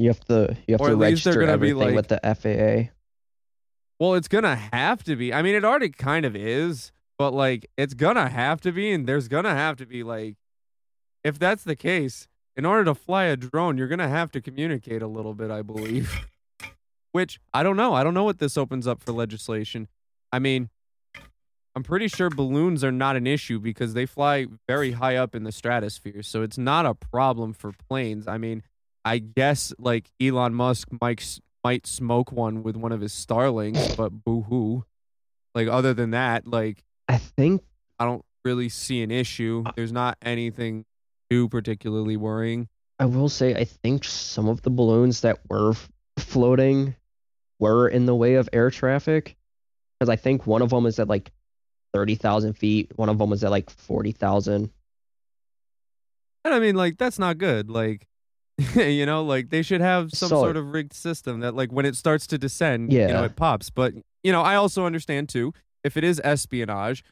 You 0.00 0.08
have 0.08 0.24
to 0.26 0.56
you 0.66 0.74
have 0.74 0.80
Or 0.80 0.88
to 0.88 0.92
at 0.92 0.98
least 0.98 1.24
they're 1.24 1.34
register 1.34 1.42
everything 1.42 1.94
with 1.94 2.08
the 2.08 2.20
FAA. 2.22 2.90
Well, 3.98 4.14
it's 4.14 4.28
gonna 4.28 4.56
have 4.56 5.04
to 5.04 5.14
be. 5.14 5.32
I 5.32 5.42
mean, 5.42 5.54
it 5.54 5.64
already 5.64 5.90
kind 5.90 6.24
of 6.24 6.34
is, 6.34 6.90
but 7.18 7.34
like, 7.34 7.70
it's 7.76 7.92
gonna 7.92 8.28
have 8.30 8.60
to 8.62 8.72
be, 8.72 8.90
and 8.92 9.06
there's 9.06 9.28
gonna 9.28 9.54
have 9.54 9.76
to 9.76 9.86
be 9.86 10.02
like, 10.02 10.36
if 11.22 11.38
that's 11.38 11.64
the 11.64 11.76
case, 11.76 12.26
in 12.56 12.64
order 12.64 12.84
to 12.84 12.94
fly 12.94 13.24
a 13.24 13.36
drone, 13.36 13.76
you're 13.76 13.88
gonna 13.88 14.08
have 14.08 14.32
to 14.32 14.40
communicate 14.40 15.02
a 15.02 15.06
little 15.06 15.34
bit, 15.34 15.50
I 15.50 15.60
believe. 15.60 16.26
Which 17.12 17.40
I 17.52 17.62
don't 17.62 17.76
know. 17.76 17.92
I 17.92 18.02
don't 18.02 18.14
know 18.14 18.24
what 18.24 18.38
this 18.38 18.56
opens 18.56 18.86
up 18.86 19.02
for 19.02 19.12
legislation. 19.12 19.88
I 20.32 20.38
mean, 20.38 20.70
I'm 21.76 21.82
pretty 21.82 22.08
sure 22.08 22.30
balloons 22.30 22.82
are 22.82 22.92
not 22.92 23.16
an 23.16 23.26
issue 23.26 23.58
because 23.60 23.94
they 23.94 24.06
fly 24.06 24.46
very 24.66 24.92
high 24.92 25.16
up 25.16 25.34
in 25.34 25.44
the 25.44 25.52
stratosphere, 25.52 26.22
so 26.22 26.42
it's 26.42 26.58
not 26.58 26.86
a 26.86 26.94
problem 26.94 27.52
for 27.52 27.72
planes. 27.88 28.26
I 28.26 28.38
mean, 28.38 28.62
I 29.04 29.18
guess 29.18 29.72
like 29.78 30.10
Elon 30.20 30.54
Musk 30.54 30.88
might 31.00 31.40
might 31.64 31.86
smoke 31.86 32.32
one 32.32 32.62
with 32.62 32.76
one 32.76 32.92
of 32.92 33.00
his 33.00 33.12
Starlinks, 33.12 33.96
but 33.96 34.10
boo 34.10 34.42
hoo. 34.42 34.84
Like 35.54 35.68
other 35.68 35.94
than 35.94 36.10
that, 36.10 36.46
like 36.46 36.82
I 37.08 37.18
think 37.18 37.62
I 37.98 38.04
don't 38.04 38.24
really 38.44 38.68
see 38.68 39.02
an 39.02 39.10
issue. 39.10 39.64
There's 39.76 39.92
not 39.92 40.16
anything 40.22 40.84
too 41.28 41.48
particularly 41.48 42.16
worrying. 42.16 42.68
I 42.98 43.06
will 43.06 43.28
say 43.28 43.54
I 43.54 43.64
think 43.64 44.04
some 44.04 44.48
of 44.48 44.62
the 44.62 44.70
balloons 44.70 45.22
that 45.22 45.38
were 45.48 45.74
floating 46.18 46.94
were 47.58 47.88
in 47.88 48.06
the 48.06 48.14
way 48.14 48.34
of 48.34 48.48
air 48.52 48.70
traffic 48.70 49.36
because 49.98 50.08
I 50.08 50.16
think 50.16 50.46
one 50.46 50.62
of 50.62 50.70
them 50.70 50.86
is 50.86 50.98
at 50.98 51.08
like 51.08 51.30
thirty 51.92 52.14
thousand 52.14 52.54
feet, 52.54 52.92
one 52.96 53.08
of 53.08 53.18
them 53.18 53.30
was 53.30 53.42
at 53.44 53.50
like 53.50 53.70
forty 53.70 54.12
thousand. 54.12 54.70
And 56.44 56.54
I 56.54 56.58
mean, 56.58 56.74
like 56.74 56.96
that's 56.98 57.18
not 57.18 57.38
good. 57.38 57.70
Like, 57.70 58.06
you 58.76 59.06
know, 59.06 59.22
like 59.24 59.50
they 59.50 59.62
should 59.62 59.80
have 59.80 60.10
some 60.12 60.28
So- 60.28 60.40
sort 60.42 60.56
of 60.56 60.72
rigged 60.72 60.92
system 60.92 61.40
that, 61.40 61.54
like, 61.54 61.70
when 61.72 61.86
it 61.86 61.96
starts 61.96 62.26
to 62.28 62.38
descend, 62.38 62.92
you 62.92 63.00
know, 63.00 63.06
Yeah. 63.08 63.24
it 63.24 63.36
pops. 63.36 63.70
But 63.70 63.94
you 64.22 64.32
know, 64.32 64.42
I 64.42 64.54
also 64.56 64.84
understand 64.86 65.28
too 65.28 65.52
if 65.84 65.96
it 65.96 66.04
is 66.04 66.20
espionage, 66.22 67.02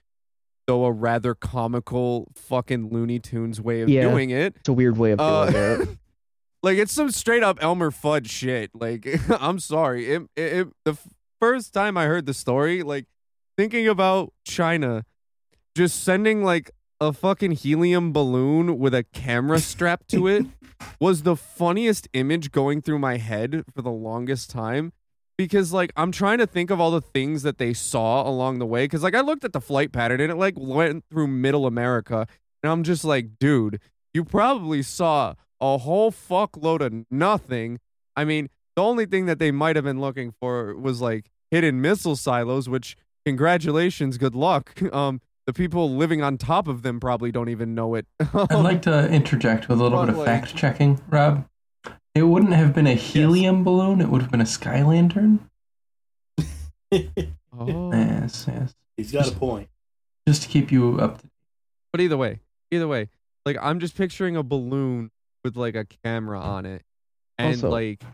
though 0.67 0.85
a 0.85 0.93
rather 0.93 1.35
comical 1.35 2.29
fucking 2.35 2.91
Looney 2.91 3.19
Tunes 3.19 3.61
way 3.61 3.81
of 3.81 3.89
Yeah. 3.89 4.03
doing 4.11 4.31
it. 4.31 4.57
It's 4.61 4.69
a 4.69 4.73
weird 4.75 4.99
way 4.99 5.13
of 5.13 5.19
doing 5.19 5.31
Uh, 5.31 5.79
it. 5.83 5.89
like 6.63 6.77
it's 6.77 6.93
some 6.93 7.11
straight 7.11 7.43
up 7.43 7.59
Elmer 7.63 7.91
Fudd 7.91 8.29
shit. 8.29 8.71
Like 8.75 9.07
I'm 9.41 9.59
sorry, 9.59 10.11
it, 10.11 10.23
it, 10.37 10.53
it- 10.53 10.69
the 10.85 10.99
first 11.41 11.73
time 11.73 11.97
I 11.97 12.05
heard 12.07 12.27
the 12.27 12.35
story, 12.35 12.83
like 12.83 13.07
thinking 13.57 13.89
about 13.89 14.33
China 14.45 15.05
just 15.75 16.03
sending 16.03 16.43
like 16.43 16.71
a 17.01 17.13
fucking 17.13 17.53
helium 17.53 18.13
balloon 18.13 18.77
with 18.79 18.93
a 18.93 19.05
camera 19.05 19.61
strapped 19.61 20.09
to 20.11 20.27
it 20.27 20.45
was 21.01 21.23
the 21.23 21.37
funniest 21.37 22.09
image 22.13 22.51
going 22.51 22.83
through 22.83 22.99
my 22.99 23.17
head 23.17 23.65
for 23.75 23.83
the 23.83 23.91
longest 23.91 24.51
time 24.51 24.93
because 25.39 25.73
like 25.73 25.93
I'm 25.97 26.13
trying 26.13 26.39
to 26.39 26.47
think 26.47 26.71
of 26.71 26.81
all 26.81 26.91
the 26.91 27.01
things 27.01 27.43
that 27.43 27.59
they 27.59 27.73
saw 27.73 28.29
along 28.29 28.59
the 28.59 28.67
way 28.67 28.85
because 28.85 29.03
like 29.03 29.15
I 29.15 29.21
looked 29.21 29.45
at 29.45 29.53
the 29.53 29.61
flight 29.61 29.93
pattern 29.93 30.21
and 30.21 30.33
it 30.33 30.37
like 30.37 30.55
went 30.59 31.05
through 31.11 31.29
middle 31.29 31.67
America 31.67 32.27
and 32.63 32.73
I'm 32.73 32.83
just 32.83 33.05
like 33.05 33.39
dude 33.39 33.81
you 34.13 34.25
probably 34.25 34.83
saw 34.83 35.35
a 35.61 35.79
whole 35.79 36.13
fuckload 36.13 36.81
of 36.81 37.07
nothing. 37.11 37.79
I 38.17 38.25
mean 38.25 38.49
the 38.77 38.83
only 38.83 39.07
thing 39.07 39.27
that 39.27 39.39
they 39.39 39.51
might 39.51 39.77
have 39.77 39.85
been 39.85 40.01
looking 40.01 40.33
for 40.41 40.75
was 40.75 41.01
like 41.01 41.31
hidden 41.51 41.81
missile 41.81 42.17
silos 42.17 42.69
which 42.69 42.97
congratulations 43.25 44.19
good 44.19 44.35
luck. 44.35 44.75
Um 44.93 45.21
the 45.49 45.55
people 45.55 45.97
living 45.97 46.23
on 46.23 46.37
top 46.37 46.69
of 46.69 46.83
them 46.83 47.01
probably 47.01 47.33
don't 47.33 47.49
even 47.49 47.75
know 47.75 47.95
it 47.95 48.07
I'd 48.35 48.53
like 48.53 48.83
to 48.83 49.09
interject 49.09 49.67
with 49.71 49.81
a 49.81 49.83
little 49.83 49.99
But, 49.99 50.05
bit 50.07 50.13
of 50.13 50.19
like- 50.19 50.27
fact 50.27 50.55
checking, 50.55 51.01
Rob. 51.09 51.49
It 52.15 52.25
wouldn't 52.25 52.53
have 52.53 52.75
been 52.75 52.87
a 52.87 52.93
helium 52.95 53.65
balloon, 53.65 54.03
it 54.03 54.09
would 54.11 54.21
have 54.21 54.31
been 54.31 54.43
a 54.43 54.47
sky 54.47 54.83
lantern. 54.83 55.49
oh. 56.39 57.93
Yes, 57.93 58.45
yes. 58.47 58.75
He's 58.99 59.11
got 59.11 59.27
a 59.29 59.31
point. 59.35 59.69
Just 60.27 60.43
to 60.43 60.49
keep 60.49 60.71
you 60.71 60.99
up 61.01 61.23
to 61.23 61.29
But 61.93 62.03
either 62.03 62.19
way, 62.19 62.41
either 62.71 62.87
way, 62.87 63.09
like 63.47 63.57
I'm 63.59 63.81
just 63.81 63.97
picturing 63.97 64.37
a 64.37 64.43
balloon 64.43 65.11
with 65.45 65.57
like 65.57 65.77
a 65.77 65.87
camera 66.05 66.39
on 66.41 66.67
it, 66.67 66.83
and 67.39 67.55
Also- 67.55 67.71
like 67.71 68.05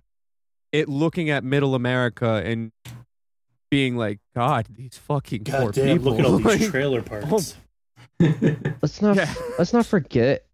it 0.71 0.89
looking 0.89 1.31
at 1.31 1.43
Middle 1.43 1.75
America 1.75 2.43
and 2.45 2.71
being 3.75 3.97
like, 3.97 4.21
God, 4.37 4.69
these 4.71 4.97
fucking 4.97 5.43
poor 5.43 5.73
damn, 5.73 5.99
people. 5.99 6.13
look 6.13 6.21
at 6.21 6.27
all 6.27 6.37
these 6.37 6.47
Like, 6.63 6.71
trailer 6.71 7.01
oh 7.01 7.03
parks. 7.03 7.57
Let's 8.21 9.03
not 9.03 9.17
yeah. 9.17 9.35
let's 9.59 9.73
not 9.73 9.85
forget 9.85 10.47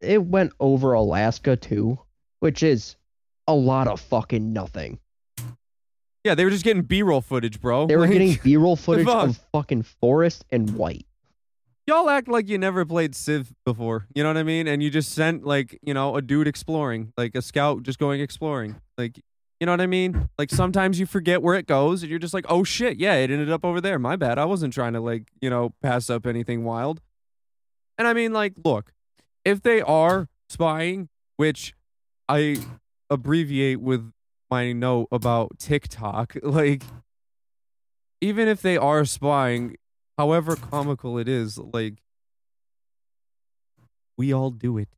it 0.00 0.22
went 0.22 0.52
over 0.60 0.92
Alaska 0.92 1.56
too, 1.56 1.98
which 2.38 2.62
is 2.62 2.94
a 3.48 3.54
lot 3.54 3.88
of 3.88 4.00
fucking 4.00 4.52
nothing. 4.52 5.00
yeah, 6.22 6.36
they 6.36 6.44
were 6.44 6.50
just 6.52 6.62
getting 6.62 6.82
B-roll 6.82 7.20
footage, 7.20 7.60
bro. 7.60 7.86
They 7.88 7.96
were 7.96 8.02
Like, 8.02 8.12
getting 8.12 8.38
B-roll 8.44 8.76
footage 8.76 9.06
fuck? 9.06 9.28
of 9.30 9.40
fucking 9.52 9.82
forest 9.82 10.44
and 10.52 10.70
white. 10.76 11.04
Y'all 11.88 12.08
act 12.08 12.28
like 12.28 12.48
you 12.48 12.58
never 12.58 12.84
played 12.84 13.16
Civ 13.16 13.52
before. 13.64 14.06
You 14.14 14.22
know 14.22 14.28
what 14.28 14.36
I 14.36 14.44
mean? 14.44 14.68
And 14.68 14.80
you 14.84 14.88
just 14.90 15.10
sent 15.10 15.44
like, 15.44 15.76
you 15.82 15.94
know, 15.94 16.14
a 16.14 16.22
dude 16.22 16.46
exploring, 16.46 17.12
like 17.16 17.34
a 17.34 17.42
scout 17.42 17.82
just 17.82 17.98
going 17.98 18.20
exploring. 18.20 18.76
Like, 18.96 19.18
you 19.60 19.66
know 19.66 19.72
what 19.72 19.80
I 19.80 19.86
mean? 19.86 20.28
Like 20.38 20.50
sometimes 20.50 21.00
you 21.00 21.06
forget 21.06 21.42
where 21.42 21.56
it 21.56 21.66
goes 21.66 22.02
and 22.02 22.10
you're 22.10 22.20
just 22.20 22.34
like, 22.34 22.46
"Oh 22.48 22.62
shit, 22.62 22.98
yeah, 22.98 23.14
it 23.14 23.30
ended 23.30 23.50
up 23.50 23.64
over 23.64 23.80
there. 23.80 23.98
My 23.98 24.14
bad. 24.16 24.38
I 24.38 24.44
wasn't 24.44 24.72
trying 24.72 24.92
to 24.92 25.00
like, 25.00 25.28
you 25.40 25.50
know, 25.50 25.74
pass 25.82 26.08
up 26.08 26.26
anything 26.26 26.64
wild." 26.64 27.00
And 27.96 28.06
I 28.06 28.12
mean, 28.12 28.32
like, 28.32 28.54
look, 28.64 28.92
if 29.44 29.60
they 29.62 29.80
are 29.80 30.28
spying, 30.48 31.08
which 31.36 31.74
I 32.28 32.58
abbreviate 33.10 33.80
with 33.80 34.12
my 34.48 34.72
note 34.72 35.08
about 35.10 35.58
TikTok, 35.58 36.36
like 36.42 36.84
even 38.20 38.46
if 38.46 38.62
they 38.62 38.76
are 38.76 39.04
spying, 39.04 39.76
however 40.16 40.54
comical 40.54 41.18
it 41.18 41.28
is, 41.28 41.58
like 41.58 42.02
we 44.16 44.32
all 44.32 44.50
do 44.50 44.78
it. 44.78 44.88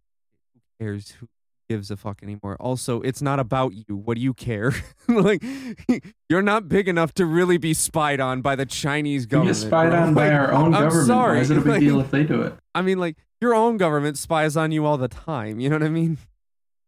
Who 0.53 0.61
cares? 0.85 1.11
Who 1.12 1.28
gives 1.71 1.89
a 1.91 1.97
fuck 1.97 2.21
anymore? 2.23 2.57
Also, 2.59 3.01
it's 3.03 3.23
not 3.23 3.39
about 3.39 3.73
you. 3.75 3.97
What 3.97 4.17
do 4.17 4.21
you 4.23 4.35
care? 4.35 4.73
like 5.09 5.41
you're 6.29 6.43
not 6.43 6.69
big 6.69 6.89
enough 6.89 7.15
to 7.15 7.25
really 7.25 7.59
be 7.59 7.73
spied 7.75 8.19
on 8.21 8.43
by 8.43 8.57
the 8.57 8.67
Chinese 8.67 9.23
We 9.23 9.27
government. 9.29 9.57
get 9.57 9.67
spied 9.67 9.91
bro. 9.91 10.01
on 10.01 10.15
by 10.15 10.31
our 10.33 10.53
own 10.53 10.75
I'm 10.75 10.83
government. 10.83 11.07
sorry, 11.07 11.37
Why 11.37 11.43
is 11.43 11.51
it 11.51 11.59
a 11.59 11.61
big 11.63 11.69
like- 11.69 11.81
deal 11.81 12.01
if 12.01 12.11
they 12.11 12.25
do 12.25 12.43
it? 12.43 12.55
I 12.75 12.83
mean, 12.83 12.99
like 12.99 13.17
your 13.41 13.55
own 13.55 13.77
government 13.77 14.19
spies 14.19 14.57
on 14.57 14.73
you 14.73 14.85
all 14.85 14.99
the 14.99 15.09
time. 15.09 15.61
You 15.61 15.69
know 15.71 15.77
what 15.77 15.85
I 15.85 15.91
mean? 15.91 16.19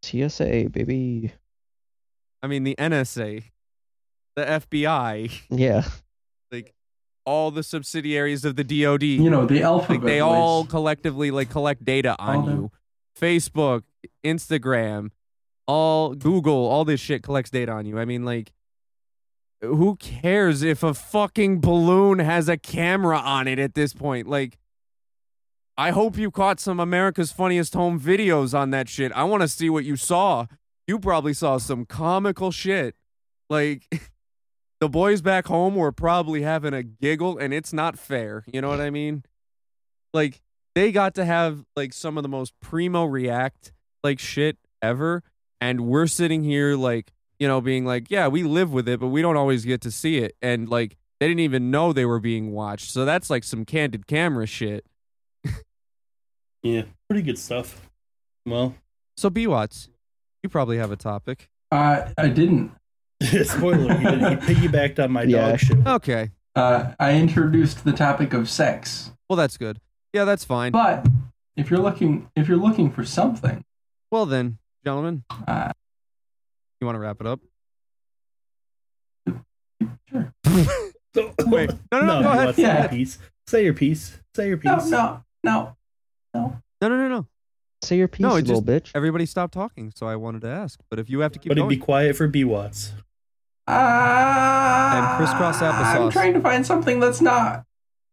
TSA, 0.03 0.67
baby. 0.69 1.31
I 2.43 2.47
mean, 2.47 2.63
the 2.65 2.75
NSA, 2.77 3.43
the 4.35 4.43
FBI, 4.43 5.31
Yeah. 5.49 5.85
like 6.51 6.73
all 7.25 7.51
the 7.51 7.63
subsidiaries 7.63 8.43
of 8.43 8.57
the 8.57 8.65
DoD. 8.65 9.03
You 9.03 9.29
know, 9.29 9.45
the 9.45 9.63
alphabet. 9.63 10.01
like 10.01 10.05
they 10.05 10.19
all 10.19 10.65
collectively 10.65 11.31
like 11.31 11.49
collect 11.49 11.85
data 11.85 12.17
on 12.19 12.35
All 12.35 12.41
them. 12.45 12.57
you. 12.63 12.71
Facebook, 13.19 13.83
Instagram, 14.23 15.09
all 15.67 16.15
Google, 16.15 16.67
all 16.67 16.85
this 16.85 16.99
shit 16.99 17.23
collects 17.23 17.49
data 17.49 17.71
on 17.71 17.85
you. 17.85 17.99
I 17.99 18.05
mean, 18.05 18.25
like, 18.25 18.53
who 19.61 19.95
cares 19.95 20.61
if 20.61 20.83
a 20.83 20.93
fucking 20.93 21.61
balloon 21.61 22.19
has 22.19 22.49
a 22.49 22.57
camera 22.57 23.17
on 23.17 23.47
it 23.47 23.59
at 23.59 23.75
this 23.75 23.93
point? 23.93 24.27
Like, 24.27 24.57
I 25.77 25.91
hope 25.91 26.17
you 26.17 26.29
caught 26.29 26.59
some 26.59 26.79
America's 26.79 27.31
Funniest 27.31 27.73
Home 27.73 27.99
videos 27.99 28.57
on 28.57 28.71
that 28.71 28.89
shit. 28.89 29.11
I 29.13 29.23
want 29.23 29.41
to 29.41 29.47
see 29.47 29.69
what 29.69 29.85
you 29.85 29.95
saw. 29.95 30.45
You 30.87 30.99
probably 30.99 31.33
saw 31.33 31.57
some 31.57 31.85
comical 31.85 32.51
shit. 32.51 32.95
Like, 33.49 33.87
the 34.79 34.89
boys 34.89 35.21
back 35.21 35.47
home 35.47 35.75
were 35.75 35.91
probably 35.91 36.41
having 36.41 36.73
a 36.73 36.83
giggle, 36.83 37.37
and 37.37 37.53
it's 37.53 37.73
not 37.73 37.97
fair. 37.97 38.43
You 38.45 38.61
know 38.61 38.69
what 38.69 38.81
I 38.81 38.89
mean? 38.89 39.23
Like, 40.13 40.41
they 40.75 40.91
got 40.91 41.15
to 41.15 41.25
have 41.25 41.63
like 41.75 41.93
some 41.93 42.17
of 42.17 42.23
the 42.23 42.29
most 42.29 42.53
primo 42.59 43.05
react 43.05 43.71
like 44.03 44.19
shit 44.19 44.57
ever 44.81 45.23
and 45.61 45.81
we're 45.87 46.07
sitting 46.07 46.43
here 46.43 46.75
like 46.75 47.11
you 47.39 47.47
know 47.47 47.61
being 47.61 47.85
like 47.85 48.11
yeah 48.11 48.27
we 48.27 48.43
live 48.43 48.73
with 48.73 48.87
it 48.89 48.99
but 48.99 49.07
we 49.07 49.21
don't 49.21 49.37
always 49.37 49.63
get 49.63 49.79
to 49.81 49.89
see 49.89 50.17
it 50.17 50.35
and 50.41 50.67
like 50.69 50.97
they 51.19 51.27
didn't 51.27 51.39
even 51.39 51.71
know 51.71 51.93
they 51.93 52.05
were 52.05 52.19
being 52.19 52.51
watched 52.51 52.91
so 52.91 53.05
that's 53.05 53.29
like 53.29 53.43
some 53.45 53.63
candid 53.63 54.05
camera 54.05 54.45
shit 54.45 54.85
Yeah, 56.65 56.83
pretty 57.09 57.23
good 57.23 57.37
stuff. 57.37 57.89
Well, 58.45 58.75
so 59.17 59.29
b 59.29 59.47
watts 59.47 59.89
you 60.43 60.49
probably 60.49 60.77
have 60.77 60.91
a 60.91 60.95
topic 60.97 61.49
Uh, 61.71 62.09
I 62.17 62.27
didn't. 62.29 62.71
spoiler, 63.43 63.93
he, 63.97 64.03
did, 64.05 64.19
he 64.19 64.35
piggybacked 64.67 65.01
on 65.03 65.11
my 65.11 65.23
Yeah. 65.23 65.51
dog 65.51 65.59
shit. 65.59 65.87
okay 65.87 66.31
Uh, 66.55 66.93
I 66.99 67.15
introduced 67.17 67.83
the 67.85 67.93
topic 67.93 68.33
of 68.33 68.49
sex. 68.49 69.11
well 69.29 69.37
that's 69.37 69.57
good 69.57 69.79
yeah 70.13 70.25
that's 70.25 70.43
fine 70.45 70.71
But 70.73 71.05
if 71.55 71.69
you're 71.69 71.79
looking, 71.79 72.29
if 72.35 72.47
you're 72.47 72.57
looking 72.57 72.89
for 72.91 73.05
something, 73.05 73.63
well 74.13 74.25
then 74.27 74.59
gentlemen 74.85 75.23
uh, 75.47 75.71
you 76.79 76.85
want 76.85 76.95
to 76.95 76.99
wrap 76.99 77.19
it 77.19 77.25
up 77.27 77.39
sure. 80.09 80.33
So, 81.15 81.33
Wait, 81.45 81.69
no, 81.91 81.99
no, 82.01 82.05
no, 82.05 82.23
go 82.23 82.29
ahead. 82.31 82.55
Say 82.55 82.61
Yeah. 82.63 82.79
your 82.81 82.89
piece. 82.89 83.19
Say 83.47 83.63
your 83.65 83.73
piece. 83.73 84.19
Say 84.35 84.47
your 84.47 84.59
No, 84.63 84.75
piece. 84.77 84.89
no, 84.89 85.23
no, 85.43 85.75
no. 86.33 86.61
no 86.81 86.87
no 86.89 86.97
no 86.97 87.07
no 87.07 87.27
Say 87.83 87.97
your 87.97 88.07
piece, 88.07 88.21
No, 88.21 88.29
you 88.31 88.37
it 88.37 88.47
little 88.47 88.61
just- 88.61 88.85
bitch. 88.85 88.91
everybody 88.95 89.25
stopped 89.25 89.53
talking 89.53 89.91
so 89.95 90.07
i 90.07 90.15
wanted 90.15 90.41
to 90.41 90.47
ask 90.47 90.79
but 90.89 90.99
if 90.99 91.09
you 91.09 91.19
have 91.19 91.31
to 91.33 91.39
keep 91.39 91.49
But 91.49 91.57
going 91.57 91.69
be 91.69 91.77
quiet 91.77 92.15
for 92.15 92.27
B 92.27 92.43
Watts. 92.43 92.93
Uh, 93.67 95.17
crisscross 95.17 95.61
I'm 95.61 95.73
applesauce. 95.73 96.11
trying 96.11 96.33
to 96.33 96.41
find 96.41 96.65
something 96.65 96.99
that's 96.99 97.21
not. 97.21 97.65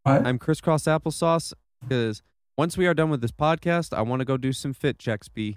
What? 0.05 0.27
I'm 0.27 0.39
crisscross 0.39 0.85
applesauce 0.85 1.53
because 1.83 2.23
once 2.57 2.77
we 2.77 2.87
are 2.87 2.95
done 2.95 3.11
with 3.11 3.21
this 3.21 3.33
podcast, 3.33 3.97
I 3.97 4.03
want 4.03 4.21
to 4.21 4.25
go 4.25 4.37
do 4.37 4.53
some 4.53 4.73
fit 4.73 4.99
checks. 4.99 5.29
B. 5.29 5.57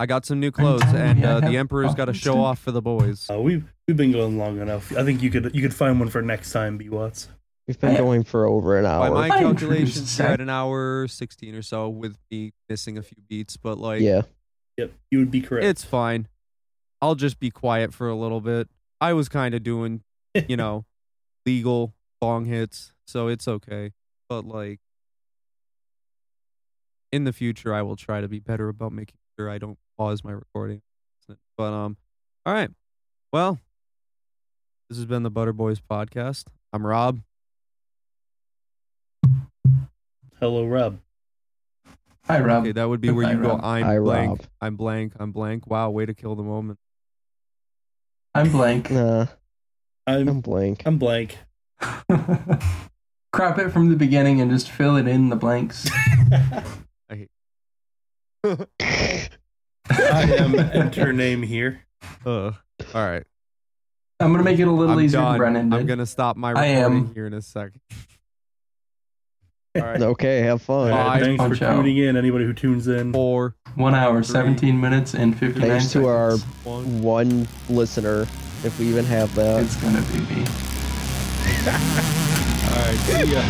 I 0.00 0.06
got 0.06 0.24
some 0.24 0.40
new 0.40 0.50
clothes, 0.50 0.82
and 0.94 1.22
uh, 1.22 1.40
the 1.40 1.58
emperor's 1.58 1.94
got 1.94 2.06
to 2.06 2.14
show 2.14 2.40
off 2.40 2.58
for 2.58 2.70
the 2.70 2.80
boys. 2.80 3.28
Uh, 3.30 3.38
we've 3.38 3.70
we've 3.86 3.98
been 3.98 4.12
going 4.12 4.38
long 4.38 4.58
enough. 4.58 4.96
I 4.96 5.04
think 5.04 5.22
you 5.22 5.28
could 5.28 5.54
you 5.54 5.60
could 5.60 5.74
find 5.74 6.00
one 6.00 6.08
for 6.08 6.22
next 6.22 6.52
time, 6.52 6.78
B 6.78 6.88
Watts. 6.88 7.28
We've 7.68 7.78
been 7.78 7.98
going 7.98 8.24
for 8.24 8.46
over 8.46 8.78
an 8.78 8.86
hour. 8.86 9.00
By 9.00 9.06
hour. 9.08 9.14
my 9.14 9.28
calculations, 9.28 9.98
introduced 9.98 10.18
you're 10.18 10.28
at 10.28 10.40
an 10.40 10.48
hour 10.60 11.06
sixteen 11.06 11.54
or 11.54 11.60
so, 11.60 11.90
with 11.90 12.16
me 12.30 12.52
missing 12.66 12.96
a 12.96 13.02
few 13.02 13.22
beats. 13.28 13.58
But 13.58 13.76
like, 13.76 14.00
yeah. 14.00 14.22
Yep, 14.78 14.90
you 15.10 15.18
would 15.18 15.30
be 15.30 15.42
correct. 15.42 15.66
it's 15.66 15.84
fine. 15.84 16.28
I'll 17.02 17.14
just 17.14 17.38
be 17.38 17.50
quiet 17.50 17.92
for 17.92 18.08
a 18.08 18.16
little 18.16 18.40
bit. 18.40 18.70
I 19.02 19.12
was 19.12 19.28
kind 19.28 19.54
of 19.54 19.62
doing, 19.62 20.02
you 20.48 20.56
know, 20.56 20.86
legal 21.44 21.92
bong 22.22 22.46
hits, 22.46 22.94
so 23.06 23.28
it's 23.28 23.46
okay. 23.46 23.92
But 24.30 24.46
like, 24.46 24.80
in 27.12 27.24
the 27.24 27.34
future, 27.34 27.74
I 27.74 27.82
will 27.82 27.96
try 27.96 28.22
to 28.22 28.28
be 28.28 28.38
better 28.38 28.70
about 28.70 28.92
making 28.92 29.18
sure 29.38 29.50
I 29.50 29.58
don't 29.58 29.78
pause 30.00 30.24
my 30.24 30.32
recording. 30.32 30.80
But 31.58 31.74
um, 31.74 31.98
all 32.46 32.54
right. 32.54 32.70
Well, 33.34 33.60
this 34.88 34.96
has 34.96 35.04
been 35.04 35.24
the 35.24 35.30
Butter 35.30 35.52
Boys 35.52 35.78
podcast. 35.78 36.46
I'm 36.72 36.86
Rob. 36.86 37.20
Hello, 40.38 40.64
Rob. 40.64 41.00
Hi, 42.24 42.40
Rob. 42.40 42.62
Okay, 42.62 42.72
that 42.72 42.88
would 42.88 43.02
be 43.02 43.10
where 43.10 43.26
Hi, 43.26 43.32
you 43.32 43.42
go. 43.42 43.48
Rob. 43.50 43.60
I'm 43.62 43.82
Hi, 43.84 43.98
blank. 43.98 44.30
Rob. 44.30 44.40
I'm 44.62 44.76
blank. 44.76 45.12
I'm 45.20 45.32
blank. 45.32 45.66
Wow, 45.66 45.90
way 45.90 46.06
to 46.06 46.14
kill 46.14 46.34
the 46.34 46.42
moment. 46.42 46.78
I'm 48.34 48.50
blank. 48.50 48.90
Nah, 48.90 49.26
I'm 50.06 50.28
I'm 50.28 50.40
blank. 50.40 50.82
I'm 50.86 50.96
blank. 50.96 51.36
Crop 53.32 53.58
it 53.58 53.68
from 53.68 53.90
the 53.90 53.96
beginning 53.96 54.40
and 54.40 54.50
just 54.50 54.70
fill 54.70 54.96
it 54.96 55.06
in 55.06 55.28
the 55.28 55.36
blanks. 55.36 55.90
I 57.10 57.28
am 59.90 60.58
enter 60.58 61.12
name 61.12 61.42
here. 61.42 61.80
Uh, 62.24 62.30
all 62.50 62.52
right. 62.94 63.24
I'm 64.20 64.32
gonna 64.32 64.44
make 64.44 64.58
it 64.58 64.68
a 64.68 64.70
little 64.70 64.94
I'm 64.98 65.00
easier 65.04 65.20
done. 65.20 65.32
than 65.32 65.38
Brennan 65.38 65.70
did. 65.70 65.80
I'm 65.80 65.86
gonna 65.86 66.06
stop 66.06 66.36
my 66.36 66.52
I 66.52 66.72
recording 66.76 66.98
am. 67.08 67.14
here 67.14 67.26
in 67.26 67.34
a 67.34 67.42
second. 67.42 67.80
All 69.76 69.82
right. 69.82 70.02
Okay, 70.02 70.40
have 70.40 70.60
fun. 70.62 70.90
All 70.90 70.98
right, 70.98 71.20
Bye. 71.20 71.24
thanks 71.26 71.40
for 71.42 71.48
Punch 71.50 71.62
out. 71.62 71.76
tuning 71.76 71.96
in. 71.98 72.16
Anybody 72.16 72.44
who 72.44 72.52
tunes 72.52 72.88
in. 72.88 73.12
Four, 73.12 73.54
One 73.76 73.94
hour, 73.94 74.20
Three. 74.22 74.32
17 74.32 74.80
minutes, 74.80 75.14
and 75.14 75.38
59 75.38 75.68
Thanks 75.68 75.92
to 75.92 76.06
our 76.08 76.32
seconds. 76.38 76.64
one. 76.64 77.02
one 77.02 77.48
listener, 77.68 78.22
if 78.64 78.76
we 78.80 78.86
even 78.88 79.04
have 79.04 79.32
that. 79.36 79.62
It's 79.62 79.76
gonna 79.76 80.02
be 80.02 80.18
me. 80.34 80.44
All 82.66 82.84
right. 82.84 82.98
See 82.98 83.32
ya. 83.32 83.42